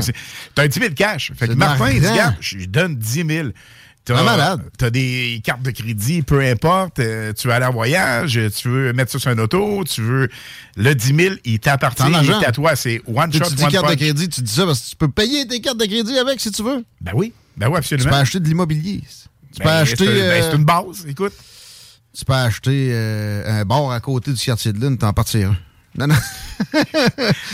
T'as 0.54 0.64
un 0.64 0.68
10 0.68 0.78
000 0.78 0.92
cash. 0.94 1.32
Fait 1.36 1.48
que 1.48 1.54
Martin, 1.54 1.90
il 1.90 2.02
dit, 2.02 2.08
je 2.40 2.56
lui 2.56 2.68
donne 2.68 2.96
10 2.96 3.24
000. 3.26 3.48
T'as, 4.04 4.18
Un 4.18 4.22
malade. 4.22 4.60
T'as 4.76 4.90
des 4.90 5.40
cartes 5.42 5.62
de 5.62 5.70
crédit, 5.70 6.20
peu 6.22 6.40
importe. 6.40 6.98
euh, 6.98 7.32
tu 7.32 7.48
veux 7.48 7.54
aller 7.54 7.64
en 7.64 7.72
voyage, 7.72 8.38
tu 8.54 8.68
veux 8.68 8.92
mettre 8.92 9.10
ça 9.12 9.18
sur 9.18 9.30
un 9.30 9.38
auto, 9.38 9.82
tu 9.84 10.02
veux. 10.02 10.28
Le 10.76 10.94
10 10.94 11.06
000, 11.16 11.34
il 11.44 11.58
t'appartient, 11.58 12.02
il 12.22 12.30
est 12.30 12.44
à 12.46 12.52
toi. 12.52 12.76
C'est 12.76 13.00
one 13.06 13.30
Tu, 13.30 13.38
shot, 13.38 13.46
tu 13.46 13.54
dis 13.54 13.64
one 13.64 13.70
carte 13.72 13.88
de 13.90 13.94
crédit, 13.94 14.28
tu 14.28 14.42
dis 14.42 14.52
ça 14.52 14.66
parce 14.66 14.80
que 14.80 14.90
tu 14.90 14.96
peux 14.96 15.08
payer 15.08 15.46
tes 15.46 15.60
cartes 15.62 15.78
de 15.78 15.86
crédit 15.86 16.18
avec 16.18 16.38
si 16.40 16.50
tu 16.52 16.62
veux. 16.62 16.84
Ben 17.00 17.12
oui, 17.14 17.32
ben 17.56 17.68
oui, 17.68 17.72
Tu 17.74 17.78
absolument. 17.78 18.10
peux 18.10 18.16
acheter 18.16 18.40
de 18.40 18.48
l'immobilier. 18.48 19.02
Tu 19.54 19.58
peux 19.58 19.64
Ben, 19.64 19.70
acheter... 19.76 20.04
c'est 20.04 20.10
un- 20.10 20.14
ben, 20.14 20.42
euh, 20.42 20.50
c'est 20.50 20.56
une 20.58 20.64
base, 20.64 21.06
écoute. 21.08 21.32
Tu 22.16 22.24
peux 22.26 22.32
acheter 22.34 22.90
euh, 22.92 23.60
un 23.62 23.64
bar 23.64 23.90
à 23.90 24.00
côté 24.00 24.32
du 24.32 24.40
quartier 24.44 24.72
de 24.74 24.78
lune, 24.80 24.98
t'en 24.98 25.12
partir 25.14 25.50
un. 25.50 25.56
Non, 25.96 26.06
non. 26.08 26.14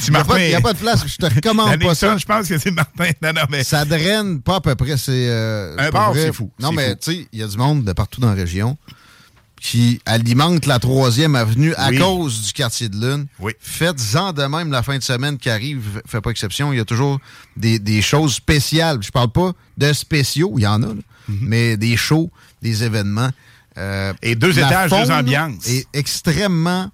Il 0.07 0.11
n'y 0.13 0.17
a, 0.17 0.25
pas- 0.25 0.41
y 0.41 0.55
a 0.55 0.61
pas 0.61 0.73
de 0.73 0.79
place, 0.79 1.05
je 1.07 1.17
te 1.17 1.27
recommande 1.35 1.79
pas 1.81 1.95
ça. 1.95 2.17
Je 2.17 2.25
pense 2.25 2.49
que 2.49 2.59
c'est 2.59 2.71
Martin. 2.71 3.11
Non, 3.23 3.33
non, 3.35 3.43
mais. 3.51 3.65
Ça 3.65 3.85
draine 3.85 4.41
pas 4.41 4.57
à 4.57 4.61
peu 4.61 4.75
près. 4.75 4.97
C'est, 4.97 5.29
euh, 5.29 5.75
Un 5.79 5.91
bar, 5.91 6.13
c'est 6.15 6.33
fou, 6.33 6.51
Non, 6.59 6.71
c'est 6.71 6.77
mais 6.77 6.97
tu 6.97 7.13
sais, 7.13 7.29
il 7.33 7.39
y 7.39 7.43
a 7.43 7.47
du 7.47 7.57
monde 7.57 7.85
de 7.85 7.93
partout 7.93 8.21
dans 8.21 8.29
la 8.29 8.35
région 8.35 8.77
qui 9.61 10.01
alimente 10.07 10.65
la 10.65 10.79
troisième 10.79 11.35
avenue 11.37 11.75
à 11.75 11.91
Oui. 11.91 11.99
cause 11.99 12.47
du 12.47 12.53
quartier 12.55 12.89
de 12.89 12.97
lune. 12.97 13.27
Oui. 13.41 13.53
Faites-en 13.61 14.33
de 14.33 14.45
même 14.45 14.71
la 14.73 14.83
fin 14.83 14.97
de 14.97 15.03
semaine 15.03 15.37
qui 15.37 15.51
arrive. 15.51 16.01
Fait 16.07 16.23
pas 16.23 16.31
exception. 16.31 16.73
Il 16.73 16.79
y 16.79 16.81
a 16.81 16.87
toujours 16.87 17.21
des, 17.59 17.79
des 17.79 18.01
choses 18.01 18.35
spéciales. 18.35 18.99
Je 19.03 19.11
parle 19.11 19.31
pas 19.31 19.53
de 19.77 19.93
spéciaux, 19.93 20.55
il 20.57 20.63
y 20.63 20.67
en 20.67 20.83
a, 20.83 20.87
là, 20.87 20.95
mais 21.29 21.77
des 21.77 21.97
shows, 21.99 22.31
des 22.63 22.85
événements. 22.85 23.29
Euh, 23.79 24.13
Mhm. 24.13 24.17
Et 24.23 24.35
deux 24.35 24.59
étages, 24.59 24.91
deux 24.91 25.11
ambiances. 25.11 25.67
est 25.69 25.87
extrêmement 25.93 26.91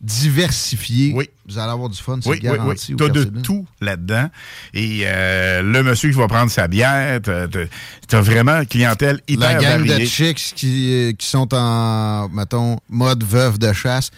diversifiée. 0.00 1.12
Oui. 1.14 1.28
Vous 1.48 1.58
allez 1.58 1.72
avoir 1.72 1.88
du 1.88 1.98
fun, 2.00 2.18
c'est 2.22 2.28
Oui, 2.28 2.38
oui, 2.42 2.48
oui. 2.50 2.56
garanti. 2.56 2.94
au 2.94 2.96
T'as 2.96 3.08
de 3.08 3.24
tout 3.42 3.66
là-dedans. 3.80 4.30
Et 4.74 5.02
euh, 5.04 5.62
le 5.62 5.82
monsieur 5.82 6.10
qui 6.10 6.16
va 6.16 6.28
prendre 6.28 6.50
sa 6.50 6.68
bière, 6.68 7.20
t'as 7.22 8.20
vraiment 8.20 8.60
une 8.60 8.66
clientèle 8.66 9.20
hyper 9.26 9.54
La 9.54 9.78
gang 9.78 9.84
de 9.84 10.04
chicks 10.04 10.52
qui, 10.54 11.14
qui 11.18 11.26
sont 11.26 11.52
en, 11.52 12.28
mettons, 12.28 12.78
mode 12.88 13.24
veuve 13.24 13.58
de 13.58 13.72
chasse. 13.72 14.10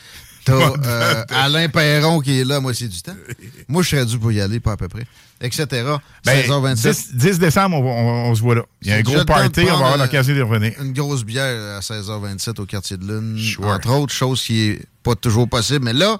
T'as 0.44 0.52
euh, 0.54 1.24
Alain 1.30 1.68
Perron 1.68 2.20
qui 2.20 2.40
est 2.40 2.44
là 2.44 2.56
à 2.56 2.60
moitié 2.60 2.88
du 2.88 3.00
temps. 3.02 3.14
Moi, 3.68 3.82
je 3.82 3.88
serais 3.90 4.06
dû 4.06 4.18
pour 4.18 4.32
y 4.32 4.40
aller, 4.40 4.58
pas 4.60 4.72
à 4.72 4.76
peu 4.76 4.88
près. 4.88 5.04
Etc. 5.42 5.66
Ben, 6.24 6.40
16h27. 6.42 6.92
10, 6.92 7.14
10 7.14 7.38
décembre, 7.38 7.76
on, 7.76 7.82
va- 7.82 7.90
on- 7.90 8.30
on 8.30 8.34
se 8.34 8.40
voit 8.42 8.54
là. 8.54 8.62
Il 8.82 8.88
y 8.88 8.92
a 8.92 8.96
un 8.96 9.00
gros 9.02 9.24
party, 9.24 9.60
on 9.62 9.66
va 9.66 9.72
avoir 9.72 9.96
l'occasion 9.98 10.34
d'y 10.34 10.42
revenir. 10.42 10.72
Une 10.80 10.92
grosse 10.92 11.24
bière 11.24 11.76
à 11.76 11.80
16h27 11.80 12.60
au 12.60 12.66
quartier 12.66 12.96
de 12.96 13.06
Lune. 13.06 13.38
Sure. 13.38 13.66
Entre 13.66 13.90
autres, 13.90 14.12
chose 14.12 14.42
qui 14.42 14.68
est 14.68 14.82
pas 15.02 15.14
toujours 15.14 15.48
possible. 15.48 15.84
Mais 15.84 15.92
là, 15.94 16.18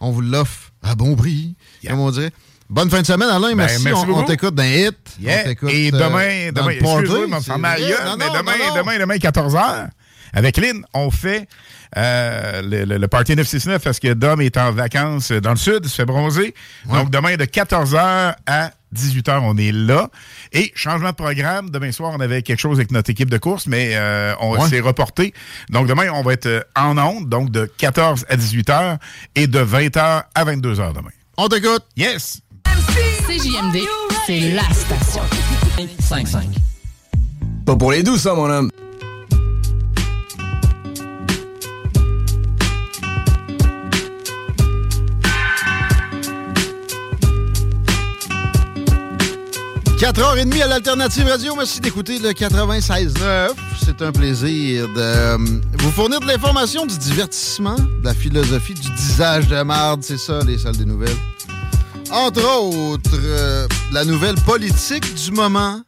on 0.00 0.10
vous 0.10 0.20
l'offre 0.20 0.72
à 0.82 0.94
bon 0.94 1.14
prix, 1.16 1.54
comme 1.86 2.00
on 2.00 2.10
dirait. 2.10 2.30
Bonne 2.68 2.90
fin 2.90 3.00
de 3.00 3.06
semaine, 3.06 3.28
Alain. 3.28 3.50
Ben, 3.50 3.56
merci. 3.56 3.84
merci 3.84 4.00
on 4.02 4.06
beaucoup. 4.06 4.20
on 4.20 4.24
t'écoute 4.24 4.54
d'un 4.56 4.64
hit. 4.66 4.96
Yeah. 5.20 5.42
On 5.44 5.48
t'écoute, 5.48 5.70
Et 5.72 5.90
demain, 5.92 6.50
dans 6.52 6.62
demain, 6.62 6.72
excuse-moi, 6.72 7.26
mais 7.58 7.76
demain, 7.78 8.54
demain, 8.76 8.98
demain, 8.98 9.16
14h, 9.16 9.88
avec 10.32 10.56
Lynn, 10.56 10.84
on 10.92 11.10
fait 11.12 11.46
euh, 11.96 12.62
le, 12.62 12.84
le- 12.84 12.98
le 12.98 13.08
party 13.08 13.36
969 13.36 13.82
parce 13.82 13.98
que 14.00 14.12
Dom 14.14 14.40
est 14.40 14.56
en 14.56 14.72
vacances 14.72 15.32
dans 15.32 15.50
le 15.50 15.56
sud, 15.56 15.80
il 15.84 15.88
se 15.88 15.94
fait 15.96 16.04
bronzer. 16.04 16.54
Donc, 16.92 17.10
demain, 17.10 17.36
de 17.36 17.44
14h 17.44 18.34
à 18.46 18.70
18h, 18.94 19.40
on 19.42 19.56
est 19.56 19.72
là. 19.72 20.08
Et 20.52 20.72
changement 20.74 21.10
de 21.10 21.14
programme, 21.14 21.70
demain 21.70 21.92
soir, 21.92 22.12
on 22.16 22.20
avait 22.20 22.42
quelque 22.42 22.60
chose 22.60 22.78
avec 22.78 22.90
notre 22.92 23.10
équipe 23.10 23.28
de 23.30 23.38
course, 23.38 23.66
mais 23.66 23.90
euh, 23.94 24.34
on 24.40 24.56
Ouais. 24.58 24.68
s'est 24.68 24.80
reporté. 24.80 25.34
Donc, 25.70 25.86
demain, 25.86 26.08
on 26.14 26.22
va 26.22 26.32
être 26.32 26.46
euh, 26.46 26.60
en 26.76 26.96
onde, 26.98 27.28
donc 27.28 27.50
de 27.50 27.66
14 27.78 28.24
à 28.28 28.36
18h 28.36 28.98
et 29.34 29.46
de 29.46 29.58
20h 29.60 30.22
à 30.34 30.44
22h 30.44 30.92
demain. 30.94 31.10
On 31.36 31.48
t'écoute. 31.48 31.82
Yes! 31.96 32.40
CJMD, 33.26 33.78
c'est 34.26 34.40
la 34.52 34.62
station. 34.72 35.22
5-5. 36.00 36.44
Pas 37.66 37.76
pour 37.76 37.90
les 37.92 38.02
douces, 38.02 38.22
ça, 38.22 38.34
mon 38.34 38.48
homme. 38.48 38.70
4h30 49.98 50.62
à 50.62 50.66
l'Alternative 50.66 51.26
Radio. 51.26 51.56
Merci 51.56 51.80
d'écouter 51.80 52.18
le 52.18 52.32
96.9. 52.32 53.52
C'est 53.82 54.02
un 54.02 54.12
plaisir 54.12 54.86
de 54.88 54.94
euh, 54.98 55.38
vous 55.78 55.90
fournir 55.90 56.20
de 56.20 56.26
l'information, 56.26 56.84
du 56.84 56.98
divertissement, 56.98 57.76
de 57.76 58.04
la 58.04 58.12
philosophie, 58.12 58.74
du 58.74 58.90
disage 58.90 59.48
de 59.48 59.62
marde. 59.62 60.02
C'est 60.02 60.18
ça, 60.18 60.40
les 60.46 60.58
salles 60.58 60.76
des 60.76 60.84
nouvelles. 60.84 61.16
Entre 62.10 62.44
autres, 62.44 63.10
euh, 63.14 63.66
la 63.90 64.04
nouvelle 64.04 64.34
politique 64.34 65.14
du 65.14 65.32
moment. 65.32 65.80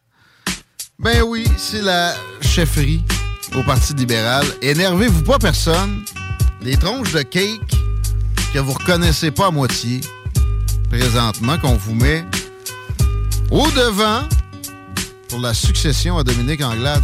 Ben 0.99 1.23
oui, 1.23 1.45
c'est 1.59 1.83
la 1.83 2.15
chefferie 2.41 3.03
au 3.55 3.63
Parti 3.63 3.93
libéral. 3.93 4.47
Énervez-vous 4.63 5.23
pas 5.23 5.39
personne. 5.39 6.03
Les 6.63 6.79
tronches 6.79 7.13
de 7.13 7.21
cake 7.21 7.77
que 8.55 8.59
vous 8.59 8.73
reconnaissez 8.73 9.31
pas 9.31 9.49
à 9.49 9.51
moitié 9.51 10.01
présentement, 10.89 11.59
qu'on 11.59 11.77
vous 11.77 11.95
met 11.95 12.25
au 13.51 13.67
devant 13.71 14.23
pour 15.29 15.41
la 15.41 15.55
succession 15.55 16.19
à 16.19 16.25
Dominique 16.25 16.63
Anglade. 16.63 17.03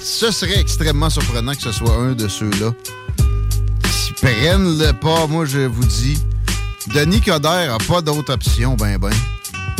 Ce 0.00 0.30
serait 0.30 0.58
extrêmement 0.58 1.10
surprenant 1.10 1.52
que 1.54 1.62
ce 1.62 1.72
soit 1.72 1.94
un 1.94 2.12
de 2.12 2.28
ceux-là. 2.28 2.72
S'ils 3.90 4.14
prennent 4.14 4.78
le 4.78 4.92
pas, 4.92 5.26
moi 5.26 5.44
je 5.44 5.60
vous 5.60 5.84
dis, 5.84 6.18
Denis 6.94 7.20
Coderre 7.20 7.74
a 7.74 7.78
pas 7.78 8.00
d'autre 8.00 8.32
option, 8.32 8.74
ben 8.74 8.98
ben, 8.98 9.10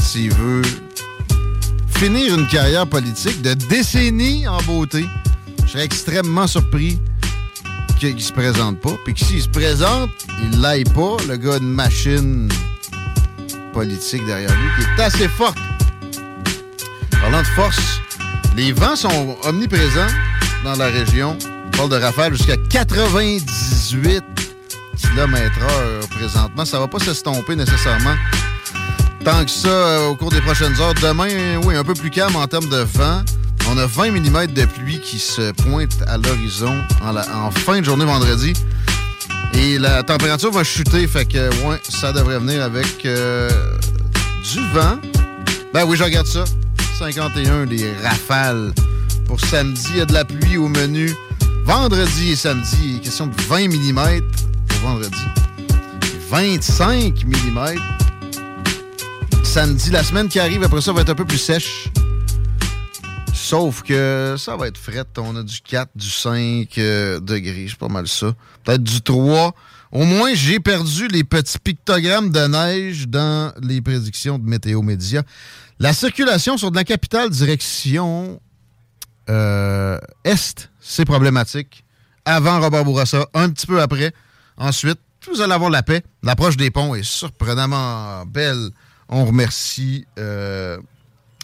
s'il 0.01 0.33
veut 0.35 0.63
finir 1.97 2.39
une 2.39 2.47
carrière 2.47 2.87
politique 2.87 3.41
de 3.41 3.55
décennies 3.55 4.47
en 4.47 4.61
beauté. 4.63 5.07
Je 5.65 5.71
serais 5.73 5.85
extrêmement 5.85 6.47
surpris 6.47 6.99
qu'il 7.99 8.21
se 8.21 8.33
présente 8.33 8.81
pas. 8.81 8.93
Puis 9.05 9.15
que 9.15 9.21
s'il 9.21 9.41
se 9.41 9.49
présente, 9.49 10.11
il 10.45 10.61
l'aille 10.61 10.85
pas. 10.85 11.17
Le 11.27 11.37
gars 11.37 11.55
a 11.55 11.57
une 11.57 11.73
machine 11.73 12.49
politique 13.73 14.25
derrière 14.27 14.51
lui 14.51 14.69
qui 14.77 15.01
est 15.01 15.05
assez 15.05 15.29
forte. 15.29 15.57
Parlant 17.27 17.43
de 17.43 17.47
force, 17.57 18.01
les 18.57 18.71
vents 18.71 18.95
sont 18.95 19.37
omniprésents 19.43 20.07
dans 20.63 20.77
la 20.77 20.87
région. 20.87 21.37
On 21.67 21.71
parle 21.77 21.91
de 21.91 21.97
rafales 21.97 22.33
jusqu'à 22.37 22.57
98 22.57 24.23
km/h 24.97 26.09
présentement. 26.09 26.65
Ça 26.65 26.79
va 26.79 26.87
pas 26.87 27.01
s'estomper 27.01 27.57
nécessairement 27.57 28.15
tant 29.25 29.45
que 29.45 29.51
ça 29.51 29.67
euh, 29.67 30.11
au 30.11 30.15
cours 30.15 30.31
des 30.31 30.41
prochaines 30.41 30.81
heures. 30.81 30.95
Demain, 31.03 31.59
oui, 31.65 31.75
un 31.75 31.83
peu 31.83 31.95
plus 31.95 32.11
calme 32.11 32.37
en 32.37 32.47
termes 32.47 32.69
de 32.69 32.87
vent. 32.95 33.23
On 33.69 33.77
a 33.77 33.87
20 33.87 34.13
mm 34.13 34.47
de 34.53 34.65
pluie 34.65 35.01
qui 35.01 35.19
se 35.19 35.51
pointe 35.51 36.05
à 36.07 36.19
l'horizon 36.19 36.77
en, 37.03 37.51
fin 37.51 37.81
de 37.81 37.85
journée 37.85 38.05
vendredi. 38.05 38.53
Et 39.53 39.81
la 39.81 40.05
température 40.05 40.53
va 40.53 40.63
chuter, 40.63 41.09
fait 41.09 41.25
que, 41.25 41.49
ouais, 41.67 41.81
ça 41.89 42.13
devrait 42.13 42.39
venir 42.39 42.63
avec 42.63 43.05
euh, 43.05 43.51
du 44.45 44.61
vent. 44.73 45.01
Ben 45.75 45.85
oui, 45.85 45.97
je 45.97 46.05
regarde 46.05 46.29
ça. 46.29 46.45
51 46.99 47.67
des 47.67 47.93
rafales 48.03 48.73
pour 49.27 49.39
samedi. 49.39 49.85
Il 49.91 49.97
y 49.99 50.01
a 50.01 50.07
de 50.07 50.15
la 50.15 50.25
pluie 50.25 50.57
au 50.57 50.69
menu. 50.69 51.13
Vendredi 51.65 52.31
et 52.31 52.37
samedi, 52.37 53.01
question 53.03 53.27
de 53.27 53.35
20 53.43 53.69
mm 53.69 54.23
pour 54.67 54.79
vendredi. 54.79 55.23
25 56.31 57.25
mm 57.27 57.79
samedi. 59.45 59.91
La 59.91 60.03
semaine 60.03 60.29
qui 60.29 60.41
arrive, 60.41 60.63
après 60.65 60.81
ça, 60.81 60.93
va 60.93 61.03
être 61.03 61.11
un 61.11 61.15
peu 61.15 61.27
plus 61.27 61.39
sèche. 61.39 61.89
Sauf 63.35 63.83
que 63.83 64.37
ça 64.39 64.57
va 64.57 64.67
être 64.67 64.79
fret. 64.79 65.05
On 65.19 65.37
a 65.37 65.43
du 65.43 65.61
4, 65.61 65.91
du 65.95 66.09
5 66.09 66.79
euh, 66.79 67.21
degrés. 67.21 67.67
C'est 67.69 67.79
pas 67.79 67.89
mal 67.89 68.09
ça. 68.09 68.33
Peut-être 68.65 68.83
du 68.83 69.03
3. 69.03 69.55
Au 69.93 70.05
moins, 70.05 70.35
j'ai 70.35 70.61
perdu 70.61 71.09
les 71.09 71.25
petits 71.25 71.59
pictogrammes 71.59 72.31
de 72.31 72.47
neige 72.47 73.07
dans 73.07 73.53
les 73.63 73.83
prédictions 73.83 74.39
de 74.39 74.49
Météo 74.49 74.83
Média. 74.83 75.23
La 75.79 75.93
circulation 75.93 76.57
sur 76.57 76.71
de 76.71 76.77
la 76.77 76.85
capitale 76.85 77.31
direction 77.31 78.41
euh, 79.29 79.99
Est, 80.25 80.71
c'est 80.81 81.05
problématique. 81.05 81.85
Avant 82.25 82.61
Robert 82.61 82.85
Bourassa, 82.85 83.27
un 83.35 83.51
petit 83.51 83.67
peu 83.67 83.81
après. 83.81 84.13
Ensuite, 84.57 84.99
vous 85.31 85.41
allez 85.41 85.53
avoir 85.53 85.71
la 85.71 85.83
paix. 85.83 86.03
L'approche 86.23 86.57
des 86.57 86.71
ponts 86.71 86.95
est 86.95 87.05
surprenamment 87.05 88.25
belle. 88.27 88.71
On 89.09 89.25
remercie 89.27 90.07
euh, 90.19 90.79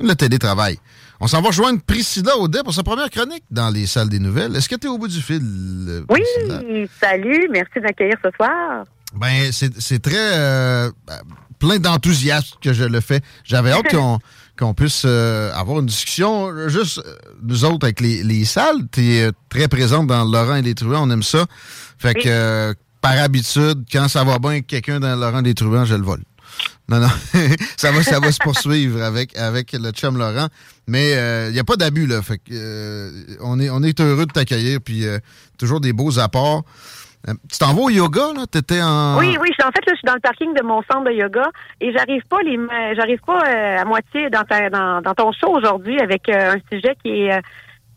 le 0.03 0.15
télétravail. 0.15 0.79
On 1.21 1.29
s'en 1.29 1.41
va 1.41 1.49
rejoindre 1.49 1.81
Priscilla 1.83 2.37
Audet 2.37 2.63
pour 2.65 2.75
sa 2.75 2.83
première 2.83 3.11
chronique 3.11 3.45
dans 3.51 3.71
les 3.71 3.87
salles 3.87 4.09
des 4.09 4.19
nouvelles. 4.19 4.57
Est-ce 4.57 4.69
que 4.69 4.75
tu 4.77 4.87
es 4.87 4.91
au 4.91 4.99
bout 4.99 5.07
du 5.09 5.21
fil? 5.21 5.41
euh, 5.89 6.05
Oui, 6.09 6.23
salut, 7.01 7.49
merci 7.53 7.81
d'accueillir 7.81 8.17
ce 8.25 8.31
soir. 8.35 8.85
Ben, 9.15 9.53
c'est 9.53 9.79
c'est 9.81 10.01
très 10.01 10.17
euh, 10.17 10.91
plein 11.63 11.79
d'enthousiasme 11.79 12.57
que 12.61 12.73
je 12.73 12.83
le 12.83 13.01
fais. 13.01 13.21
J'avais 13.45 13.71
hâte 13.71 13.89
qu'on 13.91 14.19
qu'on 14.59 14.75
puisse 14.75 15.05
euh, 15.07 15.51
avoir 15.55 15.81
une 15.81 15.87
discussion, 15.87 16.49
euh, 16.49 16.69
juste 16.69 16.99
euh, 16.99 17.15
nous 17.43 17.65
autres 17.65 17.87
avec 17.87 18.01
les, 18.01 18.23
les 18.23 18.45
salles. 18.45 18.87
Tu 18.93 19.15
es 19.15 19.31
très 19.49 19.67
présente 19.67 20.09
dans 20.09 20.25
Laurent 20.25 20.57
et 20.57 20.63
les 20.63 20.75
Truands, 20.75 21.09
on 21.09 21.11
aime 21.11 21.23
ça. 21.23 21.47
Fait 21.99 22.15
que, 22.15 22.29
euh, 22.29 22.75
par 23.01 23.17
habitude, 23.19 23.85
quand 23.91 24.09
ça 24.09 24.25
va 24.25 24.39
bien 24.39 24.51
avec 24.51 24.67
quelqu'un 24.67 25.01
dans 25.01 25.17
Laurent 25.17 25.41
et 25.41 25.45
les 25.45 25.55
Truands, 25.55 25.87
je 25.87 25.95
le 25.95 26.03
vole. 26.03 26.23
Non, 26.89 27.01
non, 27.01 27.09
ça 27.79 27.93
va, 27.93 28.03
ça 28.03 28.21
va 28.21 28.31
se 28.31 28.39
poursuivre 28.45 29.03
avec, 29.03 29.37
avec 29.39 29.73
le 29.73 29.91
chum 29.93 30.19
Laurent. 30.19 30.49
Mais 30.87 31.13
il 31.49 31.53
n'y 31.55 31.61
a 31.61 31.65
pas 31.65 31.77
d'abus, 31.77 32.07
là. 32.07 32.21
Fait 32.23 32.39
que, 32.39 32.53
euh, 32.53 33.11
on, 33.41 33.59
est, 33.59 33.71
on 33.71 33.83
est 33.83 33.99
heureux 34.01 34.27
de 34.27 34.33
t'accueillir, 34.33 34.81
puis 34.85 35.07
euh, 35.07 35.19
toujours 35.59 35.81
des 35.81 35.93
beaux 35.93 36.19
apports. 36.19 36.65
Euh, 37.29 37.35
tu 37.51 37.59
t'en 37.59 37.73
vas 37.75 37.83
au 37.83 37.91
yoga, 37.91 38.33
là? 38.35 38.47
T'étais 38.51 38.83
en... 38.83 39.17
Oui, 39.19 39.37
oui, 39.41 39.49
en 39.63 39.71
fait, 39.71 39.87
là, 39.87 39.93
je 39.93 39.95
suis 39.97 40.07
dans 40.07 40.15
le 40.15 40.21
parking 40.21 40.55
de 40.55 40.63
mon 40.63 40.83
centre 40.91 41.05
de 41.05 41.13
yoga 41.13 41.45
et 41.81 41.93
j'arrive 41.93 42.23
pas 42.29 42.43
les 42.43 42.59
j'arrive 42.97 43.21
pas 43.25 43.39
euh, 43.47 43.79
à 43.81 43.85
moitié 43.85 44.29
dans, 44.31 44.43
ta- 44.43 44.71
dans, 44.71 45.15
ton 45.15 45.31
show 45.33 45.51
aujourd'hui 45.57 46.01
avec 46.01 46.29
euh, 46.29 46.55
un 46.55 46.59
sujet 46.77 46.97
qui 47.03 47.27
est 47.27 47.41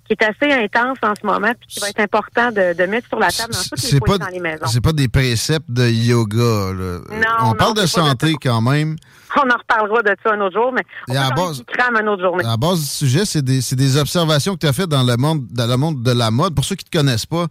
qui 0.07 0.13
est 0.13 0.23
assez 0.23 0.53
intense 0.53 0.97
en 1.01 1.13
ce 1.19 1.25
moment 1.25 1.51
puis 1.59 1.67
qui 1.67 1.79
va 1.79 1.89
être 1.89 1.99
important 1.99 2.51
de, 2.51 2.73
de 2.77 2.83
mettre 2.85 3.07
sur 3.07 3.19
la 3.19 3.29
table 3.31 3.53
dans 3.53 3.59
toutes 3.63 3.91
les 3.91 3.99
pas, 3.99 4.17
dans 4.17 4.27
les 4.27 4.39
maisons. 4.39 4.65
c'est 4.67 4.81
pas 4.81 4.93
des 4.93 5.07
préceptes 5.07 5.69
de 5.69 5.87
yoga, 5.89 6.37
là. 6.73 6.99
Non, 7.09 7.27
On 7.41 7.45
non, 7.47 7.53
parle 7.53 7.75
de 7.75 7.85
santé 7.85 8.35
quand 8.41 8.61
même. 8.61 8.95
On 9.37 9.49
en 9.49 9.57
reparlera 9.57 10.01
de 10.03 10.15
ça 10.23 10.33
un 10.33 10.39
autre 10.41 10.53
jour, 10.55 10.71
mais 10.71 10.83
on 11.09 11.13
peut 11.13 11.19
à 11.19 11.29
base- 11.31 11.59
autre 11.59 12.21
journée. 12.21 12.45
À 12.45 12.49
la 12.51 12.57
base 12.57 12.79
du 12.79 12.85
sujet, 12.85 13.25
c'est 13.25 13.41
des, 13.43 13.97
observations 13.97 14.53
que 14.53 14.59
tu 14.59 14.67
as 14.67 14.73
faites 14.73 14.87
dans 14.87 15.03
le 15.03 15.17
monde 15.17 15.45
dans 15.51 15.67
le 15.67 15.75
monde 15.75 16.01
de 16.03 16.11
la 16.11 16.31
mode. 16.31 16.55
Pour 16.55 16.63
ceux 16.63 16.75
qui 16.75 16.85
te 16.85 16.95
connaissent 16.97 17.25
pas, 17.25 17.47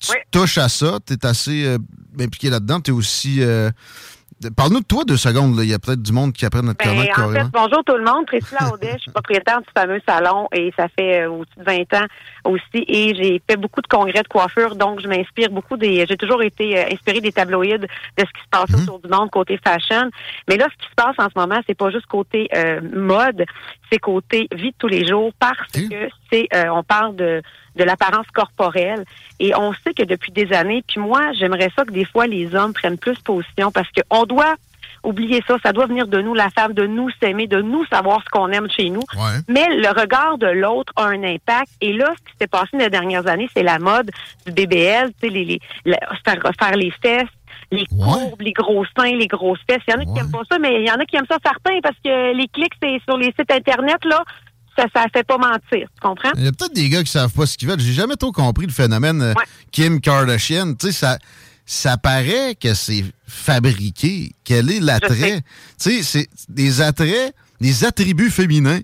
tu 0.00 0.12
touches 0.30 0.58
à 0.58 0.68
ça, 0.68 0.98
tu 1.04 1.14
es 1.14 1.26
assez 1.26 1.64
euh, 1.64 1.78
impliqué 2.20 2.50
là-dedans. 2.50 2.80
Tu 2.80 2.90
es 2.90 2.94
aussi. 2.94 3.38
euh, 3.42 3.70
Parle-nous 4.50 4.80
de 4.80 4.84
toi 4.84 5.04
deux 5.04 5.16
secondes. 5.16 5.56
là. 5.56 5.64
Il 5.64 5.70
y 5.70 5.74
a 5.74 5.78
peut-être 5.78 6.02
du 6.02 6.12
monde 6.12 6.32
qui 6.32 6.44
apprenne 6.44 6.68
à 6.68 6.74
te 6.74 6.86
Ben, 6.86 6.98
en 7.16 7.30
fait, 7.30 7.44
bonjour 7.52 7.82
tout 7.84 7.96
le 7.96 8.04
monde. 8.04 8.26
Priscilla 8.26 8.68
Audet, 8.72 8.94
je 8.96 9.02
suis 9.02 9.10
propriétaire 9.10 9.60
du 9.60 9.68
fameux 9.76 10.00
salon 10.06 10.48
et 10.52 10.72
ça 10.76 10.88
fait 10.88 11.22
euh, 11.22 11.30
au-dessus 11.30 11.58
de 11.58 11.64
20 11.64 11.94
ans 11.94 12.06
aussi. 12.44 12.84
Et 12.88 13.14
j'ai 13.14 13.42
fait 13.48 13.56
beaucoup 13.56 13.80
de 13.80 13.86
congrès 13.86 14.22
de 14.22 14.28
coiffure, 14.28 14.76
donc 14.76 15.00
je 15.00 15.08
m'inspire 15.08 15.50
beaucoup 15.50 15.76
des. 15.76 16.04
J'ai 16.08 16.16
toujours 16.16 16.42
été 16.42 16.78
euh, 16.78 16.84
inspirée 16.92 17.20
des 17.20 17.32
tabloïds 17.32 17.78
de 17.78 17.88
ce 18.18 18.24
qui 18.24 18.42
se 18.42 18.48
passe 18.50 18.82
autour 18.82 19.00
du 19.00 19.08
monde 19.08 19.30
côté 19.30 19.58
fashion. 19.62 20.10
Mais 20.48 20.56
là, 20.56 20.66
ce 20.70 20.84
qui 20.84 20.90
se 20.90 20.94
passe 20.94 21.16
en 21.18 21.28
ce 21.28 21.38
moment, 21.38 21.60
c'est 21.66 21.76
pas 21.76 21.90
juste 21.90 22.06
côté 22.06 22.48
euh, 22.54 22.80
mode, 22.94 23.44
c'est 23.90 23.98
côté 23.98 24.48
vie 24.54 24.70
de 24.70 24.76
tous 24.78 24.88
les 24.88 25.06
jours 25.06 25.32
parce 25.38 25.70
que 25.72 26.08
c'est 26.30 26.48
on 26.70 26.82
parle 26.82 27.16
de 27.16 27.42
de 27.76 27.84
l'apparence 27.84 28.26
corporelle 28.34 29.04
et 29.40 29.54
on 29.54 29.72
sait 29.72 29.94
que 29.94 30.02
depuis 30.02 30.32
des 30.32 30.52
années. 30.52 30.82
Puis 30.86 31.00
moi, 31.00 31.32
j'aimerais 31.32 31.70
ça 31.76 31.84
que 31.84 31.92
des 31.92 32.04
fois 32.04 32.26
les 32.26 32.54
hommes 32.54 32.72
prennent 32.72 32.98
plus 32.98 33.18
position 33.20 33.70
parce 33.72 33.88
qu'on 33.90 34.24
doit 34.24 34.54
oublier 35.04 35.42
ça, 35.46 35.56
ça 35.62 35.72
doit 35.72 35.86
venir 35.86 36.06
de 36.06 36.20
nous, 36.20 36.34
la 36.34 36.50
femme, 36.50 36.72
de 36.72 36.86
nous 36.86 37.10
s'aimer, 37.20 37.46
de 37.46 37.60
nous 37.60 37.84
savoir 37.86 38.22
ce 38.24 38.30
qu'on 38.30 38.48
aime 38.48 38.70
chez 38.70 38.90
nous. 38.90 39.02
Mais 39.48 39.66
le 39.76 39.88
regard 39.88 40.38
de 40.38 40.46
l'autre 40.46 40.92
a 40.96 41.04
un 41.04 41.22
impact. 41.22 41.70
Et 41.80 41.92
là, 41.92 42.10
ce 42.16 42.32
qui 42.32 42.38
s'est 42.40 42.46
passé 42.46 42.70
dans 42.72 42.78
les 42.78 42.90
dernières 42.90 43.26
années, 43.26 43.48
c'est 43.54 43.62
la 43.62 43.78
mode 43.78 44.10
du 44.46 44.52
BBL, 44.52 45.12
tu 45.20 45.28
sais, 45.28 45.28
les, 45.28 45.60
les, 45.84 45.98
faire, 46.24 46.40
faire 46.58 46.76
les 46.76 46.90
fesses, 47.02 47.28
les 47.70 47.86
courbes, 47.86 48.40
les 48.40 48.52
gros 48.52 48.84
seins, 48.96 49.16
les 49.16 49.26
grosses 49.26 49.60
fesses. 49.68 49.82
Il 49.88 49.92
y 49.92 49.96
en 49.96 50.00
a 50.00 50.04
qui 50.04 50.18
aiment 50.18 50.30
pas 50.30 50.42
ça, 50.50 50.58
mais 50.58 50.80
il 50.80 50.86
y 50.86 50.90
en 50.90 50.98
a 50.98 51.04
qui 51.04 51.16
aiment 51.16 51.26
ça 51.28 51.38
certains 51.44 51.80
parce 51.82 51.96
que 52.02 52.34
les 52.34 52.48
clics, 52.48 52.72
c'est 52.82 52.98
sur 53.04 53.16
les 53.16 53.32
sites 53.38 53.50
Internet, 53.50 54.04
là, 54.04 54.22
ça, 54.76 54.84
ça 54.94 55.04
fait 55.12 55.24
pas 55.24 55.38
mentir. 55.38 55.88
Tu 55.94 56.00
comprends? 56.00 56.30
Il 56.36 56.44
y 56.44 56.48
a 56.48 56.52
peut-être 56.52 56.74
des 56.74 56.88
gars 56.88 57.02
qui 57.02 57.10
savent 57.10 57.32
pas 57.32 57.46
ce 57.46 57.56
qu'ils 57.56 57.68
veulent. 57.68 57.80
J'ai 57.80 57.92
jamais 57.92 58.16
trop 58.16 58.32
compris 58.32 58.66
le 58.66 58.72
phénomène 58.72 59.22
euh, 59.22 59.34
Kim 59.72 60.00
Kardashian. 60.00 60.74
Tu 60.74 60.86
sais, 60.86 60.92
ça, 60.92 61.18
ça 61.66 61.96
paraît 61.96 62.56
que 62.60 62.74
c'est 62.74 63.04
fabriqué. 63.26 64.32
Quel 64.44 64.70
est 64.70 64.80
l'attrait? 64.80 65.42
Tu 65.80 66.02
sais, 66.02 66.02
c'est 66.02 66.28
des 66.48 66.80
attraits, 66.80 67.34
des 67.60 67.84
attributs 67.84 68.30
féminins, 68.30 68.80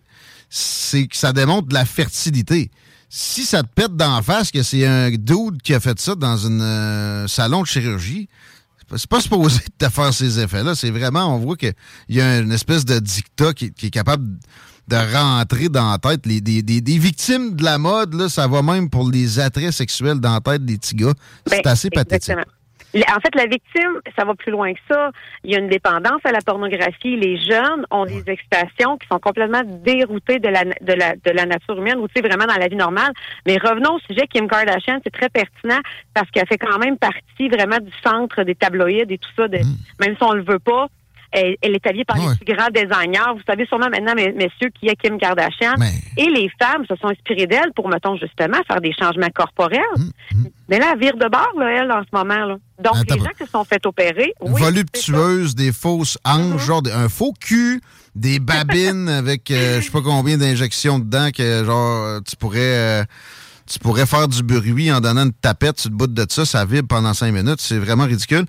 c'est 0.49 1.07
que 1.07 1.17
ça 1.17 1.33
démontre 1.33 1.69
de 1.69 1.75
la 1.75 1.85
fertilité. 1.85 2.71
Si 3.09 3.45
ça 3.45 3.63
te 3.63 3.69
pète 3.75 3.97
d'en 3.97 4.23
face 4.23 4.51
que 4.53 4.63
c'est 4.63 4.87
un 4.87 5.11
dude 5.11 5.61
qui 5.63 5.75
a 5.75 5.81
fait 5.81 5.99
ça 5.99 6.15
dans 6.15 6.47
un 6.47 7.27
salon 7.27 7.63
de 7.63 7.67
chirurgie, 7.67 8.29
c'est 8.97 9.09
pas- 9.09 9.21
supposé 9.21 9.59
de 9.81 9.87
te 9.87 9.93
faire 9.93 10.15
ces 10.15 10.39
effets-là. 10.39 10.75
C'est 10.75 10.91
vraiment, 10.91 11.35
on 11.35 11.39
voit 11.39 11.57
qu'il 11.57 11.75
y 12.09 12.21
a 12.21 12.39
une 12.39 12.53
espèce 12.53 12.85
de 12.85 12.99
dictat 13.01 13.53
qui, 13.53 13.73
qui 13.73 13.87
est 13.87 13.91
capable 13.91 14.27
de 14.91 15.15
rentrer 15.17 15.69
dans 15.69 15.91
la 15.91 15.99
tête. 15.99 16.27
Les, 16.27 16.41
des, 16.41 16.63
des- 16.63 16.81
des 16.81 16.99
victimes 16.99 17.55
de 17.55 17.63
la 17.65 17.79
mode, 17.79 18.15
là, 18.15 18.29
ça 18.29 18.47
va 18.49 18.61
même 18.63 18.91
pour 18.91 19.09
les 19.11 19.39
attraits 19.39 19.71
sexuels 19.73 20.19
dans 20.21 20.35
la 20.35 20.41
tête 20.41 20.65
des 20.65 20.77
petits 20.77 20.97
gars. 20.97 21.13
C'est 21.47 21.63
Ben, 21.65 21.71
assez 21.71 21.91
pathétique. 21.91 22.31
exactement. 22.31 22.55
En 22.93 23.21
fait, 23.21 23.33
la 23.37 23.47
victime, 23.47 24.01
ça 24.19 24.25
va 24.25 24.35
plus 24.35 24.51
loin 24.51 24.73
que 24.73 24.81
ça. 24.91 25.13
Il 25.45 25.53
y 25.53 25.55
a 25.55 25.61
une 25.61 25.69
dépendance 25.69 26.21
à 26.25 26.33
la 26.33 26.41
pornographie. 26.41 27.17
Les 27.17 27.37
jeunes 27.41 27.87
ont 27.93 28.05
des 28.05 28.25
excitations 28.27 28.99
qui 28.99 29.07
sont 29.07 29.21
complètement 29.21 29.63
déroutées 29.85 30.41
de 30.41 30.49
la, 30.49 30.65
de 30.65 30.93
la, 30.95 31.15
de 31.15 31.31
la 31.31 31.47
nature 31.47 31.79
humaine 31.79 31.99
ou 31.99 32.09
tu 32.09 32.15
sais, 32.17 32.21
vraiment 32.29 32.47
dans 32.47 32.59
la 32.59 32.67
vie 32.67 32.75
normale. 32.75 33.13
Mais 33.47 33.59
revenons 33.59 33.95
au 33.95 34.01
sujet 34.01 34.27
Kim 34.27 34.49
Kardashian, 34.49 34.99
c'est 35.05 35.13
très 35.13 35.29
pertinent 35.29 35.79
parce 36.15 36.29
qu'elle 36.33 36.49
fait 36.49 36.59
quand 36.59 36.79
même 36.81 36.99
partie 36.99 37.49
vraiment 37.49 37.79
du 37.79 37.93
centre 38.05 38.43
des 38.43 38.57
tabloïds 38.57 39.07
et 39.09 39.19
tout 39.19 39.31
ça, 39.37 39.47
de, 39.47 39.59
même 40.01 40.17
si 40.17 40.23
on 40.23 40.33
le 40.33 40.43
veut 40.43 40.59
pas. 40.59 40.89
Elle, 41.33 41.57
elle 41.63 41.75
est 41.75 41.87
habillée 41.87 42.05
par 42.05 42.17
les 42.17 42.37
plus 42.45 42.55
grands 42.55 42.69
designers. 42.75 43.33
Vous 43.37 43.43
savez 43.47 43.65
sûrement 43.67 43.89
maintenant, 43.89 44.15
mes- 44.15 44.33
messieurs, 44.33 44.71
qui 44.79 44.89
est 44.89 44.97
Kim 44.97 45.17
Kardashian. 45.19 45.75
Et 46.17 46.27
les 46.27 46.51
femmes 46.61 46.85
se 46.89 46.97
sont 46.97 47.09
inspirées 47.09 47.47
d'elle 47.47 47.73
pour, 47.75 47.89
mettons, 47.89 48.17
justement, 48.17 48.59
faire 48.67 48.81
des 48.81 48.93
changements 48.99 49.31
corporels. 49.35 49.79
Mais 50.69 50.79
là, 50.79 50.93
elle 50.95 51.01
vire 51.01 51.17
de 51.17 51.29
bord, 51.29 51.53
là, 51.59 51.71
elle, 51.83 51.91
en 51.93 52.03
ce 52.03 52.09
moment. 52.17 52.47
Là. 52.47 52.57
Donc, 52.83 52.97
Attends 52.97 53.15
les 53.15 53.21
gens 53.21 53.31
qui 53.39 53.45
se 53.45 53.51
sont 53.51 53.65
fait 53.65 53.85
opérer, 53.87 54.33
oui, 54.41 54.61
voluptueuse, 54.61 55.55
des 55.55 55.73
fausses 55.73 56.19
hanches, 56.25 56.65
genre 56.67 56.83
des- 56.83 56.93
un 56.93 57.09
faux 57.09 57.33
cul, 57.41 57.81
des 58.15 58.39
babines 58.41 59.09
avec 59.09 59.51
euh, 59.51 59.81
je 59.81 59.85
sais 59.87 59.91
pas 59.93 60.01
combien 60.03 60.37
d'injections 60.37 60.99
dedans 60.99 61.31
que 61.37 61.65
genre 61.65 62.21
tu 62.29 62.35
pourrais 62.37 62.59
euh, 62.61 63.05
tu 63.73 63.79
pourrais 63.79 64.07
faire 64.07 64.27
du 64.27 64.43
bruit 64.43 64.91
en 64.93 65.01
donnant 65.01 65.25
une 65.27 65.33
tapette 65.33 65.79
sur 65.79 65.91
le 65.91 65.97
bout 65.97 66.07
de 66.09 66.27
ça, 66.29 66.45
ça 66.45 66.65
vibre 66.65 66.89
pendant 66.89 67.15
cinq 67.15 67.31
minutes, 67.33 67.61
c'est 67.61 67.79
vraiment 67.79 68.05
ridicule. 68.05 68.45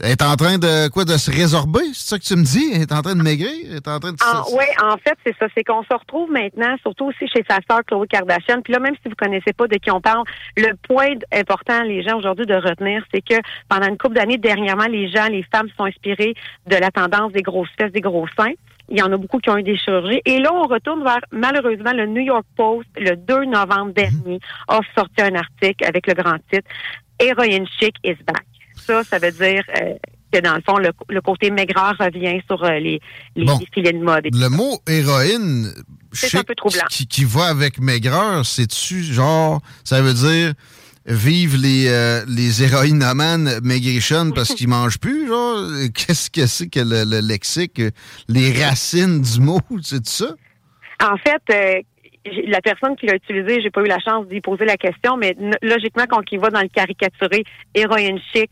Elle 0.00 0.12
est 0.12 0.22
en 0.22 0.36
train 0.36 0.58
de 0.58 0.88
quoi 0.90 1.04
de 1.04 1.16
se 1.16 1.30
résorber, 1.30 1.80
c'est 1.92 2.10
ça 2.10 2.18
que 2.18 2.24
tu 2.24 2.36
me 2.36 2.44
dis? 2.44 2.70
Elle 2.72 2.82
est 2.82 2.92
en 2.92 3.02
train 3.02 3.16
de 3.16 3.22
maigrir? 3.22 3.50
Elle 3.68 3.76
est 3.76 3.88
en 3.88 3.98
train 3.98 4.12
de 4.12 4.16
Ah, 4.20 4.44
oui, 4.52 4.64
en 4.80 4.96
fait, 4.96 5.18
c'est 5.26 5.36
ça. 5.38 5.46
C'est 5.56 5.64
qu'on 5.64 5.82
se 5.82 5.92
retrouve 5.92 6.30
maintenant, 6.30 6.76
surtout 6.82 7.06
aussi 7.06 7.26
chez 7.26 7.44
sa 7.48 7.58
sœur 7.68 7.80
Chloé 7.84 8.06
Kardashian. 8.06 8.62
Puis 8.62 8.72
là, 8.72 8.78
même 8.78 8.94
si 9.02 9.08
vous 9.08 9.16
connaissez 9.16 9.52
pas 9.52 9.66
de 9.66 9.76
qui 9.76 9.90
on 9.90 10.00
parle, 10.00 10.22
le 10.56 10.74
point 10.86 11.14
important, 11.32 11.82
les 11.82 12.04
gens 12.04 12.16
aujourd'hui, 12.16 12.46
de 12.46 12.54
retenir, 12.54 13.02
c'est 13.12 13.22
que 13.22 13.34
pendant 13.68 13.88
une 13.88 13.98
couple 13.98 14.14
d'années, 14.14 14.38
dernièrement, 14.38 14.86
les 14.86 15.10
gens, 15.10 15.26
les 15.26 15.44
femmes 15.52 15.68
sont 15.76 15.84
inspirées 15.84 16.34
de 16.66 16.76
la 16.76 16.92
tendance 16.92 17.32
des 17.32 17.42
grosses 17.42 17.68
fesses, 17.76 17.92
des 17.92 18.00
gros 18.00 18.26
seins. 18.38 18.52
Il 18.90 18.98
y 18.98 19.02
en 19.02 19.12
a 19.12 19.16
beaucoup 19.16 19.38
qui 19.38 19.50
ont 19.50 19.58
eu 19.58 19.64
des 19.64 19.76
chirurgies. 19.76 20.22
Et 20.24 20.38
là, 20.38 20.50
on 20.54 20.66
retourne 20.66 21.02
vers, 21.02 21.20
malheureusement, 21.32 21.92
le 21.92 22.06
New 22.06 22.22
York 22.22 22.46
Post, 22.56 22.88
le 22.96 23.16
2 23.16 23.46
novembre 23.46 23.92
dernier, 23.92 24.38
a 24.68 24.80
sorti 24.96 25.22
un 25.22 25.34
article 25.34 25.84
avec 25.84 26.06
le 26.06 26.14
grand 26.14 26.38
titre 26.50 26.68
Heroin 27.20 27.66
chic 27.80 27.96
is 28.04 28.16
back. 28.24 28.47
Ça, 28.88 29.04
ça 29.04 29.18
veut 29.18 29.30
dire 29.32 29.62
euh, 29.80 29.94
que 30.32 30.40
dans 30.40 30.54
le 30.56 30.62
fond, 30.62 30.78
le, 30.78 30.90
le 31.10 31.20
côté 31.20 31.50
maigreur 31.50 31.94
revient 32.00 32.40
sur 32.48 32.62
euh, 32.64 32.78
les, 32.78 33.00
les 33.36 33.44
Bon. 33.44 33.58
défilés 33.58 33.92
de 33.92 33.98
mode. 34.02 34.26
Le 34.32 34.48
mot 34.48 34.78
héroïne 34.88 35.72
C'est 36.12 36.34
un 36.36 36.42
peu 36.42 36.54
troublant. 36.54 36.84
qui, 36.90 37.06
qui 37.06 37.24
va 37.24 37.44
avec 37.46 37.78
maigreur, 37.80 38.44
c'est-tu 38.46 39.02
genre, 39.04 39.60
ça 39.84 40.00
veut 40.02 40.14
dire 40.14 40.54
vive 41.06 41.56
les, 41.56 41.86
euh, 41.88 42.22
les 42.28 42.62
héroïnomanes 42.62 43.60
maigrichonnes 43.62 44.34
parce 44.34 44.52
qu'ils 44.54 44.68
mangent 44.68 44.98
plus, 44.98 45.26
genre? 45.28 45.66
Qu'est-ce 45.94 46.30
que 46.30 46.46
c'est 46.46 46.68
que 46.68 46.80
le, 46.80 47.04
le 47.04 47.20
lexique, 47.20 47.80
les 48.28 48.64
racines 48.64 49.22
du 49.22 49.40
mot, 49.40 49.60
c'est 49.82 50.06
ça? 50.06 50.34
En 51.02 51.16
fait, 51.16 51.42
euh, 51.54 51.80
la 52.46 52.60
personne 52.60 52.96
qui 52.96 53.06
l'a 53.06 53.14
utilisé, 53.16 53.60
j'ai 53.62 53.70
pas 53.70 53.80
eu 53.82 53.86
la 53.88 53.98
chance 53.98 54.26
d'y 54.28 54.40
poser 54.40 54.64
la 54.64 54.76
question, 54.76 55.16
mais 55.16 55.36
logiquement, 55.62 56.04
quand 56.08 56.22
il 56.32 56.38
va 56.40 56.50
dans 56.50 56.60
le 56.60 56.68
caricaturé 56.68 57.44
héroïne 57.74 58.18
chic, 58.32 58.50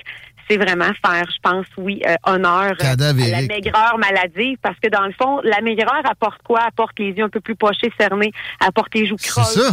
c'est 0.48 0.57
vraiment 0.59 0.90
faire, 1.05 1.24
je 1.28 1.39
pense, 1.43 1.66
oui, 1.77 2.01
euh, 2.07 2.15
honneur 2.24 2.74
à 2.81 2.94
la 2.97 3.12
maigreur 3.43 3.98
maladive, 3.98 4.59
parce 4.62 4.78
que 4.78 4.89
dans 4.89 5.05
le 5.05 5.12
fond, 5.20 5.40
la 5.43 5.61
maigreur 5.61 6.01
apporte 6.05 6.40
quoi? 6.44 6.61
Apporte 6.62 6.98
les 7.01 7.11
yeux 7.11 7.24
un 7.24 7.28
peu 7.28 7.40
plus 7.40 7.57
pochés, 7.57 7.93
cernés, 7.98 8.31
apporte 8.61 8.94
les 8.94 9.07
joues 9.07 9.16
C'est 9.19 9.28
creuses. 9.31 9.47
ça? 9.66 9.70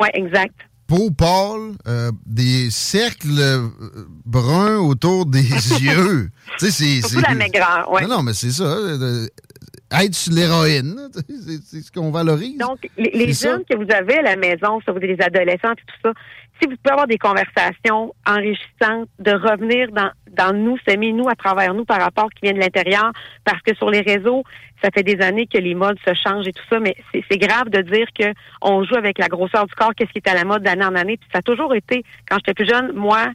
Oui, 0.00 0.08
exact. 0.14 0.54
Peau 0.86 1.10
pâle, 1.10 1.72
euh, 1.86 2.10
des 2.24 2.70
cercles 2.70 3.38
euh, 3.38 3.68
bruns 4.24 4.78
autour 4.78 5.26
des 5.26 5.42
yeux. 5.82 6.30
C'est. 6.56 6.70
Surtout 6.70 7.08
c'est- 7.16 7.20
la 7.28 7.34
maigreur, 7.34 7.90
ouais. 7.92 8.00
Non, 8.06 8.08
non, 8.16 8.22
mais 8.22 8.32
c'est 8.32 8.50
ça. 8.50 8.64
Être 9.90 10.14
sur 10.14 10.32
l'héroïne, 10.34 11.08
c'est 11.64 11.80
ce 11.80 11.90
qu'on 11.90 12.10
valorise. 12.10 12.58
Donc, 12.58 12.88
les, 12.96 13.10
les 13.10 13.32
ça. 13.32 13.50
jeunes 13.50 13.64
que 13.64 13.76
vous 13.76 13.90
avez 13.92 14.18
à 14.18 14.22
la 14.22 14.36
maison, 14.36 14.80
ça 14.84 14.92
vous 14.92 14.98
êtes 14.98 15.16
des 15.16 15.24
adolescents 15.24 15.72
et 15.72 15.76
tout 15.76 15.96
ça, 16.04 16.12
si 16.60 16.68
vous 16.68 16.76
pouvez 16.82 16.92
avoir 16.92 17.06
des 17.06 17.18
conversations 17.18 18.14
enrichissantes, 18.26 19.08
de 19.18 19.30
revenir 19.30 19.90
dans, 19.92 20.10
dans 20.32 20.52
nous, 20.52 20.76
s'aimer 20.86 21.12
nous 21.12 21.28
à 21.28 21.34
travers 21.34 21.72
nous 21.72 21.84
par 21.84 22.00
rapport 22.00 22.28
qui 22.30 22.40
vient 22.42 22.52
de 22.52 22.58
l'intérieur, 22.58 23.12
parce 23.44 23.62
que 23.62 23.74
sur 23.76 23.90
les 23.90 24.00
réseaux, 24.00 24.42
ça 24.82 24.90
fait 24.92 25.02
des 25.02 25.20
années 25.24 25.46
que 25.46 25.58
les 25.58 25.74
modes 25.74 25.98
se 26.06 26.14
changent 26.14 26.46
et 26.46 26.52
tout 26.52 26.64
ça, 26.68 26.80
mais 26.80 26.94
c'est 27.12 27.24
c'est 27.30 27.38
grave 27.38 27.68
de 27.68 27.80
dire 27.82 28.06
que 28.18 28.32
on 28.62 28.84
joue 28.84 28.96
avec 28.96 29.18
la 29.18 29.28
grosseur 29.28 29.66
du 29.66 29.74
corps, 29.74 29.94
qu'est-ce 29.94 30.10
qui 30.10 30.18
est 30.18 30.28
à 30.28 30.34
la 30.34 30.44
mode 30.44 30.62
d'année 30.62 30.84
en 30.84 30.94
année. 30.94 31.16
Puis 31.16 31.28
ça 31.32 31.38
a 31.38 31.42
toujours 31.42 31.74
été, 31.74 32.04
quand 32.28 32.36
j'étais 32.38 32.54
plus 32.54 32.68
jeune, 32.68 32.92
moi, 32.92 33.26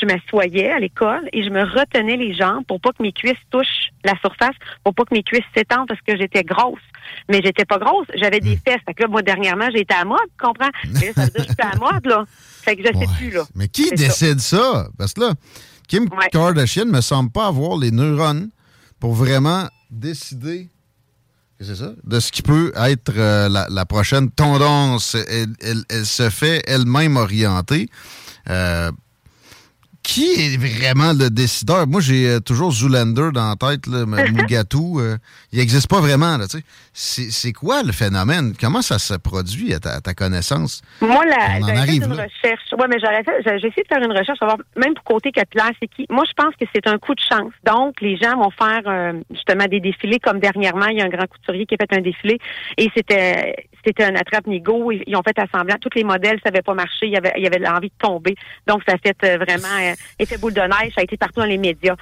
je 0.00 0.06
m'assoyais 0.06 0.70
à 0.70 0.78
l'école 0.78 1.28
et 1.32 1.42
je 1.42 1.50
me 1.50 1.62
retenais 1.62 2.16
les 2.16 2.34
jambes 2.34 2.64
pour 2.66 2.80
pas 2.80 2.90
que 2.90 3.02
mes 3.02 3.12
cuisses 3.12 3.34
touchent 3.50 3.90
la 4.04 4.12
surface, 4.20 4.54
pour 4.84 4.94
pas 4.94 5.04
que 5.04 5.14
mes 5.14 5.22
cuisses 5.22 5.44
s'étendent 5.56 5.88
parce 5.88 6.00
que 6.06 6.16
j'étais 6.16 6.42
grosse. 6.44 6.78
Mais 7.28 7.40
j'étais 7.44 7.64
pas 7.64 7.78
grosse, 7.78 8.06
j'avais 8.14 8.40
des 8.40 8.56
fesses. 8.56 8.80
Fait 8.86 8.94
que 8.94 9.02
là, 9.02 9.08
moi, 9.08 9.22
dernièrement, 9.22 9.68
été 9.68 9.94
à 9.94 10.04
mode, 10.04 10.18
tu 10.38 10.46
comprends? 10.46 10.70
Mais 11.00 11.06
là, 11.06 11.12
ça 11.14 11.24
veut 11.24 11.30
dire 11.30 11.46
que 11.46 11.52
je 11.58 11.64
suis 11.64 11.72
à 11.72 11.76
mode, 11.76 12.06
là. 12.06 12.24
Fait 12.62 12.76
que 12.76 12.82
je 12.82 12.98
sais 12.98 13.06
plus, 13.18 13.30
là. 13.30 13.44
Mais 13.54 13.68
qui 13.68 13.86
ça. 13.88 13.94
décide 13.96 14.40
ça? 14.40 14.88
Parce 14.98 15.12
que 15.14 15.20
là, 15.22 15.32
Kim 15.88 16.08
Kardashian 16.30 16.86
me 16.86 17.00
semble 17.00 17.30
pas 17.30 17.46
avoir 17.46 17.76
les 17.78 17.90
neurones 17.90 18.50
pour 19.00 19.14
vraiment 19.14 19.66
décider 19.90 20.68
c'est 21.62 21.74
ça, 21.76 21.92
de 22.04 22.20
ce 22.20 22.32
qui 22.32 22.40
peut 22.40 22.72
être 22.74 23.12
euh, 23.18 23.48
la, 23.50 23.66
la 23.68 23.84
prochaine 23.84 24.30
tendance. 24.30 25.14
Elle, 25.28 25.48
elle- 25.60 25.84
elle 25.90 26.06
se 26.06 26.30
fait 26.30 26.62
elle-même 26.66 27.18
orienter. 27.18 27.90
Euh, 28.48 28.90
qui 30.02 30.24
est 30.24 30.56
vraiment 30.56 31.12
le 31.12 31.30
décideur? 31.30 31.86
Moi, 31.86 32.00
j'ai 32.00 32.28
euh, 32.28 32.40
toujours 32.40 32.72
Zoolander 32.72 33.30
dans 33.32 33.50
la 33.50 33.56
tête, 33.56 33.86
là, 33.86 34.04
mais 34.06 34.30
Mugatu. 34.32 34.78
euh, 34.98 35.16
il 35.52 35.58
n'existe 35.58 35.88
pas 35.88 36.00
vraiment. 36.00 36.36
Là, 36.36 36.46
tu 36.48 36.58
sais. 36.92 37.28
c'est, 37.30 37.52
quoi 37.52 37.82
le 37.82 37.92
phénomène? 37.92 38.54
Comment 38.58 38.82
ça 38.82 38.98
se 38.98 39.14
produit 39.14 39.74
à 39.74 39.78
ta, 39.78 39.90
à 39.96 40.00
ta 40.00 40.14
connaissance? 40.14 40.82
Moi, 41.00 41.24
la, 41.26 41.84
fait 41.84 41.96
une 41.96 42.14
là. 42.14 42.24
recherche. 42.24 42.72
Ouais, 42.78 42.86
mais 42.88 42.98
j'ai 42.98 43.56
essayé 43.56 43.82
de 43.82 43.88
faire 43.88 44.02
une 44.02 44.16
recherche, 44.16 44.38
savoir 44.38 44.58
même 44.76 44.94
pour 44.94 45.04
côté 45.04 45.32
capillaire, 45.32 45.70
c'est 45.80 45.88
qui. 45.88 46.06
Moi, 46.08 46.24
je 46.26 46.32
pense 46.32 46.54
que 46.56 46.64
c'est 46.74 46.86
un 46.86 46.98
coup 46.98 47.14
de 47.14 47.20
chance. 47.20 47.52
Donc, 47.64 48.00
les 48.00 48.16
gens 48.16 48.36
vont 48.36 48.50
faire 48.50 48.82
euh, 48.86 49.12
justement 49.30 49.66
des 49.66 49.80
défilés, 49.80 50.18
comme 50.18 50.40
dernièrement, 50.40 50.86
il 50.86 50.98
y 50.98 51.02
a 51.02 51.04
un 51.04 51.08
grand 51.08 51.26
couturier 51.26 51.66
qui 51.66 51.74
a 51.74 51.78
fait 51.78 51.98
un 51.98 52.02
défilé 52.02 52.38
et 52.76 52.90
c'était 52.96 53.66
c'était 53.84 54.04
un 54.04 54.14
attrape-nigo. 54.14 54.92
Ils, 54.92 55.02
ils 55.06 55.16
ont 55.16 55.22
fait 55.22 55.38
assemblant. 55.38 55.76
Tous 55.80 55.90
les 55.94 56.04
modèles, 56.04 56.38
ça 56.44 56.50
n'avait 56.50 56.62
pas 56.62 56.74
marché. 56.74 57.06
Il 57.06 57.12
y 57.12 57.16
avait, 57.16 57.32
il 57.36 57.42
y 57.42 57.46
avait 57.46 57.58
l'envie 57.58 57.88
de 57.88 57.94
tomber. 57.98 58.34
Donc, 58.66 58.82
ça 58.86 58.94
a 58.94 58.98
fait 58.98 59.16
euh, 59.24 59.36
vraiment 59.36 59.76
euh, 59.80 59.94
effet 60.18 60.38
boule 60.38 60.54
de 60.54 60.60
neige. 60.60 60.92
Ça 60.94 61.00
a 61.00 61.04
été 61.04 61.16
partout 61.16 61.40
dans 61.40 61.46
les 61.46 61.58
médias. 61.58 61.96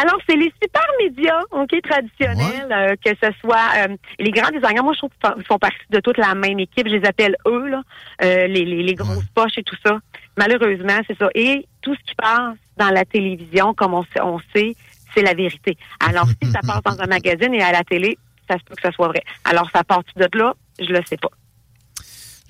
Alors, 0.00 0.18
c'est 0.28 0.36
les 0.36 0.52
super 0.62 0.84
médias, 1.00 1.40
OK, 1.50 1.74
traditionnels, 1.82 2.68
euh, 2.72 2.94
que 3.04 3.10
ce 3.22 3.30
soit 3.40 3.58
euh, 3.78 3.96
les 4.18 4.30
grands 4.30 4.50
designers. 4.50 4.82
Moi, 4.82 4.92
je 4.94 4.98
trouve 4.98 5.10
qu'ils 5.22 5.44
font- 5.44 5.58
partie 5.58 5.76
de 5.90 6.00
toute 6.00 6.18
la 6.18 6.34
même 6.34 6.58
équipe. 6.58 6.88
Je 6.88 6.94
les 6.96 7.06
appelle 7.06 7.36
eux, 7.46 7.68
là, 7.68 7.82
euh, 8.22 8.46
les, 8.46 8.64
les, 8.64 8.82
les 8.82 8.94
grosses 8.94 9.24
poches 9.34 9.56
et 9.58 9.62
tout 9.62 9.76
ça. 9.84 9.98
Malheureusement, 10.36 10.98
c'est 11.06 11.16
ça. 11.18 11.28
Et 11.34 11.66
tout 11.80 11.94
ce 11.94 12.00
qui 12.00 12.14
passe 12.16 12.56
dans 12.76 12.90
la 12.90 13.04
télévision, 13.04 13.72
comme 13.74 13.94
on 13.94 14.02
sait, 14.04 14.20
on 14.20 14.38
sait 14.54 14.74
c'est 15.14 15.22
la 15.22 15.34
vérité. 15.34 15.76
Alors, 16.04 16.26
si 16.42 16.50
ça 16.50 16.58
passe 16.66 16.82
dans 16.82 17.00
un 17.00 17.06
magazine 17.08 17.54
et 17.54 17.62
à 17.62 17.70
la 17.70 17.84
télé, 17.84 18.18
ça 18.50 18.58
se 18.58 18.64
peut 18.64 18.74
que 18.74 18.82
ça 18.82 18.90
soit 18.90 19.06
vrai. 19.08 19.22
Alors, 19.44 19.70
ça 19.72 19.84
part 19.84 20.02
de 20.16 20.26
là, 20.36 20.54
je 20.78 20.92
le 20.92 21.00
sais 21.08 21.16
pas. 21.16 21.28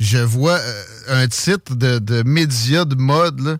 je 0.00 0.18
vois 0.18 0.58
euh, 0.58 0.84
un 1.08 1.28
titre 1.28 1.74
de, 1.74 2.22
média 2.24 2.84
de 2.84 2.94
mode. 2.94 3.58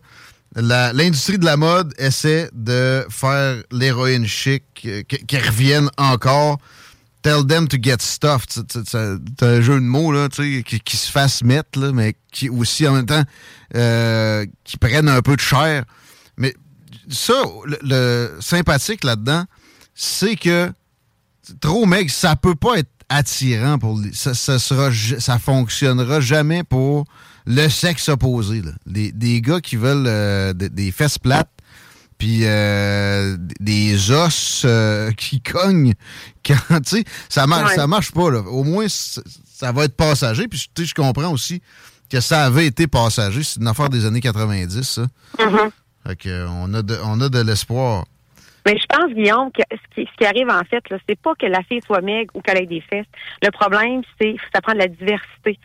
L'industrie 0.57 1.37
de 1.37 1.43
la 1.45 1.57
mode 1.57 1.93
essaie 1.97 2.49
de 2.53 3.05
faire 3.09 3.61
l'héroïne 3.71 4.25
chic, 4.25 4.63
euh, 4.85 5.03
qu- 5.03 5.25
qu'elle 5.25 5.45
revienne 5.45 5.89
encore. 5.97 6.59
Tell 7.21 7.45
them 7.45 7.67
to 7.67 7.77
get 7.81 7.97
stuffed. 7.99 8.49
Tu- 8.49 8.65
tu- 8.65 8.83
tu- 8.83 8.89
C'est 9.39 9.45
un 9.45 9.61
jeu 9.61 9.75
de 9.75 9.85
mots 9.85 10.11
là, 10.13 10.29
qui, 10.29 10.63
qui 10.63 10.95
se 10.97 11.11
fasse 11.11 11.43
mettre, 11.43 11.79
mais 11.91 12.15
qui 12.31 12.49
aussi 12.49 12.87
en 12.87 12.93
même 12.93 13.05
temps 13.05 13.23
euh, 13.75 14.45
qui 14.63 14.77
prennent 14.77 15.09
un 15.09 15.21
peu 15.21 15.35
de 15.35 15.41
chair. 15.41 15.83
Mais 16.37 16.53
ça, 17.09 17.33
le, 17.65 17.77
le 17.81 18.37
sympathique 18.39 19.03
là-dedans, 19.03 19.43
c'est 19.93 20.35
que 20.37 20.71
trop 21.59 21.85
maigre, 21.85 22.11
ça 22.11 22.35
peut 22.35 22.55
pas 22.55 22.77
être 22.77 22.89
attirant 23.09 23.77
pour 23.77 23.99
les, 23.99 24.13
ça, 24.13 24.33
ça 24.33 24.59
sera 24.59 24.89
ça 25.19 25.39
fonctionnera 25.39 26.19
jamais 26.19 26.63
pour 26.63 27.05
le 27.45 27.69
sexe 27.69 28.09
opposé 28.09 28.61
là. 28.61 28.71
Des, 28.85 29.11
des 29.11 29.41
gars 29.41 29.61
qui 29.61 29.75
veulent 29.75 30.07
euh, 30.07 30.53
des, 30.53 30.69
des 30.69 30.91
fesses 30.91 31.19
plates 31.19 31.49
puis 32.17 32.41
euh, 32.43 33.37
des 33.59 34.11
os 34.11 34.63
euh, 34.65 35.11
qui 35.17 35.41
cognent 35.41 35.93
quand 36.45 36.81
tu 36.81 36.97
sais 36.97 37.03
ça 37.29 37.45
marche 37.47 37.69
Ouais. 37.71 37.75
ça 37.75 37.87
marche 37.87 38.11
pas 38.11 38.31
là. 38.31 38.39
Au 38.39 38.63
moins 38.63 38.87
ça 38.89 39.71
va 39.71 39.85
être 39.85 39.95
passager 39.95 40.47
puis 40.47 40.67
je 40.77 40.93
comprends 40.93 41.31
aussi 41.31 41.61
que 42.09 42.21
ça 42.21 42.45
avait 42.45 42.67
été 42.67 42.87
passager, 42.87 43.43
c'est 43.43 43.59
une 43.59 43.67
affaire 43.67 43.89
des 43.89 44.05
années 44.05 44.21
90 44.21 44.81
ça. 44.83 45.07
Mm-hmm. 45.39 45.69
Fait 46.07 46.15
que, 46.15 46.47
on 46.47 46.71
a 46.75 46.81
de 46.83 46.97
on 47.03 47.19
a 47.21 47.29
de 47.29 47.39
l'espoir. 47.39 48.05
Mais 48.65 48.77
je 48.77 48.85
pense, 48.87 49.11
Guillaume, 49.13 49.51
que 49.51 49.61
ce 49.71 49.95
qui, 49.95 50.09
ce 50.11 50.17
qui 50.17 50.25
arrive 50.25 50.49
en 50.49 50.63
fait, 50.69 50.83
là, 50.89 50.97
c'est 51.07 51.19
pas 51.19 51.33
que 51.39 51.45
la 51.45 51.61
fille 51.63 51.81
soit 51.85 52.01
maigre 52.01 52.31
ou 52.33 52.41
qu'elle 52.41 52.57
ait 52.57 52.65
des 52.65 52.81
fesses. 52.81 53.05
Le 53.43 53.51
problème, 53.51 54.01
c'est 54.19 54.35
ça 54.53 54.61
prend 54.61 54.73
de 54.73 54.79
la 54.79 54.87
diversité. 54.87 55.59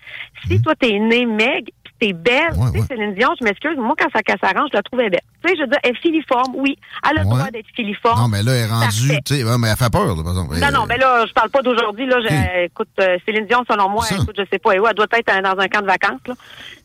Si 0.47 0.61
toi, 0.61 0.75
t'es 0.79 0.99
née 0.99 1.25
maigre, 1.25 1.69
puis 1.83 1.95
t'es 1.99 2.13
belle, 2.13 2.51
tu 2.75 2.81
sais, 2.81 2.87
Céline 2.89 3.15
Dion, 3.15 3.29
je 3.41 3.45
m'excuse, 3.45 3.77
moi, 3.79 3.95
quand 3.99 4.09
ça, 4.13 4.21
arrange, 4.49 4.69
je 4.73 4.77
la 4.77 4.83
trouvais 4.83 5.09
belle. 5.09 5.21
Tu 5.43 5.49
sais, 5.49 5.57
je 5.57 5.63
veux 5.63 5.69
dire, 5.69 5.79
elle 5.83 5.93
est 5.93 5.95
filiforme, 6.01 6.53
oui. 6.57 6.77
Elle 7.11 7.19
a 7.19 7.23
le 7.23 7.29
Ouais. 7.29 7.35
droit 7.37 7.51
d'être 7.51 7.67
filiforme. 7.75 8.21
Non 8.21 8.29
mais 8.29 8.43
là 8.43 8.53
elle 8.53 8.65
est 8.65 8.67
rendue, 8.67 9.19
tu 9.25 9.35
sais, 9.35 9.45
ouais, 9.45 9.59
mais 9.59 9.69
elle 9.69 9.77
fait 9.77 9.91
peur 9.91 10.05
là, 10.15 10.23
par 10.23 10.33
exemple. 10.33 10.57
Non, 10.59 10.71
non, 10.81 10.87
mais 10.87 10.99
là, 10.99 11.25
je 11.27 11.33
parle 11.33 11.49
pas 11.51 11.63
d'aujourd'hui. 11.63 12.07
Là, 12.07 12.19
Je- 12.21 12.65
écoute, 12.67 12.89
euh, 13.01 13.17
Céline 13.25 13.47
Dion, 13.47 13.65
selon 13.71 13.89
moi, 13.89 14.05
écoute, 14.11 14.35
je 14.37 14.43
sais 14.53 14.59
pas, 14.59 14.73
elle 14.75 14.81
doit 14.95 15.07
être 15.13 15.31
euh, 15.35 15.41
dans 15.41 15.59
un 15.59 15.69
camp 15.69 15.81
de 15.81 15.87
vacances. 15.87 16.21
Là. 16.27 16.35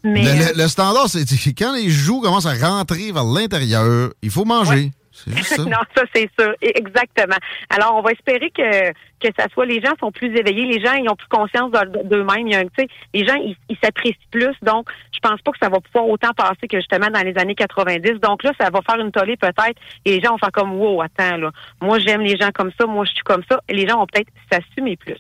Mais 0.06 0.24
Le, 0.24 0.30
euh, 0.30 0.34
le- 0.56 0.62
le 0.64 0.68
standard, 0.70 1.10
c'est 1.10 1.26
que 1.26 1.50
quand 1.62 1.74
les 1.76 1.90
joues 1.90 2.22
commencent 2.22 2.46
à 2.46 2.54
rentrer 2.54 3.12
vers 3.12 3.26
l'intérieur, 3.26 4.12
il 4.22 4.30
faut 4.30 4.46
manger. 4.46 4.92
C'est 5.16 5.36
juste 5.38 5.56
ça. 5.56 5.64
non, 5.64 5.78
ça 5.96 6.04
c'est 6.14 6.30
sûr, 6.38 6.54
exactement. 6.62 7.38
Alors, 7.70 7.96
on 7.96 8.02
va 8.02 8.12
espérer 8.12 8.52
que 8.52 8.92
que 9.22 9.30
ça 9.40 9.48
soit 9.54 9.66
les 9.66 9.82
gens 9.82 9.94
sont 10.00 10.12
plus 10.12 10.28
éveillés, 10.38 10.66
les 10.66 10.84
gens 10.86 10.94
ils 10.94 11.10
ont 11.10 11.16
plus 11.16 11.28
conscience 11.30 11.72
de- 11.72 11.98
de- 12.04 12.08
d'eux-mêmes. 12.10 12.48
Il 12.48 12.68
les 13.14 13.26
gens 13.26 13.36
ils 13.36 13.78
s'apprécient 13.84 14.20
plus, 14.30 14.54
donc 14.62 14.90
je 15.14 15.20
pense 15.20 15.42
pas 15.42 15.52
que 15.52 15.58
ça 15.62 15.70
va 15.70 15.80
pouvoir 15.80 16.08
autant 16.10 16.32
passer 16.36 16.68
que 16.70 16.78
justement 16.78 17.08
dans 17.10 17.22
les 17.26 17.36
années 17.38 17.56
90. 17.56 18.20
Donc 18.22 18.44
là, 18.44 18.52
ça 18.60 18.70
va 18.70 18.82
faire 18.82 19.00
une 19.00 19.12
tollée 19.12 19.38
peut-être, 19.38 19.80
et 20.04 20.18
les 20.18 20.22
gens 20.22 20.32
vont 20.32 20.38
faire 20.38 20.52
comme 20.52 20.74
wow, 20.74 21.02
attends 21.02 21.38
là, 21.38 21.52
moi 21.82 21.98
j'aime 22.00 22.22
les 22.22 22.38
gens 22.38 22.52
comme 22.54 22.72
ça, 22.80 22.86
moi 22.86 23.06
je 23.06 23.12
suis 23.14 23.24
comme 23.24 23.42
ça, 23.50 23.60
les 23.70 23.88
gens 23.88 23.98
vont 24.00 24.06
peut-être 24.08 24.30
s'assumer 24.52 24.98
plus. 24.98 25.16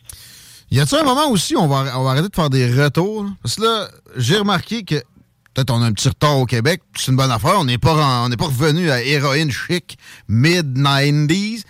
Y 0.72 0.80
a-t-il 0.82 1.00
un 1.02 1.06
moment 1.06 1.30
aussi 1.30 1.56
où 1.56 1.60
on 1.60 1.68
va, 1.68 1.98
on 1.98 2.04
va 2.04 2.10
arrêter 2.12 2.28
de 2.28 2.36
faire 2.36 2.50
des 2.50 2.66
retours? 2.84 3.26
Parce 3.42 3.56
que 3.56 3.62
là, 3.64 3.88
j'ai 4.18 4.38
remarqué 4.38 4.84
que 4.84 4.96
peut-être 5.56 5.72
on 5.72 5.82
a 5.82 5.86
un 5.88 5.94
petit 5.94 6.10
retard 6.10 6.38
au 6.38 6.46
Québec, 6.46 6.82
c'est 6.96 7.12
une 7.12 7.18
bonne 7.18 7.32
affaire. 7.32 7.56
On 7.58 7.66
n'est 7.66 7.78
pas, 7.78 7.94
revenu 7.94 8.92
à 8.92 9.02
héroïne 9.02 9.50
chic 9.50 9.98
mid-90s, 10.30 11.64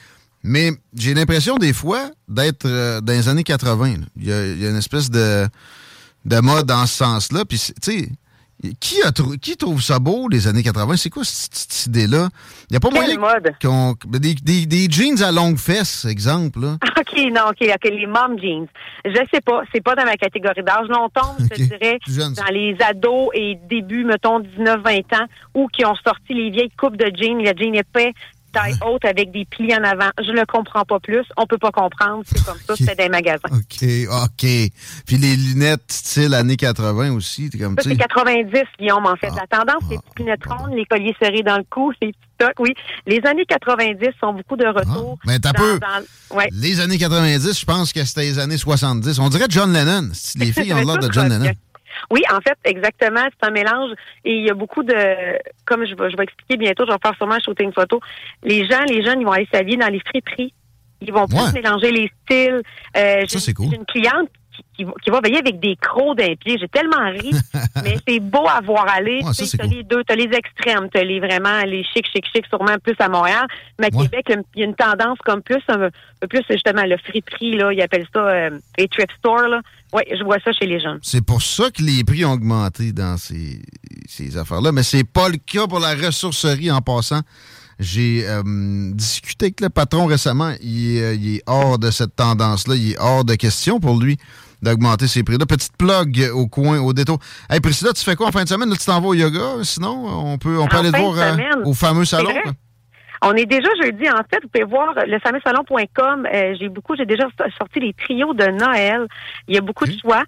mais 0.43 0.71
j'ai 0.95 1.13
l'impression 1.13 1.57
des 1.57 1.71
fois 1.71 2.09
d'être 2.27 2.65
euh, 2.65 2.99
dans 2.99 3.13
les 3.13 3.29
années 3.29 3.43
80. 3.43 3.87
là. 3.87 4.05
Il 4.17 4.25
y 4.25 4.33
a, 4.33 4.69
une 4.69 4.75
espèce 4.75 5.09
de, 5.09 5.47
de 6.25 6.39
mode 6.39 6.65
dans 6.65 6.85
ce 6.87 6.97
sens-là. 6.97 7.43
Qui, 8.79 9.01
a 9.03 9.11
trou- 9.11 9.35
qui 9.41 9.57
trouve 9.57 9.81
ça 9.81 9.99
beau, 9.99 10.27
les 10.29 10.47
années 10.47 10.63
80? 10.63 10.97
C'est 10.97 11.09
quoi 11.09 11.23
cette, 11.23 11.87
idée-là? 11.87 12.29
Il 12.69 12.73
n'y 12.73 12.77
a 12.77 12.79
pas 12.79 12.89
Quelle 12.89 13.19
moyen 13.19 13.33
mode? 13.33 13.53
qu'on... 13.61 13.95
Des, 14.07 14.33
des- 14.33 14.65
des 14.65 14.87
jeans 14.89 15.21
à 15.21 15.31
longue 15.31 15.57
fesse, 15.57 16.05
exemple. 16.05 16.61
Là. 16.61 16.77
OK, 16.97 17.17
non, 17.31 17.49
OK, 17.49 17.61
OK, 17.61 17.83
les 17.91 18.07
mom 18.07 18.39
jeans. 18.41 18.67
Je 19.05 19.19
sais 19.31 19.41
pas, 19.41 19.61
c'est 19.73 19.83
pas 19.83 19.95
dans 19.95 20.05
ma 20.05 20.15
catégorie 20.15 20.63
d'âge. 20.63 20.87
Là, 20.89 20.97
on 21.01 21.09
tombe, 21.09 21.47
je 21.51 21.63
dirais, 21.63 21.99
dans 22.07 22.51
les 22.53 22.75
ados 22.81 23.29
et 23.33 23.57
début, 23.69 24.03
mettons, 24.05 24.39
19-20 24.39 24.99
ans, 25.15 25.25
ou 25.53 25.67
qui 25.67 25.85
ont 25.85 25.95
sorti 25.95 26.33
les 26.33 26.49
vieilles 26.49 26.71
coupes 26.77 26.97
de 26.97 27.11
jeans, 27.15 27.37
le 27.37 27.51
jean 27.57 27.75
épais, 27.75 28.13
taille 28.55 28.75
haute 28.85 29.05
avec 29.05 29.31
des 29.31 29.45
plis 29.45 29.73
en 29.75 29.83
avant. 29.83 30.09
Je 30.19 30.31
ne 30.31 30.43
comprends 30.45 30.83
pas 30.85 30.99
plus. 30.99 31.23
On 31.37 31.45
peut 31.45 31.57
pas 31.57 31.71
comprendre. 31.71 32.23
C'est 32.25 32.43
comme 32.43 32.57
ça, 32.65 32.73
c'est 32.77 32.97
des 32.97 33.09
magasins. 33.09 33.39
OK, 33.51 33.87
OK. 34.23 34.45
Puis 35.05 35.17
les 35.17 35.35
lunettes 35.35 35.91
style 35.91 36.33
années 36.33 36.55
80 36.57 37.11
aussi, 37.13 37.49
comme, 37.51 37.75
Ça, 37.77 37.83
c'est 37.83 37.89
sais. 37.89 37.95
90, 37.97 38.51
Guillaume, 38.79 39.05
en 39.05 39.15
fait. 39.15 39.29
La 39.29 39.45
tendance, 39.57 39.81
c'est 39.83 39.95
les 39.95 39.97
petites 39.97 40.19
lunettes 40.19 40.45
rondes, 40.47 40.73
les 40.75 40.85
colliers 40.85 41.15
serrés 41.21 41.43
dans 41.43 41.57
le 41.57 41.63
cou, 41.69 41.91
les 42.01 42.07
petits 42.13 42.19
tocs, 42.37 42.59
oui. 42.59 42.73
Les 43.05 43.21
années 43.25 43.45
90 43.45 43.97
sont 44.19 44.33
beaucoup 44.33 44.55
de 44.57 44.65
retour. 44.67 45.17
Mais 45.25 45.39
t'as 45.39 45.51
dans- 45.51 45.59
peu. 45.59 45.79
dans- 45.79 46.37
ouais. 46.37 46.47
Les 46.51 46.79
années 46.79 46.97
90, 46.97 47.59
je 47.59 47.65
pense 47.65 47.93
que 47.93 48.03
c'était 48.05 48.21
les 48.21 48.39
années 48.39 48.57
70. 48.57 49.19
On 49.19 49.29
dirait 49.29 49.45
John 49.49 49.71
Lennon. 49.73 50.09
Les 50.37 50.51
filles 50.51 50.73
ont 50.73 50.83
l'air 50.83 50.97
de 50.97 51.11
John 51.11 51.29
Lennon. 51.29 51.51
Oui, 52.11 52.21
en 52.31 52.39
fait, 52.41 52.57
exactement. 52.63 53.25
C'est 53.39 53.47
un 53.47 53.51
mélange. 53.51 53.91
Et 54.23 54.35
il 54.37 54.45
y 54.45 54.49
a 54.49 54.53
beaucoup 54.53 54.83
de, 54.83 54.93
comme 55.65 55.85
je 55.85 55.95
vais, 55.95 56.09
je 56.09 56.17
vais 56.17 56.23
expliquer 56.23 56.57
bientôt, 56.57 56.85
je 56.85 56.91
vais 56.91 56.97
faire 57.01 57.15
sûrement 57.17 57.35
un 57.35 57.39
shooting 57.39 57.71
photo. 57.73 57.99
Les 58.43 58.65
gens, 58.67 58.83
les 58.87 59.03
jeunes, 59.03 59.21
ils 59.21 59.25
vont 59.25 59.31
aller 59.31 59.47
s'habiller 59.51 59.77
dans 59.77 59.87
les 59.91 59.99
friperies. 59.99 60.53
Ils 61.01 61.11
vont 61.13 61.27
plus 61.27 61.37
Ouais. 61.37 61.51
mélanger 61.53 61.91
les 61.91 62.11
styles. 62.23 62.61
Euh, 62.95 63.21
Ça, 63.21 63.25
j'ai- 63.27 63.39
c'est 63.39 63.53
cool. 63.53 63.67
J'ai 63.69 63.75
une 63.77 63.85
cliente 63.85 64.29
qui, 64.75 64.85
qui 65.03 65.09
va- 65.09 65.21
veiller 65.21 65.37
avec 65.39 65.59
des 65.59 65.75
crocs 65.75 66.17
d'un 66.17 66.35
pied. 66.35 66.57
J'ai 66.59 66.67
tellement 66.67 67.09
ri, 67.11 67.31
mais 67.83 67.97
c'est 68.07 68.19
beau 68.19 68.45
à 68.47 68.61
voir 68.61 68.87
aller. 68.89 69.21
Ouais, 69.23 69.31
Tu 69.33 69.57
cool. 69.57 69.69
les 69.69 69.83
deux, 69.83 70.03
t'as 70.03 70.15
les 70.15 70.29
extrêmes, 70.33 70.89
t'as 70.93 71.03
les 71.03 71.19
vraiment 71.19 71.61
les 71.65 71.83
chic, 71.83 72.05
chic, 72.11 72.25
chic, 72.33 72.45
sûrement 72.47 72.77
plus 72.83 72.95
à 72.99 73.09
Montréal. 73.09 73.45
Mais 73.79 73.87
à 73.93 73.95
Ouais. 73.97 74.03
Québec, 74.09 74.25
il 74.55 74.59
y 74.59 74.63
a 74.63 74.65
une 74.67 74.75
tendance 74.75 75.17
comme 75.25 75.41
plus, 75.41 75.61
un, 75.67 75.89
peu 76.21 76.27
plus 76.27 76.43
justement 76.49 76.83
le 76.85 76.97
friperie 76.97 77.55
là. 77.57 77.71
Ils 77.73 77.81
appellent 77.81 78.07
ça 78.13 78.19
euh, 78.27 78.49
les 78.77 78.87
thrift 78.87 79.11
stores 79.19 79.47
là. 79.47 79.61
Oui, 79.93 80.01
je 80.11 80.23
vois 80.23 80.37
ça 80.43 80.51
chez 80.51 80.65
les 80.65 80.79
jeunes. 80.79 80.99
C'est 81.01 81.23
pour 81.25 81.41
ça 81.41 81.69
que 81.71 81.81
les 81.81 82.03
prix 82.03 82.25
ont 82.25 82.33
augmenté 82.33 82.91
dans 82.91 83.15
ces, 83.17 83.61
ces 84.09 84.35
affaires-là. 84.37 84.71
Mais 84.73 84.83
c'est 84.83 85.05
pas 85.05 85.29
le 85.29 85.37
cas 85.37 85.67
pour 85.67 85.79
la 85.79 85.95
ressourcerie 85.95 86.69
en 86.71 86.81
passant. 86.81 87.21
J'ai 87.79 88.23
euh, 88.27 88.41
discuté 88.93 89.45
avec 89.47 89.61
le 89.61 89.69
patron 89.69 90.05
récemment. 90.05 90.53
Il, 90.61 90.97
euh, 90.99 91.13
il 91.13 91.35
est 91.37 91.43
hors 91.45 91.77
de 91.77 91.91
cette 91.91 92.15
tendance-là. 92.15 92.75
Il 92.75 92.91
est 92.93 92.99
hors 92.99 93.25
de 93.25 93.35
question 93.35 93.79
pour 93.79 93.99
lui 93.99 94.17
d'augmenter 94.65 95.07
ses 95.07 95.23
prix-là. 95.23 95.45
Petite 95.45 95.77
plug 95.77 96.29
au 96.33 96.47
coin, 96.47 96.79
au 96.79 96.91
détour. 96.91 97.19
Hey 97.49 97.61
Priscilla, 97.61 97.93
tu 97.93 98.03
fais 98.03 98.15
quoi 98.15 98.27
en 98.27 98.31
fin 98.31 98.43
de 98.43 98.49
semaine? 98.49 98.69
Là, 98.69 98.75
tu 98.77 98.85
t'en 98.85 98.99
vas 98.99 99.07
au 99.07 99.13
yoga? 99.13 99.63
Sinon, 99.63 100.05
on 100.05 100.37
peut, 100.37 100.57
on 100.59 100.67
peut 100.67 100.75
En 100.77 100.79
aller 100.81 100.91
te 100.91 100.97
voir 100.97 101.15
euh, 101.17 101.63
au 101.63 101.73
fameux 101.73 102.03
salon. 102.05 102.31
On 103.21 103.33
est 103.33 103.45
déjà 103.45 103.69
jeudi, 103.81 104.07
en 104.09 104.21
fait. 104.29 104.39
Vous 104.43 104.49
pouvez 104.49 104.65
voir 104.65 104.93
le 105.07 105.17
fameux 105.19 105.39
salon.com. 105.43 106.27
Euh, 106.31 106.53
j'ai 106.59 106.69
beaucoup, 106.69 106.95
j'ai 106.95 107.05
déjà 107.05 107.23
so- 107.39 107.49
sorti 107.57 107.79
les 107.79 107.93
trios 107.93 108.33
de 108.33 108.45
Noël. 108.47 109.07
Il 109.47 109.55
y 109.55 109.57
a 109.57 109.61
beaucoup 109.61 109.85
de 109.85 109.93
choix. 109.99 110.23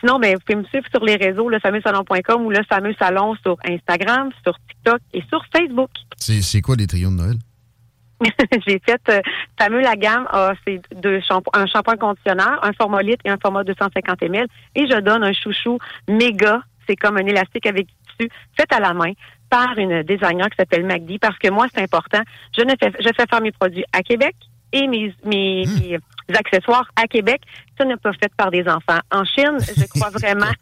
Sinon, 0.00 0.18
ben, 0.18 0.34
vous 0.34 0.40
pouvez 0.44 0.58
me 0.58 0.64
suivre 0.64 0.84
sur 0.92 1.04
les 1.04 1.14
réseaux, 1.16 1.48
le 1.48 1.60
fameux 1.60 1.80
salon.com 1.80 2.44
ou 2.44 2.50
le 2.50 2.60
fameux 2.68 2.92
salon 2.98 3.36
sur 3.42 3.56
Instagram, 3.64 4.30
sur 4.42 4.54
TikTok 4.68 4.98
et 5.14 5.22
sur 5.28 5.42
Facebook. 5.54 5.90
C'est 6.16 6.60
quoi 6.60 6.74
les 6.76 6.86
trios 6.88 7.10
de 7.10 7.14
Noël? 7.14 7.36
j'ai 8.66 8.80
fait 8.84 9.00
euh, 9.08 9.20
fameux 9.58 9.80
la 9.80 9.96
gamme 9.96 10.26
a 10.30 10.52
c'est 10.66 10.80
deux 10.94 11.18
shampo- 11.18 11.50
un 11.54 11.66
shampoing 11.66 11.96
conditionneur, 11.96 12.58
un 12.62 12.72
format 12.72 13.02
litre 13.02 13.22
et 13.24 13.30
un 13.30 13.38
format 13.40 13.64
250 13.64 14.22
ml. 14.22 14.46
Et 14.74 14.86
je 14.86 14.98
donne 15.00 15.24
un 15.24 15.32
chouchou 15.32 15.78
méga, 16.08 16.62
c'est 16.88 16.96
comme 16.96 17.16
un 17.16 17.26
élastique 17.26 17.66
avec 17.66 17.86
du 17.86 17.92
tissu 18.18 18.30
fait 18.56 18.72
à 18.72 18.80
la 18.80 18.92
main 18.94 19.12
par 19.50 19.76
une 19.76 20.02
designer 20.02 20.48
qui 20.48 20.56
s'appelle 20.56 20.84
Magdi. 20.84 21.18
Parce 21.18 21.38
que 21.38 21.50
moi 21.50 21.66
c'est 21.74 21.82
important, 21.82 22.20
je 22.56 22.62
ne 22.64 22.74
fais 22.80 22.92
je 23.00 23.08
fais 23.16 23.26
faire 23.28 23.40
mes 23.40 23.52
produits 23.52 23.84
à 23.92 24.02
Québec 24.02 24.34
et 24.72 24.86
mes 24.86 25.14
mes, 25.24 25.64
mes 25.80 25.98
accessoires 26.34 26.90
à 26.96 27.06
Québec, 27.06 27.42
ça 27.78 27.84
n'est 27.84 27.96
pas 27.96 28.12
fait 28.12 28.32
par 28.36 28.50
des 28.50 28.62
enfants. 28.68 29.00
En 29.10 29.24
Chine, 29.24 29.58
je 29.60 29.84
crois 29.86 30.10
vraiment 30.14 30.52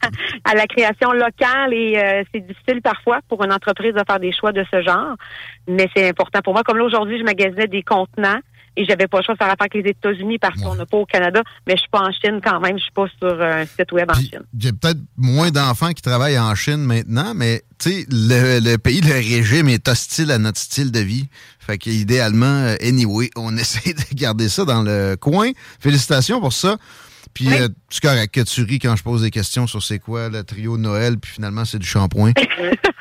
à 0.44 0.54
la 0.54 0.66
création 0.66 1.12
locale 1.12 1.72
et 1.72 1.98
euh, 1.98 2.22
c'est 2.32 2.40
difficile 2.40 2.82
parfois 2.82 3.20
pour 3.28 3.42
une 3.44 3.52
entreprise 3.52 3.92
de 3.92 4.02
faire 4.06 4.20
des 4.20 4.32
choix 4.32 4.52
de 4.52 4.64
ce 4.70 4.82
genre, 4.82 5.16
mais 5.68 5.88
c'est 5.94 6.08
important 6.08 6.40
pour 6.42 6.54
moi. 6.54 6.62
Comme 6.62 6.78
là 6.78 6.84
aujourd'hui, 6.84 7.18
je 7.18 7.24
magasinais 7.24 7.66
des 7.66 7.82
contenants 7.82 8.40
et 8.80 8.84
j'avais 8.86 9.06
pas 9.08 9.18
le 9.18 9.24
choix 9.24 9.34
de 9.34 9.38
faire 9.38 9.48
affaire 9.48 9.66
avec 9.70 9.74
les 9.74 9.90
États-Unis 9.90 10.38
parce 10.38 10.58
qu'on 10.60 10.74
n'a 10.74 10.86
pas 10.86 10.96
au 10.96 11.04
Canada, 11.04 11.42
mais 11.66 11.74
je 11.74 11.80
suis 11.80 11.90
pas 11.90 12.00
en 12.00 12.12
Chine 12.12 12.40
quand 12.42 12.60
même, 12.60 12.78
je 12.78 12.84
suis 12.84 12.92
pas 12.92 13.06
sur 13.18 13.42
un 13.42 13.66
site 13.66 13.92
web 13.92 14.10
en 14.10 14.14
Chine. 14.14 14.40
J'ai 14.58 14.72
peut-être 14.72 15.00
moins 15.18 15.50
d'enfants 15.50 15.90
qui 15.92 16.00
travaillent 16.00 16.38
en 16.38 16.54
Chine 16.54 16.78
maintenant, 16.84 17.34
mais 17.34 17.62
tu 17.78 17.90
sais, 17.90 18.06
le, 18.10 18.60
le 18.60 18.78
pays, 18.78 19.02
le 19.02 19.12
régime 19.12 19.68
est 19.68 19.86
hostile 19.86 20.30
à 20.30 20.38
notre 20.38 20.58
style 20.58 20.90
de 20.90 21.00
vie. 21.00 21.28
Fait 21.58 21.76
qu'idéalement, 21.76 22.46
euh, 22.46 22.76
anyway, 22.80 23.28
on 23.36 23.54
essaie 23.58 23.92
de 23.92 24.14
garder 24.14 24.48
ça 24.48 24.64
dans 24.64 24.82
le 24.82 25.16
coin. 25.20 25.50
Félicitations 25.78 26.40
pour 26.40 26.54
ça. 26.54 26.78
Puis, 27.34 27.52
euh, 27.52 27.68
c'est 27.90 28.02
correct 28.02 28.34
que 28.34 28.40
tu 28.40 28.62
ris 28.62 28.78
quand 28.78 28.96
je 28.96 29.02
pose 29.02 29.22
des 29.22 29.30
questions 29.30 29.66
sur 29.66 29.82
c'est 29.82 29.98
quoi 29.98 30.30
le 30.30 30.42
trio 30.42 30.76
de 30.76 30.82
Noël, 30.82 31.18
puis 31.18 31.32
finalement, 31.32 31.64
c'est 31.64 31.78
du 31.78 31.86
shampoing. 31.86 32.32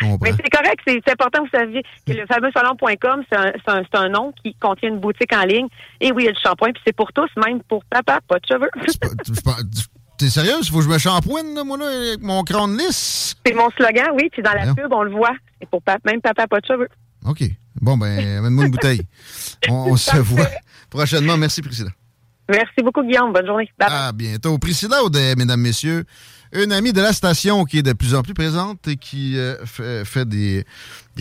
Mais 0.00 0.32
c'est 0.32 0.50
correct, 0.50 0.80
c'est 0.86 1.10
important 1.10 1.44
que 1.44 1.50
vous 1.50 1.58
saviez 1.58 1.82
que 2.06 2.12
le 2.12 2.26
fameux 2.26 2.50
salon.com, 2.52 3.22
c'est 3.30 3.38
un, 3.38 3.52
c'est 3.64 3.98
un, 3.98 4.08
nom 4.08 4.32
qui 4.42 4.54
contient 4.54 4.88
une 4.88 4.98
boutique 4.98 5.32
en 5.32 5.44
ligne. 5.44 5.68
Et 6.00 6.12
oui, 6.12 6.24
il 6.24 6.26
y 6.26 6.28
a 6.28 6.32
du 6.32 6.40
shampoing, 6.40 6.72
puis 6.72 6.82
c'est 6.86 6.96
pour 6.96 7.12
tous, 7.12 7.28
même 7.44 7.62
pour 7.64 7.84
papa, 7.84 8.20
pas 8.26 8.38
de 8.38 8.46
cheveux. 8.46 8.70
T'es 10.18 10.28
sérieuse? 10.28 10.70
Faut 10.70 10.78
que 10.78 10.84
je 10.84 10.88
me 10.88 10.98
shampooine, 10.98 11.54
là, 11.54 11.64
moi, 11.64 11.78
là, 11.78 11.86
avec 11.86 12.20
mon 12.20 12.42
crâne 12.42 12.76
lisse? 12.76 13.34
c'est 13.46 13.54
mon 13.54 13.70
slogan, 13.70 14.08
oui, 14.14 14.28
puis 14.30 14.42
dans 14.42 14.52
la 14.52 14.74
pub, 14.74 14.92
on 14.92 15.02
le 15.02 15.10
voit. 15.10 15.34
C'est 15.60 15.68
pour 15.68 15.82
papa, 15.82 16.00
même 16.10 16.20
papa, 16.20 16.46
pas 16.46 16.60
de 16.60 16.66
cheveux. 16.66 16.88
OK. 17.26 17.42
Bon, 17.80 17.96
ben, 17.96 18.38
amène-moi 18.38 18.66
une 18.66 18.70
bouteille. 18.70 19.02
On, 19.68 19.92
on 19.92 19.96
se 19.96 20.16
voit 20.16 20.48
prochainement. 20.90 21.36
Merci, 21.36 21.62
Priscilla. 21.62 21.90
Merci 22.50 22.82
beaucoup, 22.82 23.02
Guillaume. 23.02 23.32
Bonne 23.32 23.46
journée. 23.46 23.70
Bye 23.78 23.88
bye. 23.88 23.98
À 24.08 24.12
bientôt. 24.12 24.58
Priscilla 24.58 25.02
Audet, 25.02 25.36
mesdames, 25.36 25.60
messieurs, 25.60 26.04
une 26.52 26.72
amie 26.72 26.92
de 26.92 27.00
la 27.00 27.12
station 27.12 27.64
qui 27.64 27.78
est 27.78 27.82
de 27.82 27.92
plus 27.92 28.14
en 28.14 28.22
plus 28.22 28.34
présente 28.34 28.86
et 28.88 28.96
qui 28.96 29.38
euh, 29.38 29.56
fait, 29.66 30.28
des, 30.28 30.64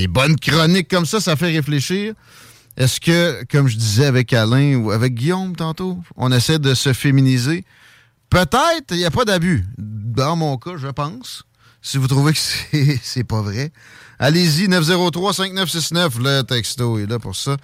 bonnes 0.07 0.37
chroniques 0.37 0.87
comme 0.89 1.05
ça, 1.05 1.19
ça 1.19 1.35
fait 1.35 1.51
réfléchir. 1.51 2.13
Est-ce 2.77 2.99
que, 2.99 3.43
comme 3.51 3.67
je 3.67 3.77
disais 3.77 4.05
avec 4.05 4.31
Alain 4.33 4.75
ou 4.75 4.91
avec 4.91 5.13
Guillaume 5.13 5.55
tantôt, 5.55 5.99
on 6.15 6.31
essaie 6.31 6.59
de 6.59 6.73
se 6.73 6.93
féminiser? 6.93 7.65
Peut-être, 8.29 8.91
il 8.91 8.97
n'y 8.97 9.05
a 9.05 9.11
pas 9.11 9.25
d'abus. 9.25 9.65
Dans 9.77 10.35
mon 10.35 10.57
cas, 10.57 10.77
je 10.77 10.87
pense. 10.87 11.43
Si 11.81 11.97
vous 11.97 12.07
trouvez 12.07 12.33
que 12.33 12.39
c'est 12.71 12.99
c'est 13.03 13.23
pas 13.23 13.41
vrai, 13.41 13.71
allez-y, 14.17 14.67
903-5969, 14.67 16.21
le 16.21 16.41
texto 16.43 16.99
est 16.99 17.05
là 17.05 17.19
pour 17.19 17.35
ça. 17.35 17.57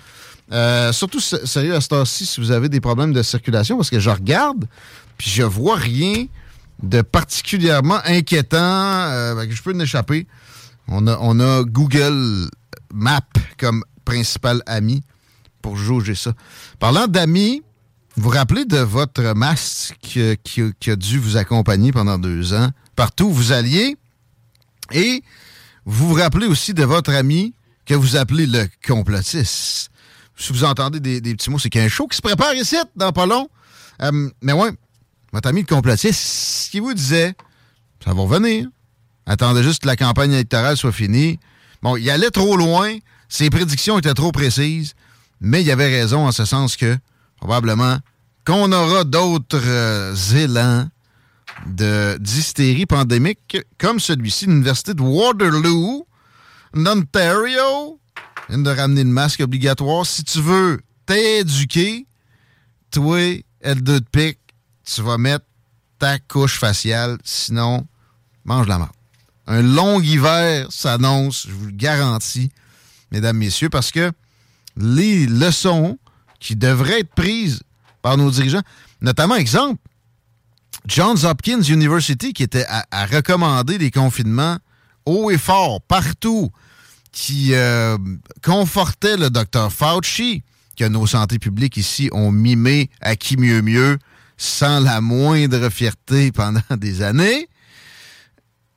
Euh, 0.51 0.91
surtout, 0.91 1.19
sérieux, 1.19 1.75
à 1.75 1.81
cette 1.81 1.93
heure-ci, 1.93 2.25
si 2.25 2.39
vous 2.39 2.51
avez 2.51 2.69
des 2.69 2.79
problèmes 2.79 3.13
de 3.13 3.23
circulation, 3.23 3.77
parce 3.77 3.89
que 3.89 3.99
je 3.99 4.09
regarde, 4.09 4.65
puis 5.17 5.29
je 5.29 5.43
vois 5.43 5.75
rien 5.75 6.27
de 6.81 7.01
particulièrement 7.01 7.99
inquiétant, 8.05 8.57
euh, 8.57 9.45
que 9.45 9.51
je 9.51 9.61
peux 9.61 9.73
en 9.75 9.79
échapper. 9.79 10.27
On 10.87 11.07
a, 11.07 11.63
Google 11.63 12.49
Maps 12.93 13.21
comme 13.57 13.83
principal 14.03 14.61
ami 14.67 15.03
pour 15.61 15.77
jauger 15.77 16.15
ça. 16.15 16.33
Parlant 16.79 17.07
d'amis, 17.07 17.63
vous 18.15 18.23
vous 18.23 18.29
rappelez 18.29 18.65
de 18.65 18.77
votre 18.77 19.33
masque 19.33 19.97
qui, 20.01 20.91
a 20.91 20.95
dû 20.95 21.19
vous 21.19 21.37
accompagner 21.37 21.91
pendant 21.91 22.19
deux 22.19 22.53
ans, 22.53 22.69
partout 22.95 23.25
où 23.25 23.31
vous 23.31 23.51
alliez, 23.51 23.97
et 24.91 25.23
vous 25.85 26.09
vous 26.09 26.13
rappelez 26.15 26.45
aussi 26.45 26.73
de 26.73 26.83
votre 26.83 27.11
ami 27.11 27.53
que 27.85 27.95
vous 27.95 28.15
appelez 28.15 28.45
le 28.45 28.67
complotiste. 28.85 29.89
Si 30.37 30.53
vous 30.53 30.63
entendez 30.63 30.99
des, 30.99 31.21
petits 31.33 31.49
mots, 31.49 31.59
c'est 31.59 31.69
qu'il 31.69 31.79
y 31.79 31.83
a 31.83 31.87
un 31.87 31.89
show 31.89 32.07
qui 32.07 32.17
se 32.17 32.21
prépare 32.21 32.53
ici, 32.53 32.75
dans 32.95 33.11
pas 33.11 33.25
long. 33.25 33.49
Euh, 34.01 34.29
mais 34.41 34.53
ouais, 34.53 34.71
votre 35.35 35.49
ami 35.49 35.61
le 35.61 35.67
complotiste, 35.67 36.21
ce 36.21 36.71
qu'il 36.71 36.81
vous 36.81 36.93
disait, 36.93 37.35
ça 38.01 38.13
va 38.13 38.21
revenir. 38.21 38.69
Attendez 39.25 39.63
juste 39.63 39.81
que 39.81 39.87
la 39.87 39.97
campagne 39.97 40.31
électorale 40.31 40.77
soit 40.77 40.93
finie. 40.93 41.39
Bon, 41.81 41.97
il 41.97 42.09
allait 42.09 42.31
trop 42.31 42.55
loin. 42.55 42.95
ses 43.27 43.49
prédictions 43.49 43.99
étaient 43.99 44.13
trop 44.13 44.31
précises, 44.31 44.93
mais 45.41 45.61
il 45.61 45.69
avait 45.71 45.89
raison 45.89 46.25
en 46.25 46.31
ce 46.31 46.45
sens 46.45 46.77
que, 46.77 46.97
probablement, 47.35 47.97
qu'on 48.45 48.71
aura 48.71 49.03
d'autres 49.03 49.59
euh, 49.61 50.15
élans 50.33 50.87
de 51.67 52.17
d'hystérie 52.21 52.85
pandémique 52.85 53.57
comme 53.77 53.99
celui-ci, 53.99 54.45
l'Université 54.45 54.93
de 54.93 55.01
Waterloo, 55.01 56.07
Ontario, 56.73 57.99
vient 58.47 58.59
de 58.59 58.69
ramener 58.69 59.03
le 59.03 59.09
masque 59.09 59.41
obligatoire. 59.41 60.05
Si 60.05 60.23
tu 60.23 60.39
veux 60.39 60.79
t'éduquer, 61.05 62.07
toi, 62.89 63.19
L2 63.65 63.81
de 63.81 63.99
pique, 63.99 64.39
tu 64.85 65.01
vas 65.01 65.17
mettre 65.17 65.45
ta 65.99 66.19
couche 66.19 66.57
faciale, 66.59 67.17
sinon, 67.23 67.85
mange 68.43 68.67
la 68.67 68.77
mort. 68.77 68.91
Un 69.47 69.61
long 69.61 69.99
hiver 70.01 70.67
s'annonce, 70.71 71.45
je 71.47 71.53
vous 71.53 71.67
le 71.67 71.71
garantis, 71.71 72.51
mesdames, 73.11 73.37
messieurs, 73.37 73.69
parce 73.69 73.91
que 73.91 74.11
les 74.77 75.27
leçons 75.27 75.97
qui 76.39 76.55
devraient 76.55 77.01
être 77.01 77.13
prises 77.13 77.61
par 78.01 78.17
nos 78.17 78.29
dirigeants, 78.31 78.63
notamment, 79.01 79.35
exemple, 79.35 79.79
Johns 80.87 81.25
Hopkins 81.25 81.61
University, 81.61 82.33
qui 82.33 82.43
était 82.43 82.65
à, 82.67 82.85
à 82.91 83.05
recommander 83.05 83.77
des 83.77 83.91
confinements 83.91 84.57
haut 85.05 85.31
et 85.31 85.37
fort, 85.37 85.81
partout, 85.81 86.51
qui 87.11 87.53
euh, 87.53 87.97
confortait 88.43 89.17
le 89.17 89.29
docteur 89.29 89.71
Fauci, 89.71 90.43
que 90.75 90.85
nos 90.85 91.07
santé 91.07 91.39
publiques 91.39 91.77
ici 91.77 92.09
ont 92.11 92.31
mimé 92.31 92.89
à 92.99 93.15
qui 93.15 93.37
mieux 93.37 93.61
mieux, 93.61 93.97
sans 94.37 94.79
la 94.79 95.01
moindre 95.01 95.69
fierté 95.69 96.31
pendant 96.31 96.61
des 96.77 97.01
années. 97.01 97.47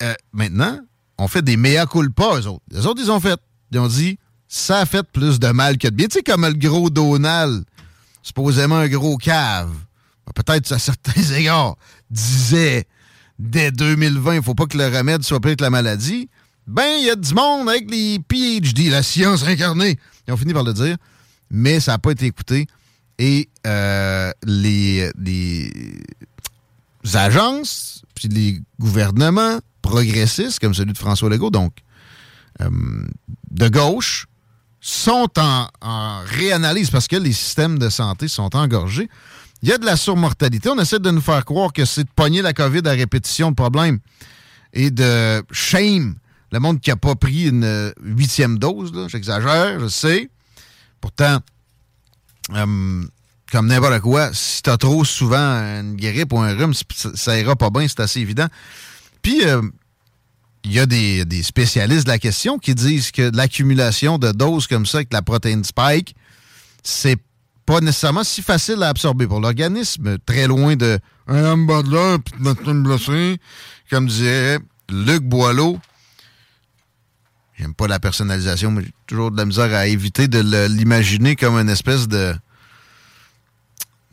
Euh, 0.02 0.14
maintenant, 0.32 0.78
on 1.18 1.28
fait 1.28 1.42
des 1.42 1.56
mea 1.56 1.86
culpa, 1.86 2.38
eux 2.38 2.46
autres. 2.46 2.64
Les 2.70 2.86
autres, 2.86 3.00
ils 3.02 3.10
ont 3.10 3.20
fait. 3.20 3.40
Ils 3.72 3.78
ont 3.78 3.88
dit, 3.88 4.18
ça 4.48 4.78
a 4.80 4.86
fait 4.86 5.02
plus 5.02 5.38
de 5.38 5.48
mal 5.48 5.76
que 5.76 5.88
de 5.88 5.94
bien. 5.94 6.06
Tu 6.06 6.18
sais, 6.18 6.22
comme 6.22 6.46
le 6.46 6.54
gros 6.54 6.88
Donald, 6.90 7.64
supposément 8.22 8.76
un 8.76 8.88
gros 8.88 9.16
cave, 9.16 9.72
peut-être 10.34 10.72
à 10.72 10.78
certains 10.78 11.22
égards, 11.34 11.76
disait 12.10 12.86
dès 13.38 13.70
2020, 13.70 14.36
il 14.36 14.42
faut 14.42 14.54
pas 14.54 14.66
que 14.66 14.78
le 14.78 14.86
remède 14.86 15.22
soit 15.22 15.40
que 15.40 15.62
la 15.62 15.70
maladie. 15.70 16.28
Ben, 16.66 16.98
il 16.98 17.06
y 17.06 17.10
a 17.10 17.16
du 17.16 17.32
monde 17.34 17.68
avec 17.68 17.90
les 17.90 18.18
PhD, 18.18 18.90
la 18.90 19.02
science 19.02 19.42
incarnée. 19.42 19.98
Ils 20.26 20.34
ont 20.34 20.36
fini 20.36 20.52
par 20.52 20.64
le 20.64 20.74
dire, 20.74 20.96
mais 21.50 21.80
ça 21.80 21.92
n'a 21.92 21.98
pas 21.98 22.10
été 22.10 22.26
écouté. 22.26 22.66
Et 23.18 23.48
euh, 23.66 24.30
les, 24.44 25.10
agences, 27.14 28.02
puis 28.14 28.28
les 28.28 28.60
gouvernements 28.78 29.58
progressistes, 29.82 30.60
comme 30.60 30.74
celui 30.74 30.92
de 30.92 30.98
François 30.98 31.28
Legault, 31.28 31.50
donc 31.50 31.72
euh, 32.60 32.68
de 33.50 33.68
gauche, 33.68 34.26
sont 34.80 35.28
en, 35.38 35.68
en 35.80 36.20
réanalyse 36.24 36.90
parce 36.90 37.08
que 37.08 37.16
les 37.16 37.32
systèmes 37.32 37.78
de 37.78 37.88
santé 37.88 38.28
sont 38.28 38.54
engorgés. 38.54 39.08
Il 39.62 39.68
y 39.68 39.72
a 39.72 39.78
de 39.78 39.84
la 39.84 39.96
surmortalité. 39.96 40.68
On 40.68 40.78
essaie 40.78 41.00
de 41.00 41.10
nous 41.10 41.20
faire 41.20 41.44
croire 41.44 41.72
que 41.72 41.84
c'est 41.84 42.04
de 42.04 42.10
pogner 42.14 42.42
la 42.42 42.52
COVID 42.52 42.82
à 42.86 42.92
répétition 42.92 43.50
de 43.50 43.56
problème 43.56 43.98
et 44.72 44.92
de 44.92 45.42
shame 45.50 46.14
le 46.52 46.60
monde 46.60 46.80
qui 46.80 46.90
n'a 46.90 46.96
pas 46.96 47.14
pris 47.14 47.48
une 47.48 47.64
euh, 47.64 47.92
huitième 48.02 48.58
dose. 48.58 48.92
J'exagère, 49.08 49.80
je 49.80 49.88
sais. 49.88 50.30
Pourtant, 51.00 51.38
euh, 52.54 53.04
comme 53.50 53.66
n'importe 53.66 54.00
quoi, 54.00 54.30
si 54.32 54.62
tu 54.62 54.70
as 54.70 54.76
trop 54.76 55.04
souvent 55.04 55.38
une 55.38 55.96
grippe 55.96 56.32
ou 56.32 56.38
un 56.38 56.54
rhume, 56.54 56.72
ça 57.14 57.38
ira 57.38 57.56
pas 57.56 57.70
bien, 57.70 57.86
c'est 57.88 58.00
assez 58.00 58.20
évident. 58.20 58.46
Puis, 59.22 59.44
euh, 59.44 59.62
il 60.64 60.72
y 60.72 60.80
a 60.80 60.86
des, 60.86 61.42
spécialistes 61.42 62.04
de 62.04 62.10
la 62.10 62.18
question 62.18 62.58
qui 62.58 62.74
disent 62.74 63.10
que 63.10 63.30
l'accumulation 63.34 64.18
de 64.18 64.32
doses 64.32 64.66
comme 64.66 64.86
ça 64.86 64.98
avec 64.98 65.12
la 65.12 65.22
protéine 65.22 65.64
spike, 65.64 66.14
c'est 66.82 67.18
pas 67.64 67.80
nécessairement 67.80 68.24
si 68.24 68.42
facile 68.42 68.82
à 68.82 68.88
absorber 68.88 69.26
pour 69.26 69.40
l'organisme, 69.40 70.18
très 70.26 70.46
loin 70.46 70.76
de 70.76 70.98
un 71.26 71.52
hamburger 71.52 72.18
puis 72.24 72.34
de 72.42 72.82
blessée, 72.82 73.40
comme 73.90 74.06
disait 74.06 74.58
Luc 74.90 75.22
Boileau. 75.22 75.78
J'aime 77.58 77.74
pas 77.74 77.88
la 77.88 77.98
personnalisation, 77.98 78.70
mais 78.70 78.84
j'ai 78.84 78.92
toujours 79.06 79.30
de 79.32 79.36
la 79.36 79.44
misère 79.44 79.74
à 79.74 79.86
éviter 79.88 80.28
de 80.28 80.38
l'imaginer 80.68 81.34
comme 81.36 81.56
une 81.56 81.68
espèce 81.68 82.06
de 82.08 82.34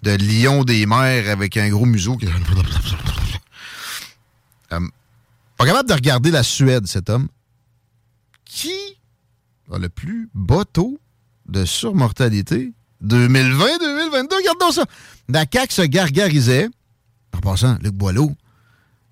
de 0.01 0.11
lion 0.43 0.63
des 0.63 0.85
mers 0.85 1.29
avec 1.29 1.57
un 1.57 1.69
gros 1.69 1.85
museau. 1.85 2.15
qui- 2.17 2.27
Euh, 4.71 4.79
pas 5.57 5.65
capable 5.65 5.89
de 5.89 5.93
regarder 5.93 6.31
la 6.31 6.43
Suède, 6.43 6.85
cet 6.87 7.09
homme. 7.09 7.27
Qui 8.45 8.73
a 9.71 9.77
le 9.79 9.89
plus 9.89 10.29
bas 10.33 10.63
taux 10.71 10.99
de 11.47 11.65
surmortalité? 11.65 12.73
2020-2022? 13.03 14.35
Regardons 14.35 14.71
ça. 14.71 14.85
La 15.27 15.45
CAQ 15.51 15.73
se 15.73 15.81
gargarisait. 15.83 16.67
En 17.35 17.39
passant, 17.39 17.77
Luc 17.81 17.93
Boileau. 17.93 18.31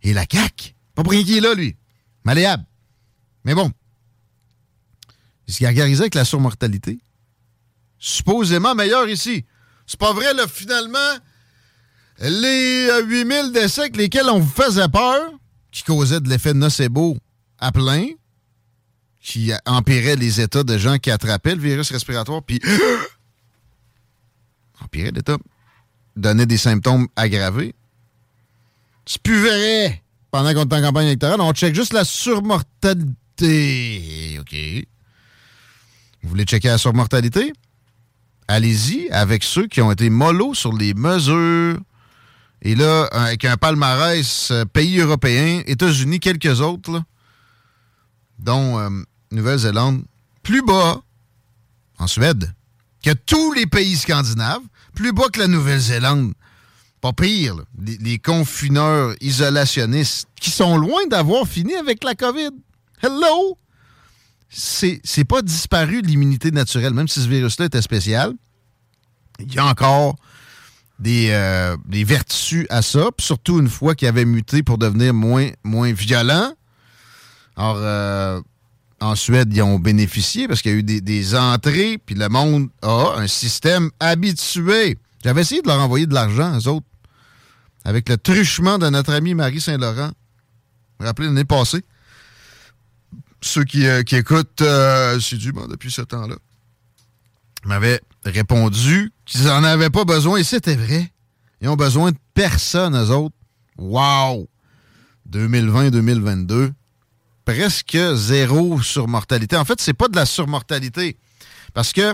Et 0.03 0.13
la 0.13 0.25
CAQ. 0.31 0.73
Pas 0.95 1.03
pour 1.03 1.11
rien 1.11 1.23
qu'il 1.23 1.37
est 1.37 1.41
là, 1.41 1.53
lui. 1.55 1.75
Malléable. 2.23 2.63
Mais 3.45 3.55
bon. 3.55 3.71
Il 5.47 5.53
se 5.53 5.63
gargarisait 5.63 6.03
avec 6.03 6.15
la 6.15 6.25
surmortalité. 6.25 6.99
Supposément 7.99 8.75
meilleur 8.75 9.07
ici. 9.07 9.45
C'est 9.85 9.99
pas 9.99 10.13
vrai, 10.13 10.33
là, 10.33 10.47
finalement. 10.47 10.97
Les 12.19 12.87
euh, 12.89 13.05
8000 13.05 13.51
décès 13.51 13.81
avec 13.81 13.97
lesquels 13.97 14.29
on 14.29 14.39
vous 14.39 14.63
faisait 14.63 14.87
peur, 14.87 15.31
qui 15.71 15.83
causaient 15.83 16.19
de 16.19 16.29
l'effet 16.29 16.53
nocebo 16.53 17.17
à 17.59 17.71
plein, 17.71 18.05
qui 19.19 19.51
euh, 19.51 19.57
empiraient 19.65 20.15
les 20.15 20.39
états 20.39 20.63
de 20.63 20.77
gens 20.77 20.99
qui 20.99 21.11
attrapaient 21.11 21.55
le 21.55 21.61
virus 21.61 21.91
respiratoire, 21.91 22.43
puis 22.43 22.61
empirait 24.81 25.11
l'état, 25.11 25.37
donnait 26.15 26.45
des 26.45 26.57
symptômes 26.57 27.07
aggravés. 27.15 27.73
C'est 29.05 29.21
plus 29.21 29.41
vrai 29.41 30.01
pendant 30.31 30.53
qu'on 30.53 30.67
est 30.67 30.73
en 30.73 30.81
campagne 30.81 31.07
électorale. 31.07 31.41
On 31.41 31.53
check 31.53 31.75
juste 31.75 31.93
la 31.93 32.05
surmortalité. 32.05 34.39
OK. 34.39 34.55
Vous 36.23 36.29
voulez 36.29 36.45
checker 36.45 36.69
la 36.69 36.77
surmortalité? 36.77 37.51
Allez-y 38.47 39.09
avec 39.09 39.43
ceux 39.43 39.67
qui 39.67 39.81
ont 39.81 39.91
été 39.91 40.09
mollos 40.09 40.53
sur 40.53 40.73
les 40.73 40.93
mesures. 40.93 41.79
Et 42.61 42.75
là, 42.75 43.05
avec 43.11 43.43
un 43.43 43.57
palmarès 43.57 44.51
euh, 44.51 44.63
pays 44.63 44.99
européens, 44.99 45.61
États-Unis, 45.65 46.21
quelques 46.21 46.61
autres, 46.61 47.01
dont 48.39 48.79
euh, 48.79 48.89
Nouvelle-Zélande, 49.31 50.03
plus 50.43 50.61
bas 50.61 51.01
en 51.99 52.07
Suède 52.07 52.53
que 53.03 53.11
tous 53.11 53.51
les 53.51 53.65
pays 53.65 53.97
scandinaves, 53.97 54.61
plus 54.95 55.11
bas 55.11 55.27
que 55.31 55.39
la 55.39 55.47
Nouvelle-Zélande. 55.47 56.33
Pas 57.01 57.11
pire, 57.11 57.57
les 57.77 58.17
confineurs 58.17 59.13
isolationnistes 59.19 60.29
qui 60.39 60.49
sont 60.49 60.77
loin 60.77 61.05
d'avoir 61.09 61.45
fini 61.45 61.75
avec 61.75 62.01
la 62.01 62.15
COVID. 62.15 62.51
Hello! 63.01 63.57
C'est 64.55 65.25
pas 65.27 65.41
disparu 65.41 66.01
l'immunité 66.01 66.51
naturelle, 66.51 66.93
même 66.93 67.07
si 67.07 67.21
ce 67.21 67.27
virus-là 67.27 67.65
était 67.65 67.81
spécial. 67.81 68.33
Il 69.39 69.53
y 69.53 69.57
a 69.57 69.65
encore 69.65 70.15
des, 70.99 71.29
euh, 71.31 71.75
vertus 71.89 72.65
à 72.69 72.81
ça, 72.81 73.09
surtout 73.19 73.59
une 73.59 73.69
fois 73.69 73.95
qu'il 73.95 74.07
avait 74.07 74.25
muté 74.25 74.61
pour 74.61 74.77
devenir 74.77 75.13
moins, 75.13 75.49
moins 75.63 75.91
violent. 75.91 76.53
Alors, 77.55 77.77
euh, 77.79 78.41
en 78.99 79.15
Suède, 79.15 79.51
ils 79.53 79.61
ont 79.61 79.79
bénéficié 79.79 80.47
parce 80.47 80.61
qu'il 80.61 80.71
y 80.71 80.75
a 80.75 80.77
eu 80.77 80.83
des, 80.83 81.01
des 81.01 81.35
entrées, 81.35 81.97
puis 82.03 82.15
le 82.15 82.29
monde 82.29 82.69
a 82.83 83.15
un 83.17 83.27
système 83.27 83.89
habitué. 83.99 84.97
J'avais 85.23 85.41
essayé 85.41 85.61
de 85.61 85.67
leur 85.67 85.79
envoyer 85.79 86.05
de 86.05 86.13
l'argent, 86.13 86.57
eux 86.57 86.67
autres, 86.67 86.85
avec 87.85 88.07
le 88.07 88.17
truchement 88.17 88.77
de 88.77 88.89
notre 88.89 89.13
ami 89.13 89.33
Marie 89.33 89.61
Saint-Laurent. 89.61 90.07
Vous 90.07 90.13
vous 90.99 91.05
rappelez 91.05 91.27
l'année 91.27 91.43
passée? 91.43 91.83
Ceux 93.43 93.65
qui, 93.65 93.85
euh, 93.85 94.03
qui 94.03 94.15
écoutent 94.15 94.61
euh, 94.61 95.19
depuis 95.69 95.91
ce 95.91 96.01
temps-là 96.01 96.35
m'avaient 97.65 97.99
répondu 98.23 99.11
qu'ils 99.25 99.43
n'en 99.43 99.63
avaient 99.65 99.89
pas 99.89 100.05
besoin, 100.05 100.37
et 100.37 100.45
c'était 100.45 100.75
vrai. 100.75 101.11
Ils 101.59 101.67
ont 101.67 101.75
besoin 101.75 102.11
de 102.11 102.17
personne, 102.33 102.95
eux 102.95 103.09
autres. 103.09 103.35
Wow! 103.77 104.47
2020-2022, 105.29 106.71
presque 107.43 107.97
zéro 108.15 108.81
surmortalité. 108.81 109.57
En 109.57 109.65
fait, 109.65 109.81
c'est 109.81 109.93
pas 109.93 110.07
de 110.07 110.15
la 110.15 110.25
surmortalité. 110.25 111.17
Parce 111.73 111.91
que 111.91 112.13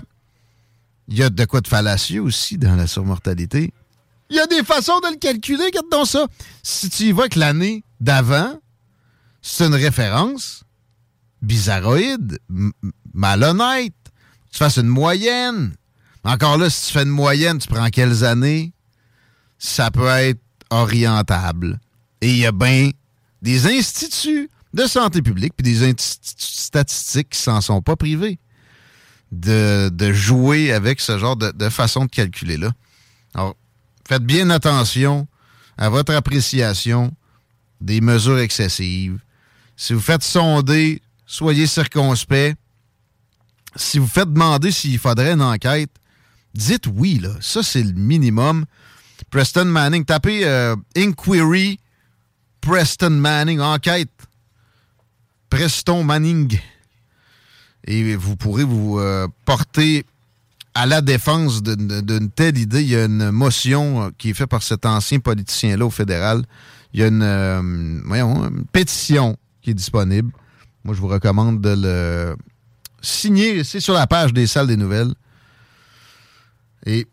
il 1.06 1.16
y 1.16 1.22
a 1.22 1.30
de 1.30 1.44
quoi 1.44 1.60
de 1.60 1.68
fallacieux 1.68 2.22
aussi 2.22 2.58
dans 2.58 2.74
la 2.74 2.88
surmortalité. 2.88 3.72
Il 4.30 4.36
y 4.36 4.40
a 4.40 4.46
des 4.46 4.64
façons 4.64 4.98
de 5.00 5.12
le 5.12 5.16
calculer, 5.16 5.64
regarde 5.64 5.90
donc 5.90 6.06
ça. 6.06 6.26
Si 6.62 6.90
tu 6.90 7.04
y 7.04 7.12
vas 7.12 7.22
avec 7.22 7.36
l'année 7.36 7.84
d'avant, 8.00 8.60
c'est 9.42 9.66
une 9.66 9.74
référence 9.74 10.64
bizarroïde, 11.42 12.38
malhonnête. 13.14 13.94
Tu 14.50 14.58
fasses 14.58 14.78
une 14.78 14.88
moyenne. 14.88 15.74
Encore 16.24 16.58
là, 16.58 16.68
si 16.70 16.86
tu 16.88 16.92
fais 16.92 17.02
une 17.04 17.08
moyenne, 17.10 17.58
tu 17.58 17.68
prends 17.68 17.88
quelles 17.88 18.24
années? 18.24 18.72
Ça 19.58 19.90
peut 19.90 20.08
être 20.08 20.40
orientable. 20.70 21.78
Et 22.20 22.30
il 22.30 22.36
y 22.38 22.46
a 22.46 22.52
bien 22.52 22.90
des 23.42 23.66
instituts 23.66 24.50
de 24.74 24.86
santé 24.86 25.22
publique 25.22 25.54
puis 25.56 25.64
des 25.64 25.88
instituts 25.88 26.34
statistiques 26.38 27.30
qui 27.30 27.38
s'en 27.38 27.60
sont 27.60 27.80
pas 27.82 27.96
privés. 27.96 28.38
de, 29.32 29.90
de 29.92 30.12
jouer 30.12 30.72
avec 30.72 31.00
ce 31.00 31.18
genre 31.18 31.36
de, 31.36 31.50
de 31.52 31.68
façon 31.68 32.04
de 32.04 32.10
calculer-là. 32.10 32.72
Alors, 33.34 33.54
faites 34.08 34.24
bien 34.24 34.50
attention 34.50 35.28
à 35.78 35.88
votre 35.88 36.12
appréciation 36.14 37.12
des 37.80 38.00
mesures 38.00 38.38
excessives. 38.40 39.20
Si 39.76 39.92
vous 39.94 40.00
faites 40.00 40.22
sonder, 40.24 41.00
soyez 41.30 41.66
circonspect. 41.66 42.56
Si 43.76 44.00
vous 44.00 44.08
faites 44.08 44.32
demander 44.32 44.72
s'il 44.72 44.98
faudrait 44.98 45.32
une 45.32 45.42
enquête, 45.42 45.90
dites 46.54 46.88
oui, 46.92 47.20
là. 47.20 47.30
Ça, 47.40 47.62
c'est 47.62 47.84
le 47.84 47.92
minimum. 47.92 48.64
Preston 49.30 49.66
Manning, 49.66 50.04
tapez 50.04 50.44
euh, 50.44 50.74
Inquiry 50.96 51.78
Preston 52.60 53.10
Manning, 53.10 53.60
enquête. 53.60 54.10
Preston 55.48 56.02
Manning. 56.02 56.58
Et 57.84 58.16
vous 58.16 58.34
pourrez 58.34 58.64
vous 58.64 58.98
euh, 58.98 59.28
porter 59.44 60.04
à 60.74 60.86
la 60.86 61.00
défense 61.00 61.62
d'une 61.62 62.30
telle 62.30 62.58
idée. 62.58 62.82
Il 62.82 62.88
y 62.88 62.96
a 62.96 63.04
une 63.04 63.30
motion 63.30 64.02
euh, 64.02 64.10
qui 64.18 64.30
est 64.30 64.34
faite 64.34 64.48
par 64.48 64.64
cet 64.64 64.84
ancien 64.84 65.20
politicien-là 65.20 65.86
au 65.86 65.90
fédéral. 65.90 66.42
Il 66.92 67.00
y 67.00 67.04
a 67.04 67.06
une 67.06 68.64
pétition 68.72 69.36
qui 69.62 69.70
est 69.70 69.74
disponible. 69.74 70.32
Moi, 70.84 70.94
je 70.94 71.00
vous 71.00 71.08
recommande 71.08 71.60
de 71.60 71.74
le 71.76 72.36
signer. 73.02 73.64
C'est 73.64 73.80
sur 73.80 73.94
la 73.94 74.06
page 74.06 74.32
des 74.32 74.46
salles 74.46 74.66
des 74.66 74.76
nouvelles. 74.76 75.12
Et 76.86 77.06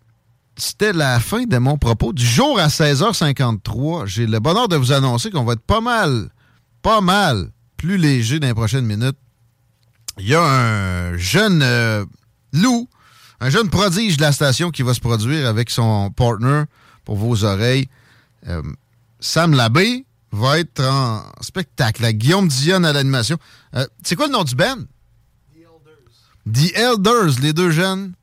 c'était 0.56 0.94
la 0.94 1.20
fin 1.20 1.44
de 1.44 1.58
mon 1.58 1.78
propos. 1.78 2.14
Du 2.14 2.26
jour 2.26 2.60
à 2.60 2.68
16h53, 2.68 4.06
j'ai 4.08 4.26
le 4.26 4.40
bonheur 4.40 4.68
de 4.68 4.76
vous 4.76 4.92
annoncer 4.92 5.30
qu'on 5.30 5.44
va 5.44 5.54
être 5.54 5.62
pas 5.62 5.82
mal, 5.82 6.30
pas 6.82 7.02
mal 7.02 7.52
plus 7.78 7.98
léger 7.98 8.40
dans 8.40 8.48
les 8.48 8.54
prochaines 8.54 8.86
minutes. 8.86 9.18
Il 10.18 10.28
y 10.28 10.34
a 10.34 10.42
un 10.42 11.18
jeune 11.18 11.62
euh, 11.62 12.04
loup, 12.54 12.90
un 13.40 13.52
jeune 13.52 13.70
prodige 13.70 14.18
de 14.18 14.24
la 14.24 14.32
station 14.32 14.72
qui 14.72 14.82
va 14.82 14.96
se 14.96 15.00
produire 15.00 15.48
avec 15.48 15.70
son 15.70 16.10
partner 16.10 16.64
pour 17.06 17.18
vos 17.18 17.44
oreilles. 17.44 17.88
Euh, 18.48 18.64
Sam 19.20 19.54
Labbé 19.54 20.07
va 20.32 20.60
être 20.60 20.84
en 20.84 21.24
spectacle. 21.42 22.02
La 22.02 22.14
Guillaume 22.14 22.48
Dionne 22.48 22.86
à 22.86 22.94
l'animation. 22.94 23.38
Euh, 23.76 23.86
c'est 24.04 24.16
quoi 24.16 24.28
le 24.28 24.34
nom 24.34 24.44
du 24.44 24.56
band? 24.56 24.84
The 26.52 26.74
Elders, 26.76 27.40
les 27.42 27.54
deux 27.54 27.72
jeunes. 27.72 28.14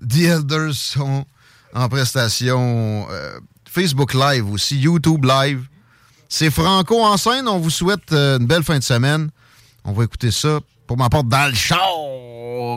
The 0.00 0.20
Elders 0.20 0.74
sont 0.74 1.26
en 1.74 1.88
prestation 1.88 3.06
euh, 3.10 3.38
Facebook 3.68 4.14
Live 4.14 4.50
aussi, 4.50 4.78
YouTube 4.78 5.24
Live. 5.24 5.66
C'est 6.28 6.50
Franco 6.50 7.02
en 7.02 7.16
scène. 7.16 7.46
On 7.46 7.58
vous 7.58 7.70
souhaite 7.70 8.12
euh, 8.12 8.38
une 8.38 8.46
belle 8.46 8.62
fin 8.62 8.78
de 8.78 8.84
semaine. 8.84 9.30
On 9.84 9.92
va 9.92 10.04
écouter 10.04 10.30
ça 10.30 10.60
pour 10.86 10.96
ma 10.96 11.08
part 11.08 11.24
dans 11.24 11.48
le 11.48 11.54
char. 11.54 11.80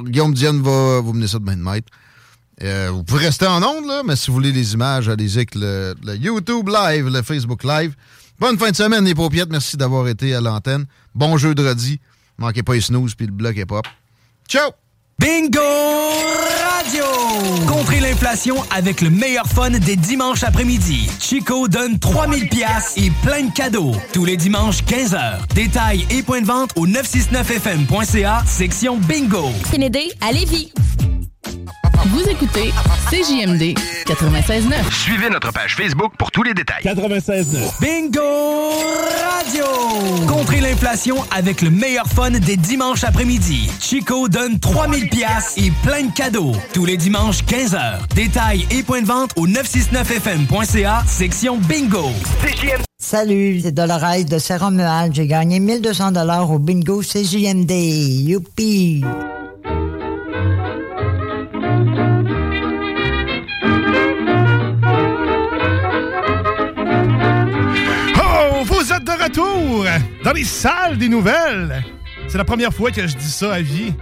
Guillaume 0.03 0.33
Diane 0.33 0.61
va 0.61 0.99
vous 0.99 1.13
mener 1.13 1.27
ça 1.27 1.39
de 1.39 1.43
main 1.43 1.55
de 1.55 1.61
maître. 1.61 1.87
Vous 2.91 3.03
pouvez 3.03 3.25
rester 3.25 3.47
en 3.47 3.63
onde, 3.63 3.85
là, 3.87 4.03
mais 4.05 4.17
si 4.17 4.27
vous 4.27 4.33
voulez 4.33 4.51
les 4.51 4.73
images, 4.73 5.07
allez-y 5.07 5.37
avec 5.37 5.55
le 5.55 5.95
YouTube 6.15 6.67
Live, 6.67 7.07
le 7.07 7.21
Facebook 7.21 7.63
Live. 7.63 7.95
Bonne 8.39 8.57
fin 8.57 8.71
de 8.71 8.75
semaine, 8.75 9.03
les 9.03 9.15
paupiettes. 9.15 9.49
Merci 9.49 9.75
d'avoir 9.75 10.07
été 10.07 10.33
à 10.33 10.41
l'antenne. 10.41 10.85
Bon 11.13 11.37
jeu 11.37 11.53
de 11.55 11.67
redis. 11.67 11.99
Manquez 12.37 12.63
pas 12.63 12.73
les 12.73 12.81
snooze 12.81 13.15
puis 13.15 13.25
le 13.25 13.33
bloc 13.33 13.57
est 13.57 13.65
pop. 13.65 13.85
Ciao! 14.47 14.71
Bingo 15.19 15.59
Radio! 15.59 17.03
Contrez 17.67 17.99
l'inflation 17.99 18.55
avec 18.71 19.01
le 19.01 19.09
meilleur 19.09 19.45
fun 19.45 19.71
des 19.71 19.97
dimanches 19.97 20.43
après-midi. 20.43 21.09
Chico 21.19 21.67
donne 21.67 21.99
3000 21.99 22.47
pièces 22.47 22.93
et 22.95 23.11
plein 23.21 23.43
de 23.43 23.51
cadeaux. 23.51 23.91
Tous 24.13 24.23
les 24.23 24.37
dimanches, 24.37 24.81
15h. 24.83 25.53
Détails 25.53 26.07
et 26.09 26.23
points 26.23 26.41
de 26.41 26.47
vente 26.47 26.71
au 26.77 26.87
969fm.ca, 26.87 28.43
section 28.45 28.97
Bingo. 28.97 29.49
Kennedy 29.69 30.13
à 30.21 30.31
Lévis. 30.31 30.71
Vous 32.05 32.21
écoutez 32.29 32.71
CJMD 33.09 33.77
96.9. 34.07 34.89
Suivez 34.89 35.29
notre 35.29 35.51
page 35.51 35.75
Facebook 35.75 36.13
pour 36.17 36.31
tous 36.31 36.43
les 36.43 36.53
détails. 36.53 36.83
96.9. 36.83 37.81
Bingo 37.81 38.21
Radio! 39.35 39.65
Contrez 40.25 40.61
l'inflation 40.61 41.17
avec 41.29 41.61
le 41.61 41.69
meilleur 41.69 42.07
fun 42.07 42.31
des 42.31 42.55
dimanches 42.55 43.03
après-midi. 43.03 43.69
Chico 43.81 44.29
donne 44.29 44.59
3000 44.59 45.09
pièces 45.09 45.55
et 45.57 45.71
plein 45.83 46.03
de 46.03 46.13
cadeaux. 46.13 46.53
Tous 46.73 46.85
les 46.85 46.95
dimanches, 46.95 47.43
15h. 47.43 48.07
Détails 48.15 48.65
et 48.71 48.81
points 48.81 49.01
de 49.01 49.07
vente 49.07 49.31
au 49.35 49.45
969fm.ca, 49.47 51.03
section 51.05 51.57
Bingo. 51.57 52.11
Salut, 52.97 53.59
c'est 53.61 53.73
Dolores 53.73 54.23
de 54.29 54.39
Saint-Romuald. 54.39 55.13
J'ai 55.13 55.27
gagné 55.27 55.59
1200 55.59 56.13
dollars 56.13 56.49
au 56.49 56.59
bingo 56.59 57.01
CJMD. 57.01 57.71
Youpi! 57.71 59.03
Retour 69.69 69.85
dans 70.23 70.33
les 70.33 70.43
salles 70.43 70.97
des 70.97 71.09
nouvelles. 71.09 71.83
C'est 72.27 72.37
la 72.37 72.45
première 72.45 72.73
fois 72.73 72.91
que 72.91 73.07
je 73.07 73.15
dis 73.15 73.31
ça 73.31 73.53
à 73.53 73.61
vie. 73.61 73.93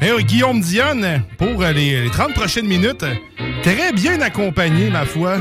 Et 0.00 0.12
oui, 0.12 0.24
Guillaume 0.24 0.60
Dionne, 0.60 1.22
pour 1.38 1.62
les, 1.62 2.02
les 2.02 2.10
30 2.10 2.34
prochaines 2.34 2.66
minutes, 2.66 3.04
très 3.62 3.92
bien 3.92 4.20
accompagné, 4.20 4.90
ma 4.90 5.04
foi, 5.04 5.38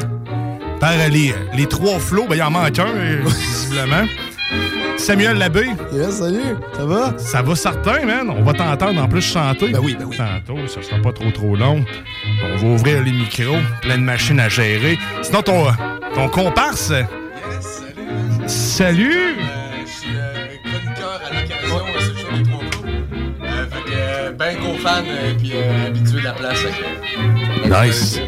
par 0.79 0.93
les, 1.09 1.33
les 1.53 1.65
trois 1.67 1.99
flots. 1.99 2.25
Ben, 2.27 2.35
il 2.35 2.43
en 2.43 2.51
manque 2.51 2.79
un, 2.79 2.93
visiblement. 3.25 4.05
Samuel 4.97 5.37
Labbé. 5.37 5.67
Yes, 5.93 6.17
salut, 6.19 6.55
ça 6.73 6.85
va? 6.85 7.13
Ça 7.17 7.41
va 7.41 7.55
certain, 7.55 8.05
man. 8.05 8.29
On 8.29 8.43
va 8.43 8.53
t'entendre 8.53 9.01
en 9.01 9.07
plus 9.07 9.21
chanter. 9.21 9.69
Ben 9.69 9.79
oui, 9.83 9.95
ben 9.99 10.05
oui. 10.05 10.17
Tantôt, 10.17 10.67
ça 10.67 10.81
sera 10.81 10.99
pas 11.01 11.11
trop 11.11 11.29
trop 11.31 11.55
long. 11.55 11.83
On 12.43 12.57
va 12.57 12.67
ouvrir 12.67 13.03
les 13.03 13.11
micros, 13.11 13.59
plein 13.81 13.97
de 13.97 14.03
machines 14.03 14.39
à 14.39 14.49
gérer. 14.49 14.97
Sinon, 15.21 15.41
ton, 15.41 15.67
ton 16.15 16.29
comparse. 16.29 16.91
Salut! 18.47 19.35
Je 19.85 19.91
suis 19.91 20.09
euh, 20.15 20.47
chroniqueur 20.63 21.21
à 21.25 21.33
l'occasion 21.33 21.77
de 21.93 21.99
ce 21.99 22.05
show 22.19 22.37
des 22.37 22.43
trois 22.43 22.59
flots. 22.71 22.89
Euh, 23.43 23.65
fait 23.69 23.81
que, 23.83 23.91
euh, 23.95 24.31
ben 24.31 24.57
gros 24.59 24.77
fan 24.77 25.03
puis 25.39 25.51
euh, 25.55 25.87
habitué 25.87 26.19
de 26.19 26.23
la 26.23 26.33
place. 26.33 26.59
Nice. 27.65 28.19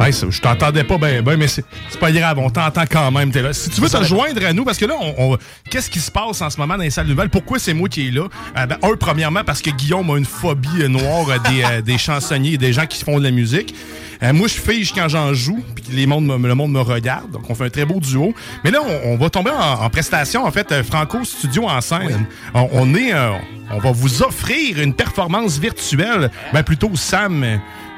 Nice. 0.00 0.24
Je 0.28 0.40
t'entendais 0.40 0.84
pas 0.84 0.98
bien, 0.98 1.22
ben, 1.22 1.36
mais 1.38 1.48
c'est 1.48 1.64
c'est 1.90 1.98
pas 2.00 2.10
grave, 2.12 2.38
on 2.38 2.50
t'entend 2.50 2.84
quand 2.90 3.10
même. 3.10 3.30
t'es 3.30 3.42
là. 3.42 3.52
Si 3.52 3.70
tu 3.70 3.80
veux 3.80 3.88
te 3.88 4.02
joindre 4.04 4.44
à 4.46 4.52
nous, 4.52 4.64
parce 4.64 4.78
que 4.78 4.86
là, 4.86 4.94
on, 5.00 5.32
on- 5.34 5.38
qu'est-ce 5.70 5.90
qui 5.90 6.00
se 6.00 6.10
passe 6.10 6.40
en 6.42 6.50
ce 6.50 6.58
moment 6.58 6.76
dans 6.76 6.82
les 6.82 6.90
salles 6.90 7.06
nouvelles? 7.06 7.30
Pourquoi 7.30 7.58
c'est 7.58 7.74
moi 7.74 7.88
qui 7.88 8.08
est 8.08 8.10
là? 8.10 8.28
Euh, 8.56 8.66
ben, 8.66 8.76
un, 8.82 8.96
premièrement, 8.98 9.44
parce 9.44 9.60
que 9.62 9.70
Guillaume 9.70 10.10
a 10.10 10.16
une 10.18 10.24
phobie 10.26 10.82
euh, 10.82 10.88
noire 10.88 11.26
euh, 11.28 11.38
des, 11.50 11.62
euh, 11.64 11.80
des 11.82 11.98
chansonniers 11.98 12.54
et 12.54 12.58
des 12.58 12.72
gens 12.72 12.86
qui 12.86 13.02
font 13.04 13.18
de 13.18 13.24
la 13.24 13.30
musique. 13.30 13.74
Euh, 14.22 14.32
moi, 14.32 14.48
je 14.48 14.54
fige 14.54 14.92
quand 14.94 15.08
j'en 15.08 15.34
joue, 15.34 15.62
puis 15.74 15.84
les 15.90 16.06
mondes 16.06 16.26
le 16.26 16.54
monde 16.54 16.72
me 16.72 16.80
regarde. 16.80 17.30
Donc, 17.30 17.48
on 17.50 17.54
fait 17.54 17.64
un 17.64 17.70
très 17.70 17.84
beau 17.84 18.00
duo. 18.00 18.34
Mais 18.64 18.70
là, 18.70 18.78
on, 18.82 19.12
on 19.12 19.16
va 19.16 19.28
tomber 19.30 19.50
en, 19.50 19.84
en 19.84 19.90
prestation, 19.90 20.44
en 20.44 20.50
fait, 20.50 20.70
euh, 20.72 20.82
Franco 20.82 21.22
Studio 21.24 21.64
en 21.68 21.80
scène. 21.80 22.26
On, 22.54 22.68
on 22.72 22.94
est, 22.94 23.12
euh, 23.12 23.32
on 23.70 23.78
va 23.78 23.92
vous 23.92 24.22
offrir 24.22 24.80
une 24.80 24.94
performance 24.94 25.58
virtuelle. 25.58 26.30
Ben, 26.52 26.62
plutôt 26.62 26.90
Sam 26.96 27.44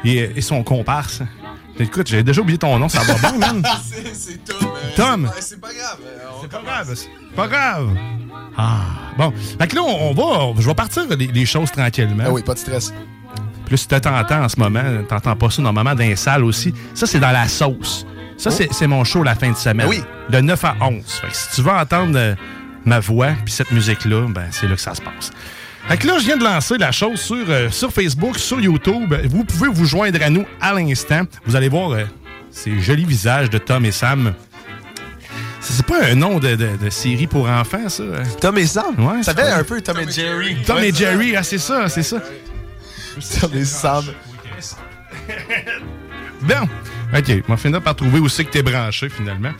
et, 0.04 0.30
et 0.36 0.40
son 0.40 0.62
comparse. 0.62 1.22
Écoute, 1.80 2.08
j'ai 2.08 2.24
déjà 2.24 2.40
oublié 2.40 2.58
ton 2.58 2.76
nom, 2.78 2.88
ça 2.88 3.02
va 3.02 3.14
bien, 3.14 3.38
man. 3.38 3.62
c'est 4.12 4.44
Tom. 4.44 4.56
euh, 4.62 4.96
Tom. 4.96 5.30
c'est- 5.38 5.60
pas 5.60 5.68
grave. 5.72 5.98
C'est 6.40 6.50
pas 6.50 6.62
grave, 6.64 6.94
c'est 6.96 7.36
pas 7.36 7.46
grave. 7.46 7.88
Ah, 8.56 8.80
bon. 9.16 9.32
Fait 9.60 9.68
que 9.68 9.76
là, 9.76 9.82
on, 9.82 10.10
on 10.10 10.14
va, 10.54 10.60
je 10.60 10.66
vais 10.66 10.74
partir 10.74 11.04
les, 11.16 11.28
les 11.28 11.46
choses 11.46 11.70
tranquillement. 11.70 12.24
Ah 12.26 12.30
oui, 12.32 12.42
pas 12.42 12.54
de 12.54 12.58
stress. 12.58 12.92
Plus 13.68 13.76
si 13.78 13.86
tu 13.88 14.00
t'entends 14.00 14.42
en 14.44 14.48
ce 14.48 14.58
moment, 14.58 14.82
t'entends 15.08 15.36
pas 15.36 15.50
ça 15.50 15.62
normalement 15.62 15.94
dans 15.94 16.02
les 16.02 16.16
salles 16.16 16.44
aussi. 16.44 16.74
Ça, 16.94 17.06
c'est 17.06 17.20
dans 17.20 17.30
la 17.30 17.46
sauce. 17.48 18.06
Ça, 18.36 18.50
c'est- 18.50 18.68
c'est 18.72 18.86
mon 18.86 19.04
show 19.04 19.22
la 19.22 19.34
fin 19.34 19.50
de 19.50 19.56
semaine. 19.56 19.86
Oui. 19.88 20.02
De 20.30 20.40
9 20.40 20.64
à 20.64 20.76
11. 20.80 21.02
Fait 21.22 21.28
que 21.28 21.36
si 21.36 21.48
tu 21.54 21.62
veux 21.62 21.70
entendre 21.72 22.16
euh, 22.16 22.34
ma 22.84 23.00
voix 23.00 23.30
puis 23.44 23.52
cette 23.52 23.70
musique-là, 23.72 24.26
ben, 24.28 24.46
c'est 24.50 24.68
là 24.68 24.74
que 24.74 24.80
ça 24.80 24.94
se 24.94 25.02
passe. 25.02 25.30
Fait 25.88 25.96
que 25.96 26.06
là, 26.06 26.18
je 26.18 26.24
viens 26.24 26.36
de 26.36 26.44
lancer 26.44 26.76
la 26.78 26.92
chose 26.92 27.18
sur, 27.20 27.44
euh, 27.48 27.68
sur 27.70 27.92
Facebook, 27.92 28.38
sur 28.38 28.60
YouTube. 28.60 29.14
Vous 29.30 29.44
pouvez 29.44 29.68
vous 29.68 29.84
joindre 29.86 30.18
à 30.22 30.28
nous 30.30 30.44
à 30.60 30.72
l'instant. 30.74 31.22
Vous 31.46 31.56
allez 31.56 31.68
voir 31.68 31.92
euh, 31.92 32.04
ces 32.50 32.78
jolis 32.80 33.04
visages 33.06 33.48
de 33.50 33.58
Tom 33.58 33.84
et 33.84 33.90
Sam. 33.92 34.34
C'est 35.60 35.84
pas 35.84 36.04
un 36.10 36.14
nom 36.14 36.38
de, 36.38 36.54
de- 36.54 36.76
de 36.82 36.90
série 36.90 37.26
pour 37.26 37.48
enfants, 37.48 37.88
ça? 37.88 38.02
hein? 38.02 38.22
Tom 38.40 38.56
et 38.58 38.66
Sam? 38.66 38.94
Ouais, 38.98 39.22
Ça 39.22 39.34
fait 39.34 39.50
un 39.50 39.64
peu 39.64 39.80
Tom 39.80 39.96
et 39.98 40.10
Jerry. 40.10 40.56
Tom 40.64 40.76
Ouais, 40.76 40.88
et. 40.90 40.94
Jerry, 40.94 41.36
ah, 41.36 41.42
c'est 41.42 41.58
ça, 41.58 41.88
c'est 41.88 42.02
ça. 42.02 42.18
Tom 43.20 43.50
et 43.54 43.64
Sam. 43.64 44.04
Bon, 46.42 46.68
OK. 47.16 47.42
On 47.48 47.52
va 47.52 47.56
finir 47.56 47.82
par 47.82 47.96
trouver 47.96 48.20
où 48.20 48.28
c'est 48.28 48.44
que 48.44 48.50
t'es 48.50 48.62
branché, 48.62 49.08
finalement. 49.08 49.52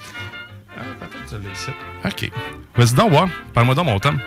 Ah, 0.77 0.83
peut-être 1.01 1.29
ça 1.29 1.37
l'as 1.39 1.53
ici. 1.53 1.71
OK. 2.05 2.31
Vas-y 2.77 2.95
donc, 2.95 3.11
voir. 3.11 3.29
Parle-moi 3.53 3.75
donc, 3.75 3.87
mon 3.87 3.99
Tom. 3.99 4.21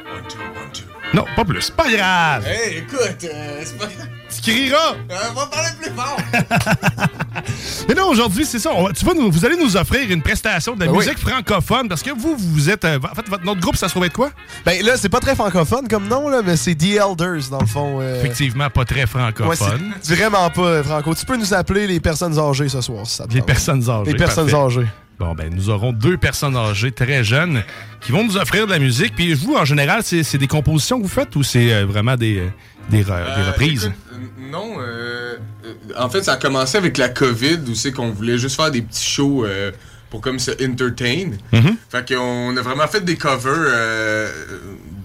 Non, 1.13 1.25
pas 1.35 1.45
plus. 1.45 1.69
Pas 1.69 1.89
grave. 1.89 2.45
Hey, 2.47 2.77
écoute, 2.79 3.23
euh, 3.23 3.61
c'est 3.63 3.77
pas 3.77 3.87
grave. 3.87 4.07
Tu 4.43 4.51
crieras. 4.51 4.95
Euh, 5.09 5.15
on 5.31 5.39
va 5.39 5.45
parler 5.47 5.69
plus 5.81 5.91
fort. 5.91 6.17
Mais 7.87 7.95
là, 7.95 8.05
aujourd'hui, 8.05 8.45
c'est 8.45 8.59
ça. 8.59 8.71
on- 8.75 8.91
tu 8.91 9.05
vas 9.05 9.13
nous- 9.13 9.31
vous 9.31 9.45
allez 9.45 9.57
nous 9.57 9.75
offrir 9.77 10.09
une 10.09 10.21
prestation 10.21 10.75
de 10.75 10.79
la 10.81 10.85
Ben 10.87 10.91
oui. 10.93 10.99
musique 11.05 11.19
francophone 11.19 11.87
parce 11.89 12.01
que 12.03 12.11
vous, 12.11 12.35
vous 12.37 12.69
êtes. 12.69 12.85
euh, 12.85 12.99
en 12.99 13.15
fait, 13.15 13.27
votre, 13.29 13.43
notre 13.43 13.59
groupe, 13.61 13.75
ça 13.75 13.87
se 13.87 13.93
trouve 13.93 14.05
être 14.05 14.13
quoi? 14.13 14.31
Ben 14.65 14.83
là, 14.85 14.93
c'est 14.97 15.09
pas 15.09 15.19
très 15.19 15.35
francophone 15.35 15.87
comme 15.87 16.07
nom, 16.07 16.29
là, 16.29 16.41
mais 16.45 16.55
c'est 16.57 16.75
The 16.75 16.95
Elders, 16.95 17.49
dans 17.49 17.59
le 17.59 17.65
fond. 17.65 17.99
euh. 18.01 18.19
Effectivement, 18.19 18.69
pas 18.69 18.85
très 18.85 19.05
francophone. 19.07 19.93
vraiment 20.03 20.49
pas 20.49 20.83
franco. 20.83 21.13
Tu 21.15 21.25
peux 21.25 21.37
nous 21.37 21.53
appeler 21.53 21.87
les 21.87 21.99
personnes 21.99 22.37
âgées 22.39 22.69
ce 22.69 22.81
soir, 22.81 23.05
si 23.05 23.15
ça 23.17 23.27
te 23.27 23.33
Les 23.33 23.41
personnes 23.41 23.89
âgées. 23.89 24.11
Les 24.11 24.17
personnes 24.17 24.49
parfait. 24.49 24.79
âgées. 24.79 24.87
Bon, 25.19 25.35
ben, 25.35 25.53
nous 25.53 25.69
aurons 25.69 25.93
deux 25.93 26.17
personnes 26.17 26.57
âgées 26.57 26.91
très 26.91 27.23
jeunes 27.23 27.61
qui 27.99 28.11
vont 28.11 28.23
nous 28.23 28.37
offrir 28.37 28.65
de 28.65 28.71
la 28.71 28.79
musique. 28.79 29.15
Puis 29.15 29.33
vous, 29.35 29.55
en 29.55 29.65
général, 29.65 30.01
c'est 30.03 30.37
des 30.39 30.47
compositions 30.47 30.97
que 30.97 31.03
vous 31.03 31.09
faites 31.09 31.35
ou 31.35 31.43
c'est 31.43 31.71
euh, 31.71 31.85
vraiment 31.85 32.15
des, 32.15 32.41
des, 32.89 33.03
re- 33.03 33.35
des 33.35 33.43
reprises? 33.43 33.91
Non, 34.37 34.75
euh, 34.79 35.35
euh, 35.65 35.73
en 35.97 36.09
fait, 36.09 36.23
ça 36.23 36.33
a 36.33 36.37
commencé 36.37 36.77
avec 36.77 36.97
la 36.97 37.09
COVID 37.09 37.59
où 37.69 37.75
c'est 37.75 37.91
qu'on 37.91 38.11
voulait 38.11 38.37
juste 38.37 38.55
faire 38.55 38.71
des 38.71 38.81
petits 38.81 39.09
shows 39.09 39.45
euh, 39.45 39.71
pour 40.09 40.21
comme 40.21 40.39
se 40.39 40.51
entertain. 40.51 41.31
Mhm. 41.51 41.75
Fait 41.89 42.13
qu'on 42.13 42.55
a 42.57 42.61
vraiment 42.61 42.87
fait 42.87 43.03
des 43.03 43.15
covers, 43.17 43.53
euh, 43.55 44.29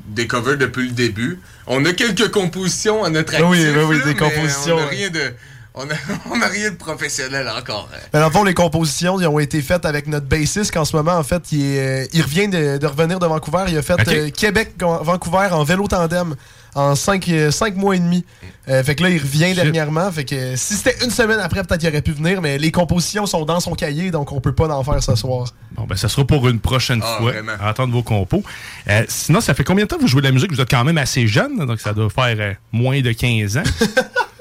des 0.08 0.26
covers 0.26 0.56
depuis 0.58 0.88
le 0.88 0.94
début. 0.94 1.38
On 1.66 1.84
a 1.84 1.92
quelques 1.92 2.30
compositions 2.30 3.04
à 3.04 3.10
notre 3.10 3.34
actif. 3.34 3.48
Oui, 3.50 3.64
oui, 3.74 3.82
oui, 3.88 3.96
des 4.04 4.14
compositions, 4.14 4.76
On 4.76 4.82
a 4.82 4.86
rien 4.86 5.10
de, 5.10 5.32
on 5.74 5.82
a, 5.82 5.94
on 6.30 6.40
a 6.40 6.46
rien 6.46 6.70
de 6.70 6.76
professionnel 6.76 7.48
encore. 7.48 7.88
hein. 7.94 7.98
Mais 8.12 8.20
dans 8.20 8.26
le 8.26 8.32
fond, 8.32 8.44
les 8.44 8.54
compositions 8.54 9.20
ils 9.20 9.26
ont 9.26 9.38
été 9.38 9.60
faites 9.62 9.84
avec 9.84 10.06
notre 10.06 10.26
bassiste 10.26 10.72
qu'en 10.72 10.84
ce 10.84 10.96
moment, 10.96 11.14
en 11.16 11.22
fait, 11.22 11.52
il, 11.52 11.62
est, 11.64 12.08
il 12.14 12.22
revient 12.22 12.48
de, 12.48 12.78
de 12.78 12.86
revenir 12.86 13.18
de 13.18 13.26
Vancouver. 13.26 13.64
Il 13.68 13.76
a 13.78 13.82
fait 13.82 13.94
euh, 14.08 14.30
Québec-Vancouver 14.30 15.48
en 15.52 15.64
vélo 15.64 15.86
tandem 15.86 16.34
en 16.76 16.94
5 16.94 17.26
mois 17.74 17.96
et 17.96 17.98
demi. 17.98 18.24
Euh, 18.68 18.82
fait 18.84 18.94
que 18.94 19.02
là, 19.02 19.10
il 19.10 19.18
revient 19.18 19.54
dernièrement. 19.54 20.10
Fait 20.12 20.24
que 20.24 20.34
euh, 20.34 20.56
si 20.56 20.74
c'était 20.74 21.04
une 21.04 21.10
semaine 21.10 21.38
après, 21.40 21.62
peut-être 21.64 21.80
qu'il 21.80 21.88
aurait 21.88 22.02
pu 22.02 22.12
venir, 22.12 22.42
mais 22.42 22.58
les 22.58 22.70
compositions 22.70 23.26
sont 23.26 23.44
dans 23.44 23.60
son 23.60 23.74
cahier, 23.74 24.10
donc 24.10 24.30
on 24.32 24.40
peut 24.40 24.54
pas 24.54 24.68
en 24.68 24.84
faire 24.84 25.02
ce 25.02 25.14
soir. 25.14 25.48
Bon, 25.72 25.84
ben, 25.84 25.96
ça 25.96 26.08
sera 26.08 26.26
pour 26.26 26.46
une 26.48 26.60
prochaine 26.60 27.00
Ah, 27.02 27.16
fois. 27.18 27.32
vraiment. 27.32 27.52
À 27.60 27.68
attendre 27.68 27.92
vos 27.92 28.02
compos. 28.02 28.42
Euh, 28.88 29.04
sinon, 29.08 29.40
ça 29.40 29.54
fait 29.54 29.64
combien 29.64 29.84
de 29.84 29.88
temps 29.88 29.96
que 29.96 30.02
vous 30.02 30.08
jouez 30.08 30.20
de 30.20 30.26
la 30.26 30.32
musique? 30.32 30.52
Vous 30.52 30.60
êtes 30.60 30.70
quand 30.70 30.84
même 30.84 30.98
assez 30.98 31.26
jeune, 31.26 31.64
donc 31.64 31.80
ça 31.80 31.92
doit 31.94 32.10
faire 32.10 32.36
euh, 32.38 32.52
moins 32.72 33.00
de 33.00 33.12
15 33.12 33.56
ans. 33.56 33.62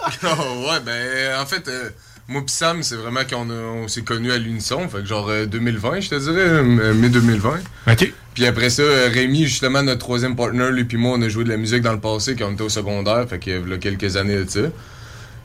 Oh, 0.24 0.70
ouais, 0.72 0.80
ben, 0.86 1.40
en 1.41 1.45
fait, 1.48 1.68
euh, 1.68 1.90
moi 2.28 2.41
pis 2.45 2.53
Sam, 2.53 2.84
c'est 2.84 2.95
vraiment 2.95 3.22
qu'on 3.30 3.49
on 3.49 3.88
s'est 3.88 4.03
connus 4.03 4.32
à 4.32 4.38
l'unisson. 4.38 4.88
Fait 4.88 4.99
que 4.99 5.06
genre 5.06 5.28
euh, 5.30 5.45
2020, 5.48 5.99
je 6.02 6.10
te 6.10 6.16
dirais, 6.16 6.40
euh, 6.48 6.94
mai 6.94 7.10
2020. 7.10 7.60
OK. 7.91 8.14
Puis 8.36 8.45
après 8.45 8.70
ça, 8.70 8.84
euh, 8.84 9.10
Rémi, 9.12 9.45
justement, 9.45 9.82
notre 9.82 9.99
troisième 10.02 10.36
partner, 10.36 10.70
lui 10.70 10.84
puis 10.86 10.98
moi, 10.98 11.16
on 11.18 11.22
a 11.24 11.30
joué 11.30 11.44
de 11.45 11.49
la 11.49 11.57
musique 11.57 11.82
dans 11.82 11.94
le 11.94 11.99
passé 11.99 12.36
quand 12.36 12.45
on 12.49 12.52
était 12.53 12.62
au 12.64 12.70
secondaire. 12.70 13.26
Fait 13.28 13.40
qu'il 13.40 13.53
y 13.68 13.74
a 13.74 13.78
quelques 13.78 14.16
années 14.18 14.36
de 14.44 14.49
ça. 14.49 14.60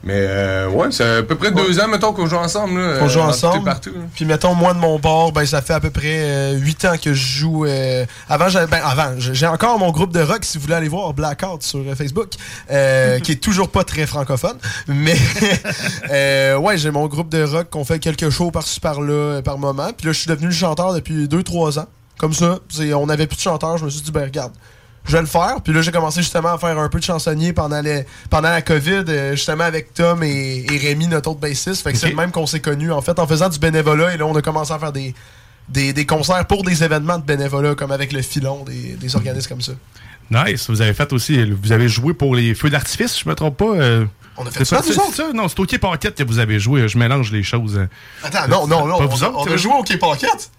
Mais 0.03 0.15
euh, 0.17 0.69
ouais, 0.71 0.89
c'est 0.91 1.19
à 1.19 1.23
peu 1.23 1.35
près 1.37 1.51
deux 1.53 1.79
ans, 1.79 1.87
mettons, 1.87 2.15
qu'on 2.15 2.25
joue 2.27 2.37
ensemble. 2.39 2.81
Là, 2.81 3.01
On 3.03 3.09
joue 3.09 3.21
euh, 3.21 3.25
ensemble. 3.25 3.65
partout. 3.67 3.91
Puis 4.15 4.25
mettons, 4.25 4.55
moi 4.55 4.73
de 4.73 4.79
mon 4.79 4.99
bord, 4.99 5.31
ben 5.31 5.45
ça 5.45 5.61
fait 5.61 5.75
à 5.75 5.81
peu 5.81 5.91
près 5.91 6.55
8 6.55 6.85
ans 6.87 6.95
que 6.97 7.13
je 7.13 7.39
joue. 7.41 7.67
euh, 7.67 8.07
avant, 8.27 8.49
j'avais- 8.49 8.67
ben, 8.67 8.81
avant, 8.83 9.13
j'ai 9.19 9.35
j'ai 9.35 9.47
encore 9.47 9.79
mon 9.79 9.91
groupe 9.91 10.11
de 10.15 10.21
rock, 10.21 10.39
si 10.43 10.57
vous 10.57 10.63
voulez 10.63 10.75
aller 10.77 10.89
voir 10.89 11.13
Blackout 11.13 11.63
sur 11.63 11.81
euh, 11.81 11.95
Facebook, 11.95 12.31
euh, 12.71 13.19
qui 13.23 13.33
est 13.33 13.43
toujours 13.43 13.69
pas 13.69 13.85
très 13.85 14.07
francophone. 14.07 14.57
Mais 14.89 15.17
euh, 16.11 16.57
ouais, 16.57 16.79
j'ai 16.79 16.91
mon 16.91 17.07
groupe 17.07 17.29
de 17.29 17.43
rock 17.43 17.69
qu'on 17.71 17.85
fait 17.85 17.99
quelques 17.99 18.31
shows 18.31 18.51
par-ci 18.51 18.81
par-là, 18.81 19.13
euh, 19.13 19.43
par 19.43 19.59
moment. 19.59 19.91
Puis 19.97 20.07
là, 20.07 20.13
je 20.15 20.19
suis 20.19 20.29
devenu 20.29 20.47
le 20.47 20.55
chanteur 20.55 20.95
depuis 20.95 21.27
2-3 21.29 21.79
ans. 21.79 21.87
Comme 22.21 22.35
ça, 22.35 22.59
on 22.95 23.09
avait 23.09 23.27
plus 23.27 23.37
de 23.37 23.41
chanteur, 23.41 23.79
je 23.79 23.87
me 23.87 23.91
suis 23.91 24.03
dit, 24.03 24.11
ben 24.11 24.25
regarde. 24.25 24.53
Je 25.07 25.13
vais 25.13 25.23
le 25.23 25.27
faire. 25.27 25.63
Puis 25.65 25.73
là, 25.73 25.81
j'ai 25.81 25.91
commencé 25.91 26.21
justement 26.21 26.51
à 26.53 26.59
faire 26.59 26.79
un 26.79 26.89
peu 26.91 26.99
de 26.99 27.05
chansonnier 27.05 27.55
pendant, 27.55 27.81
les, 27.81 28.05
pendant 28.29 28.51
la 28.51 28.61
COVID, 28.61 29.05
euh, 29.09 29.31
justement 29.35 29.65
avec 29.65 29.95
Tom 29.95 30.23
et, 30.23 30.67
et 30.71 30.77
Rémi, 30.77 31.07
notre 31.07 31.31
autre 31.31 31.41
bassiste. 31.41 31.83
Fait 31.83 31.93
que 31.93 31.99
c'est 31.99 32.11
le 32.11 32.15
même 32.17 32.31
qu'on 32.31 32.45
s'est 32.47 32.61
connus, 32.61 32.93
en 32.93 33.01
fait, 33.01 33.19
en 33.19 33.27
faisant 33.27 33.49
du 33.49 33.59
bénévolat. 33.59 34.13
Et 34.13 34.19
là, 34.19 34.27
on 34.27 34.37
a 34.37 34.43
commencé 34.43 34.71
à 34.75 34.79
faire 34.79 34.93
des, 34.93 35.15
des, 35.71 35.95
des 35.95 36.05
concerts 36.05 36.47
pour 36.47 36.63
des 36.65 36.85
événements 36.85 37.17
de 37.19 37.25
bénévolat, 37.25 37.75
comme 37.75 37.93
avec 37.93 38.13
le 38.13 38.21
filon, 38.21 38.63
des, 38.65 38.97
des 39.01 39.17
organismes 39.17 39.49
comme 39.49 39.63
ça. 39.63 39.73
Nice. 40.31 40.69
Vous 40.69 40.83
avez 40.83 40.93
fait 40.93 41.11
aussi, 41.15 41.51
vous 41.51 41.73
avez 41.73 41.89
joué 41.89 42.13
pour 42.13 42.35
les 42.37 42.55
feux 42.55 42.69
d'artifice, 42.69 43.19
je 43.25 43.27
me 43.29 43.35
trompe 43.35 43.57
pas. 43.57 43.65
euh, 43.77 44.05
On 44.37 44.47
a 44.47 44.51
fait 44.51 44.59
c'est 44.67 44.77
ça, 44.77 44.83
nous 44.87 44.97
autres? 44.99 45.15
ça? 45.15 45.33
Non, 45.33 45.49
c'est 45.49 45.59
au 45.59 45.65
Quai 45.65 45.79
Paquette 45.79 46.17
que 46.17 46.25
vous 46.25 46.39
avez 46.39 46.61
joué. 46.61 46.87
Je 46.89 46.99
mélange 46.99 47.33
les 47.33 47.43
choses. 47.43 47.81
Attends, 48.23 48.47
non, 48.49 48.67
non, 48.67 48.87
non. 48.87 48.99
Pas 48.99 49.05
on, 49.05 49.09
vous 49.09 49.25
a- 49.25 49.29
autres, 49.31 49.47
on 49.49 49.53
a 49.53 49.57
joué 49.57 49.73
au 49.73 49.83
Quai 49.83 49.97
Paquette? 49.97 50.51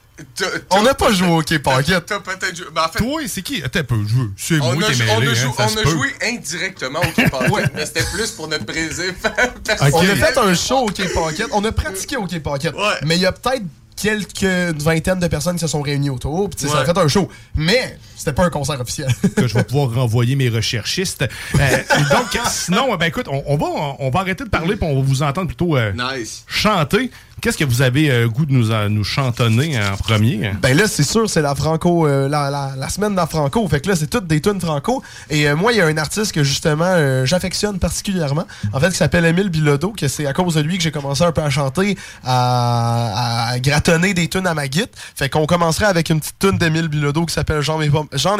On 0.71 0.83
n'a 0.83 0.93
pas 0.93 1.11
joué 1.11 1.27
au 1.29 1.41
Quai 1.41 1.59
Paquette. 1.59 2.05
T'as 2.05 2.19
peut-être 2.19 2.55
joué. 2.55 2.67
Ben, 2.73 2.83
en 2.83 2.89
fait, 2.91 2.99
Toi, 2.99 3.21
c'est 3.27 3.41
qui? 3.41 3.61
Attends 3.63 3.79
un 3.79 3.83
peu, 3.83 3.95
je 4.07 4.15
veux. 4.15 4.31
C'est 4.37 4.59
on 4.61 4.73
moi 4.73 4.83
a, 4.83 4.91
qui 4.91 5.01
ai 5.01 5.05
jou- 5.05 5.11
on 5.11 5.17
a 5.17 5.19
mêlé, 5.19 5.35
jou- 5.35 5.53
hein, 5.57 5.67
on 5.73 5.77
a 5.77 5.83
joué 5.89 6.07
indirectement 6.23 6.99
au 6.99 7.29
Paquette, 7.29 7.71
mais 7.75 7.85
c'était 7.85 8.03
plus 8.13 8.31
pour 8.31 8.47
notre 8.47 8.65
plaisir 8.65 9.13
On 9.93 9.99
a 10.01 10.15
fait 10.15 10.37
un 10.37 10.53
show 10.55 10.79
au 10.79 10.91
Paquette. 10.91 11.47
On 11.51 11.63
a 11.65 11.71
pratiqué 11.71 12.17
au 12.17 12.27
Paquette. 12.27 12.75
Mais 13.03 13.15
il 13.15 13.21
y 13.21 13.25
a 13.25 13.31
peut-être 13.31 13.63
quelques 13.95 14.41
une 14.43 14.79
vingtaine 14.79 15.19
de 15.19 15.27
personnes 15.27 15.55
qui 15.55 15.61
se 15.61 15.67
sont 15.67 15.81
réunies 15.81 16.09
autour. 16.09 16.49
Puis 16.49 16.67
ça 16.67 16.79
a 16.79 16.85
fait 16.85 16.97
un 16.97 17.07
show. 17.07 17.29
Mais 17.55 17.97
c'était 18.15 18.33
pas 18.33 18.45
un 18.45 18.49
concert 18.49 18.79
officiel. 18.81 19.09
que 19.35 19.47
je 19.47 19.53
vais 19.53 19.63
pouvoir 19.63 19.93
renvoyer 19.93 20.35
mes 20.35 20.49
recherchistes. 20.49 21.23
Euh, 21.59 21.77
donc, 22.09 22.39
sinon, 22.49 22.95
ben 22.95 23.05
écoute, 23.07 23.27
on, 23.29 23.43
on 23.45 23.57
va, 23.57 23.95
on 23.99 24.09
va 24.09 24.19
arrêter 24.21 24.43
de 24.43 24.49
parler 24.49 24.75
puis 24.75 24.87
on 24.89 24.95
va 24.95 25.01
vous 25.05 25.21
entendre 25.23 25.47
plutôt 25.47 25.75
euh, 25.77 25.91
Nice. 25.93 26.43
chanter. 26.47 27.11
Qu'est-ce 27.41 27.57
que 27.57 27.63
vous 27.65 27.81
avez 27.81 28.11
euh, 28.11 28.27
goût 28.27 28.45
de 28.45 28.51
nous, 28.53 28.71
en- 28.71 28.87
nous 28.87 29.03
chantonner 29.03 29.75
en 29.81 29.97
premier? 29.97 30.51
Ben 30.61 30.77
là, 30.77 30.87
c'est 30.87 31.01
sûr, 31.03 31.27
c'est 31.27 31.41
la 31.41 31.55
Franco, 31.55 32.05
euh, 32.07 32.29
la, 32.29 32.51
la- 32.51 32.73
la 32.77 32.87
semaine 32.89 33.13
de 33.13 33.15
la 33.17 33.25
Franco. 33.25 33.67
Fait 33.67 33.81
que 33.81 33.89
là, 33.89 33.95
c'est 33.95 34.05
toutes 34.09 34.27
des 34.27 34.39
tunes 34.41 34.61
Franco. 34.61 35.01
Et 35.31 35.49
euh, 35.49 35.55
moi, 35.55 35.71
il 35.73 35.79
y 35.79 35.81
a 35.81 35.87
un 35.87 35.97
artiste 35.97 36.33
que 36.33 36.43
justement, 36.43 36.85
euh, 36.85 37.25
j'affectionne 37.25 37.79
particulièrement. 37.79 38.45
En 38.73 38.79
fait, 38.79 38.89
qui 38.91 38.95
s'appelle 38.97 39.25
Émile 39.25 39.49
Bilodeau, 39.49 39.91
que 39.91 40.07
c'est 40.07 40.27
à 40.27 40.33
cause 40.33 40.53
de 40.53 40.61
lui 40.61 40.77
que 40.77 40.83
j'ai 40.83 40.91
commencé 40.91 41.23
un 41.23 41.31
peu 41.31 41.41
à 41.41 41.49
chanter, 41.49 41.97
à, 42.23 43.49
à 43.53 43.59
gratonner 43.59 44.13
des 44.13 44.27
tunes 44.27 44.45
à 44.45 44.53
ma 44.53 44.67
guite. 44.67 44.93
Fait 45.15 45.27
qu'on 45.29 45.47
commencerait 45.47 45.87
avec 45.87 46.09
une 46.11 46.19
petite 46.19 46.37
tune 46.37 46.59
d'Émile 46.59 46.89
Bilodeau 46.89 47.25
qui 47.25 47.33
s'appelle 47.33 47.61
J'en 47.61 47.81
ai, 47.81 47.89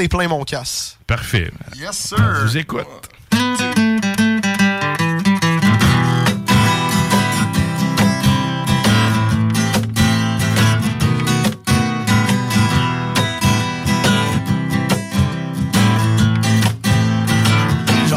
ai 0.04 0.08
plein 0.10 0.28
mon 0.28 0.44
casse. 0.44 0.98
Parfait. 1.08 1.52
Yes, 1.76 1.92
sir. 1.98 2.18
On 2.20 2.46
vous 2.46 2.58
écoute. 2.58 2.86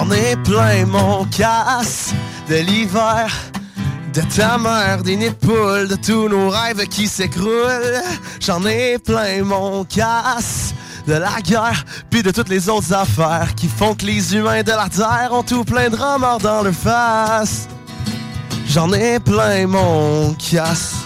J'en 0.04 0.12
ai 0.12 0.36
plein 0.36 0.84
mon 0.84 1.24
casse 1.24 2.12
de 2.46 2.56
l'hiver, 2.56 3.32
de 4.12 4.20
ta 4.36 4.58
mère, 4.58 5.02
des 5.02 5.16
nids 5.16 5.30
de 5.30 5.86
de 5.86 5.94
tous 5.94 6.28
nos 6.28 6.50
rêves 6.50 6.86
qui 6.88 7.08
s'écroulent. 7.08 8.02
J'en 8.38 8.66
ai 8.66 8.98
plein 8.98 9.42
mon 9.44 9.84
casse 9.84 10.74
de 11.06 11.14
la 11.14 11.40
guerre, 11.42 11.86
puis 12.10 12.22
de 12.22 12.30
toutes 12.30 12.50
les 12.50 12.68
autres 12.68 12.92
affaires 12.92 13.54
qui 13.54 13.66
font 13.66 13.94
que 13.94 14.04
les 14.04 14.34
humains 14.34 14.62
de 14.62 14.72
la 14.72 14.90
terre 14.90 15.30
ont 15.32 15.42
tout 15.42 15.64
plein 15.64 15.88
de 15.88 15.96
remords 15.96 16.40
dans 16.40 16.62
leur 16.62 16.74
face. 16.74 17.66
J'en 18.68 18.92
ai 18.92 19.18
plein 19.20 19.66
mon 19.66 20.34
casse. 20.34 20.96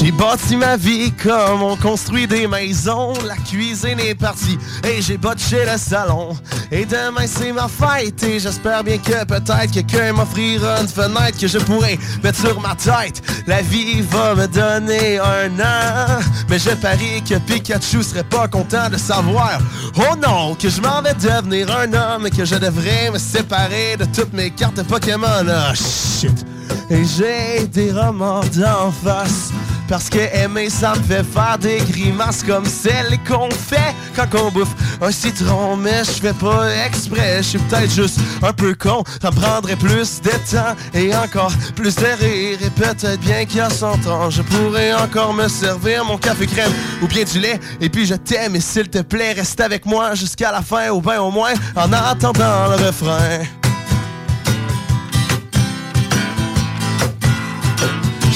J'ai 0.00 0.12
bâti 0.12 0.56
ma 0.56 0.78
vie 0.78 1.12
comme 1.12 1.62
on 1.62 1.76
construit 1.76 2.26
des 2.26 2.46
maisons. 2.46 3.12
La 3.26 3.36
cuisine 3.36 4.00
est 4.00 4.14
partie 4.14 4.58
et 4.82 5.02
j'ai 5.02 5.18
botché 5.18 5.66
le 5.70 5.76
salon. 5.76 6.34
Et 6.72 6.86
demain 6.86 7.26
c'est 7.26 7.52
ma 7.52 7.68
fête 7.68 8.22
et 8.22 8.38
j'espère 8.38 8.82
bien 8.82 8.96
que 8.96 9.26
peut-être 9.26 9.70
quelqu'un 9.70 10.14
m'offrira 10.14 10.80
une 10.80 10.88
fenêtre 10.88 11.38
que 11.38 11.46
je 11.46 11.58
pourrais 11.58 11.98
mettre 12.22 12.40
sur 12.40 12.58
ma 12.62 12.74
tête. 12.76 13.20
La 13.46 13.60
vie 13.60 14.00
va 14.00 14.34
me 14.34 14.46
donner 14.46 15.18
un 15.18 15.50
an, 15.60 16.20
mais 16.48 16.58
je 16.58 16.70
parie 16.70 17.22
que 17.22 17.34
Pikachu 17.38 18.02
serait 18.02 18.24
pas 18.24 18.48
content 18.48 18.88
de 18.88 18.96
savoir. 18.96 19.58
Oh 19.96 20.16
non, 20.16 20.54
que 20.54 20.70
je 20.70 20.80
m'en 20.80 21.02
vais 21.02 21.12
devenir 21.12 21.76
un 21.76 21.92
homme 21.92 22.26
et 22.26 22.30
que 22.30 22.46
je 22.46 22.54
devrais 22.54 23.10
me 23.12 23.18
séparer 23.18 23.98
de 23.98 24.06
toutes 24.06 24.32
mes 24.32 24.50
cartes 24.50 24.82
Pokémon. 24.84 25.46
Ah 25.46 25.74
shit. 25.74 26.46
Et 26.90 27.04
j'ai 27.04 27.66
des 27.66 27.92
remords 27.92 28.44
d'en 28.56 28.90
face. 28.90 29.50
Parce 29.90 30.08
que 30.08 30.20
aimer 30.36 30.70
ça 30.70 30.94
me 30.94 31.02
fait 31.02 31.24
faire 31.24 31.58
des 31.58 31.78
grimaces 31.78 32.44
Comme 32.44 32.64
celles 32.64 33.18
qu'on 33.26 33.50
fait 33.50 33.92
quand 34.14 34.26
on 34.40 34.50
bouffe 34.52 34.72
un 35.00 35.10
citron. 35.10 35.76
Mais 35.76 36.04
je 36.04 36.12
fais 36.12 36.32
pas 36.32 36.68
exprès, 36.86 37.38
je 37.38 37.48
suis 37.48 37.58
peut-être 37.58 37.90
juste 37.90 38.20
un 38.40 38.52
peu 38.52 38.74
con. 38.74 39.02
Ça 39.20 39.32
prendrait 39.32 39.74
plus 39.74 40.20
de 40.22 40.30
temps 40.30 40.76
et 40.94 41.14
encore 41.14 41.52
plus 41.74 41.96
de 41.96 42.06
rire. 42.20 42.58
Et 42.62 42.70
peut-être 42.70 43.18
bien 43.20 43.44
qu'à 43.44 43.68
100 43.68 44.06
ans 44.06 44.30
Je 44.30 44.42
pourrais 44.42 44.92
encore 44.92 45.34
me 45.34 45.48
servir 45.48 46.04
mon 46.04 46.18
café 46.18 46.46
crème 46.46 46.72
Ou 47.02 47.08
bien 47.08 47.24
du 47.24 47.40
lait. 47.40 47.58
Et 47.80 47.88
puis 47.88 48.06
je 48.06 48.14
t'aime 48.14 48.54
et 48.54 48.60
s'il 48.60 48.88
te 48.88 49.02
plaît 49.02 49.32
reste 49.32 49.60
avec 49.60 49.86
moi 49.86 50.14
jusqu'à 50.14 50.52
la 50.52 50.62
fin 50.62 50.90
Ou 50.90 51.00
bien 51.00 51.20
au 51.20 51.32
moins 51.32 51.54
en 51.74 51.92
attendant 51.92 52.68
le 52.68 52.86
refrain 52.86 53.40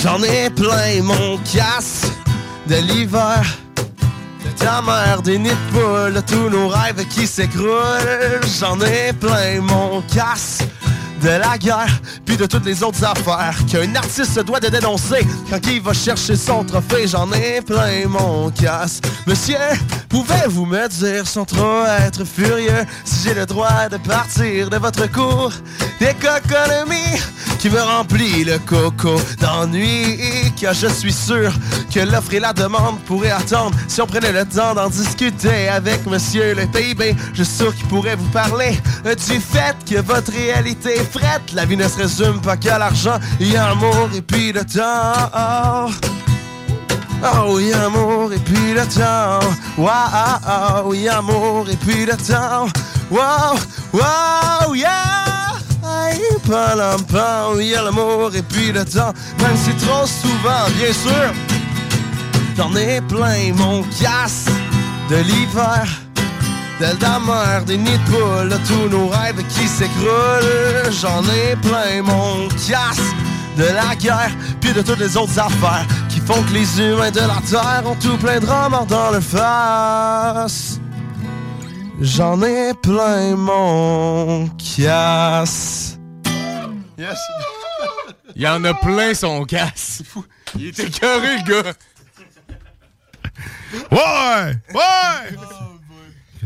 J'en 0.05 0.23
ai 0.23 0.51
plein 0.51 1.03
mon 1.03 1.39
casse 1.39 2.03
de 2.67 2.75
l'hiver. 2.75 3.43
De 4.45 4.51
ta 4.63 4.83
mère, 4.83 5.23
des 5.23 5.39
nids 5.39 5.49
de 5.49 5.73
poules, 5.73 6.13
de 6.13 6.21
tous 6.21 6.51
nos 6.51 6.69
rêves 6.69 7.09
qui 7.09 7.27
s'écroulent. 7.27 8.43
J'en 8.61 8.79
ai 8.83 9.15
plein 9.15 9.63
mon 9.63 10.03
casse 10.15 10.59
de 11.25 11.31
la 11.31 11.57
guerre, 11.57 12.01
puis 12.27 12.37
de 12.37 12.45
toutes 12.45 12.67
les 12.67 12.83
autres 12.83 13.03
affaires 13.03 13.57
qu'un 13.67 13.95
artiste 13.95 14.35
se 14.35 14.41
doit 14.41 14.61
de 14.61 14.69
dénoncer 14.69 15.27
quand 15.49 15.59
il 15.67 15.81
va 15.81 15.95
chercher 15.95 16.37
son 16.37 16.65
trophée. 16.65 17.07
J'en 17.07 17.33
ai 17.33 17.63
plein 17.63 18.07
mon 18.07 18.51
casse. 18.51 19.01
Monsieur, 19.27 19.57
pouvez-vous 20.11 20.67
me 20.67 20.87
dire 20.87 21.27
sans 21.27 21.47
trop 21.47 21.85
être 22.07 22.25
furieux 22.27 22.85
si 23.07 23.25
j'ai 23.25 23.35
le 23.35 23.47
droit 23.47 23.89
de 23.91 23.97
partir 23.97 24.69
de 24.69 24.77
votre 24.77 25.11
cours 25.11 25.53
d'économie 25.99 27.19
qui 27.59 27.71
me 27.71 27.81
remplit 27.81 28.45
le 28.45 28.59
coco 28.59 29.19
d'ennui 29.41 30.19
car 30.61 30.75
je 30.75 30.89
suis 30.89 31.13
sûr 31.13 31.51
que 31.95 32.01
l'offre 32.01 32.35
et 32.35 32.41
la 32.41 32.53
demande 32.53 32.99
pourraient 33.07 33.31
attendre 33.31 33.75
si 33.89 34.03
on 34.03 34.07
prenait 34.07 34.33
le 34.33 34.45
temps 34.45 34.75
d'en 34.75 34.91
discuter 34.91 35.69
avec 35.69 36.05
monsieur 36.05 36.55
le 36.55 36.67
PIB. 36.67 37.17
Je 37.33 37.43
suis 37.43 37.57
sûr 37.57 37.75
qu'il 37.75 37.87
pourrait 37.87 38.17
vous 38.17 38.29
parler 38.29 38.79
du 39.05 39.41
fait 39.41 39.77
que 39.89 40.01
votre 40.03 40.31
réalité 40.33 40.97
La 41.55 41.65
vie 41.65 41.77
ne 41.77 41.87
se 41.87 41.99
résume 41.99 42.41
pas 42.41 42.57
qu'à 42.57 42.79
l'argent, 42.79 43.19
y 43.39 43.57
a 43.57 43.71
amour 43.71 44.09
et 44.15 44.23
puis 44.23 44.53
le 44.53 44.65
temps. 44.65 45.89
Oh 47.23 47.55
oui, 47.55 47.73
amour 47.73 48.33
et 48.33 48.39
puis 48.39 48.75
le 48.75 48.85
temps. 48.87 49.39
Wow, 49.79 50.87
oui, 50.87 51.09
amour 51.09 51.67
et 51.71 51.77
puis 51.77 52.05
le 52.05 52.17
temps. 52.17 52.67
Wow, 53.11 53.57
wow, 53.93 54.75
yeah. 54.75 54.91
Y 56.47 57.75
a 57.75 57.83
l'amour 57.83 58.35
et 58.35 58.43
puis 58.43 58.73
le 58.73 58.85
temps. 58.85 59.13
Même 59.41 59.57
si 59.57 59.73
trop 59.85 60.07
souvent, 60.07 60.69
bien 60.77 60.93
sûr, 60.93 61.33
j'en 62.57 62.75
ai 62.75 63.01
plein 63.03 63.53
mon 63.55 63.83
casse 64.01 64.47
de 65.09 65.17
l'hiver. 65.17 66.04
De 66.81 66.87
la 67.01 67.21
mer, 67.21 67.65
des 67.65 67.77
nids 67.77 67.99
de 67.99 68.11
poules, 68.11 68.49
de 68.49 68.57
tous 68.67 68.89
nos 68.89 69.07
rêves 69.07 69.43
qui 69.49 69.69
s'écroulent. 69.69 70.91
J'en 70.91 71.23
ai 71.23 71.55
plein 71.63 72.03
mon 72.03 72.49
casse 72.49 73.15
de 73.57 73.65
la 73.65 73.95
guerre, 73.95 74.33
puis 74.61 74.73
de 74.73 74.83
toutes 74.83 74.99
les 74.99 75.17
autres 75.17 75.39
affaires 75.39 75.87
qui 76.09 76.19
font 76.19 76.43
que 76.43 76.53
les 76.53 76.81
humains 76.81 77.13
de 77.13 77.21
la 77.21 77.41
terre 77.49 77.83
ont 77.87 77.95
tout 77.95 78.17
plein 78.19 78.41
de 78.41 78.47
remords 78.47 78.87
dans 78.87 79.13
le 79.13 79.21
face. 79.21 80.81
J'en 82.01 82.43
ai 82.43 82.75
plein 82.75 83.37
mon 83.37 84.49
casse. 84.77 85.97
Yes. 86.99 87.19
Il 88.35 88.43
y 88.43 88.49
en 88.49 88.65
a 88.65 88.75
plein 88.75 89.15
son 89.15 89.45
casse. 89.45 90.03
Il 90.57 90.67
était 90.67 90.87
écœuré, 90.87 91.39
le 91.39 91.63
gars. 91.63 91.73
Ouais! 93.93 94.57
Ouais! 94.75 95.37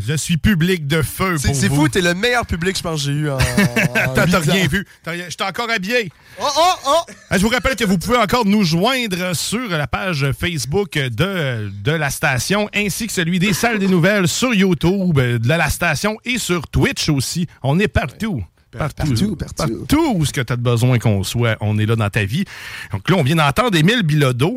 Je 0.07 0.15
suis 0.15 0.37
public 0.37 0.87
de 0.87 1.03
feu 1.03 1.37
pour 1.45 1.55
c'est 1.55 1.69
fou, 1.69 1.89
t'es 1.89 2.01
le 2.01 2.15
meilleur 2.15 2.47
public, 2.47 2.77
je 2.77 2.83
pense, 2.83 3.05
que 3.05 3.07
j'ai 3.07 3.19
eu 3.19 3.31
en. 3.31 3.37
en 3.39 4.15
T'as 4.15 4.25
rien 4.41 4.67
vu. 4.67 4.87
J'étais 5.07 5.45
encore 5.45 5.71
habillé. 5.71 6.11
Oh, 6.41 6.45
oh, 6.57 6.73
oh! 6.87 7.13
Ah, 7.31 7.39
Je 7.39 7.43
vous 7.43 7.49
rappelle 7.49 7.77
que 7.77 7.85
vous 7.85 7.99
pouvez 7.99 8.19
encore 8.19 8.47
nous 8.47 8.65
joindre 8.65 9.35
sur 9.35 9.69
la 9.69 9.87
page 9.87 10.31
Facebook 10.39 10.93
de, 10.93 11.71
de 11.71 11.93
la 11.93 12.11
station, 12.11 12.69
ainsi 12.75 13.07
que 13.07 13.13
celui 13.13 13.39
des 13.39 13.53
salles 13.53 13.79
des 13.79 13.89
nouvelles 13.89 14.29
sur 14.29 14.55
YouTube, 14.55 15.19
de 15.19 15.49
la 15.49 15.71
station 15.71 16.19
et 16.25 16.39
sur 16.39 16.69
Twitch 16.69 17.09
aussi. 17.09 17.47
On 17.63 17.79
est 17.79 17.89
partout. 17.89 18.43
Partout, 18.71 19.35
partout. 19.37 19.37
Partout 19.57 20.13
où 20.15 20.25
ce 20.27 20.33
que 20.33 20.43
tu 20.43 20.53
as 20.53 20.57
besoin 20.57 20.99
qu'on 20.99 21.25
soit, 21.25 21.57
on 21.61 21.79
est 21.79 21.87
là 21.87 21.97
dans 21.97 22.11
ta 22.11 22.25
vie. 22.25 22.45
Donc 22.93 23.09
là, 23.09 23.17
on 23.17 23.23
vient 23.23 23.37
d'entendre 23.37 23.77
Émile 23.77 24.03
Bilodeau. 24.03 24.55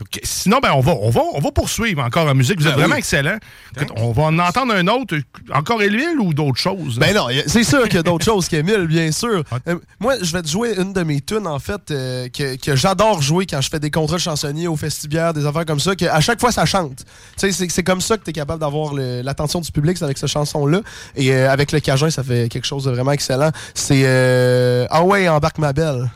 Ok, 0.00 0.18
Sinon, 0.24 0.58
ben, 0.60 0.72
on, 0.74 0.80
va, 0.80 0.92
on, 1.00 1.08
va, 1.10 1.20
on 1.34 1.40
va 1.40 1.52
poursuivre 1.52 2.02
encore 2.02 2.26
en 2.28 2.34
musique. 2.34 2.58
Vous 2.60 2.66
êtes 2.66 2.72
Ah 2.74 2.78
vraiment 2.78 2.94
oui. 2.94 2.98
excellent. 2.98 3.36
Écoute, 3.76 3.92
on 3.96 4.10
va 4.10 4.24
en 4.24 4.38
entendre 4.40 4.74
un 4.74 4.88
autre. 4.88 5.14
Encore 5.52 5.80
Émile 5.82 6.18
ou 6.18 6.34
d'autres 6.34 6.58
choses? 6.58 6.98
Ben 6.98 7.14
non, 7.14 7.28
c'est 7.46 7.62
sûr 7.62 7.84
qu'il 7.84 7.94
y 7.94 7.98
a 7.98 8.02
d'autres 8.02 8.24
choses 8.24 8.48
qu'Emile, 8.48 8.86
bien 8.88 9.12
sûr. 9.12 9.44
Euh, 9.68 9.76
moi, 10.00 10.14
je 10.20 10.32
vais 10.32 10.42
te 10.42 10.48
jouer 10.48 10.74
une 10.76 10.92
de 10.92 11.02
mes 11.04 11.20
tunes, 11.20 11.46
en 11.46 11.60
fait, 11.60 11.92
euh, 11.92 12.28
que, 12.28 12.56
que 12.56 12.74
j'adore 12.74 13.22
jouer 13.22 13.46
quand 13.46 13.60
je 13.60 13.68
fais 13.70 13.78
des 13.78 13.92
contrats 13.92 14.16
de 14.16 14.20
chansonnier 14.22 14.66
au 14.66 14.74
festibière, 14.76 15.32
des 15.32 15.46
affaires 15.46 15.64
comme 15.64 15.78
ça, 15.80 15.94
que 15.94 16.06
à 16.06 16.20
chaque 16.20 16.40
fois, 16.40 16.50
ça 16.50 16.64
chante. 16.66 17.04
Tu 17.38 17.52
sais, 17.52 17.68
c'est- 17.68 17.82
comme 17.84 18.00
ça 18.00 18.16
que 18.18 18.24
tu 18.24 18.30
es 18.30 18.32
capable 18.32 18.60
d'avoir 18.60 18.94
l'attention 18.94 19.60
du 19.60 19.70
public, 19.70 19.96
c'est 19.96 20.04
avec 20.04 20.18
cette 20.18 20.28
chanson-là. 20.28 20.80
Et 21.14 21.32
euh, 21.32 21.48
avec 21.52 21.70
le 21.70 21.78
Cajun, 21.78 22.10
ça 22.10 22.24
fait 22.24 22.48
quelque 22.48 22.66
chose 22.66 22.84
de 22.84 22.90
vraiment 22.90 23.12
excellent. 23.12 23.50
C'est 23.74 24.02
euh, 24.04 24.86
Ah 24.90 25.04
ouais, 25.04 25.28
embarque 25.28 25.58
ma 25.58 25.72
belle. 25.72 26.10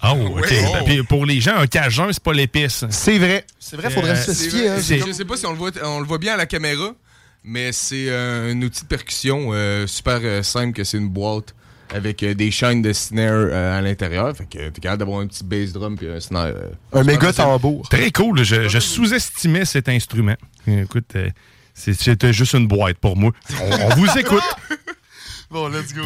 Ah, 0.00 0.14
OK. 0.14 0.48
Ben, 0.50 0.84
puis 0.84 1.02
pour 1.02 1.24
les 1.26 1.40
gens, 1.40 1.56
un 1.56 1.66
cajun, 1.66 2.08
c'est 2.12 2.22
pas 2.22 2.32
l'épice. 2.32 2.84
C'est 2.90 3.18
vrai. 3.18 3.44
C'est 3.58 3.76
vrai, 3.76 3.90
faudrait 3.90 4.10
Euh, 4.12 4.14
spécifier. 4.22 4.68
hein. 4.68 4.76
Je 4.78 5.12
sais 5.12 5.24
pas 5.24 5.36
si 5.36 5.46
on 5.46 5.52
le 5.52 5.56
voit, 5.58 5.70
on 5.84 6.00
le 6.00 6.06
voit 6.06 6.18
bien 6.18 6.34
à 6.34 6.36
la 6.36 6.46
caméra, 6.46 6.92
mais 7.42 7.72
c'est 7.72 8.06
euh, 8.08 8.52
un 8.52 8.62
outil 8.62 8.82
de 8.82 8.86
percussion 8.88 9.48
euh, 9.52 9.86
super 9.86 10.20
euh, 10.22 10.42
simple 10.42 10.72
que 10.74 10.84
c'est 10.84 10.98
une 10.98 11.08
boîte 11.08 11.54
avec 11.94 12.22
euh, 12.22 12.34
des 12.34 12.50
chaînes 12.50 12.82
de 12.82 12.92
snare 12.92 13.32
euh, 13.32 13.78
à 13.78 13.80
l'intérieur. 13.80 14.36
Fait 14.36 14.44
que 14.44 14.68
t'es 14.68 14.80
capable 14.80 14.98
d'avoir 14.98 15.20
un 15.20 15.26
petit 15.28 15.44
bass 15.44 15.72
drum 15.72 15.96
puis 15.96 16.08
un 16.08 16.20
snare. 16.20 16.46
euh, 16.46 16.68
Un 16.92 17.02
méga 17.04 17.32
tambour. 17.32 17.88
Très 17.88 18.10
cool. 18.10 18.42
Je, 18.44 18.68
je 18.68 18.78
sous-estimais 18.78 19.64
cet 19.64 19.88
instrument. 19.88 20.36
Écoute, 20.66 21.14
euh, 21.16 21.30
c'était 21.74 22.32
juste 22.32 22.52
une 22.54 22.66
boîte 22.68 22.98
pour 22.98 23.16
moi. 23.16 23.32
On, 23.62 23.86
on 23.86 23.94
vous 23.96 24.18
écoute. 24.18 24.42
Bon, 25.48 25.68
let's 25.68 25.94
go. 25.94 26.02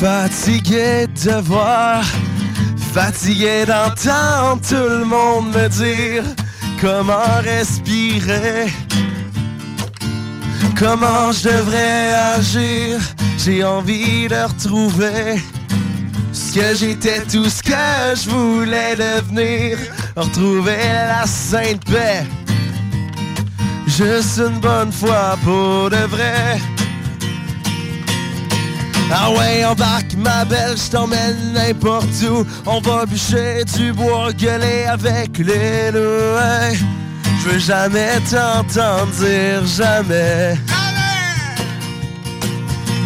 Fatigué 0.00 1.06
de 1.24 1.40
voir, 1.40 2.04
fatigué 2.92 3.64
d'entendre 3.66 4.60
tout 4.68 4.88
le 4.98 5.04
monde 5.04 5.54
me 5.54 5.68
dire 5.68 6.22
comment 6.80 7.40
respirer, 7.42 8.66
comment 10.78 11.32
je 11.32 11.48
devrais 11.48 12.12
agir. 12.36 12.98
J'ai 13.38 13.64
envie 13.64 14.28
de 14.28 14.34
retrouver 14.34 15.40
ce 16.32 16.54
que 16.54 16.74
j'étais, 16.74 17.20
tout 17.22 17.48
ce 17.48 17.62
que 17.62 18.20
je 18.20 18.28
voulais 18.28 18.96
devenir, 18.96 19.78
retrouver 20.14 20.76
la 21.08 21.26
sainte 21.26 21.84
paix. 21.86 22.24
Juste 23.86 24.38
une 24.38 24.58
bonne 24.58 24.92
fois 24.92 25.38
pour 25.42 25.88
de 25.88 26.04
vrai. 26.08 26.58
Ah 29.12 29.30
ouais, 29.30 29.64
embarque 29.64 30.14
ma 30.16 30.44
belle, 30.44 30.76
je 30.76 30.90
t'emmène 30.90 31.52
n'importe 31.52 32.06
où. 32.28 32.44
On 32.66 32.80
va 32.80 33.06
bûcher 33.06 33.64
du 33.76 33.92
bois, 33.92 34.32
gueuler 34.32 34.84
avec 34.88 35.38
les 35.38 35.92
loups. 35.92 36.38
Hey, 36.40 36.76
Je 37.40 37.48
veux 37.50 37.58
jamais 37.58 38.18
t'entendre 38.28 39.12
dire 39.12 39.64
jamais. 39.66 40.56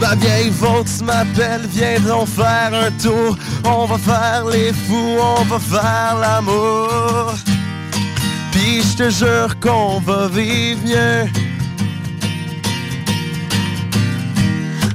Ma 0.00 0.14
vieille 0.14 0.48
Volks 0.48 1.02
m'appelle, 1.02 1.66
viendrons 1.66 2.24
faire 2.24 2.70
un 2.72 2.90
tour. 2.92 3.36
On 3.64 3.84
va 3.84 3.98
faire 3.98 4.46
les 4.50 4.72
fous, 4.72 5.18
on 5.20 5.44
va 5.44 5.58
faire 5.58 6.16
l'amour. 6.18 7.34
Puis 8.52 8.82
je 8.82 8.96
te 8.96 9.10
jure 9.10 9.60
qu'on 9.60 10.00
va 10.00 10.28
vivre 10.28 10.80
mieux. 10.86 11.49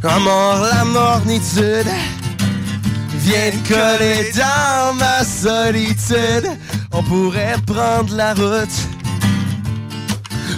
À 0.07 0.19
mort 0.19 0.59
la 0.61 0.85
mornitude 0.85 1.89
Viens 3.15 3.51
te 3.51 3.73
coller 3.73 4.31
dans 4.35 4.93
ma 4.93 5.23
solitude. 5.23 6.47
On 6.91 7.01
pourrait 7.01 7.55
prendre 7.65 8.15
la 8.15 8.35
route 8.35 8.77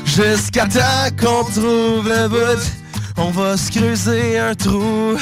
Jusqu'à 0.06 0.66
temps 0.66 1.16
qu'on 1.18 1.44
trouve 1.46 2.10
le 2.10 2.28
bout. 2.28 2.62
On 3.16 3.30
va 3.30 3.56
se 3.56 3.72
creuser 3.72 4.38
un 4.38 4.54
trou 4.54 5.18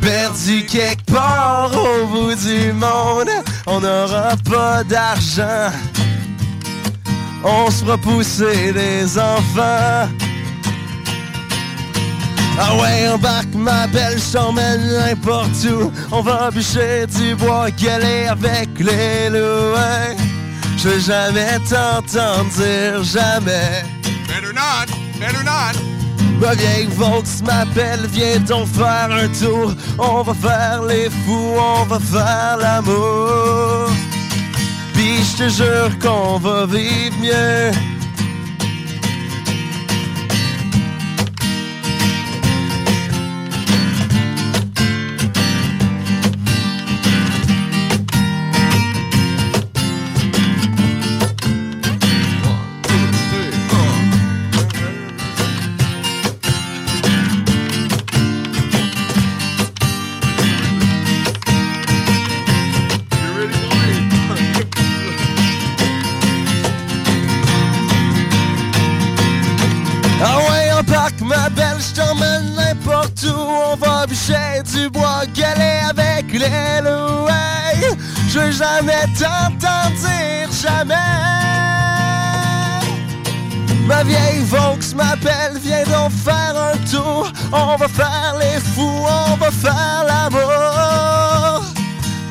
Perdu 0.00 0.66
quelque 0.66 1.12
part 1.12 1.70
au 1.72 2.06
bout 2.06 2.34
du 2.34 2.72
monde. 2.72 3.30
On 3.66 3.80
n'aura 3.80 4.34
pas 4.50 4.82
d'argent. 4.82 5.70
On 7.44 7.70
se 7.70 7.84
fera 7.84 7.98
pousser 7.98 8.72
des 8.72 9.16
enfants 9.16 10.08
ah 12.58 12.76
ouais, 12.76 13.08
embarque 13.08 13.54
ma 13.54 13.86
belle, 13.86 14.18
je 14.18 14.32
t'emmène 14.32 14.80
n'importe 14.86 15.64
où. 15.70 15.92
On 16.10 16.22
va 16.22 16.50
bûcher 16.50 17.06
du 17.06 17.34
bois, 17.34 17.70
gueuler 17.70 18.26
avec 18.26 18.68
les 18.78 19.30
loups. 19.30 19.76
Je 20.76 20.88
veux 20.88 21.00
jamais 21.00 21.58
t'entendre 21.68 22.50
dire 22.56 23.02
jamais. 23.04 23.84
Mais 24.28 24.40
Better 24.40 24.52
not, 24.52 24.86
better 25.20 25.44
not. 25.44 25.92
Ma 26.40 26.54
vieille 26.54 26.88
Volks 26.96 27.40
m'appelle, 27.44 28.00
viens 28.10 28.40
donc 28.40 28.66
faire 28.66 29.10
un 29.10 29.28
tour. 29.28 29.72
On 29.98 30.22
va 30.22 30.34
faire 30.34 30.82
les 30.82 31.08
fous, 31.08 31.54
on 31.56 31.84
va 31.84 32.00
faire 32.00 32.56
l'amour. 32.58 33.90
Puis 34.92 35.18
je 35.22 35.44
te 35.44 35.48
jure 35.48 35.98
qu'on 36.00 36.38
va 36.38 36.66
vivre 36.66 37.16
mieux. 37.20 37.91
Jamais 78.76 79.06
t'entendre 79.18 79.96
dire 79.96 80.50
jamais. 80.62 80.94
Ma 83.86 84.02
vieille 84.04 84.42
Volks 84.44 84.94
m'appelle, 84.94 85.58
viens 85.62 85.84
donc 85.84 86.12
faire 86.12 86.54
un 86.56 86.76
tour. 86.90 87.30
On 87.52 87.76
va 87.76 87.88
faire 87.88 88.34
les 88.38 88.60
fous, 88.60 89.06
on 89.30 89.36
va 89.36 89.50
faire 89.50 90.04
l'amour. 90.06 91.64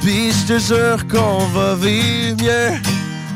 Puis 0.02 0.32
je 0.32 0.54
te 0.54 0.60
jure 0.60 1.08
qu'on 1.08 1.46
va 1.48 1.76
vivre 1.76 2.38
mieux. 2.42 2.80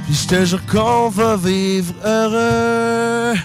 Puis 0.05 0.15
je 0.15 0.27
te 0.27 0.45
jure 0.45 0.65
qu'on 0.65 1.09
va 1.09 1.35
vivre 1.35 1.93
heureux. 2.03 3.35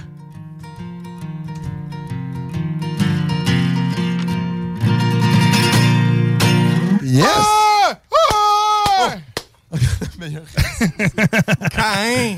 Cain! 11.94 12.36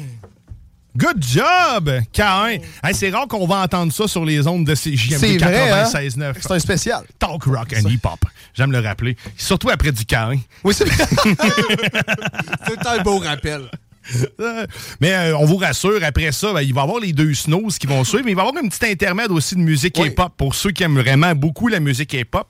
Good 0.96 1.22
job, 1.22 1.90
Cain! 2.12 2.58
Hey, 2.82 2.94
c'est 2.94 3.10
rare 3.10 3.26
qu'on 3.26 3.46
va 3.46 3.56
entendre 3.62 3.92
ça 3.92 4.06
sur 4.08 4.24
les 4.24 4.46
ondes 4.46 4.64
de 4.66 4.74
CJMD 4.74 5.18
C'est 5.18 5.38
vrai, 5.38 5.70
hein? 5.70 5.84
96.9. 5.84 6.34
C'est 6.40 6.50
un 6.50 6.58
spécial. 6.58 7.04
Talk 7.18 7.44
rock 7.44 7.74
and 7.74 7.88
hip-hop. 7.88 8.24
J'aime 8.54 8.72
le 8.72 8.80
rappeler. 8.80 9.16
Surtout 9.36 9.70
après 9.70 9.92
du 9.92 10.04
Cain. 10.04 10.38
Oui, 10.64 10.74
c'est 10.74 10.86
C'est 12.66 12.86
un 12.86 13.02
beau 13.02 13.18
rappel. 13.18 13.70
Mais 15.00 15.12
euh, 15.12 15.36
on 15.38 15.44
vous 15.44 15.56
rassure, 15.56 16.02
après 16.02 16.32
ça, 16.32 16.52
ben, 16.52 16.62
il 16.62 16.74
va 16.74 16.80
y 16.80 16.84
avoir 16.84 17.00
les 17.00 17.12
deux 17.12 17.34
snows 17.34 17.68
qui 17.78 17.86
vont 17.86 18.04
suivre, 18.04 18.24
mais 18.24 18.32
il 18.32 18.36
va 18.36 18.44
y 18.44 18.48
avoir 18.48 18.62
un 18.62 18.68
petit 18.68 18.86
intermède 18.86 19.30
aussi 19.30 19.54
de 19.54 19.60
musique 19.60 19.98
hip-hop 19.98 20.32
pour 20.36 20.54
ceux 20.54 20.72
qui 20.72 20.82
aiment 20.82 20.98
vraiment 20.98 21.34
beaucoup 21.34 21.68
la 21.68 21.80
musique 21.80 22.12
hip-hop. 22.12 22.48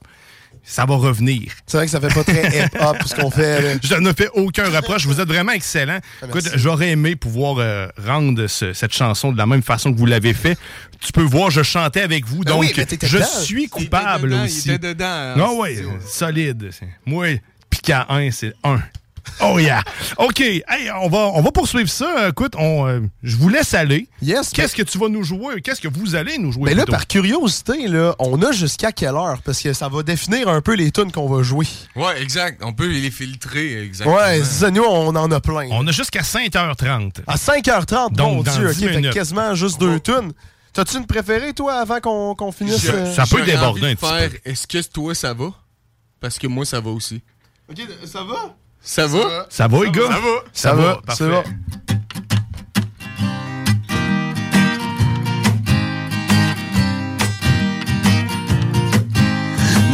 Ça 0.64 0.84
va 0.86 0.94
revenir. 0.94 1.52
C'est 1.66 1.76
vrai 1.76 1.86
que 1.86 1.90
ça 1.92 2.00
fait 2.00 2.14
pas 2.14 2.22
très 2.24 2.66
hip-hop 2.66 2.96
ce 3.04 3.14
qu'on 3.14 3.30
fait. 3.30 3.60
là. 3.62 3.78
Je 3.82 3.94
ne 3.96 4.12
fais 4.12 4.28
aucun 4.34 4.70
reproche. 4.70 5.06
Vous 5.06 5.20
êtes 5.20 5.28
vraiment 5.28 5.52
excellent. 5.52 5.98
Ah, 6.22 6.26
Écoute, 6.28 6.48
j'aurais 6.54 6.90
aimé 6.90 7.16
pouvoir 7.16 7.56
euh, 7.58 7.88
rendre 8.06 8.46
ce- 8.46 8.72
cette 8.72 8.94
chanson 8.94 9.32
de 9.32 9.38
la 9.38 9.46
même 9.46 9.62
façon 9.62 9.92
que 9.92 9.98
vous 9.98 10.06
l'avez 10.06 10.34
fait. 10.34 10.56
Tu 11.00 11.10
peux 11.12 11.22
voir, 11.22 11.50
je 11.50 11.62
chantais 11.62 12.02
avec 12.02 12.24
vous, 12.26 12.44
Ben 12.44 12.52
donc 12.52 12.60
oui, 12.62 12.72
je 12.74 13.16
dedans. 13.16 13.26
suis 13.26 13.62
Il 13.62 13.64
était 13.64 13.68
coupable 13.70 14.30
dedans, 14.30 14.42
il 14.44 14.46
aussi. 14.46 14.70
était 14.70 14.78
dedans, 14.94 15.04
hein, 15.06 15.34
Non, 15.36 15.46
en 15.58 15.60
oui, 15.62 15.74
studio. 15.74 15.92
solide. 16.08 16.68
C'est- 16.70 16.88
Moi, 17.06 17.26
piqué 17.68 17.92
à 17.94 18.06
1, 18.10 18.30
c'est 18.30 18.52
1. 18.62 18.80
Oh 19.40 19.58
yeah! 19.58 19.82
OK, 20.18 20.40
hey, 20.40 20.64
on, 21.00 21.08
va, 21.08 21.30
on 21.34 21.42
va 21.42 21.50
poursuivre 21.50 21.88
ça. 21.88 22.28
Écoute, 22.28 22.54
on, 22.56 22.86
euh, 22.86 23.00
je 23.22 23.36
vous 23.36 23.48
laisse 23.48 23.74
aller. 23.74 24.08
Yes. 24.20 24.50
Qu'est-ce 24.50 24.74
que 24.76 24.82
tu 24.82 24.98
vas 24.98 25.08
nous 25.08 25.22
jouer? 25.24 25.60
Qu'est-ce 25.60 25.80
que 25.80 25.88
vous 25.88 26.14
allez 26.14 26.38
nous 26.38 26.52
jouer? 26.52 26.64
Mais 26.66 26.74
là, 26.74 26.82
plutôt? 26.82 26.92
par 26.92 27.06
curiosité, 27.06 27.88
là, 27.88 28.14
on 28.18 28.40
a 28.42 28.52
jusqu'à 28.52 28.92
quelle 28.92 29.14
heure? 29.14 29.40
Parce 29.44 29.60
que 29.60 29.72
ça 29.72 29.88
va 29.88 30.02
définir 30.02 30.48
un 30.48 30.60
peu 30.60 30.74
les 30.74 30.90
tunes 30.92 31.10
qu'on 31.10 31.28
va 31.28 31.42
jouer. 31.42 31.66
Ouais, 31.96 32.20
exact. 32.22 32.62
On 32.64 32.72
peut 32.72 32.86
les 32.88 33.10
filtrer, 33.10 33.82
exactement. 33.82 34.16
Ouais, 34.16 34.42
ça, 34.44 34.70
nous, 34.70 34.84
on 34.84 35.14
en 35.14 35.30
a 35.30 35.40
plein. 35.40 35.68
On 35.70 35.86
a 35.86 35.92
jusqu'à 35.92 36.22
5h30. 36.22 37.22
À 37.26 37.36
5h30, 37.36 38.12
Donc, 38.14 38.44
dans 38.44 38.52
Dieu, 38.52 38.72
10 38.72 38.84
ok, 38.84 38.92
fait 38.92 39.10
quasiment 39.10 39.54
juste 39.54 39.80
deux 39.80 39.98
tunes. 40.00 40.32
T'as-tu 40.72 40.96
une 40.98 41.06
préférée, 41.06 41.52
toi, 41.52 41.74
avant 41.74 42.00
qu'on 42.00 42.34
qu'on 42.34 42.50
finisse? 42.52 42.86
euh? 42.88 43.12
J'aurais 43.14 43.56
envie 43.58 43.80
de 43.82 43.98
faire, 43.98 44.30
Est-ce 44.44 44.66
que 44.66 44.80
toi, 44.88 45.14
ça 45.14 45.34
va? 45.34 45.50
Parce 46.20 46.38
que 46.38 46.46
moi, 46.46 46.64
ça 46.64 46.80
va 46.80 46.90
aussi. 46.90 47.20
Ok, 47.68 47.78
ça 48.06 48.22
va? 48.24 48.54
Ça 48.82 49.06
va? 49.06 49.46
Ça 49.48 49.68
va, 49.68 49.84
les 49.84 49.90
gars? 49.90 50.02
Ça 50.02 50.18
va. 50.18 50.42
Ça 50.52 50.74
va, 50.74 51.00
parfait. 51.06 51.24
ça 51.24 51.30
va. 51.30 51.42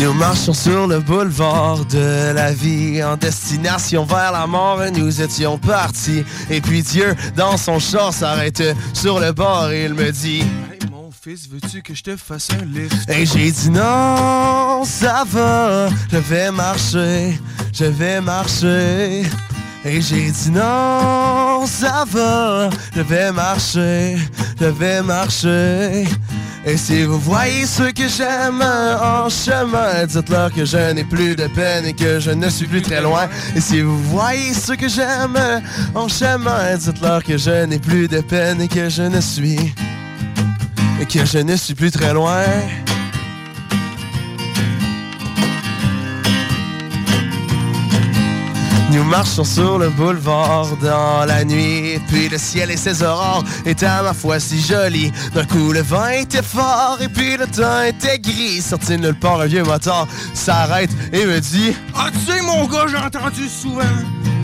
Nous 0.00 0.12
marchons 0.14 0.52
sur 0.52 0.86
le 0.86 1.00
boulevard 1.00 1.84
de 1.86 2.32
la 2.32 2.52
vie 2.52 3.02
en 3.02 3.16
destination 3.16 4.04
vers 4.04 4.30
la 4.30 4.46
mort. 4.46 4.80
Nous 4.96 5.20
étions 5.20 5.58
partis. 5.58 6.24
Et 6.48 6.60
puis 6.60 6.82
Dieu, 6.82 7.16
dans 7.36 7.56
son 7.56 7.80
char, 7.80 8.12
s'arrête 8.14 8.62
sur 8.94 9.18
le 9.18 9.32
bord 9.32 9.70
et 9.70 9.86
il 9.86 9.94
me 9.94 10.12
dit 10.12 10.44
fils, 11.22 11.48
veux-tu 11.48 11.82
que 11.82 11.94
je 11.94 12.02
te 12.02 12.16
fasse 12.16 12.48
un 12.50 12.64
lift? 12.64 13.08
Et 13.08 13.26
j'ai 13.26 13.50
dit 13.50 13.70
non, 13.70 14.82
ça 14.84 15.24
va, 15.26 15.88
je 16.12 16.18
vais 16.18 16.50
marcher, 16.50 17.38
je 17.72 17.84
vais 17.84 18.20
marcher. 18.20 19.22
Et 19.84 20.00
j'ai 20.00 20.30
dit 20.30 20.50
non, 20.50 21.64
ça 21.66 22.04
va, 22.08 22.70
je 22.94 23.00
vais 23.00 23.32
marcher, 23.32 24.18
je 24.60 24.66
vais 24.66 25.02
marcher. 25.02 26.04
Et 26.64 26.76
si 26.76 27.04
vous 27.04 27.18
voyez 27.18 27.66
ceux 27.66 27.92
que 27.92 28.08
j'aime 28.08 28.62
en 28.62 29.28
chemin, 29.28 30.06
dites-leur 30.06 30.52
que 30.52 30.64
je 30.64 30.92
n'ai 30.92 31.04
plus 31.04 31.34
de 31.34 31.46
peine 31.48 31.86
et 31.86 31.94
que 31.94 32.20
je 32.20 32.30
ne 32.30 32.48
suis 32.48 32.66
plus 32.66 32.82
très 32.82 33.00
loin. 33.00 33.28
Et 33.56 33.60
si 33.60 33.80
vous 33.80 33.98
voyez 34.04 34.52
ceux 34.52 34.76
que 34.76 34.88
j'aime 34.88 35.38
en 35.94 36.08
chemin, 36.08 36.76
dites-leur 36.76 37.24
que 37.24 37.38
je 37.38 37.64
n'ai 37.64 37.78
plus 37.78 38.08
de 38.08 38.20
peine 38.20 38.60
et 38.60 38.68
que 38.68 38.88
je 38.88 39.02
ne 39.02 39.20
suis 39.20 39.74
et 41.00 41.06
que 41.06 41.24
je 41.24 41.38
ne 41.38 41.56
suis 41.56 41.74
plus 41.74 41.90
très 41.90 42.12
loin. 42.12 42.44
Nous 48.90 49.04
marchons 49.04 49.44
sur 49.44 49.78
le 49.78 49.90
boulevard 49.90 50.76
dans 50.78 51.26
la 51.26 51.44
nuit, 51.44 52.00
puis 52.08 52.28
le 52.28 52.38
ciel 52.38 52.70
et 52.70 52.76
ses 52.76 53.02
aurores 53.02 53.44
étaient 53.66 53.86
à 53.86 54.02
ma 54.02 54.14
foi 54.14 54.40
si 54.40 54.60
jolis. 54.60 55.12
D'un 55.34 55.44
coup, 55.44 55.72
le 55.72 55.82
vent 55.82 56.08
était 56.08 56.42
fort, 56.42 56.98
et 57.00 57.08
puis 57.08 57.36
le 57.36 57.46
temps 57.46 57.82
était 57.82 58.18
gris. 58.18 58.62
Sorti 58.62 58.96
de 58.96 59.02
nulle 59.02 59.14
part, 59.14 59.42
un 59.42 59.46
vieux 59.46 59.62
moteur 59.62 60.08
s'arrête 60.32 60.90
et 61.12 61.26
me 61.26 61.38
dit 61.38 61.76
Ah, 61.94 62.08
tu 62.12 62.32
sais, 62.32 62.40
mon 62.42 62.66
gars, 62.66 62.86
j'ai 62.88 62.96
entendu 62.96 63.46
souvent 63.48 63.82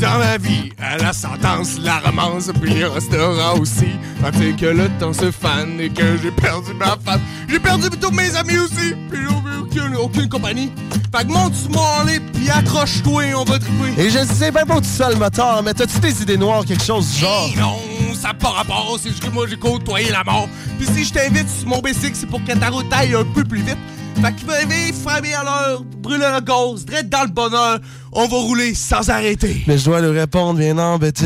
dans 0.05 0.19
ma 0.19 0.37
vie, 0.37 0.71
à 0.79 0.99
la 0.99 1.13
sentence, 1.13 1.79
la 1.81 1.99
romance, 1.99 2.51
puis 2.61 2.75
le 2.75 2.89
restaurant 2.89 3.59
aussi. 3.59 3.89
Tandis 4.23 4.55
que 4.55 4.67
le 4.67 4.89
temps 5.01 5.13
se 5.13 5.31
fan 5.31 5.81
et 5.81 5.89
que 5.89 6.19
j'ai 6.23 6.31
perdu 6.31 6.75
ma 6.75 6.97
femme. 7.05 7.21
J'ai 7.49 7.59
perdu 7.59 7.89
tous 7.89 8.11
mes 8.11 8.37
amis 8.37 8.59
aussi, 8.59 8.95
puis 9.11 9.21
j'ai 9.23 9.59
aucune, 9.59 9.97
aucune 9.97 10.29
compagnie. 10.29 10.71
Fait 11.15 11.25
que 11.25 11.33
monte 11.33 11.55
sur 11.55 11.71
mon 11.71 12.05
lit, 12.05 12.21
puis 12.33 12.51
accroche-toi, 12.51 13.35
on 13.35 13.45
va 13.45 13.59
triper. 13.59 14.03
Et 14.03 14.11
je 14.11 14.25
sais 14.25 14.53
pas 14.53 14.65
où 14.65 14.81
tu 14.81 14.89
sens 14.89 15.13
le 15.13 15.19
moteur, 15.19 15.63
mais 15.63 15.73
t'as-tu 15.73 15.99
des 16.01 16.23
idées 16.23 16.37
noires, 16.37 16.65
quelque 16.65 16.85
chose 16.85 17.11
du 17.13 17.21
genre? 17.21 17.49
Hey, 17.49 17.57
non, 17.57 17.79
ça 18.15 18.29
n'a 18.29 18.35
pas 18.35 18.51
rapport, 18.51 18.99
c'est 19.03 19.11
juste 19.11 19.25
que 19.25 19.31
moi 19.31 19.47
j'ai 19.49 19.57
côtoyé 19.57 20.11
la 20.11 20.25
mort. 20.25 20.49
Puis 20.79 20.87
si 20.95 21.05
je 21.05 21.13
t'invite 21.15 21.49
sur 21.49 21.69
mon 21.69 21.81
bicycle, 21.81 22.15
c'est 22.15 22.29
pour 22.29 22.45
que 22.45 22.53
ta 22.53 22.69
route 22.69 22.93
aille 22.93 23.15
un 23.15 23.25
peu 23.25 23.45
plus 23.45 23.63
vite. 23.63 23.79
Fait 24.23 24.33
qu'il 24.35 24.47
va 24.47 24.65
vite 24.65 24.95
frapper 24.95 25.35
à 25.35 25.45
l'heure, 25.45 25.83
brûler 25.99 26.27
le 26.35 26.41
gaz, 26.41 26.85
direct 26.85 27.09
dans 27.09 27.23
le 27.23 27.29
bonheur. 27.29 27.79
On 28.13 28.27
va 28.27 28.37
rouler 28.37 28.75
sans 28.75 29.11
arrêter. 29.11 29.65
Mais 29.67 29.77
je 29.77 29.85
dois 29.85 30.01
lui 30.01 30.19
répondre 30.19 30.59
bien 30.59 30.79
embêté. 30.79 31.25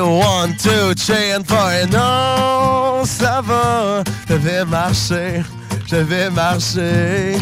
One, 0.00 0.56
two, 0.56 0.70
and 0.70 1.44
four. 1.46 1.70
Et 1.70 1.86
non, 1.86 3.04
ça 3.04 3.42
va. 3.42 4.02
Je 4.28 4.34
vais 4.34 4.64
marcher. 4.64 5.42
Je 5.86 5.96
vais 5.96 6.30
marcher. 6.30 7.36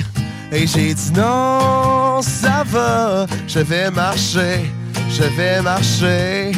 Et 0.52 0.66
j'ai 0.66 0.94
dit 0.94 1.12
non, 1.14 2.20
ça 2.22 2.64
va. 2.66 3.26
Je 3.46 3.60
vais 3.60 3.90
marcher. 3.90 4.64
Je 5.08 5.22
vais 5.22 5.62
marcher. 5.62 6.52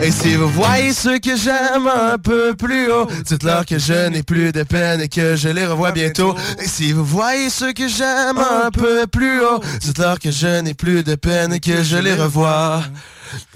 Et 0.00 0.10
si 0.10 0.34
vous 0.34 0.48
voyez 0.48 0.92
ceux 0.92 1.18
que 1.18 1.36
j'aime 1.36 1.86
un 1.86 2.18
peu 2.18 2.54
plus 2.54 2.90
haut, 2.90 3.06
dites-leur 3.24 3.64
que 3.64 3.78
je 3.78 4.08
n'ai 4.08 4.22
plus 4.22 4.52
de 4.52 4.62
peine 4.62 5.00
et 5.00 5.08
que 5.08 5.36
je 5.36 5.48
les 5.48 5.66
revois 5.66 5.92
bientôt. 5.92 6.34
Et 6.60 6.68
si 6.68 6.92
vous 6.92 7.04
voyez 7.04 7.48
ceux 7.48 7.72
que 7.72 7.88
j'aime 7.88 8.38
un 8.38 8.70
peu 8.70 9.06
plus 9.06 9.42
haut, 9.42 9.60
dites-leur 9.80 10.18
que 10.18 10.30
je 10.30 10.60
n'ai 10.60 10.74
plus 10.74 11.04
de 11.04 11.14
peine 11.14 11.54
et 11.54 11.60
que 11.60 11.82
je 11.82 11.96
les 11.96 12.14
revois. 12.14 12.82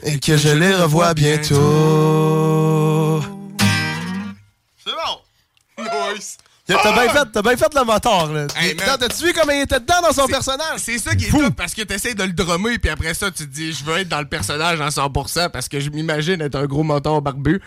Et 0.03 0.19
que 0.19 0.37
je 0.37 0.49
les 0.49 0.75
revois 0.75 1.15
bientôt. 1.15 1.53
C'est 4.85 4.93
bon! 4.93 5.23
T'as 6.69 6.93
bien 6.93 7.09
fait, 7.09 7.29
t'as 7.33 7.43
bien 7.43 7.57
fait 7.57 7.75
le 7.75 7.85
moteur, 7.85 8.33
là. 8.33 8.47
Hey, 8.57 8.77
T'as-tu 8.77 9.25
vu 9.27 9.33
comment 9.33 9.53
il 9.53 9.63
était 9.63 9.81
dedans 9.81 10.03
dans 10.03 10.13
son 10.13 10.27
personnage? 10.27 10.79
C'est 10.79 10.99
ça 10.99 11.15
qui 11.15 11.25
est 11.25 11.31
top 11.31 11.55
parce 11.57 11.73
que 11.75 11.83
t'essaies 11.83 12.15
de 12.15 12.23
le 12.25 12.33
drummer 12.33 12.79
puis 12.81 12.91
après 12.91 13.15
ça 13.15 13.31
tu 13.31 13.45
te 13.49 13.53
dis 13.55 13.73
je 13.73 13.83
veux 13.85 13.97
être 13.99 14.09
dans 14.09 14.21
le 14.21 14.27
personnage 14.27 14.81
en 14.81 14.89
100% 14.89 15.49
parce 15.51 15.69
que 15.69 15.81
je 15.81 15.89
m'imagine 15.91 16.41
être 16.43 16.57
un 16.57 16.67
gros 16.67 16.83
moteur 16.83 17.23
barbu. 17.23 17.61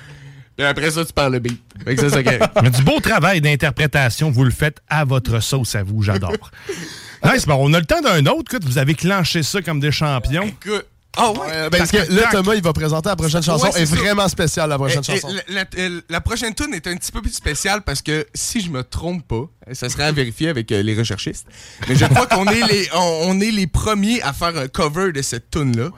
Puis 0.55 0.65
après 0.65 0.91
ça 0.91 1.03
tu 1.03 1.13
perds 1.13 1.31
le 1.31 1.39
beat. 1.39 1.59
Fait 1.83 1.95
que 1.95 2.01
c'est 2.01 2.09
ça 2.09 2.21
qui 2.21 2.29
est- 2.29 2.61
Mais 2.61 2.69
du 2.69 2.83
beau 2.83 2.99
travail 2.99 3.41
d'interprétation, 3.41 4.29
vous 4.29 4.43
le 4.43 4.51
faites 4.51 4.79
à 4.89 5.03
votre 5.05 5.39
sauce 5.39 5.73
à 5.75 5.81
vous, 5.83 6.03
j'adore. 6.03 6.51
nice, 7.25 7.45
bon, 7.47 7.55
on 7.59 7.73
a 7.73 7.79
le 7.79 7.85
temps 7.85 8.01
d'un 8.01 8.25
autre, 8.27 8.53
écoute, 8.53 8.65
vous 8.65 8.77
avez 8.77 8.93
clenché 8.93 9.41
ça 9.41 9.61
comme 9.63 9.79
des 9.79 9.91
champions. 9.91 10.43
Écoute. 10.43 10.85
Ah 11.17 11.31
ouais? 11.31 11.39
Euh, 11.51 11.69
ben, 11.69 11.77
parce 11.79 11.91
que 11.91 11.97
là, 12.13 12.29
Thomas, 12.31 12.53
il 12.55 12.61
va 12.63 12.71
présenter 12.71 13.09
la 13.09 13.15
prochaine 13.17 13.43
chanson. 13.43 13.65
Ouais, 13.67 13.81
est 13.81 13.85
vraiment 13.85 14.27
spéciale, 14.29 14.69
la 14.69 14.77
prochaine 14.77 15.01
Eh, 15.07 15.11
eh, 15.11 15.19
chanson. 15.19 15.35
La, 15.49 15.63
la- 15.63 15.89
la 16.09 16.21
prochaine 16.21 16.53
tune 16.55 16.73
est 16.73 16.87
un 16.87 16.95
petit 16.95 17.11
peu 17.11 17.21
plus 17.21 17.33
spéciale 17.33 17.81
parce 17.81 18.01
que 18.01 18.25
si 18.33 18.61
je 18.61 18.69
me 18.69 18.81
trompe 18.83 19.27
pas, 19.27 19.43
ça 19.73 19.89
serait 19.89 20.05
à 20.05 20.11
vérifier 20.13 20.47
avec 20.49 20.71
euh, 20.71 20.81
les 20.81 20.95
recherchistes, 20.97 21.47
mais 21.89 21.95
je 21.95 22.05
crois 22.05 22.27
qu'on 22.27 22.45
est 22.47 22.65
les 22.65 22.87
on, 22.95 23.19
on 23.23 23.41
est 23.41 23.51
les 23.51 23.67
premiers 23.67 24.21
à 24.21 24.31
faire 24.31 24.55
un 24.57 24.67
cover 24.69 25.11
de 25.11 25.21
cette 25.21 25.51
tune 25.51 25.75
là. 25.77 25.89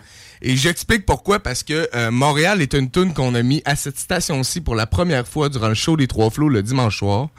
Et 0.45 0.57
j'explique 0.57 1.05
pourquoi 1.05 1.39
parce 1.39 1.63
que 1.63 1.87
euh, 1.95 2.11
Montréal 2.11 2.61
est 2.61 2.73
une 2.73 2.91
tune 2.91 3.13
qu'on 3.13 3.33
a 3.33 3.41
mis 3.43 3.61
à 3.63 3.77
cette 3.77 3.97
station-ci 3.97 4.59
pour 4.59 4.75
la 4.75 4.85
première 4.87 5.25
fois 5.25 5.47
durant 5.47 5.69
le 5.69 5.73
show 5.73 5.95
des 5.95 6.07
Trois 6.07 6.31
Flots 6.31 6.49
le 6.49 6.61
dimanche 6.61 6.97
soir. 6.97 7.29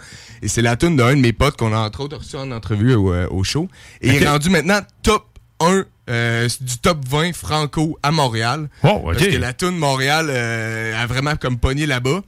Et 0.40 0.48
c'est 0.48 0.62
la 0.62 0.76
tune 0.76 0.96
d'un 0.96 1.10
de 1.14 1.20
mes 1.20 1.34
potes 1.34 1.56
qu'on 1.58 1.74
a 1.74 1.78
entre 1.78 2.00
autres 2.00 2.16
reçu 2.16 2.36
en 2.36 2.50
entrevue 2.50 2.94
au, 2.94 3.12
euh, 3.12 3.26
au 3.30 3.44
show. 3.44 3.68
Et 4.00 4.08
il 4.08 4.22
est 4.22 4.28
rendu 4.28 4.48
maintenant 4.48 4.78
top 5.02 5.26
1 5.60 5.84
euh, 6.10 6.48
du 6.60 6.78
top 6.78 6.98
20 7.08 7.34
franco 7.34 7.98
à 8.02 8.10
Montréal. 8.10 8.68
Oh, 8.82 8.88
ok. 9.04 9.14
Parce 9.14 9.26
que 9.26 9.36
la 9.36 9.52
tune 9.52 9.76
Montréal 9.76 10.26
euh, 10.28 11.02
a 11.02 11.06
vraiment 11.06 11.36
comme 11.36 11.58
pogné 11.58 11.86
là-bas. 11.86 12.20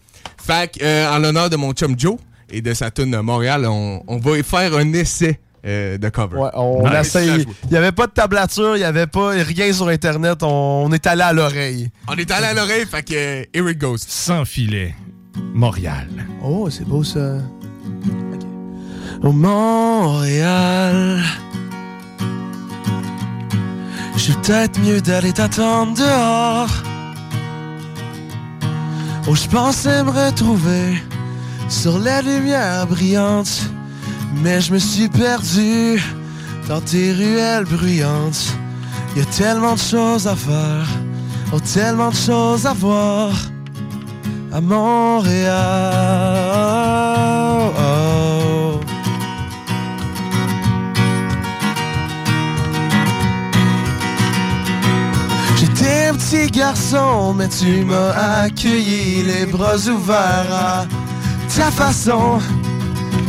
Fait 0.45 0.73
que, 0.73 0.85
euh, 0.85 1.11
en 1.13 1.19
l'honneur 1.19 1.51
de 1.51 1.57
mon 1.57 1.73
chum 1.73 1.95
Joe 1.99 2.17
et 2.51 2.61
de 2.63 2.73
sa 2.75 2.91
tune 2.91 3.21
Montréal, 3.21 3.67
on, 3.67 4.03
on 4.07 4.19
va 4.19 4.39
y 4.39 4.43
faire 4.43 4.75
un 4.77 4.93
essai 4.93 5.39
euh, 5.67 5.99
de 5.99 6.09
cover. 6.09 6.37
Ouais, 6.39 6.51
on 6.55 6.89
essaye. 6.93 7.45
Il 7.65 7.71
n'y 7.71 7.77
avait 7.77 7.93
pas 7.93 8.07
de 8.07 8.13
tablature, 8.13 8.77
il 8.77 8.81
n'y 8.81 8.85
avait 8.85 9.07
pas 9.09 9.31
rien 9.31 9.73
sur 9.73 9.89
Internet. 9.89 10.43
On, 10.43 10.85
on 10.87 10.93
est 10.93 11.07
allé 11.07 11.23
à 11.23 11.33
l'oreille. 11.33 11.91
On 12.09 12.15
est 12.15 12.31
allé 12.31 12.47
à 12.47 12.55
l'oreille, 12.55 12.87
fait 12.87 13.03
que 13.03 13.15
euh, 13.15 13.45
here 13.53 13.69
it 13.71 13.79
goes. 13.79 13.99
Sans 14.07 14.45
filet. 14.45 14.95
Montréal. 15.55 16.09
Oh, 16.43 16.71
c'est 16.71 16.85
beau 16.87 17.03
ça. 17.05 17.39
Au 19.23 19.33
Montréal. 19.33 21.23
J'ai 24.17 24.33
peut-être 24.35 24.81
mieux 24.81 25.01
d'aller 25.01 25.33
t'attendre 25.33 25.95
dehors. 25.95 26.71
Oh, 29.29 29.35
je 29.35 29.49
pensais 29.49 30.03
me 30.03 30.11
retrouver 30.11 31.03
sur 31.69 31.99
la 31.99 32.23
lumière 32.23 32.87
brillante. 32.87 33.71
Mais 34.43 34.61
je 34.61 34.73
me 34.73 34.79
suis 34.79 35.09
perdu 35.09 36.03
dans 36.69 36.81
tes 36.81 37.13
ruelles 37.13 37.65
bruyantes. 37.65 38.57
Y 39.17 39.21
a 39.21 39.25
tellement 39.25 39.75
de 39.75 39.79
choses 39.79 40.27
à 40.27 40.37
faire, 40.37 40.87
oh, 41.53 41.61
tellement 41.61 42.11
de 42.11 42.15
choses 42.15 42.67
à 42.67 42.75
voir 42.75 43.33
à 44.53 44.61
Montréal. 44.61 45.57
Petit 56.17 56.51
garçon, 56.51 57.35
mais 57.35 57.49
tu 57.49 57.85
m'as 57.85 58.43
accueilli 58.43 59.23
les 59.23 59.47
bras 59.47 59.77
ouverts 59.89 60.47
à 60.51 60.87
ta 61.55 61.71
façon. 61.71 62.39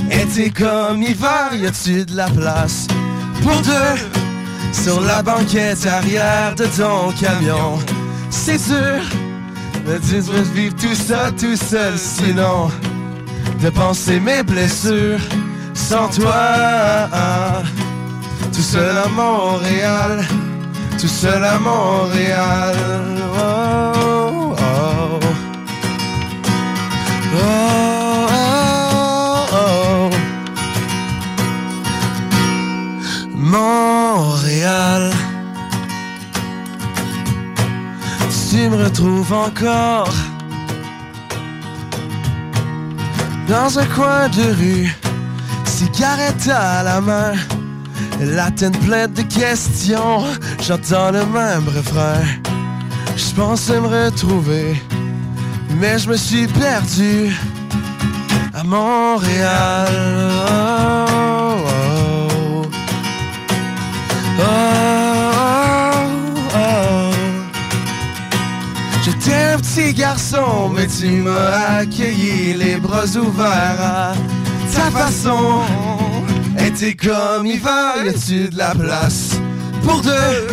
Été 0.10 0.50
comme 0.50 1.02
hiver, 1.02 1.50
y 1.54 1.68
a-tu 1.68 2.06
de 2.06 2.16
la 2.16 2.30
place 2.30 2.88
pour 3.44 3.60
deux 3.62 4.00
sur 4.72 5.02
la 5.02 5.22
banquette 5.22 5.86
arrière 5.86 6.56
de 6.56 6.66
ton 6.66 7.12
camion? 7.20 7.80
C'est 8.30 8.58
sûr. 8.58 9.02
Me 9.86 10.00
dire 10.00 10.24
de 10.24 10.42
vivre 10.54 10.76
tout 10.76 10.96
ça 10.96 11.32
tout 11.32 11.56
seul 11.56 11.98
sinon 11.98 12.70
De 13.62 13.70
penser 13.70 14.20
mes 14.20 14.44
blessures 14.44 15.22
sans 15.74 16.10
toi 16.10 17.10
Tout 18.54 18.62
seul 18.62 18.98
à 18.98 19.08
Montréal 19.08 20.26
Tout 20.99 21.07
seul 21.07 21.44
à 21.44 21.60
Montréal 21.60 22.76
Oh, 23.40 24.56
oh. 24.57 25.19
Oh, 27.36 28.28
oh, 29.53 29.53
oh. 29.53 30.10
Montréal 33.36 35.11
tu 38.57 38.69
me 38.69 38.84
retrouves 38.84 39.34
encore 39.34 40.14
dans 43.48 43.78
un 43.78 43.86
coin 43.86 44.30
de 44.30 44.53
rue, 44.60 44.95
cigarette 45.65 46.49
à 46.49 46.82
la 46.82 46.99
main, 46.99 47.34
la 48.19 48.52
tête 48.52 48.77
pleine 48.80 49.11
de 49.14 49.22
questions, 49.22 50.23
j'entends 50.61 51.11
le 51.11 51.26
même 51.26 51.68
refrain. 51.68 52.22
Je 53.15 53.34
pensais 53.35 53.80
me 53.80 53.88
retrouver, 53.88 54.81
mais 55.80 55.98
je 55.99 56.10
me 56.10 56.18
suis 56.18 56.48
perdu 56.48 57.31
à 58.53 58.64
Montréal. 58.64 59.88
Oh, 60.49 61.56
oh. 61.68 62.61
Oh, 64.39 64.44
oh. 66.56 67.11
J'étais 69.03 69.53
un 69.53 69.57
petit 69.57 69.94
garçon, 69.94 70.69
mais 70.76 70.88
tu 70.88 71.22
m'as 71.22 71.80
accueilli 71.80 72.53
les 72.53 72.77
bras 72.77 73.06
ouverts 73.15 73.81
à 73.81 74.14
ta 74.73 74.91
façon. 74.91 75.61
Était 76.80 77.08
comme 77.08 77.48
hiver, 77.48 78.06
y 78.06 78.10
a-tu 78.10 78.49
de 78.49 78.58
la 78.60 78.76
place 78.76 79.40
pour 79.84 79.99
deux 80.02 80.48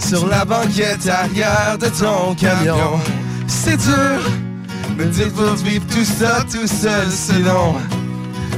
sur 0.00 0.26
la 0.26 0.44
banquette 0.44 1.08
arrière 1.08 1.78
de 1.78 1.86
ton 1.86 2.34
camion? 2.34 2.98
C'est 3.46 3.76
dur, 3.76 4.20
me 4.98 5.04
dire 5.04 5.32
pour 5.32 5.54
vivre 5.54 5.86
tout 5.86 6.04
ça 6.04 6.42
tout 6.50 6.66
seul, 6.66 7.08
sinon 7.08 7.76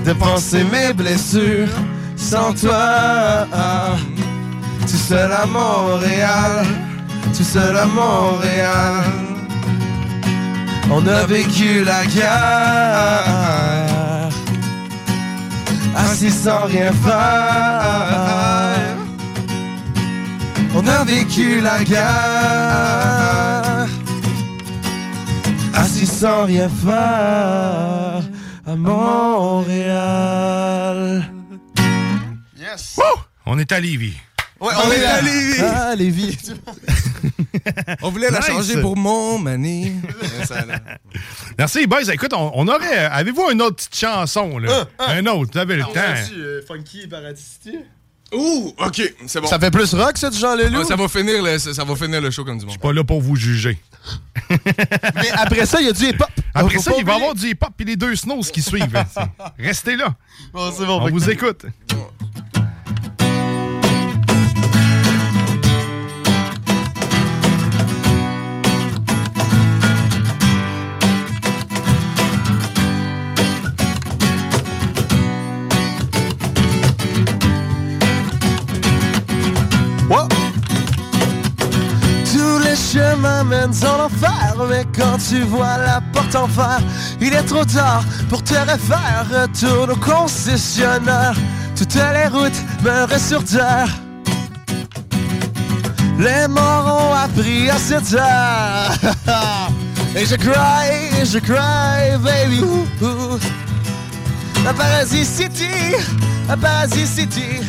de 0.06 0.14
penser 0.14 0.64
mes 0.64 0.94
blessures 0.94 1.68
sans 2.16 2.54
toi. 2.54 3.46
Tout 4.80 4.96
seul 4.96 5.32
à 5.32 5.44
Montréal, 5.44 6.64
tout 7.36 7.44
seul 7.44 7.76
à 7.76 7.84
Montréal. 7.84 9.04
On 10.90 11.06
a 11.06 11.26
vécu 11.26 11.84
la 11.84 12.06
guerre, 12.06 13.81
assis 15.96 16.30
sans 16.30 16.64
rien 16.66 16.92
faire. 16.92 18.78
On 20.74 20.86
a 20.86 21.04
vécu 21.04 21.60
la 21.60 21.84
guerre, 21.84 22.02
assis 25.74 26.06
sans 26.06 26.44
rien 26.44 26.68
faire 26.68 28.22
à 28.66 28.76
Montréal. 28.76 30.02
Yes. 32.58 32.98
On 33.44 33.58
est 33.58 33.70
à 33.72 33.80
Lévis. 33.80 34.14
Ouais, 34.60 34.72
on 34.84 34.90
est 34.92 35.04
à 35.04 35.20
Lévis. 35.20 35.60
Ah, 35.60 35.94
Lévis. 35.96 36.38
On 38.02 38.10
voulait 38.10 38.30
la 38.30 38.38
Nice. 38.38 38.46
changer 38.46 38.80
pour 38.80 38.96
mon 38.96 39.38
mané. 39.38 39.92
Merci, 41.58 41.86
boys. 41.86 42.02
Écoute, 42.12 42.32
on, 42.34 42.50
on 42.54 42.68
aurait. 42.68 42.98
Avez-vous 43.06 43.50
une 43.50 43.62
autre 43.62 43.76
petite 43.76 43.96
chanson, 43.96 44.58
là? 44.58 44.86
Un 44.98 45.24
autre, 45.26 45.50
vous 45.52 45.58
avez 45.58 45.76
le 45.76 45.82
temps. 45.84 46.66
Funky 46.66 47.06
Paradis 47.06 47.42
Ouh, 48.34 48.72
ok, 48.78 49.12
c'est 49.26 49.42
bon. 49.42 49.46
Ça 49.46 49.58
fait 49.58 49.70
plus 49.70 49.92
rock, 49.92 50.16
ça, 50.16 50.30
du 50.30 50.38
Jean 50.38 50.54
Leloup? 50.56 50.80
Ah, 50.80 50.84
ça, 50.86 50.96
va 50.96 51.06
finir 51.06 51.42
le, 51.42 51.58
ça, 51.58 51.74
ça 51.74 51.84
va 51.84 51.94
finir 51.94 52.18
le 52.18 52.30
show 52.30 52.46
comme 52.46 52.56
du 52.56 52.64
monde. 52.64 52.78
Pas 52.78 52.90
là 52.94 53.04
pour 53.04 53.20
vous 53.20 53.36
juger. 53.36 53.78
Mais 54.50 55.30
après 55.34 55.66
ça, 55.66 55.82
il 55.82 55.86
y 55.86 55.90
a 55.90 55.92
du 55.92 56.02
hip-hop. 56.06 56.30
Après 56.54 56.78
ça, 56.78 56.92
il 56.98 57.04
va 57.04 57.12
y 57.12 57.16
avoir 57.16 57.34
du 57.34 57.48
hip-hop 57.48 57.72
et 57.78 57.84
les 57.84 57.94
deux 57.96 58.16
snows 58.16 58.40
qui 58.40 58.62
suivent. 58.62 59.04
Restez 59.58 59.96
là. 59.96 60.14
Bon, 60.50 60.72
c'est 60.74 60.86
bon, 60.86 61.00
On 61.02 61.10
vous 61.10 61.20
que- 61.20 61.30
écoute. 61.30 61.66
Mène 83.22 83.70
en 83.84 84.04
enfer, 84.04 84.54
mais 84.68 84.84
quand 84.96 85.18
tu 85.18 85.42
vois 85.42 85.78
la 85.78 86.00
porte 86.12 86.34
en 86.34 86.48
fer, 86.48 86.80
il 87.20 87.32
est 87.32 87.42
trop 87.42 87.64
tard 87.64 88.04
pour 88.28 88.42
te 88.42 88.54
refaire. 88.54 89.26
Retourne 89.30 89.92
au 89.92 89.96
concessionnaire, 89.96 91.34
toutes 91.76 91.94
les 91.94 92.26
routes 92.28 92.62
meurent 92.82 93.18
sur 93.18 93.44
terre. 93.44 93.88
Les 96.18 96.46
morts 96.48 97.08
ont 97.10 97.14
appris 97.14 97.70
à 97.70 97.78
se 97.78 97.94
taire. 98.10 98.90
Et 100.14 100.26
je 100.26 100.36
cry, 100.36 101.22
et 101.22 101.24
je 101.24 101.38
cry, 101.38 102.18
baby. 102.22 102.60
Paradis 104.76 105.24
City, 105.24 105.96
a 106.50 106.56
Paradis 106.56 107.06
City. 107.06 107.62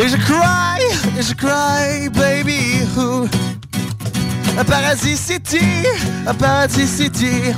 Et 0.00 0.08
je 0.08 0.16
cry, 0.16 0.80
et 1.18 1.22
je 1.22 1.34
cry, 1.34 2.08
baby. 2.08 2.80
Ooh. 2.96 3.28
A 4.58 4.64
Paradis 4.64 5.16
City, 5.16 5.60
a 6.26 6.34
Paradis 6.34 6.86
City. 6.86 7.54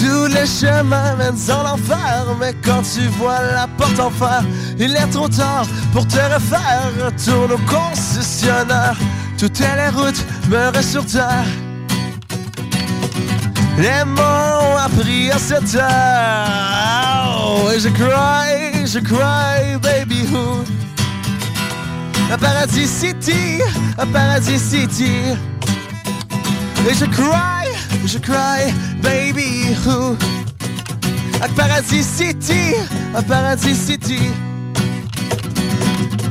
Tous 0.00 0.26
les 0.26 0.46
chemins 0.46 1.16
mènent 1.16 1.50
en 1.50 1.74
enfer, 1.74 2.36
mais 2.38 2.54
quand 2.64 2.82
tu 2.82 3.06
vois 3.18 3.40
la 3.54 3.66
porte 3.66 3.98
en 3.98 4.10
fer, 4.10 4.42
il 4.78 4.94
est 4.94 5.10
trop 5.10 5.28
tard 5.28 5.66
pour 5.92 6.06
te 6.06 6.16
refaire. 6.16 6.92
Retourne 7.04 7.52
au 7.52 7.58
concessionnaire, 7.66 8.96
toutes 9.36 9.58
les 9.58 9.88
routes 9.88 10.24
meurent 10.48 10.82
sur 10.82 11.04
terre. 11.04 11.46
Les 13.78 14.04
morts 14.04 14.64
ont 14.72 14.76
appris 14.76 15.30
à 15.30 15.38
se 15.38 15.54
taire. 15.72 17.38
Oh, 17.40 17.70
et 17.72 17.80
je 17.80 17.88
cry, 17.88 18.86
je 18.86 18.98
cry, 18.98 19.78
baby. 19.80 20.26
Ooh. 20.32 20.64
Paradis 22.36 22.86
City, 22.86 23.62
Paradis 24.12 24.58
City. 24.58 25.12
Et 26.88 26.94
je 26.94 27.06
cry, 27.06 27.66
je 28.04 28.18
cry, 28.18 28.72
baby. 29.02 29.74
Ooh. 29.86 30.16
A 31.42 31.48
Paradis 31.48 32.02
City, 32.02 32.74
a 33.14 33.22
Paradis 33.22 33.74
City. 33.74 34.20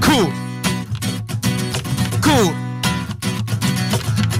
Cool. 0.01 0.27
Cool. 2.21 2.53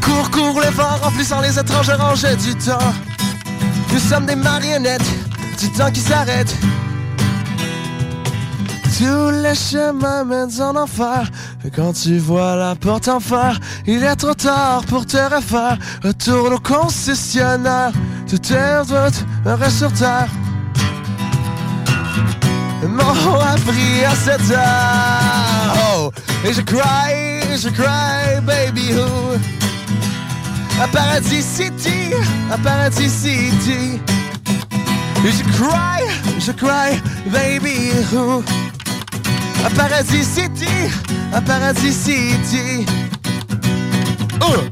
Cours, 0.02 0.32
cours, 0.32 0.62
le 0.62 0.70
vent 0.72 0.98
remplissant 1.02 1.42
les 1.42 1.58
étranges 1.58 1.90
rangées 1.90 2.36
du 2.36 2.54
temps. 2.56 2.94
Nous 3.94 4.00
sommes 4.00 4.26
des 4.26 4.36
marionnettes 4.36 5.10
du 5.60 5.72
temps 5.72 5.92
qui 5.92 6.02
s'arrête. 6.02 6.54
Tous 8.98 9.30
les 9.30 9.56
chemins 9.56 10.24
mènent 10.24 10.62
en 10.62 10.76
enfer. 10.76 11.30
Quand 11.76 11.94
tu 11.94 12.18
vois 12.18 12.56
la 12.56 12.76
porte 12.76 13.07
en 13.07 13.19
fer, 13.19 13.60
il 13.85 14.03
est 14.03 14.15
trop 14.15 14.34
tard 14.34 14.84
pour 14.85 15.06
te 15.06 15.18
refaire. 15.18 15.77
Retourne 16.03 16.53
au 16.53 16.60
concessionnaire. 16.60 17.91
Toutes 18.30 18.44
tes 18.44 18.77
routes 18.77 19.26
restent 19.45 19.77
sur 19.80 19.94
terre. 19.94 20.30
M'ont 22.88 23.39
appris 23.39 24.06
à 24.06 24.15
cette 24.15 24.52
heure. 24.52 25.76
Oh, 25.95 26.11
et 26.45 26.53
je 26.53 26.61
cry, 26.61 27.41
je 27.57 27.69
cry, 27.69 28.41
baby. 28.44 28.94
Who? 28.94 29.38
A 30.81 30.88
Paradis 30.88 31.44
City, 31.44 32.14
a 32.52 32.57
Paradis 32.57 33.10
City. 33.10 33.99
Et 35.26 35.31
je 35.31 35.44
cry, 35.57 36.03
je 36.39 36.52
cry, 36.52 37.02
baby. 37.31 37.91
Who? 38.14 38.44
A 39.66 39.70
Paradis 39.70 40.24
City, 40.24 40.68
a 41.34 41.42
Paradis 41.42 41.94
City. 41.94 42.86
Uh. 44.42 44.70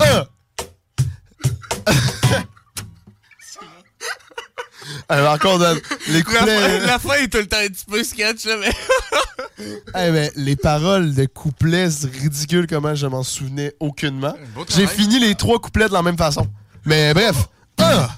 Uh. 0.00 0.24
Alors, 5.08 5.32
encore 5.32 5.58
dans 5.58 5.74
les 6.08 6.18
La 6.18 6.22
couplets. 6.22 6.80
fin, 6.80 6.86
la 6.86 6.98
fin 6.98 7.14
est 7.14 7.28
tout 7.28 7.38
le 7.38 7.46
temps 7.46 7.56
un 7.56 7.68
petit 7.68 7.84
peu 7.86 8.04
sketch, 8.04 8.44
là, 8.44 8.56
mais. 8.60 8.72
Eh 9.60 10.12
ben, 10.12 10.30
les 10.36 10.54
paroles 10.54 11.14
de 11.14 11.24
couplets, 11.26 11.90
c'est 11.90 12.12
ridicule 12.12 12.68
comment 12.68 12.94
je 12.94 13.08
m'en 13.08 13.24
souvenais 13.24 13.74
aucunement. 13.80 14.34
J'ai 14.68 14.86
fini 14.86 15.18
les 15.18 15.34
trois 15.34 15.58
couplets 15.58 15.88
de 15.88 15.92
la 15.94 16.02
même 16.02 16.16
façon. 16.16 16.46
Mais 16.84 17.12
bref. 17.12 17.48
Ah! 17.80 18.08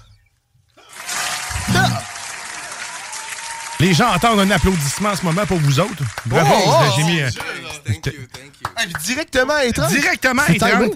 Les 3.81 3.94
gens 3.94 4.12
entendent 4.15 4.40
un 4.40 4.51
applaudissement 4.51 5.11
en 5.11 5.16
ce 5.16 5.24
moment 5.24 5.47
pour 5.47 5.59
vous 5.59 5.81
autres. 5.81 6.02
Bravo, 6.27 6.52
Oh, 6.55 6.70
oh, 6.70 6.93
j'ai 6.97 7.05
mis... 7.05 7.20
oh, 7.23 7.90
euh, 7.90 8.11
Ah, 8.77 8.82
Directement 9.05 9.55
à 9.55 9.65
étrange. 9.65 9.90
Directement 9.93 10.43
étrange. 10.48 10.90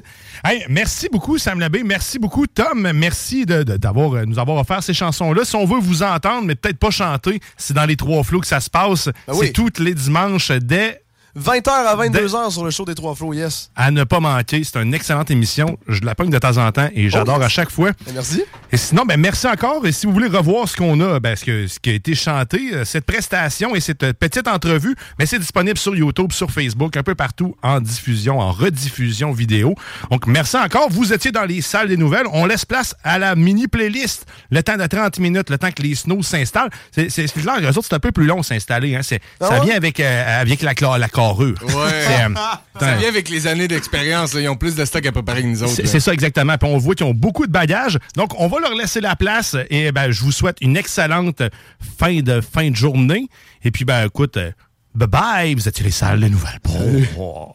Hey, 0.44 0.66
merci 0.68 1.08
beaucoup, 1.10 1.38
Sam 1.38 1.58
Labbé. 1.60 1.82
Merci 1.82 2.18
beaucoup, 2.18 2.46
Tom. 2.46 2.90
Merci 2.92 3.46
de, 3.46 3.62
de- 3.62 3.78
d'avoir, 3.78 4.12
euh, 4.14 4.24
nous 4.26 4.38
avoir 4.38 4.58
offert 4.58 4.82
ces 4.82 4.92
chansons-là. 4.92 5.46
Si 5.46 5.56
on 5.56 5.64
veut 5.64 5.80
vous 5.80 6.02
entendre, 6.02 6.42
mais 6.46 6.54
peut-être 6.54 6.78
pas 6.78 6.90
chanter, 6.90 7.40
c'est 7.56 7.72
dans 7.72 7.86
les 7.86 7.96
trois 7.96 8.22
flots 8.22 8.40
que 8.40 8.46
ça 8.46 8.60
se 8.60 8.68
passe. 8.68 9.06
Ben 9.26 9.34
oui. 9.34 9.46
C'est 9.46 9.52
tous 9.52 9.82
les 9.82 9.94
dimanches 9.94 10.50
dès 10.50 11.00
20h 11.38 11.68
à 11.68 11.96
22h 11.96 12.50
sur 12.52 12.64
le 12.64 12.70
show 12.70 12.84
des 12.84 12.94
Trois 12.94 13.14
Flots, 13.14 13.32
yes. 13.32 13.70
à 13.74 13.90
ne 13.90 14.04
pas 14.04 14.20
manquer. 14.20 14.62
C'est 14.62 14.80
une 14.80 14.94
excellente 14.94 15.30
émission. 15.32 15.78
Je 15.88 16.00
la 16.02 16.14
pogne 16.14 16.30
de 16.30 16.38
temps 16.38 16.56
en 16.58 16.70
temps 16.70 16.88
et 16.94 17.10
j'adore 17.10 17.38
Oh. 17.40 17.42
à 17.42 17.48
chaque 17.48 17.70
fois. 17.70 17.90
Merci. 18.14 18.44
Et 18.70 18.76
sinon, 18.76 19.04
ben 19.04 19.18
merci 19.18 19.46
encore. 19.48 19.84
Et 19.86 19.90
si 19.92 20.06
vous 20.06 20.12
voulez 20.12 20.28
revoir 20.28 20.68
ce 20.68 20.76
qu'on 20.76 21.00
a, 21.00 21.18
ben, 21.18 21.34
ce, 21.34 21.44
que- 21.44 21.66
ce 21.66 21.80
qui 21.80 21.90
a 21.90 21.94
été 21.94 22.14
chanté, 22.14 22.70
euh, 22.72 22.84
cette 22.84 23.04
prestation 23.04 23.74
et 23.74 23.80
cette 23.80 24.04
euh, 24.04 24.12
petite 24.12 24.46
entrevue, 24.46 24.94
ben, 25.18 25.26
c'est 25.26 25.38
disponible 25.40 25.76
sur 25.78 25.96
YouTube, 25.96 26.30
sur 26.32 26.50
Facebook, 26.52 26.96
un 26.96 27.02
peu 27.02 27.14
partout 27.16 27.56
en 27.62 27.80
diffusion, 27.80 28.38
en 28.38 28.52
rediffusion 28.52 29.32
vidéo. 29.32 29.74
Donc, 30.12 30.26
merci 30.28 30.56
encore. 30.56 30.88
Vous 30.90 31.12
étiez 31.12 31.32
dans 31.32 31.44
les 31.44 31.60
salles 31.62 31.88
des 31.88 31.96
nouvelles. 31.96 32.26
On 32.32 32.46
laisse 32.46 32.64
place 32.64 32.94
à 33.02 33.18
la 33.18 33.34
mini 33.34 33.66
playlist. 33.66 34.26
Le 34.50 34.62
temps 34.62 34.76
de 34.76 34.86
30 34.86 35.18
minutes, 35.18 35.50
le 35.50 35.58
temps 35.58 35.72
que 35.72 35.82
les 35.82 35.96
snows 35.96 36.22
s'installent. 36.22 36.70
C'est, 36.92 37.08
clair, 37.32 37.56
eux 37.60 37.66
autres, 37.78 37.86
c'est 37.88 37.94
un 37.94 38.00
peu 38.00 38.12
plus 38.12 38.26
long 38.26 38.42
s'installer. 38.44 38.94
Hein. 38.94 39.00
Ah 39.40 39.46
ça 39.48 39.60
vient 39.60 39.74
avec, 39.76 39.98
euh, 39.98 40.40
avec 40.40 40.62
la, 40.62 40.74
cla- 40.74 40.98
la 40.98 41.08
carrure. 41.28 41.56
Ouais. 41.62 42.04
Euh, 42.76 42.80
ça 42.80 42.96
vient 42.96 43.08
avec 43.08 43.28
les 43.28 43.46
années 43.46 43.68
d'expérience. 43.68 44.34
Ils 44.34 44.48
ont 44.48 44.56
plus 44.56 44.74
de 44.74 44.84
stock 44.84 45.06
à 45.06 45.12
préparer 45.12 45.42
que 45.42 45.46
nous 45.46 45.62
autres. 45.62 45.74
C'est 45.84 46.00
ça 46.00 46.12
exactement. 46.12 46.58
Puis 46.58 46.68
on 46.68 46.76
voit 46.76 46.96
qu'ils 46.96 47.06
ont 47.06 47.14
beaucoup 47.14 47.46
de 47.46 47.52
bagages. 47.52 47.98
Donc 48.16 48.38
on 48.40 48.48
va 48.48 48.58
leur 48.58 48.74
laisser 48.74 49.00
la 49.00 49.14
place 49.14 49.56
et 49.70 49.92
ben 49.92 50.10
je 50.10 50.20
vous 50.22 50.32
souhaite 50.32 50.56
une 50.60 50.76
excellente 50.76 51.42
fin 51.98 52.20
de 52.20 52.40
fin 52.40 52.70
de 52.70 52.76
journée. 52.76 53.28
Et 53.62 53.70
puis 53.70 53.84
ben 53.84 54.06
écoute, 54.06 54.36
euh, 54.38 54.50
bye 54.94 55.08
bye. 55.08 55.54
Vous 55.54 55.68
êtes 55.68 55.80
les 55.80 55.92
salles 55.92 56.20
de 56.20 56.28
nouvelles. 56.28 56.58
Oh. 57.16 57.52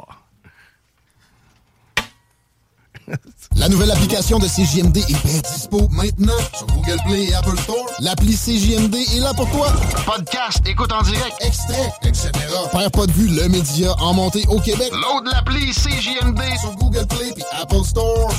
La 3.55 3.67
nouvelle 3.67 3.91
application 3.91 4.39
de 4.39 4.47
CJMD 4.47 4.97
est 4.97 5.25
bien 5.25 5.41
dispo 5.41 5.87
maintenant 5.89 6.37
sur 6.55 6.65
Google 6.67 6.97
Play 7.05 7.25
et 7.25 7.33
Apple 7.33 7.57
Store. 7.59 7.85
L'appli 7.99 8.35
CJMD 8.35 8.95
est 8.95 9.19
là 9.19 9.33
pour 9.33 9.49
toi. 9.51 9.67
Podcast, 10.05 10.61
écoute 10.65 10.91
en 10.91 11.01
direct, 11.01 11.35
extrait, 11.41 11.91
etc. 12.03 12.31
Père 12.71 12.91
pas 12.91 13.05
de 13.05 13.11
vue, 13.11 13.27
le 13.27 13.49
média 13.49 13.93
en 13.99 14.13
montée 14.13 14.45
au 14.47 14.59
Québec. 14.59 14.91
Load 14.91 15.25
l'appli 15.31 15.71
CJMD 15.71 16.39
sur 16.59 16.73
Google 16.75 17.05
Play 17.07 17.33
et 17.35 17.61
Apple 17.61 17.83
Store. 17.83 18.31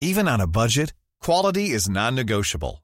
Even 0.00 0.28
on 0.28 0.40
a 0.40 0.46
budget, 0.46 0.92
quality 1.24 1.72
is 1.72 1.88
non-negotiable. 1.88 2.83